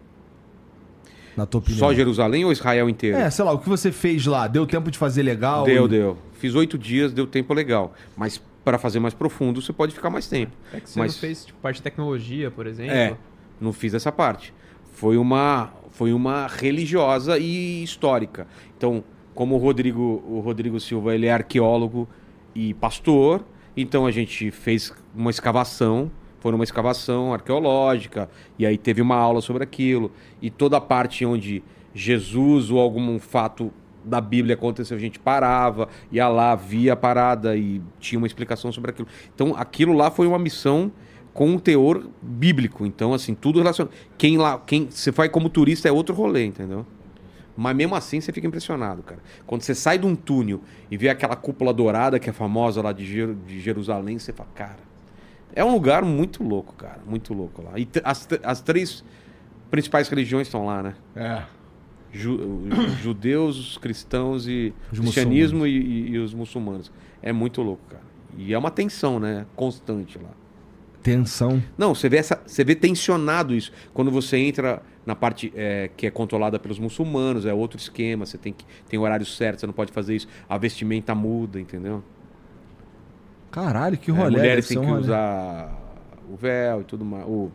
[1.36, 1.78] Na tua opinião?
[1.78, 3.16] Só Jerusalém ou Israel inteiro?
[3.16, 4.46] É, sei lá, o que você fez lá?
[4.46, 5.64] Deu tempo de fazer legal?
[5.64, 6.18] Deu, E- deu.
[6.34, 7.94] Fiz oito dias, deu tempo legal.
[8.16, 10.52] Mas para fazer mais profundo, você pode ficar mais tempo.
[10.72, 12.92] É que você Mas- não fez tipo, parte de tecnologia, por exemplo.
[12.92, 13.16] É,
[13.60, 14.52] não fiz essa parte.
[14.94, 18.46] Foi uma, foi uma religiosa e histórica.
[18.76, 19.04] Então,
[19.34, 22.08] como o Rodrigo, o Rodrigo Silva ele é arqueólogo
[22.54, 23.44] e pastor,
[23.76, 26.10] então a gente fez uma escavação,
[26.40, 28.28] foi uma escavação arqueológica,
[28.58, 30.10] e aí teve uma aula sobre aquilo,
[30.40, 31.62] e toda a parte onde
[31.94, 33.72] Jesus ou algum fato
[34.04, 38.72] da Bíblia aconteceu, a gente parava, ia lá, via a parada e tinha uma explicação
[38.72, 39.08] sobre aquilo.
[39.34, 40.90] Então, aquilo lá foi uma missão
[41.32, 42.84] com um teor bíblico.
[42.86, 43.92] Então, assim, tudo relacionado.
[44.18, 46.86] Quem lá, quem você vai como turista é outro rolê, entendeu?
[47.56, 49.20] Mas mesmo assim você fica impressionado, cara.
[49.46, 50.60] Quando você sai de um túnel
[50.90, 54.48] e vê aquela cúpula dourada que é famosa lá de, Jer- de Jerusalém, você fala,
[54.54, 54.78] cara,
[55.54, 57.72] é um lugar muito louco, cara, muito louco lá.
[57.78, 59.04] E as, as três
[59.70, 60.94] principais religiões estão lá, né?
[61.14, 61.42] É.
[62.10, 62.40] Ju-
[63.02, 66.90] judeus, os cristãos e Os cristianismo e, e- e os muçulmanos.
[67.22, 68.02] É muito louco, cara.
[68.38, 69.44] E é uma tensão, né?
[69.54, 70.30] Constante lá.
[71.02, 71.62] Tensão.
[71.76, 73.72] Não, você vê, essa, você vê tensionado isso.
[73.92, 78.38] Quando você entra na parte é, que é controlada pelos muçulmanos, é outro esquema, você
[78.38, 80.28] tem que tem horário certo, você não pode fazer isso.
[80.48, 82.04] A vestimenta muda, entendeu?
[83.50, 84.30] Caralho, que É, rolê.
[84.30, 85.00] mulheres deve têm que rolê.
[85.06, 85.78] usar
[86.32, 87.24] o véu e tudo mais.
[87.26, 87.50] O,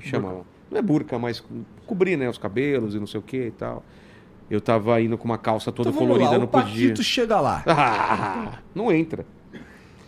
[0.00, 1.48] chama, não é burca, mas co-
[1.86, 3.82] cobrir, né, os cabelos e não sei o que e tal.
[4.50, 6.88] Eu tava indo com uma calça toda Então colorida, lá, não o podia.
[6.88, 7.62] Paquito chega lá.
[7.66, 9.24] Ah, não entra.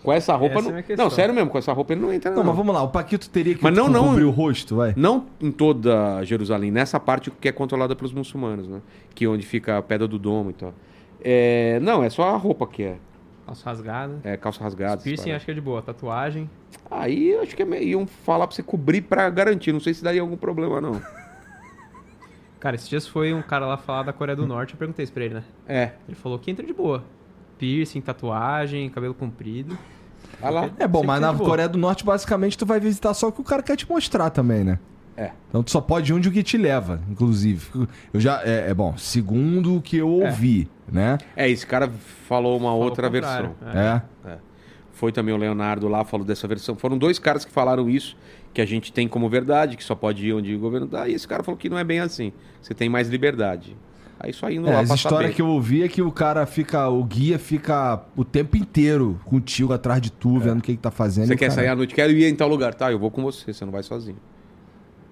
[0.06, 0.82] Com essa roupa Essa é não.
[0.84, 1.04] questão.
[1.04, 2.44] Não, sério mesmo, com essa roupa ele não entra Não, não.
[2.44, 4.04] mas vamos lá, o Paquito teria que Mas não, não.
[4.10, 4.94] cobrir o rosto, vai.
[4.96, 8.80] Não em toda Jerusalém, nessa parte que é controlada pelos muçulmanos, né?
[9.16, 10.72] Que é onde fica a pedra do domo e tal.
[11.20, 12.96] É, não, é só a roupa que é.
[13.44, 14.20] Calça rasgada.
[14.22, 15.02] É calça rasgada.
[15.02, 15.82] Piercing acho que é de boa.
[15.82, 16.48] Tatuagem.
[16.88, 19.72] Aí acho que é meio- iam falar pra você cobrir pra garantir.
[19.72, 21.02] Não sei se daria algum problema, não.
[22.60, 24.74] Cara, esses dias foi um cara lá falar da Coreia do Norte.
[24.74, 25.44] Eu perguntei isso pra ele, né?
[25.68, 25.92] É.
[26.08, 27.04] Ele falou que entra de boa.
[27.58, 29.76] Piercing, tatuagem, cabelo comprido.
[30.40, 30.70] Lá.
[30.78, 31.48] É bom, Sempre mas na boa.
[31.48, 34.30] Coreia do Norte, basicamente, tu vai visitar só o que o cara quer te mostrar
[34.30, 34.78] também, né?
[35.16, 35.30] É.
[35.48, 37.88] Então tu só pode ir onde o que te leva, inclusive.
[38.12, 38.42] Eu já.
[38.44, 41.16] É, é bom, segundo o que eu ouvi, né?
[41.34, 41.90] É, esse cara
[42.28, 43.54] falou uma Falou outra versão.
[43.74, 44.02] É.
[44.28, 44.38] É.
[44.92, 46.76] Foi também o Leonardo lá, falou dessa versão.
[46.76, 48.16] Foram dois caras que falaram isso,
[48.52, 51.08] que a gente tem como verdade, que só pode ir onde o governo dá.
[51.08, 52.32] E esse cara falou que não é bem assim.
[52.60, 53.76] Você tem mais liberdade.
[54.18, 55.34] Aí só indo É, lá as pra histórias saber.
[55.34, 56.88] que eu ouvi é que o cara fica.
[56.88, 60.90] O guia fica o tempo inteiro contigo atrás de tu, vendo o que, que tá
[60.90, 61.24] fazendo.
[61.24, 61.26] É.
[61.28, 61.94] Você quer cara- sair à noite?
[61.94, 62.72] Quero ir em tal lugar.
[62.74, 64.16] Tá, eu vou com você, você não vai sozinho.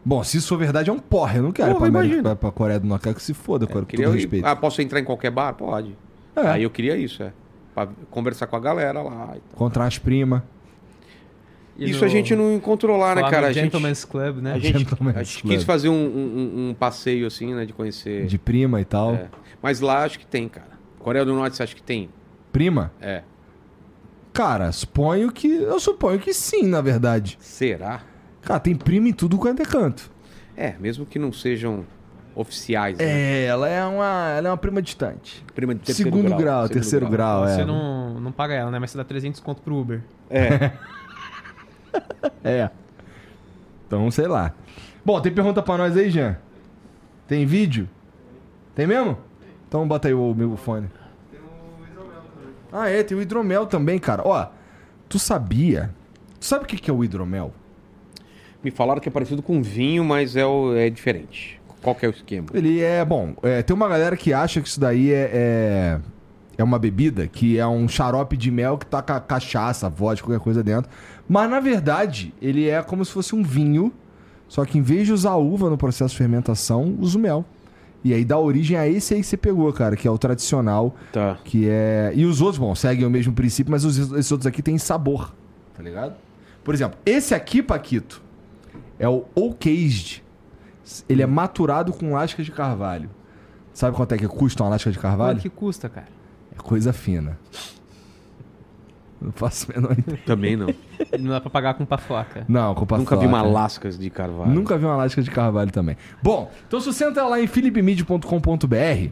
[0.05, 1.37] Bom, se isso for verdade, é um porra.
[1.37, 3.03] Eu não quero ir Porra, pra, América, pra, Coreia do Norte.
[3.05, 4.47] Quero que se foda, com Eu todo queria ir- respeito.
[4.47, 5.53] Ah, posso entrar em qualquer bar?
[5.55, 5.97] Pode.
[6.37, 6.47] É.
[6.49, 7.33] Aí eu queria isso, é.
[7.75, 9.35] Pra conversar com a galera lá.
[9.53, 10.43] Encontrar as primas.
[11.77, 13.49] E Isso no- a gente não encontrou lá, né, cara?
[13.49, 14.53] A gente, Gentleman's Club, né?
[14.55, 15.55] a gente, Gentleman's a gente Club.
[15.55, 17.65] quis fazer um, um- um passeio assim, né?
[17.67, 18.27] De conhecer.
[18.27, 19.15] De prima e tal.
[19.15, 19.29] É.
[19.63, 20.69] Mas lá acho que tem, cara.
[20.99, 22.09] Coreia do Norte você acha que tem?
[22.53, 22.93] Prima?
[23.01, 23.23] É.
[24.33, 25.49] Cara, suponho que.
[25.49, 27.37] Eu suponho que sim, na verdade.
[27.41, 28.01] Será?
[28.43, 30.11] Cara, tem prima em tudo quanto é canto.
[30.57, 31.85] É, mesmo que não sejam
[32.35, 32.99] oficiais.
[32.99, 33.05] Né?
[33.05, 34.35] É, ela é uma.
[34.37, 35.45] Ela é uma prima distante.
[35.55, 36.39] Prima de terceiro Segundo grau.
[36.39, 37.55] grau, terceiro grau, é.
[37.57, 38.79] Você não, não paga ela, né?
[38.79, 40.03] Mas você dá 300 conto pro Uber.
[40.31, 40.73] É.
[42.45, 42.69] É.
[43.87, 44.53] Então, sei lá.
[45.05, 46.37] Bom, tem pergunta pra nós aí, Jean?
[47.27, 47.89] Tem vídeo?
[48.75, 49.17] Tem mesmo?
[49.69, 50.89] Então bota aí o meu fone.
[52.73, 54.23] Ah, é, tem o hidromel também, cara.
[54.25, 54.47] Ó,
[55.09, 55.91] tu sabia?
[56.41, 57.53] Tu sabe o que é o hidromel?
[58.63, 61.61] Me falaram que é parecido com vinho, mas é, o- é diferente.
[61.83, 62.49] Qual que é o esquema?
[62.55, 66.01] Ele é, bom, é, tem uma galera que acha que isso daí é, é,
[66.59, 70.43] é uma bebida, que é um xarope de mel que tá com cachaça, vodka, qualquer
[70.43, 70.91] coisa dentro.
[71.29, 73.93] Mas na verdade, ele é como se fosse um vinho,
[74.49, 77.45] só que em vez de usar uva no processo de fermentação, usa o mel.
[78.05, 80.95] E aí dá origem a esse aí que você pegou, cara, que é o tradicional,
[81.11, 81.39] Tá.
[81.43, 82.13] que é.
[82.15, 85.35] E os outros, bom, seguem o mesmo princípio, mas os- esses outros aqui têm sabor.
[85.77, 86.15] tá ligado?
[86.63, 88.23] Por exemplo, esse aqui, Paquito,
[88.99, 90.23] é o Oakaged.
[91.09, 93.11] Ele é maturado com lascas de carvalho.
[93.73, 95.37] Sabe quanto é que custa uma lasca de carvalho?
[95.37, 96.07] Quanto que custa, cara?
[96.57, 97.37] É coisa fina.
[99.25, 100.19] Não faço a menor ideia.
[100.27, 100.67] Também não.
[101.19, 102.45] Não dá pra pagar com pafoca.
[102.49, 103.55] Não, com Nunca vi uma paçoca.
[103.59, 104.51] lascas de carvalho.
[104.51, 105.97] Nunca vi uma lasca de carvalho também.
[106.23, 109.11] Bom, então se você entrar lá em philipmid.com.br,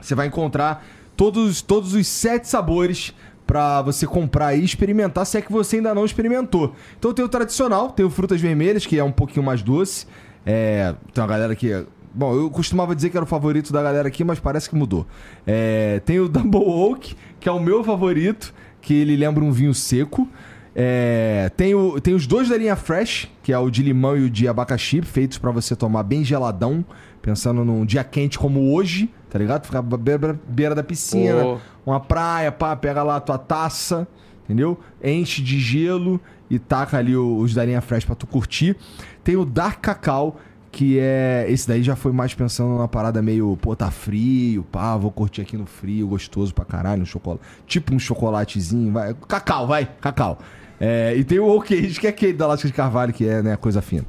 [0.00, 0.84] você vai encontrar
[1.16, 3.14] todos, todos os sete sabores
[3.46, 6.74] pra você comprar e experimentar, se é que você ainda não experimentou.
[6.98, 10.06] Então tem o tradicional, tem o frutas vermelhas, que é um pouquinho mais doce.
[10.44, 11.86] É, tem uma galera que...
[12.14, 15.06] Bom, eu costumava dizer que era o favorito da galera aqui, mas parece que mudou.
[15.46, 18.52] É, tem o Double Oak, que é o meu favorito,
[18.88, 20.26] que ele lembra um vinho seco.
[20.74, 24.24] É, tem, o- tem os dois da linha Fresh, que é o de limão e
[24.24, 26.82] o de abacaxi, feitos pra você tomar bem geladão,
[27.20, 29.66] pensando num dia quente como hoje, tá ligado?
[29.66, 31.58] Ficar à beira, beira da piscina, Pô.
[31.84, 34.08] uma praia, pá, pega lá a tua taça,
[34.44, 34.78] entendeu?
[35.04, 38.74] Enche de gelo e taca ali os da linha Fresh pra tu curtir.
[39.22, 41.46] Tem o Dark Cacau, que é.
[41.48, 45.42] Esse daí já foi mais pensando numa parada meio, pô, tá frio, pá, vou curtir
[45.42, 47.42] aqui no frio, gostoso pra caralho, um chocolate.
[47.66, 49.14] Tipo um chocolatezinho, vai.
[49.26, 50.38] Cacau, vai, cacau.
[50.80, 53.56] É, e tem o Oakage, que é aquele da Lasca de Carvalho, que é, né,
[53.56, 54.04] coisa fina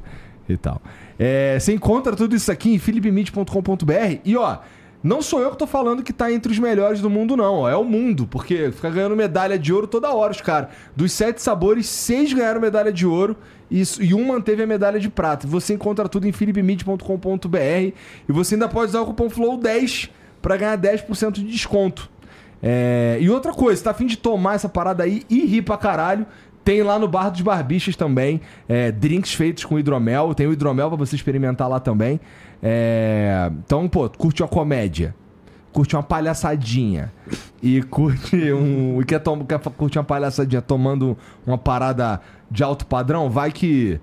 [0.48, 0.80] e tal.
[1.18, 4.58] É, você encontra tudo isso aqui em philipmid.com.br e ó,
[5.02, 7.66] não sou eu que tô falando que tá entre os melhores do mundo, não.
[7.68, 10.70] É o mundo, porque fica ganhando medalha de ouro toda hora, os caras.
[10.94, 13.36] Dos sete sabores, seis ganharam medalha de ouro
[13.70, 15.46] isso- e um manteve a medalha de prata.
[15.46, 17.58] Você encontra tudo em philipmid.com.br
[18.28, 20.10] e você ainda pode usar o cupom FLOW10
[20.42, 22.10] pra ganhar 10% de desconto.
[22.62, 26.26] É, e outra coisa, tá afim de tomar essa parada aí e rir pra caralho?
[26.62, 30.34] Tem lá no Bar dos Barbichas também, é, drinks feitos com hidromel.
[30.34, 32.20] Tem o hidromel pra você experimentar lá também.
[32.62, 35.14] É, então, pô, curte uma comédia,
[35.72, 37.12] curte uma palhaçadinha
[37.62, 39.00] e curte um.
[39.00, 41.16] e quer, tom, quer curtir uma palhaçadinha tomando
[41.46, 42.20] uma parada
[42.50, 44.00] de alto padrão, vai que.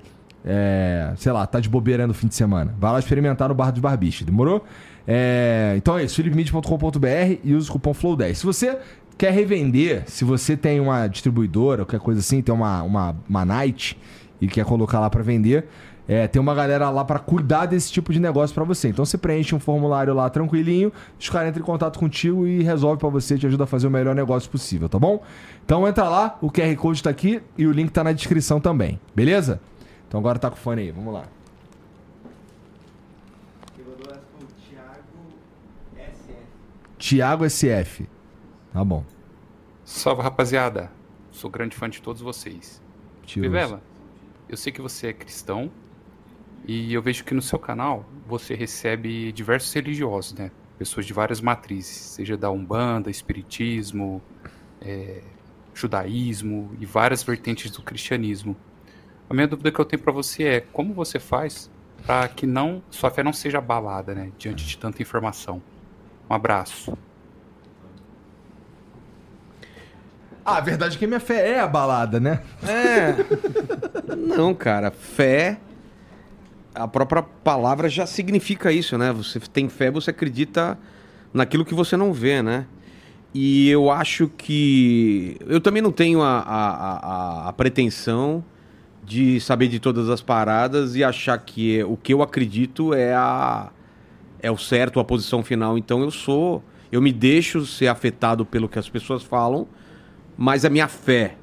[0.50, 2.74] É, sei lá, tá de bobeira no fim de semana.
[2.80, 4.64] Vai lá experimentar no Bar dos Barbichas, demorou?
[5.06, 8.34] É, então é isso, philipmid.com.br e usa o cupom FLOW10.
[8.36, 8.78] Se você
[9.18, 13.98] quer revender, se você tem uma distribuidora, qualquer coisa assim, tem uma, uma, uma night
[14.40, 15.66] e quer colocar lá pra vender,
[16.08, 18.88] é, tem uma galera lá pra cuidar desse tipo de negócio pra você.
[18.88, 22.98] Então você preenche um formulário lá tranquilinho, os caras entram em contato contigo e resolve
[22.98, 25.22] pra você, te ajuda a fazer o melhor negócio possível, tá bom?
[25.66, 29.00] Então entra lá, o QR Code tá aqui e o link tá na descrição também,
[29.14, 29.60] beleza?
[30.08, 31.24] Então agora tá com o fone aí, vamos lá.
[36.98, 38.10] Tiago SF.
[38.74, 39.04] Tá bom.
[39.86, 40.92] Salve rapaziada,
[41.32, 42.82] sou grande fã de todos vocês.
[43.26, 43.82] Vivela,
[44.50, 45.70] eu sei que você é cristão
[46.66, 50.52] e eu vejo que no seu canal você recebe diversos religiosos, né?
[50.78, 54.22] Pessoas de várias matrizes, seja da Umbanda, Espiritismo,
[54.82, 55.22] é,
[55.74, 58.56] Judaísmo e várias vertentes do cristianismo.
[59.30, 61.70] A minha dúvida que eu tenho pra você é como você faz
[62.06, 64.32] para que não sua fé não seja abalada, né?
[64.38, 65.62] Diante de tanta informação.
[66.30, 66.98] Um abraço.
[70.46, 72.42] Ah, a verdade é que minha fé é abalada, né?
[72.64, 73.16] É.
[74.16, 74.92] Não, cara.
[74.92, 75.60] Fé.
[76.78, 79.12] A própria palavra já significa isso, né?
[79.14, 80.78] Você tem fé, você acredita
[81.34, 82.66] naquilo que você não vê, né?
[83.34, 85.38] E eu acho que.
[85.48, 86.98] Eu também não tenho a, a,
[87.46, 88.44] a, a pretensão
[89.04, 93.14] de saber de todas as paradas e achar que é- o que eu acredito é
[93.14, 93.70] a
[94.40, 95.78] é o certo, a posição final.
[95.78, 99.68] Então eu sou, eu me deixo ser afetado pelo que as pessoas falam,
[100.38, 101.36] mas a minha fé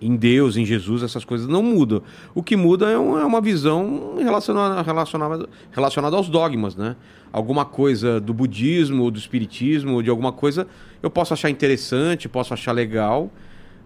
[0.00, 2.02] em Deus, em Jesus, essas coisas não mudam.
[2.34, 6.96] O que muda é é uma visão relacionada, relacionada, relacionada aos dogmas, né?
[7.32, 10.66] Alguma coisa do budismo, ou do espiritismo, ou de alguma coisa,
[11.02, 13.30] eu posso achar interessante, posso achar legal,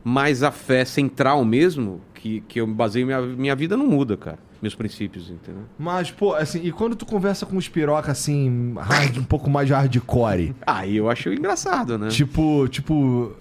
[0.02, 4.38] mas a fé central mesmo, que, que eu baseio minha, minha vida, não muda, cara.
[4.62, 5.64] Meus princípios, entendeu?
[5.78, 9.66] Mas, pô, assim, e quando tu conversa com os piroca, assim, hard- um pouco mais
[9.66, 10.54] de hardcore?
[10.66, 12.08] Aí eu acho engraçado, né?
[12.08, 13.32] tipo, tipo.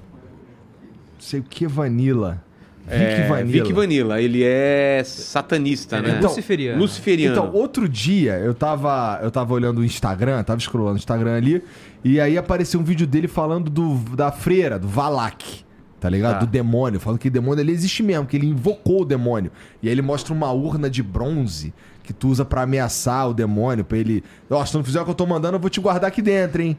[1.20, 2.44] Sei o que, Vanilla.
[2.86, 3.64] Vic É, Vanilla.
[3.64, 6.18] Vic Vanilla, ele é satanista, Ele né?
[6.18, 6.80] é luciferiano.
[6.80, 7.36] Luciferiano.
[7.38, 11.64] Então, outro dia eu tava, eu tava olhando o Instagram, tava scrollando o Instagram ali,
[12.04, 15.64] e aí apareceu um vídeo dele falando do, da freira, do Valak.
[16.00, 16.34] Tá ligado?
[16.34, 16.40] Tá.
[16.40, 17.00] Do demônio.
[17.00, 19.50] Falando que o demônio ele existe mesmo, que ele invocou o demônio.
[19.82, 21.74] E aí ele mostra uma urna de bronze
[22.04, 24.22] que tu usa pra ameaçar o demônio, pra ele.
[24.50, 26.22] Ó, se tu não fizer o que eu tô mandando, eu vou te guardar aqui
[26.22, 26.78] dentro, hein?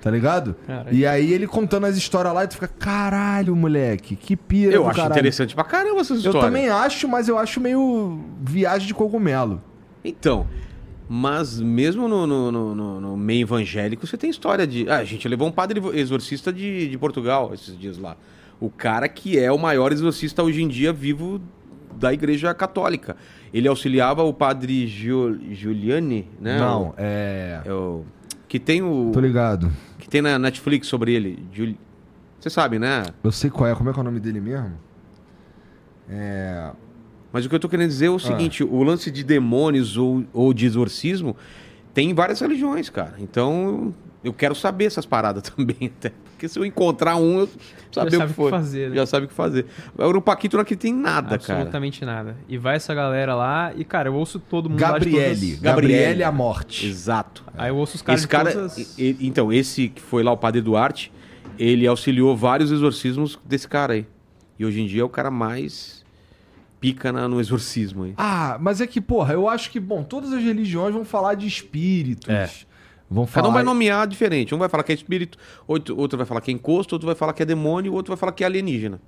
[0.00, 0.54] Tá ligado?
[0.66, 0.94] Caralho.
[0.96, 4.82] E aí ele contando as histórias lá e tu fica, caralho, moleque, que pira eu
[4.84, 5.12] do acho caralho.
[5.12, 6.44] interessante pra caramba essas Eu histórias.
[6.44, 9.60] também acho, mas eu acho meio viagem de cogumelo.
[10.04, 10.46] Então,
[11.08, 14.88] mas mesmo no, no- no- no- no meio evangélico, você tem história de.
[14.88, 18.16] Ah, a gente levou um padre exorcista de, de Portugal esses dias lá.
[18.60, 21.40] O cara que é o maior exorcista hoje em dia vivo
[21.98, 23.16] da Igreja Católica.
[23.52, 26.58] Ele auxiliava o padre Giul- Giuliani, né?
[26.58, 27.60] Não, é.
[27.64, 28.04] É o-
[28.46, 29.70] que tem o Tô ligado.
[30.08, 31.46] Que tem na Netflix sobre ele.
[32.40, 33.04] Você sabe, né?
[33.22, 33.74] Eu sei qual é.
[33.74, 34.72] Como é que é o nome dele mesmo?
[36.08, 36.70] É.
[37.30, 40.24] Mas o que eu tô querendo dizer é o seguinte: o lance de demônios ou,
[40.32, 41.36] ou de exorcismo
[41.92, 43.16] tem em várias religiões, cara.
[43.18, 43.94] Então
[44.24, 46.12] eu quero saber essas paradas também, até.
[46.32, 47.48] Porque se eu encontrar um, eu
[47.92, 48.50] saber sabe o que o que foi.
[48.50, 48.96] fazer, né?
[48.96, 49.66] Já sabe o que fazer.
[49.98, 51.60] Agora o Paquito não acredita em nada, cara.
[51.60, 52.36] Absolutamente nada.
[52.48, 55.46] E vai essa galera lá e, cara, eu ouço todo mundo Gabriele.
[55.46, 56.86] todas- Gabriele a morte.
[56.86, 57.44] Exato.
[57.56, 60.30] Aí eu ouço os caras Esse cara, todas as- e- então, esse que foi lá,
[60.30, 61.12] o Padre Duarte,
[61.58, 64.06] ele auxiliou vários exorcismos desse cara aí.
[64.58, 66.04] E hoje em dia é o cara mais
[66.80, 68.14] pica na- no exorcismo aí.
[68.16, 71.46] Ah, mas é que, porra, eu acho que, bom, todas as religiões vão falar de
[71.48, 72.28] espíritos.
[72.32, 72.48] É.
[73.10, 73.42] Vão falar.
[73.44, 74.54] Cada um vai nomear diferente.
[74.54, 77.14] Um vai falar que é espírito, outro, outro vai falar que é encosto, outro vai
[77.14, 79.00] falar que é demônio, outro vai falar que é alienígena.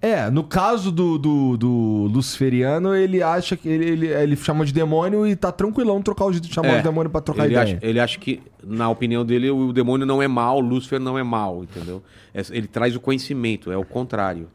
[0.00, 3.66] É, no caso do, do, do luciferiano, ele acha que.
[3.68, 6.80] Ele, ele, ele chama de demônio e tá tranquilão trocar o jeito de chamar É.
[6.80, 7.76] o demônio pra trocar ele, ideia.
[7.76, 11.22] acha, ele acha que, na opinião dele, o demônio não é mal, Lúcifer não é
[11.22, 12.02] mal, entendeu?
[12.34, 14.48] É- Ele traz o conhecimento, é o contrário.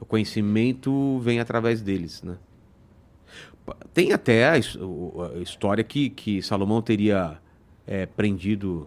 [0.00, 2.36] O conhecimento vem através deles, né?
[3.92, 7.36] Tem até o- a história que, que Salomão teria
[7.88, 8.86] é, prendido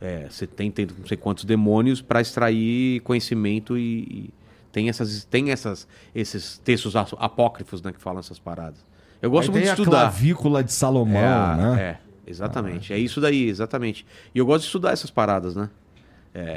[0.00, 4.30] é, 70, e não sei quantos demônios para extrair conhecimento e, e
[4.72, 8.78] tem, essas, tem essas, esses textos a- apócrifos né, que falam essas paradas.
[9.20, 9.90] Eu gosto Aí muito de a estudar.
[10.02, 11.82] clavícula de Salomão, É, a- né?
[11.82, 11.98] é,
[12.30, 12.92] exatamente.
[12.92, 14.06] É isso daí, exatamente.
[14.34, 15.68] E eu gosto de estudar essas paradas, né?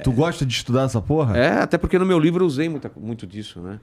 [0.04, 1.36] Tu gosta de estudar essa porra?
[1.36, 3.80] É, até porque no meu livro eu usei muita, muito disso, né?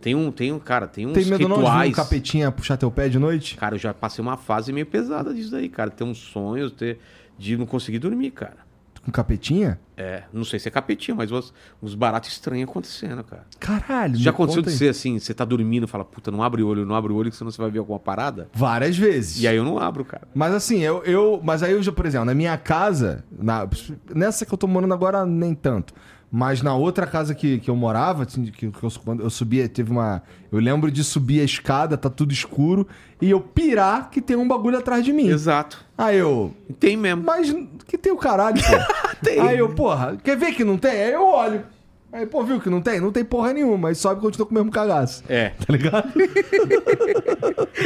[0.00, 1.90] Tem um, tem um, cara, tem uns Tem medo não de vir rituais.
[1.90, 3.56] um capetinha puxar teu pé de noite?
[3.56, 5.90] Cara, eu já passei uma fase meio pesada disso daí, cara.
[5.90, 6.98] Ter uns sonhos, ter
[7.36, 8.68] de não conseguir dormir, cara.
[9.04, 9.80] Com capetinha?
[9.96, 11.52] É, não sei se é capetinha, mas uns,
[11.82, 13.44] uns baratos estranhos acontecendo, cara.
[13.58, 14.16] Caralho.
[14.16, 14.74] Já aconteceu de aí.
[14.76, 17.16] ser assim, você tá dormindo e fala, puta, não abre o olho, não abre o
[17.16, 18.48] olho, que senão você vai ver alguma parada.
[18.52, 19.40] Várias vezes.
[19.42, 20.28] E aí eu não abro, cara.
[20.34, 21.40] Mas assim, eu, eu.
[21.42, 23.66] Mas aí eu já, por exemplo, na minha casa, na-
[24.14, 25.94] nessa que eu tô morando agora, nem tanto.
[26.30, 29.68] Mas na outra casa que, que eu morava, assim, que, que eu, quando eu subia,
[29.68, 30.22] teve uma.
[30.52, 32.86] Eu lembro de subir a escada, tá tudo escuro,
[33.20, 35.28] e eu pirar que tem um bagulho atrás de mim.
[35.28, 35.84] Exato.
[35.96, 36.52] Aí eu.
[36.78, 37.22] Tem mesmo.
[37.24, 37.54] Mas
[37.86, 39.40] que tem o caralho, pô.
[39.42, 40.92] Aí eu, porra, quer ver que não tem?
[40.92, 41.64] Aí eu olho.
[42.10, 43.00] Aí, pô, viu que não tem?
[43.00, 45.22] Não tem porra nenhuma, mas sobe e continua com o mesmo cagaço.
[45.28, 45.52] É.
[45.66, 46.12] Tá ligado?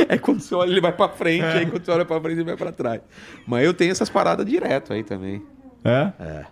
[0.09, 2.45] É quando você olha, ele vai pra frente, aí quando você olha pra frente, ele
[2.45, 3.01] vai pra trás.
[3.47, 5.43] Mas eu tenho essas paradas direto aí também.
[5.85, 6.13] É?
[6.21, 6.45] É.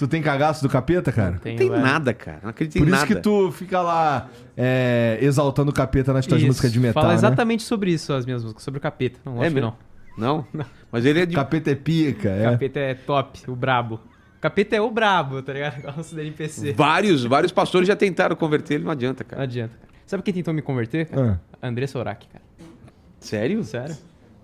[0.00, 1.38] Tu tem cagaço do capeta, cara?
[1.42, 1.82] Tem, Não tem velho.
[1.82, 2.40] nada, cara.
[2.42, 6.40] Não acredito em Por isso que tu fica lá é, exaltando o capeta nas tuas
[6.40, 6.46] Isso.
[6.46, 7.02] músicas de metal.
[7.02, 7.18] Fala né?
[7.18, 9.20] exatamente sobre isso, as minhas músicas, sobre o capeta.
[9.26, 9.60] Não gosto mesmo?
[9.60, 9.76] não.
[10.52, 10.66] Não?
[10.90, 11.34] Mas ele é de.
[11.34, 12.44] Capeta é pica, O é.
[12.44, 13.96] capeta é top, o brabo.
[14.38, 15.82] O capeta é o brabo, tá ligado?
[15.94, 16.72] Gosto dele em PC.
[16.72, 19.42] Vários, vários pastores já tentaram converter ele, não adianta, Não cara.
[19.42, 19.74] adianta.
[19.76, 19.92] cara.
[20.06, 21.06] Sabe quem tentou me converter?
[21.06, 21.40] Cara?
[21.62, 21.68] Ah.
[21.68, 22.42] Andressa Urach, cara.
[23.20, 23.62] Sério?
[23.64, 23.96] Sério?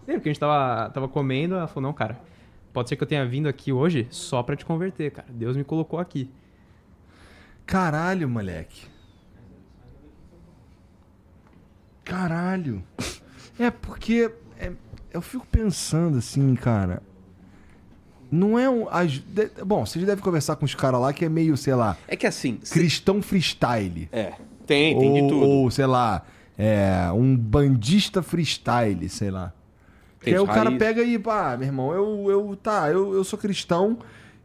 [0.06, 2.18] Lembra que a gente tava, tava comendo, ela falou, não, cara,
[2.76, 5.26] pode ser que eu tenha vindo aqui hoje só pra te converter, cara.
[5.30, 6.28] Deus me colocou aqui.
[7.64, 8.84] Caralho, moleque.
[12.04, 12.82] Caralho.
[13.58, 14.70] É porque é,
[15.10, 17.02] eu fico pensando assim, cara.
[18.30, 18.86] Não é um.
[18.90, 21.96] as- de- bom, vocês devem conversar com os caras lá que é meio, sei lá,
[22.06, 22.58] É que assim.
[22.62, 24.06] se- cristão freestyle.
[24.12, 24.34] É.
[24.66, 25.46] Tem, tem ou, de tudo.
[25.48, 26.26] ou, sei lá,
[26.58, 29.54] é, um bandista freestyle, sei lá.
[30.26, 33.38] Que aí o cara pega e, pá, meu irmão, eu, eu tá, eu, eu sou
[33.38, 33.98] cristão,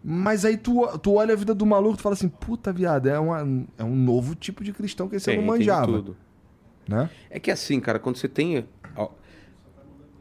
[0.04, 3.10] mas aí tu, tu olha a vida do maluco e tu fala assim, puta, viado,
[3.10, 5.88] é, uma, é um novo tipo de cristão que esse Tem, não tem manjava.
[5.88, 6.18] tudo.
[6.88, 7.10] Né?
[7.30, 8.66] É que assim, cara, quando você tem.
[8.96, 9.10] ó,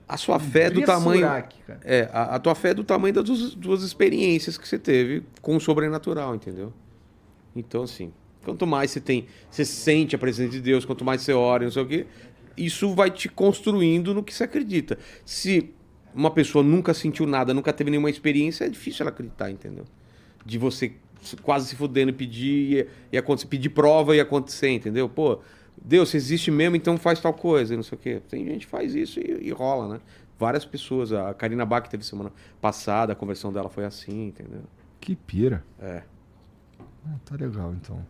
[0.09, 1.23] a sua fé é do tamanho.
[1.23, 1.49] Cara.
[1.85, 5.25] É, a, a tua fé é do tamanho das duas, duas experiências que você teve
[5.41, 6.73] com o sobrenatural, entendeu?
[7.55, 8.13] Então, assim,
[8.45, 11.71] quanto mais você tem, você sente a presença de Deus, quanto mais você ora, não
[11.71, 12.07] sei o quê,
[12.65, 14.99] isso vai te construindo no que você acredita.
[15.25, 15.73] Se
[16.15, 19.85] uma pessoa nunca sentiu nada, nunca teve nenhuma experiência, é difícil ela acreditar, entendeu?
[20.45, 20.93] De você
[21.23, 25.09] se- quase se fudendo e pedir, e, acontecer, pedir prova e acontecer, entendeu?
[25.09, 25.39] Pô,
[25.83, 28.21] Deus, se existe mesmo, então faz tal coisa, e não sei o quê.
[28.29, 30.01] Tem gente que faz isso e, e rola, né?
[30.39, 31.13] Várias pessoas.
[31.13, 34.63] A Karina Bach teve semana passada, a conversão dela foi assim, entendeu?
[35.01, 35.63] Que pira.
[35.81, 36.03] É.
[37.07, 38.05] Ah, tá legal, então.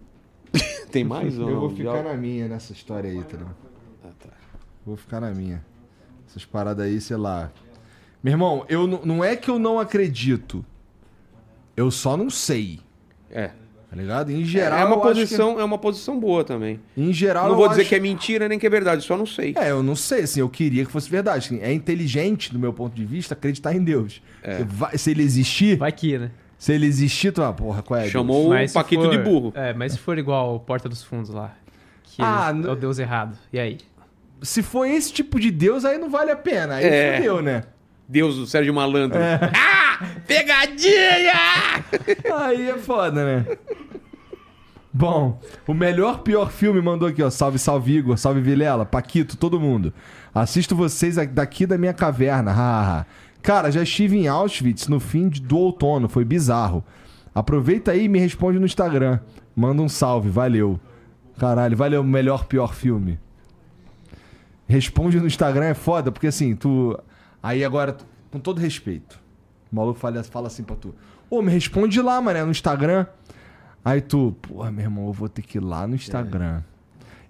[0.90, 3.56] Tem mais ou eu vou ficar Já- na minha nessa história aí, tá ligado?
[4.04, 4.28] Ah, tá.
[4.84, 5.64] Vou ficar na minha.
[6.28, 7.50] Essas paradas aí, sei lá.
[8.22, 10.64] Meu irmão, eu não é que eu não acredito.
[11.76, 12.80] Eu só não sei.
[13.30, 13.48] É.
[13.88, 14.30] Tá ligado?
[14.30, 14.78] Em geral.
[14.78, 16.78] é uma eu acho posição, é uma posição boa também.
[16.94, 19.02] que- em geral, não eu vou dizer acho- que é mentira nem que é verdade,
[19.02, 19.52] só não sei.
[19.56, 21.46] É, eu não sei, assim, eu queria que fosse verdade.
[21.46, 24.22] Assim, É inteligente, do meu ponto de vista, acreditar em Deus.
[24.44, 24.62] É.
[24.62, 26.30] Vai- se ele existir, Vai que, né?
[26.56, 28.08] Se ele existir, tu, ah, porra, qual é?
[28.08, 29.52] Chamou Mas se Paquito for- de burro.
[29.56, 31.56] É, mas se for igual o Porta dos Fundos lá.
[32.04, 33.36] Que Ah, é o Deus errado.
[33.52, 33.78] E aí?
[34.42, 36.76] Se for esse tipo de Deus, aí não vale a pena.
[36.76, 37.16] Aí É.
[37.16, 37.64] fudeu, né?
[38.08, 39.18] Deus do Sérgio Malandro.
[39.18, 39.38] É.
[40.02, 40.06] Ah!
[40.26, 41.34] Pegadinha!
[42.38, 43.46] Aí é foda, né?
[44.92, 47.28] Bom, o melhor pior filme mandou aqui, ó.
[47.28, 49.92] Salve, salve Igor, salve Vilela, Paquito, todo mundo.
[50.34, 53.06] Assisto vocês daqui da minha caverna, haha.
[53.42, 56.82] Cara, já estive em Auschwitz no fim do outono, foi bizarro.
[57.34, 59.20] Aproveita aí e me responde no Instagram.
[59.54, 60.80] Manda um salve, valeu.
[61.38, 63.18] Caralho, valeu, melhor pior filme.
[64.70, 66.96] Responde no Instagram é foda, porque assim, tu.
[67.42, 67.96] Aí agora,
[68.30, 69.18] com todo respeito,
[69.70, 70.94] o maluco fala, fala assim pra tu:
[71.28, 73.04] Ô, me responde lá, mané, no Instagram.
[73.84, 76.62] Aí tu, porra, meu irmão, eu vou ter que ir lá no Instagram.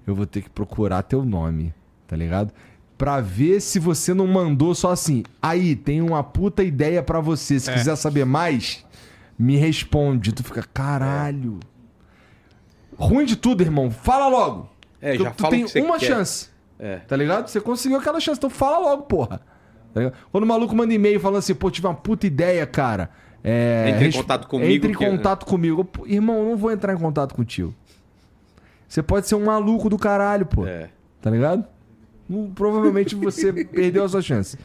[0.07, 1.73] Eu vou ter que procurar teu nome,
[2.07, 2.53] tá ligado?
[2.99, 5.23] Pra ver se você não mandou só assim.
[5.41, 7.59] Aí, tem uma puta ideia pra você.
[7.59, 8.85] Se quiser saber mais,
[9.39, 10.31] me responde.
[10.33, 11.59] Tu fica, caralho.
[12.99, 13.91] Ruim de tudo, irmão.
[13.91, 14.69] Fala logo.
[15.01, 16.07] É, tu, já tu tem uma quer.
[16.07, 16.51] chance.
[16.81, 16.97] É.
[16.97, 17.47] Tá ligado?
[17.49, 19.41] Você conseguiu aquela chance, então fala logo, porra.
[19.93, 20.13] Tá?
[20.33, 23.11] Quando o maluco manda e-mail falando assim, pô, tive uma puta ideia, cara.
[23.45, 25.85] É, Entre em contato comigo Entre em que- contato comigo.
[25.85, 27.75] Pô, Irmão, eu não vou entrar em contato contigo.
[28.89, 30.67] Você pode ser um maluco do caralho, pô.
[30.67, 30.89] É.
[31.21, 31.65] Tá ligado?
[32.29, 34.59] Não- Provavelmente você perdeu a sua chance.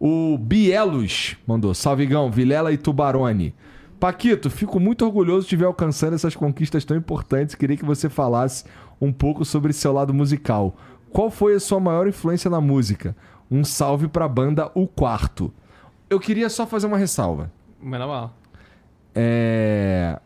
[0.00, 3.54] O Bielos mandou: Salvigão, Vilela e Tubarone.
[3.98, 7.54] Paquito, fico muito orgulhoso de ver alcançando essas conquistas tão importantes.
[7.56, 8.64] Queria que você falasse
[9.00, 10.76] um pouco sobre seu lado musical.
[11.12, 13.16] Qual foi a sua maior influência na música?
[13.50, 15.52] Um salve pra banda O Quarto.
[16.10, 17.50] Eu queria só fazer uma ressalva.
[17.80, 18.34] Manda mal.
[19.14, 20.18] É.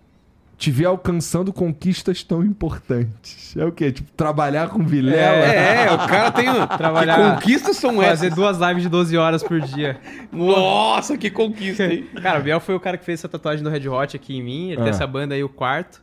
[0.59, 3.57] Te ver alcançando conquistas tão importantes.
[3.57, 3.91] É o quê?
[3.91, 5.19] Tipo, trabalhar com Vilela?
[5.45, 6.47] É, é, o cara tem.
[6.79, 8.35] Trabalhar- Que conquistas são Fazer essas?
[8.35, 9.99] duas lives de 12 horas por dia.
[10.31, 12.07] Nossa, que conquista, hein?
[12.23, 14.43] Cara, o Biel foi o cara que fez essa tatuagem do Red Hot aqui em
[14.43, 14.71] mim.
[14.71, 14.85] Ele Ah.
[14.85, 16.01] tem essa banda aí, o quarto.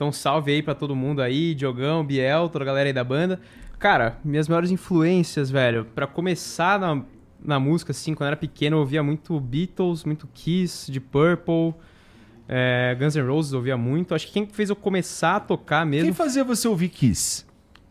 [0.00, 3.38] Então, salve aí pra todo mundo aí, Diogão, Biel, toda a galera aí da banda.
[3.78, 7.02] Cara, minhas maiores influências, velho, pra começar na,
[7.44, 11.74] na música, assim, quando eu era pequeno, eu ouvia muito Beatles, muito Kiss, de Purple,
[12.48, 14.14] é, Guns N' Roses, ouvia muito.
[14.14, 17.44] Acho que quem fez eu começar a tocar mesmo, Quem fazia você ouvir Kiss?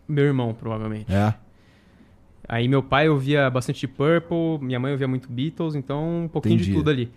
[0.07, 1.14] meu irmão, provavelmente.
[1.14, 1.36] É.
[2.48, 6.56] Aí meu pai ouvia bastante de Purple, minha mãe ouvia muito Beatles, então um pouquinho
[6.56, 6.72] Entendi.
[6.72, 7.11] de tudo ali.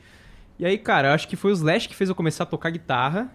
[0.58, 3.32] E aí, cara, acho que foi o Slash que fez eu começar a tocar guitarra.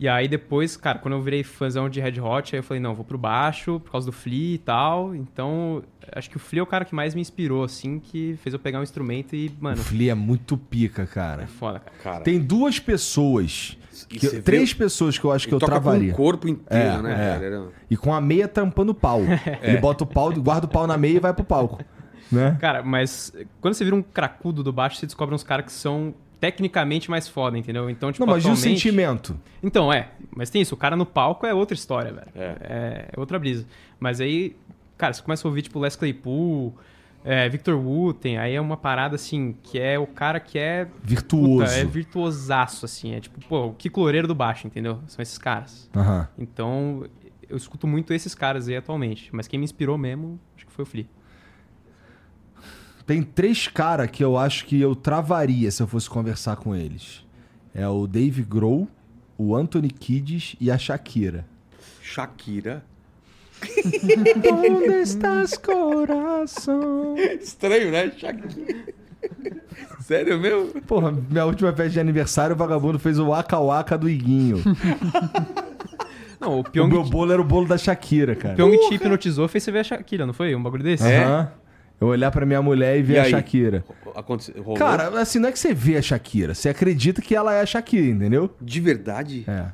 [0.00, 2.94] E aí depois, cara, quando eu virei fãzão de Red Hot, aí eu falei, não,
[2.94, 5.12] vou pro baixo, por causa do Flea e tal.
[5.14, 8.52] Então, acho que o Flea é o cara que mais me inspirou, assim, que fez
[8.52, 11.46] eu pegar um instrumento e, O mano, Flea é muito pica, é cara.
[11.48, 11.92] foda, cara.
[12.02, 13.76] Cara, Tem duas pessoas.
[14.08, 16.12] Que- três vê- pessoas que eu acho que ele eu toca travaria.
[16.14, 17.32] com o corpo inteiro, É, né, é.
[17.34, 17.44] cara?
[17.44, 19.20] Era- E com a meia tampando o pau.
[19.60, 21.82] Ele bota o pau, guarda o pau na meia e vai pro palco.
[22.30, 22.56] Né?
[22.60, 26.14] Cara, mas quando você vira um cracudo do baixo, você descobre uns caras que são
[26.40, 27.88] tecnicamente mais foda, entendeu?
[27.90, 29.38] Então, tipo, Não, mas e o atualmente- sentimento?
[29.62, 30.08] Então, é.
[30.34, 32.28] Mas tem isso, o cara no palco é outra história, velho.
[32.34, 32.44] É.
[32.60, 33.66] É, é outra brisa.
[33.98, 34.54] Mas aí,
[34.96, 36.74] cara, você começa a ouvir, tipo, Les Claypool,
[37.24, 40.86] é, Victor Wooten, aí é uma parada, assim, que é o cara que é...
[41.02, 41.64] Virtuoso.
[41.64, 43.14] Puta, é virtuosaço, assim.
[43.14, 45.00] É tipo, pô, o que loureiro do baixo, entendeu?
[45.08, 45.90] São esses caras.
[45.96, 46.28] Aham.
[46.38, 47.04] Então,
[47.48, 49.28] eu escuto muito esses caras aí atualmente.
[49.32, 51.06] Mas quem me inspirou mesmo, acho que foi o Flea.
[53.08, 57.24] Tem três caras que eu acho que eu travaria se eu fosse conversar com eles.
[57.74, 58.86] É o Dave Grohl,
[59.38, 61.46] o Anthony Kiddis e a Shakira.
[62.02, 62.84] Shakira.
[64.52, 67.16] Onde estás, coração?
[67.16, 68.12] Estranho, né?
[68.14, 68.84] Shakira.
[70.00, 70.82] Sério mesmo?
[70.82, 74.62] Porra, minha última festa de aniversário, o vagabundo fez o Waka Waka do Iguinho.
[76.38, 78.54] Não, o o Pyong, meu bolo era o bolo da Shakira, cara.
[78.54, 80.54] Pyong te hipnotizou, fez você ver a Shakira, não foi?
[80.54, 81.02] Um bagulho desse?
[81.02, 81.50] Aham.
[82.00, 83.30] Eu olhar pra minha mulher e ver E a aí?
[83.30, 83.84] Shakira.
[84.14, 84.78] Aconteceu, rolou?
[84.78, 87.66] Cara, assim, não é que você vê a Shakira, você acredita que ela é a
[87.66, 88.54] Shakira, entendeu?
[88.60, 89.44] de verdade?
[89.48, 89.66] É.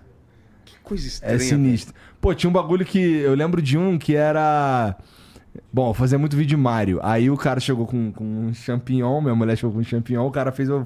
[0.64, 1.36] Que coisa estranha.
[1.36, 1.94] É sinistro.
[2.20, 2.98] Pô, tinha um bagulho que.
[2.98, 4.96] Eu lembro de um que era.
[5.72, 6.98] Bom, eu fazia muito vídeo de Mario.
[7.02, 10.30] Aí o cara chegou com, com um champignon, minha mulher chegou com um champignon, o
[10.30, 10.84] cara fez eu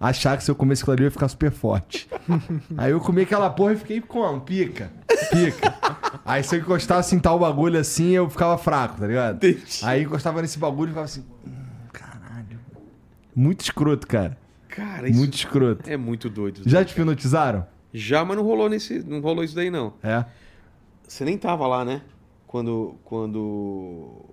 [0.00, 2.08] achar que se eu comesse aquilo ali eu ia ficar super forte.
[2.76, 4.90] Aí eu comi aquela porra e fiquei com pica.
[5.30, 5.74] Pica.
[6.24, 9.36] Aí se eu encostasse em tal bagulho assim, eu ficava fraco, tá ligado?
[9.36, 9.80] Entendi.
[9.82, 11.24] Aí encostava nesse bagulho e ficava assim.
[11.46, 11.50] "Hum,
[11.92, 12.58] caralho.
[13.34, 14.36] Muito escroto, cara.
[14.68, 15.88] Cara, isso Muito escroto.
[15.90, 16.62] é muito doido.
[16.64, 17.66] Já te hipnotizaram?
[17.92, 19.92] Já, mas não rolou nesse, não rolou isso daí não.
[20.02, 20.24] É.
[21.06, 22.00] Você nem tava lá, né?
[22.52, 24.26] Quando quando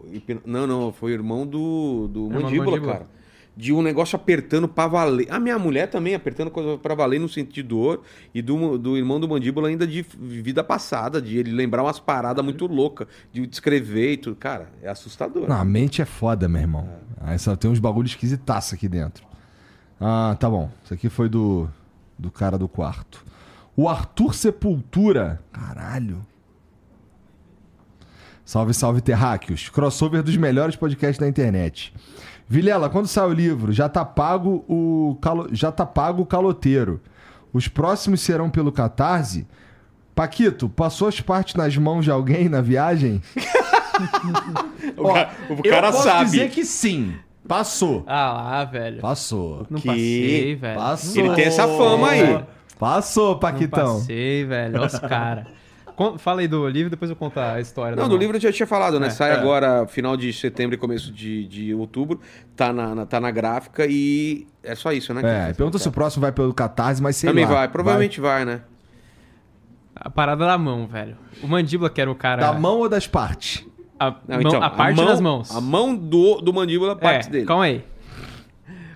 [0.46, 2.94] não, não, foi irmão do do do mandíbula, Mandíbula.
[2.94, 3.08] cara.
[3.56, 5.26] De um negócio apertando pra valer.
[5.32, 8.02] A minha mulher também apertando coisa pra valer no sentido de dor.
[8.36, 12.44] E do, do irmão do mandíbula ainda de vida passada, de ele lembrar umas paradas
[12.44, 14.36] muito loucas, de descrever e tudo.
[14.36, 15.48] Cara, é assustador.
[15.48, 16.90] Não, a mente é foda, meu irmão.
[17.22, 19.26] Aí só tem uns bagulhos esquisitaço aqui dentro.
[20.00, 20.70] Ah, tá bom.
[20.84, 21.70] Isso aqui foi do,
[22.18, 23.24] do cara do quarto.
[23.78, 25.42] O Arthur Sepultura.
[25.54, 26.26] Caralho.
[28.50, 29.70] Salve, salve, terráqueos.
[29.70, 31.94] Crossover dos melhores podcasts da internet.
[32.48, 35.50] Vilela, quando sai o livro, já tá pago o, calo...
[35.52, 37.00] já tá pago o caloteiro.
[37.54, 39.46] Os próximos serão pelo Catarse?
[40.16, 43.22] Paquito, passou as partes nas mãos de alguém na viagem?
[44.98, 46.26] O, ca- o Eu cara posso sabe.
[46.26, 47.14] dizer que sim.
[47.48, 48.04] Passou.
[48.08, 49.00] Ah lá, velho.
[49.02, 49.68] Passou.
[49.70, 50.80] Não Que- passei, velho.
[50.80, 51.26] Passou.
[51.26, 52.44] Ele tem essa fama aí.
[52.80, 54.00] Passou, Não Paquitão.
[54.00, 54.78] passei, velho.
[54.78, 55.48] Olha os caras.
[56.18, 57.96] Fala aí do livro, depois eu conto a história.
[57.96, 58.18] Não, do mão.
[58.18, 59.08] livro eu já tinha falado, né?
[59.08, 59.10] É.
[59.10, 62.20] Sai agora final de setembro e começo de, de outubro.
[62.56, 65.50] Tá na, na- tá na gráfica e é só isso, né?
[65.50, 67.52] É, pergunta se o próximo vai pelo Catarse, mas sei Também lá.
[67.52, 68.62] vai, provavelmente vai, né?
[69.96, 71.18] A parada da mão, velho.
[71.44, 72.42] O Mandíbula, que era o cara...
[72.42, 73.66] Da mão ou das partes?
[74.00, 75.54] A, Não, mão- então, a parte mão- das mãos.
[75.56, 77.46] A mão do, do mandíbula, parte é, dele.
[77.46, 77.84] calma aí.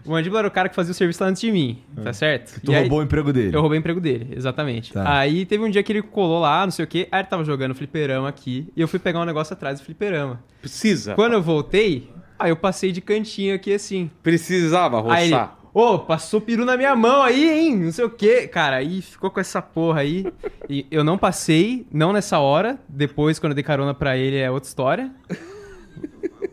[0.06, 2.56] O Mandíbula era o cara que fazia o serviço lá antes de mim, tá certo?
[2.58, 2.60] É.
[2.60, 3.56] Tu E aí- roubou o emprego dele.
[3.56, 4.92] Eu roubei o emprego dele, exatamente.
[4.94, 5.18] Tá.
[5.20, 7.44] Aí teve um dia que ele colou lá, não sei o quê, aí ele tava
[7.44, 10.44] jogando fliperama aqui, e eu fui pegar um negócio atrás do fliperama.
[10.60, 11.16] Precisa.
[11.16, 14.10] Quando eu voltei, aí eu passei de cantinho aqui assim.
[14.22, 15.58] Precisava Aí ele, roçar.
[15.74, 17.78] ô, passou peru na minha mão aí, hein?
[17.78, 18.48] Não sei o quê.
[18.48, 20.26] Cara, aí ficou com essa porra aí.
[20.70, 22.78] E eu não passei, não nessa hora.
[22.90, 25.12] Depois, quando eu dei carona pra ele, é outra história.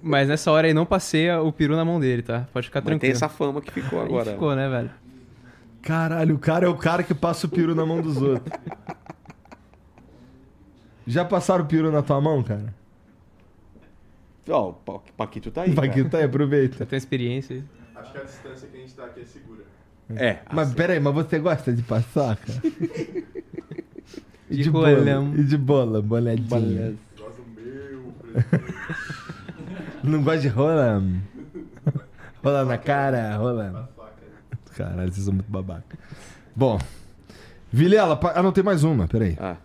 [0.02, 2.46] Mas nessa hora aí não passei o peru na mão dele, tá?
[2.52, 3.12] Pode ficar Mas tem tranquilo.
[3.16, 4.32] essa fama que ficou Aí agora.
[4.32, 4.90] ficou, né, velho?
[5.82, 8.52] Caralho, o cara é o cara que passa o peru na mão dos outros.
[11.06, 12.74] Já passaram o peru na tua mão, cara?
[14.48, 15.74] Ó, o Pa- Paquito tá aí.
[15.74, 16.76] Paquito, aí, aproveita.
[16.78, 17.64] Você tem experiência aí.
[17.96, 19.62] Acho que a distância que a gente tá aqui é segura.
[20.08, 20.24] cara.
[20.24, 20.42] É.
[20.52, 22.60] Mas peraí, mas você gosta de passar, cara?
[24.52, 24.98] E De de bola.
[25.38, 26.96] E de bola, boladinha.
[30.02, 31.02] Não gosta de rola?
[32.42, 33.88] Rola na cara, rola.
[34.76, 35.98] Caralho, vocês são muito babaca.
[36.54, 36.78] Bom.
[37.72, 39.36] Vilela, pa- ah, não tem mais uma, peraí.
[39.38, 39.56] Ah.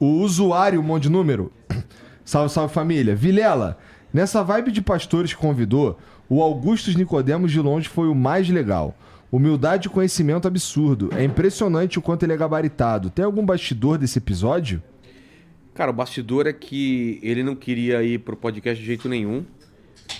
[0.00, 1.52] O usuário, um monte de número.
[2.24, 3.14] Salve, salve família.
[3.14, 3.78] Vilela,
[4.12, 8.94] nessa vibe de pastores que convidou, o Augustus Nicodemos de longe foi o mais legal.
[9.30, 11.10] Humildade e conhecimento absurdo.
[11.14, 13.10] É impressionante o quanto ele é gabaritado.
[13.10, 14.82] Tem algum bastidor desse episódio?
[15.74, 19.44] Cara, o bastidor é que ele não queria ir pro podcast de jeito nenhum.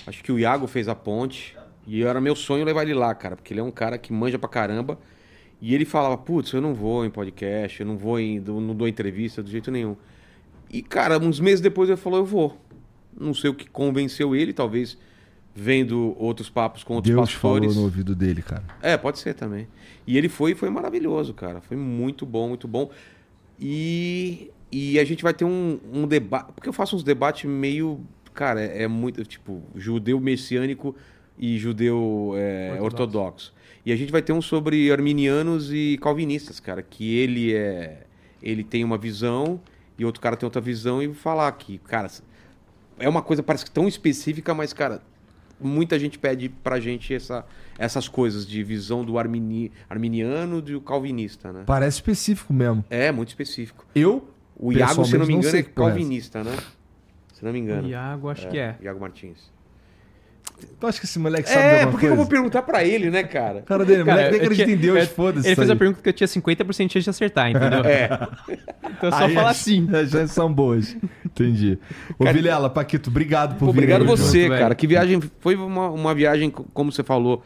[0.05, 1.55] Acho que o Iago fez a ponte.
[1.87, 3.35] E era meu sonho levar ele lá, cara.
[3.35, 4.99] Porque ele é um cara que manja pra caramba.
[5.61, 8.39] E ele falava, putz, eu não vou em podcast, eu não vou em.
[8.39, 9.95] não dou entrevista de jeito nenhum.
[10.69, 12.57] E, cara, uns meses depois ele falou, eu vou.
[13.17, 14.97] Não sei o que convenceu ele, talvez
[15.55, 17.67] vendo outros papos com outros Deus pastores.
[17.69, 18.63] falou no ouvido dele, cara.
[18.81, 19.69] É, pode ser também.
[20.05, 21.61] E ele foi e foi maravilhoso, cara.
[21.61, 22.91] Foi muito bom, muito bom.
[23.57, 26.51] E, e a gente vai ter um, um debate.
[26.51, 28.01] Porque eu faço uns debates meio.
[28.33, 29.23] Cara, é, é muito.
[29.23, 30.93] Tipo, judeu messiânico
[31.39, 33.53] e judeu é, ortodoxo.
[33.85, 36.83] E a gente vai ter um sobre arminianos e calvinistas, cara.
[36.83, 38.03] Que ele é.
[38.43, 39.61] Ele tem uma visão
[39.97, 42.11] e outro cara tem outra visão e falar que, cara,
[42.99, 45.01] é uma coisa parece que tão específica, mas, cara,
[45.57, 47.45] muita gente pede pra gente essa,
[47.79, 51.63] essas coisas de visão do armini, arminiano e do calvinista, né?
[51.65, 52.83] Parece específico mesmo.
[52.89, 53.85] É, muito específico.
[53.95, 56.55] Eu, O Iago, se não me não engano, sei é é calvinista, né?
[57.33, 57.87] Se não me engano.
[57.87, 58.75] Iago, acho que é.
[58.81, 59.53] Iago Martins.
[60.79, 63.09] tu acha que esse moleque sabe É, alguma por que eu vou perguntar pra ele,
[63.09, 63.61] né, cara?
[63.63, 65.47] Cara dele, Cara, moleque nem eu acredita tinha- em Deus, eu- foda-se.
[65.47, 67.83] Ele fez a pergunta que eu tinha 50% de chance de acertar, entendeu?
[67.83, 68.07] É.
[68.97, 69.87] Então só Aí fala as- assim.
[69.93, 70.95] As chances são boas.
[71.25, 71.77] Entendi.
[72.17, 73.79] Ô, Vilela, Paquito, obrigado por Pô, vir.
[73.79, 74.73] Obrigado aí, você, junto, cara.
[74.75, 75.19] Que viagem.
[75.41, 77.43] Foi uma, uma viagem, co- como você falou,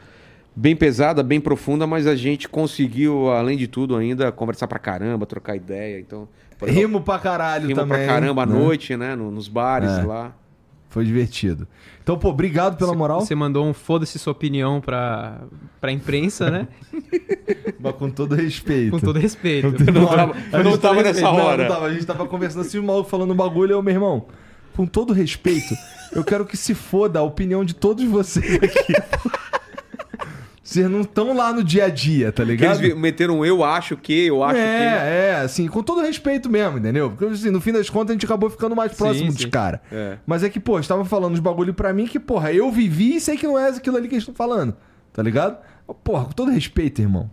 [0.56, 5.26] bem pesada, bem profunda, mas a gente conseguiu, além de tudo, ainda conversar pra caramba,
[5.26, 6.00] trocar ideia.
[6.00, 6.28] Então,
[6.68, 7.98] exemplo, Rimo pra caralho rima também.
[8.06, 8.54] pra caramba à né?
[8.60, 9.16] noite, né?
[9.16, 10.04] no- nos bares É.
[10.04, 10.34] lá.
[10.90, 11.68] Foi divertido.
[12.02, 13.22] Então, pô, obrigado pela moral.
[13.22, 15.42] Você mandou um foda-se sua opinião pra,
[15.80, 16.68] pra imprensa, né?
[17.80, 18.90] Mas com todo respeito.
[18.92, 19.68] Com todo respeito.
[19.86, 21.64] Eu não tava, eu não tava nessa não, hora.
[21.68, 21.86] Não, tava.
[21.86, 24.26] A gente tava conversando assim, o maluco falando um bagulho, eu, meu irmão,
[24.76, 25.76] com todo respeito,
[26.12, 28.94] eu quero que se foda a opinião de todos vocês aqui.
[30.70, 32.84] Vocês não estão lá no dia a dia, tá ligado?
[32.84, 34.60] eles meteram um eu acho que, eu acho que.
[34.60, 37.10] é, é, assim, com todo respeito mesmo, entendeu?
[37.10, 39.50] Porque assim, no fim das contas a gente acabou ficando mais próximo dos sim.
[39.50, 39.80] caras.
[39.92, 40.20] É.
[40.28, 43.20] Mas é que, pô, estavam falando uns bagulho pra mim que, porra, eu vivi e
[43.20, 44.78] sei que não é aquilo ali que eles estão falando,
[45.12, 45.58] tá ligado?
[46.04, 47.32] Porra, com todo respeito, irmão.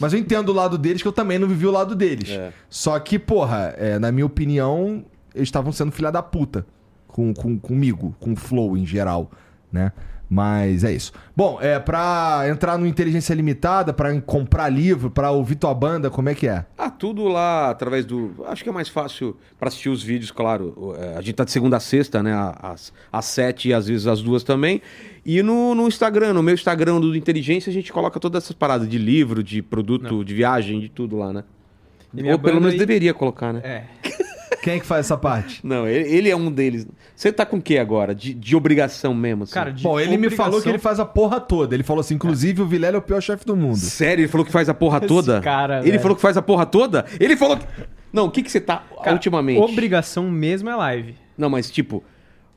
[0.00, 2.30] Mas eu entendo o lado deles, que eu também não vivi o lado deles.
[2.30, 2.54] É.
[2.70, 6.64] Só que, porra, é, na minha opinião, eles estavam sendo filha da puta
[7.06, 9.30] com, com, comigo, com o Flow em geral,
[9.70, 9.92] né?
[10.34, 11.12] Mas é isso.
[11.36, 16.30] Bom, é pra entrar no Inteligência Limitada, pra comprar livro, pra ouvir tua banda, como
[16.30, 16.64] é que é?
[16.78, 18.32] Ah, tudo lá através do.
[18.46, 20.94] Acho que é mais fácil pra assistir os vídeos, claro.
[20.98, 22.32] é, A gente tá de segunda a sexta, né?
[22.62, 24.80] Às, às sete e às vezes às duas também.
[25.26, 28.88] E no, no Instagram, no meu Instagram do Inteligência, a gente coloca todas essas paradas
[28.88, 31.44] de livro, de produto, de viagem, de tudo lá, né?
[32.10, 33.60] Minha Ou pelo menos aí- deveria colocar, né?
[33.62, 33.84] É.
[34.62, 35.60] Quem é que faz essa parte?
[35.66, 36.86] Não, ele, ele é um deles.
[37.16, 38.14] Você tá com o que agora?
[38.14, 39.52] De, de obrigação mesmo, assim?
[39.52, 41.74] Cara, de Bom, ele me obrigação- falou que ele faz a porra toda.
[41.74, 43.76] Ele falou assim, inclusive o Vilela é o pior chefe do mundo.
[43.76, 44.22] Sério?
[44.22, 45.40] Ele falou que faz a porra Esse toda?
[45.40, 46.00] cara, ele velho.
[46.00, 47.04] falou que faz a porra toda?
[47.20, 47.66] Ele falou que...
[48.12, 49.60] Não, o que que você tá Cara, ultimamente?
[49.60, 51.14] Obrigação mesmo é live.
[51.36, 52.04] Não, mas tipo,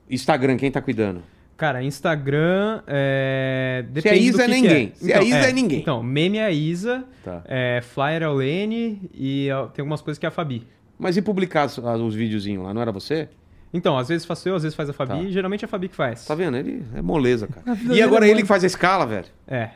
[0.10, 1.24] Instagram, quem tá cuidando?
[1.58, 3.86] Cara, Instagram é.
[4.02, 4.92] Se é Isa, do é que que ninguém.
[4.94, 5.80] Se é Isa, é ninguém.
[5.80, 7.42] Então, meme é a Isa, Tá.
[7.46, 10.68] é, flyer é o Lene e ó, tem algumas coisas que é a Fabi.
[10.98, 13.28] Mas e publicar os videozinhos lá, não era você?
[13.74, 15.22] Então, às vezes faço eu, às vezes faz a Fabi, Tá.
[15.22, 16.26] e geralmente é a Fabi que faz.
[16.26, 16.56] Tá vendo?
[16.56, 17.78] Ele é moleza, cara.
[17.78, 19.26] E dele agora é ele que faz a escala, velho.
[19.48, 19.72] É.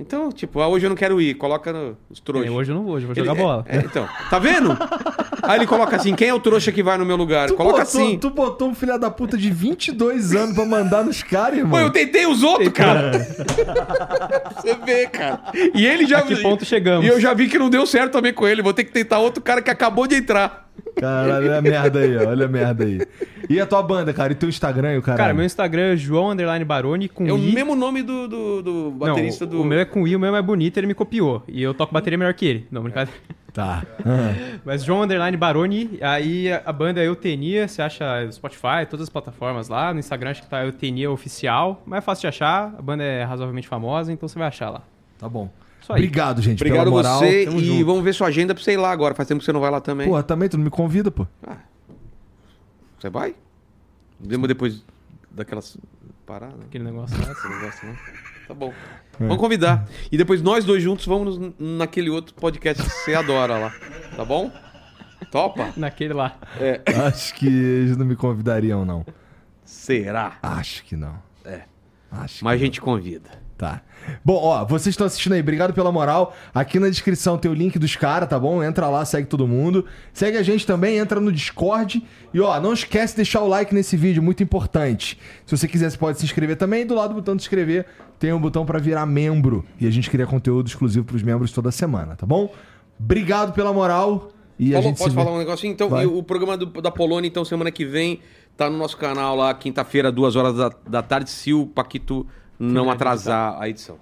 [0.00, 2.50] Então, tipo, ah, hoje eu não quero ir, coloca no- os trouxas.
[2.50, 3.64] É, hoje eu não vou, hoje eu vou Ele- jogar bola.
[3.68, 4.70] é, é, então, tá vendo?
[5.46, 7.48] Aí ele coloca assim, quem é o trouxa que vai no meu lugar?
[7.48, 8.18] Tu coloca botou, assim.
[8.18, 11.72] Tu botou um filho da puta de 22 anos pra mandar nos caras, irmão.
[11.72, 13.10] Pô, eu tentei os outros, cara.
[14.56, 15.40] Você vê, cara.
[15.74, 17.04] E ele já A que ponto chegamos?
[17.04, 18.62] E eu já vi que não deu certo também com ele.
[18.62, 20.63] Vou ter que tentar outro cara que acabou de entrar.
[20.96, 22.28] Caralho, olha a merda aí, ó.
[22.28, 23.00] Olha a merda aí.
[23.48, 24.32] E a tua banda, cara?
[24.32, 25.18] E teu Instagram o caralho?
[25.18, 27.52] Cara, meu Instagram é João Underline Baroni com É o I.
[27.52, 29.60] mesmo nome do, do, do Não, baterista do.
[29.60, 31.42] O meu é com I, o meu é bonito, ele me copiou.
[31.48, 32.66] E eu toco bateria melhor que ele.
[32.70, 33.18] Não, brincadeira.
[33.54, 33.84] Tá.
[34.66, 39.04] Mas João Underline Baroni, aí a a banda é Eutenia, você acha no Spotify, todas
[39.04, 39.92] as plataformas lá.
[39.94, 41.80] No Instagram acho que tá Eutenia Oficial.
[41.86, 44.82] Mas é fácil de achar, a banda é razoavelmente famosa, então você vai achar lá.
[45.20, 45.48] Tá bom.
[45.84, 45.98] Isso aí.
[46.00, 47.18] Obrigado, gente, Obrigado pela moral.
[47.18, 47.84] você Tamo e junto.
[47.84, 49.14] vamos ver sua agenda pra você ir lá agora.
[49.14, 50.08] Faz tempo que você não vai lá também.
[50.08, 51.26] Porra, também tu não me convida, pô.
[52.98, 53.34] Você vai?
[54.18, 54.82] Demo depois
[55.30, 55.76] daquelas
[56.24, 56.60] paradas.
[56.62, 57.26] Aquele negócio lá.
[57.28, 57.96] Não gosta, não?
[58.48, 58.72] Tá bom.
[59.18, 59.86] Vamos convidar.
[60.10, 63.74] E depois nós dois juntos vamos nos- naquele outro podcast que você adora lá.
[64.16, 64.50] Tá bom?
[65.30, 65.72] Topa?
[65.76, 66.38] Naquele lá.
[66.58, 66.80] É.
[67.06, 69.04] Acho que eles não me convidariam, não.
[69.64, 70.38] Será?
[70.42, 71.18] Acho que não.
[71.44, 71.62] É.
[72.10, 73.43] Acho que Mas a gente convida.
[73.56, 73.82] Tá.
[74.24, 76.34] Bom, ó, vocês estão assistindo aí, obrigado pela moral.
[76.52, 78.62] Aqui na descrição tem o link dos caras, tá bom?
[78.64, 79.86] Entra lá, segue todo mundo.
[80.12, 82.04] Segue a gente também, entra no Discord.
[82.32, 85.18] E ó, não esquece de deixar o like nesse vídeo, muito importante.
[85.46, 86.82] Se você quiser, você pode se inscrever também.
[86.82, 87.86] E do lado do botão de inscrever,
[88.18, 89.64] tem um botão pra virar membro.
[89.80, 92.52] E a gente cria conteúdo exclusivo pros membros toda semana, tá bom?
[92.98, 94.30] Obrigado pela moral.
[94.58, 95.72] E a gente posso falar um negocinho?
[95.72, 98.20] Então, o programa do- da Polônia, então, semana que vem,
[98.56, 102.26] tá no nosso canal lá, quinta-feira, duas horas da, da tarde, se o Paquito
[102.64, 103.98] não atrasar a edição.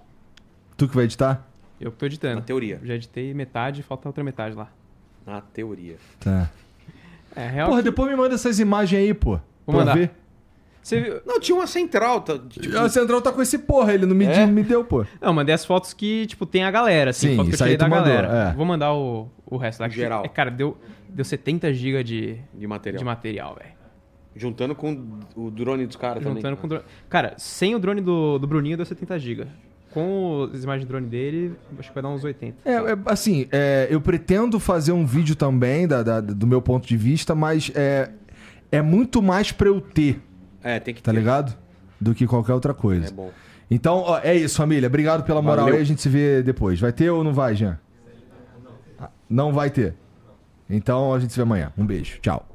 [0.76, 1.46] Tu que vai editar?
[1.80, 2.36] Eu que tô editando.
[2.36, 2.80] Na teoria.
[2.82, 4.68] Já editei metade, falta outra metade lá.
[5.26, 5.96] Na teoria.
[6.20, 6.48] Tá.
[7.34, 7.68] É, real.
[7.68, 9.38] Porra, que- depois me manda essas imagens aí, pô.
[9.66, 9.94] Vou mandar.
[9.94, 10.10] ver.
[10.82, 11.20] Você viu?
[11.24, 12.20] Não, tinha uma central.
[12.22, 14.44] Tá, tipo, O Central tá com esse porra, ele não me, É?
[14.46, 15.06] me deu, pô.
[15.20, 17.28] Não, mandei as fotos que, tipo, tem a galera, assim.
[17.28, 18.48] Sim, foto que eu isso aí tirei da mandou, galera.
[18.50, 18.52] é.
[18.52, 19.88] Vou mandar o, o resto lá.
[19.88, 20.24] que- Geral.
[20.24, 20.76] É, cara, deu,
[21.08, 22.98] deu 70 GB de, de material.
[22.98, 23.70] de material, velho.
[24.34, 26.36] Juntando com o drone dos caras também.
[26.36, 26.84] Juntando com o drone.
[27.08, 29.46] Cara, sem o drone do, do Bruninho deu 70 GB.
[29.92, 32.56] Com as imagens do drone dele, acho que vai dar uns 80.
[32.64, 36.88] É, é, assim, é, eu pretendo fazer um vídeo também da, da- do meu ponto
[36.88, 38.10] de vista, mas é,
[38.70, 40.18] é muito mais pra eu ter,
[40.62, 41.18] É, tem que tá ter.
[41.18, 41.54] ligado?
[42.00, 43.08] Do que qualquer outra coisa.
[43.08, 43.30] É bom.
[43.70, 44.86] Então, ó, é isso, família.
[44.86, 45.74] Obrigado pela moral Valeu.
[45.76, 46.80] aí, a gente se vê depois.
[46.80, 47.78] Vai ter ou não vai, Jean?
[49.28, 49.94] Não vai ter.
[50.70, 51.70] Então a gente se vê amanhã.
[51.76, 52.18] Um beijo.
[52.20, 52.48] Tchau.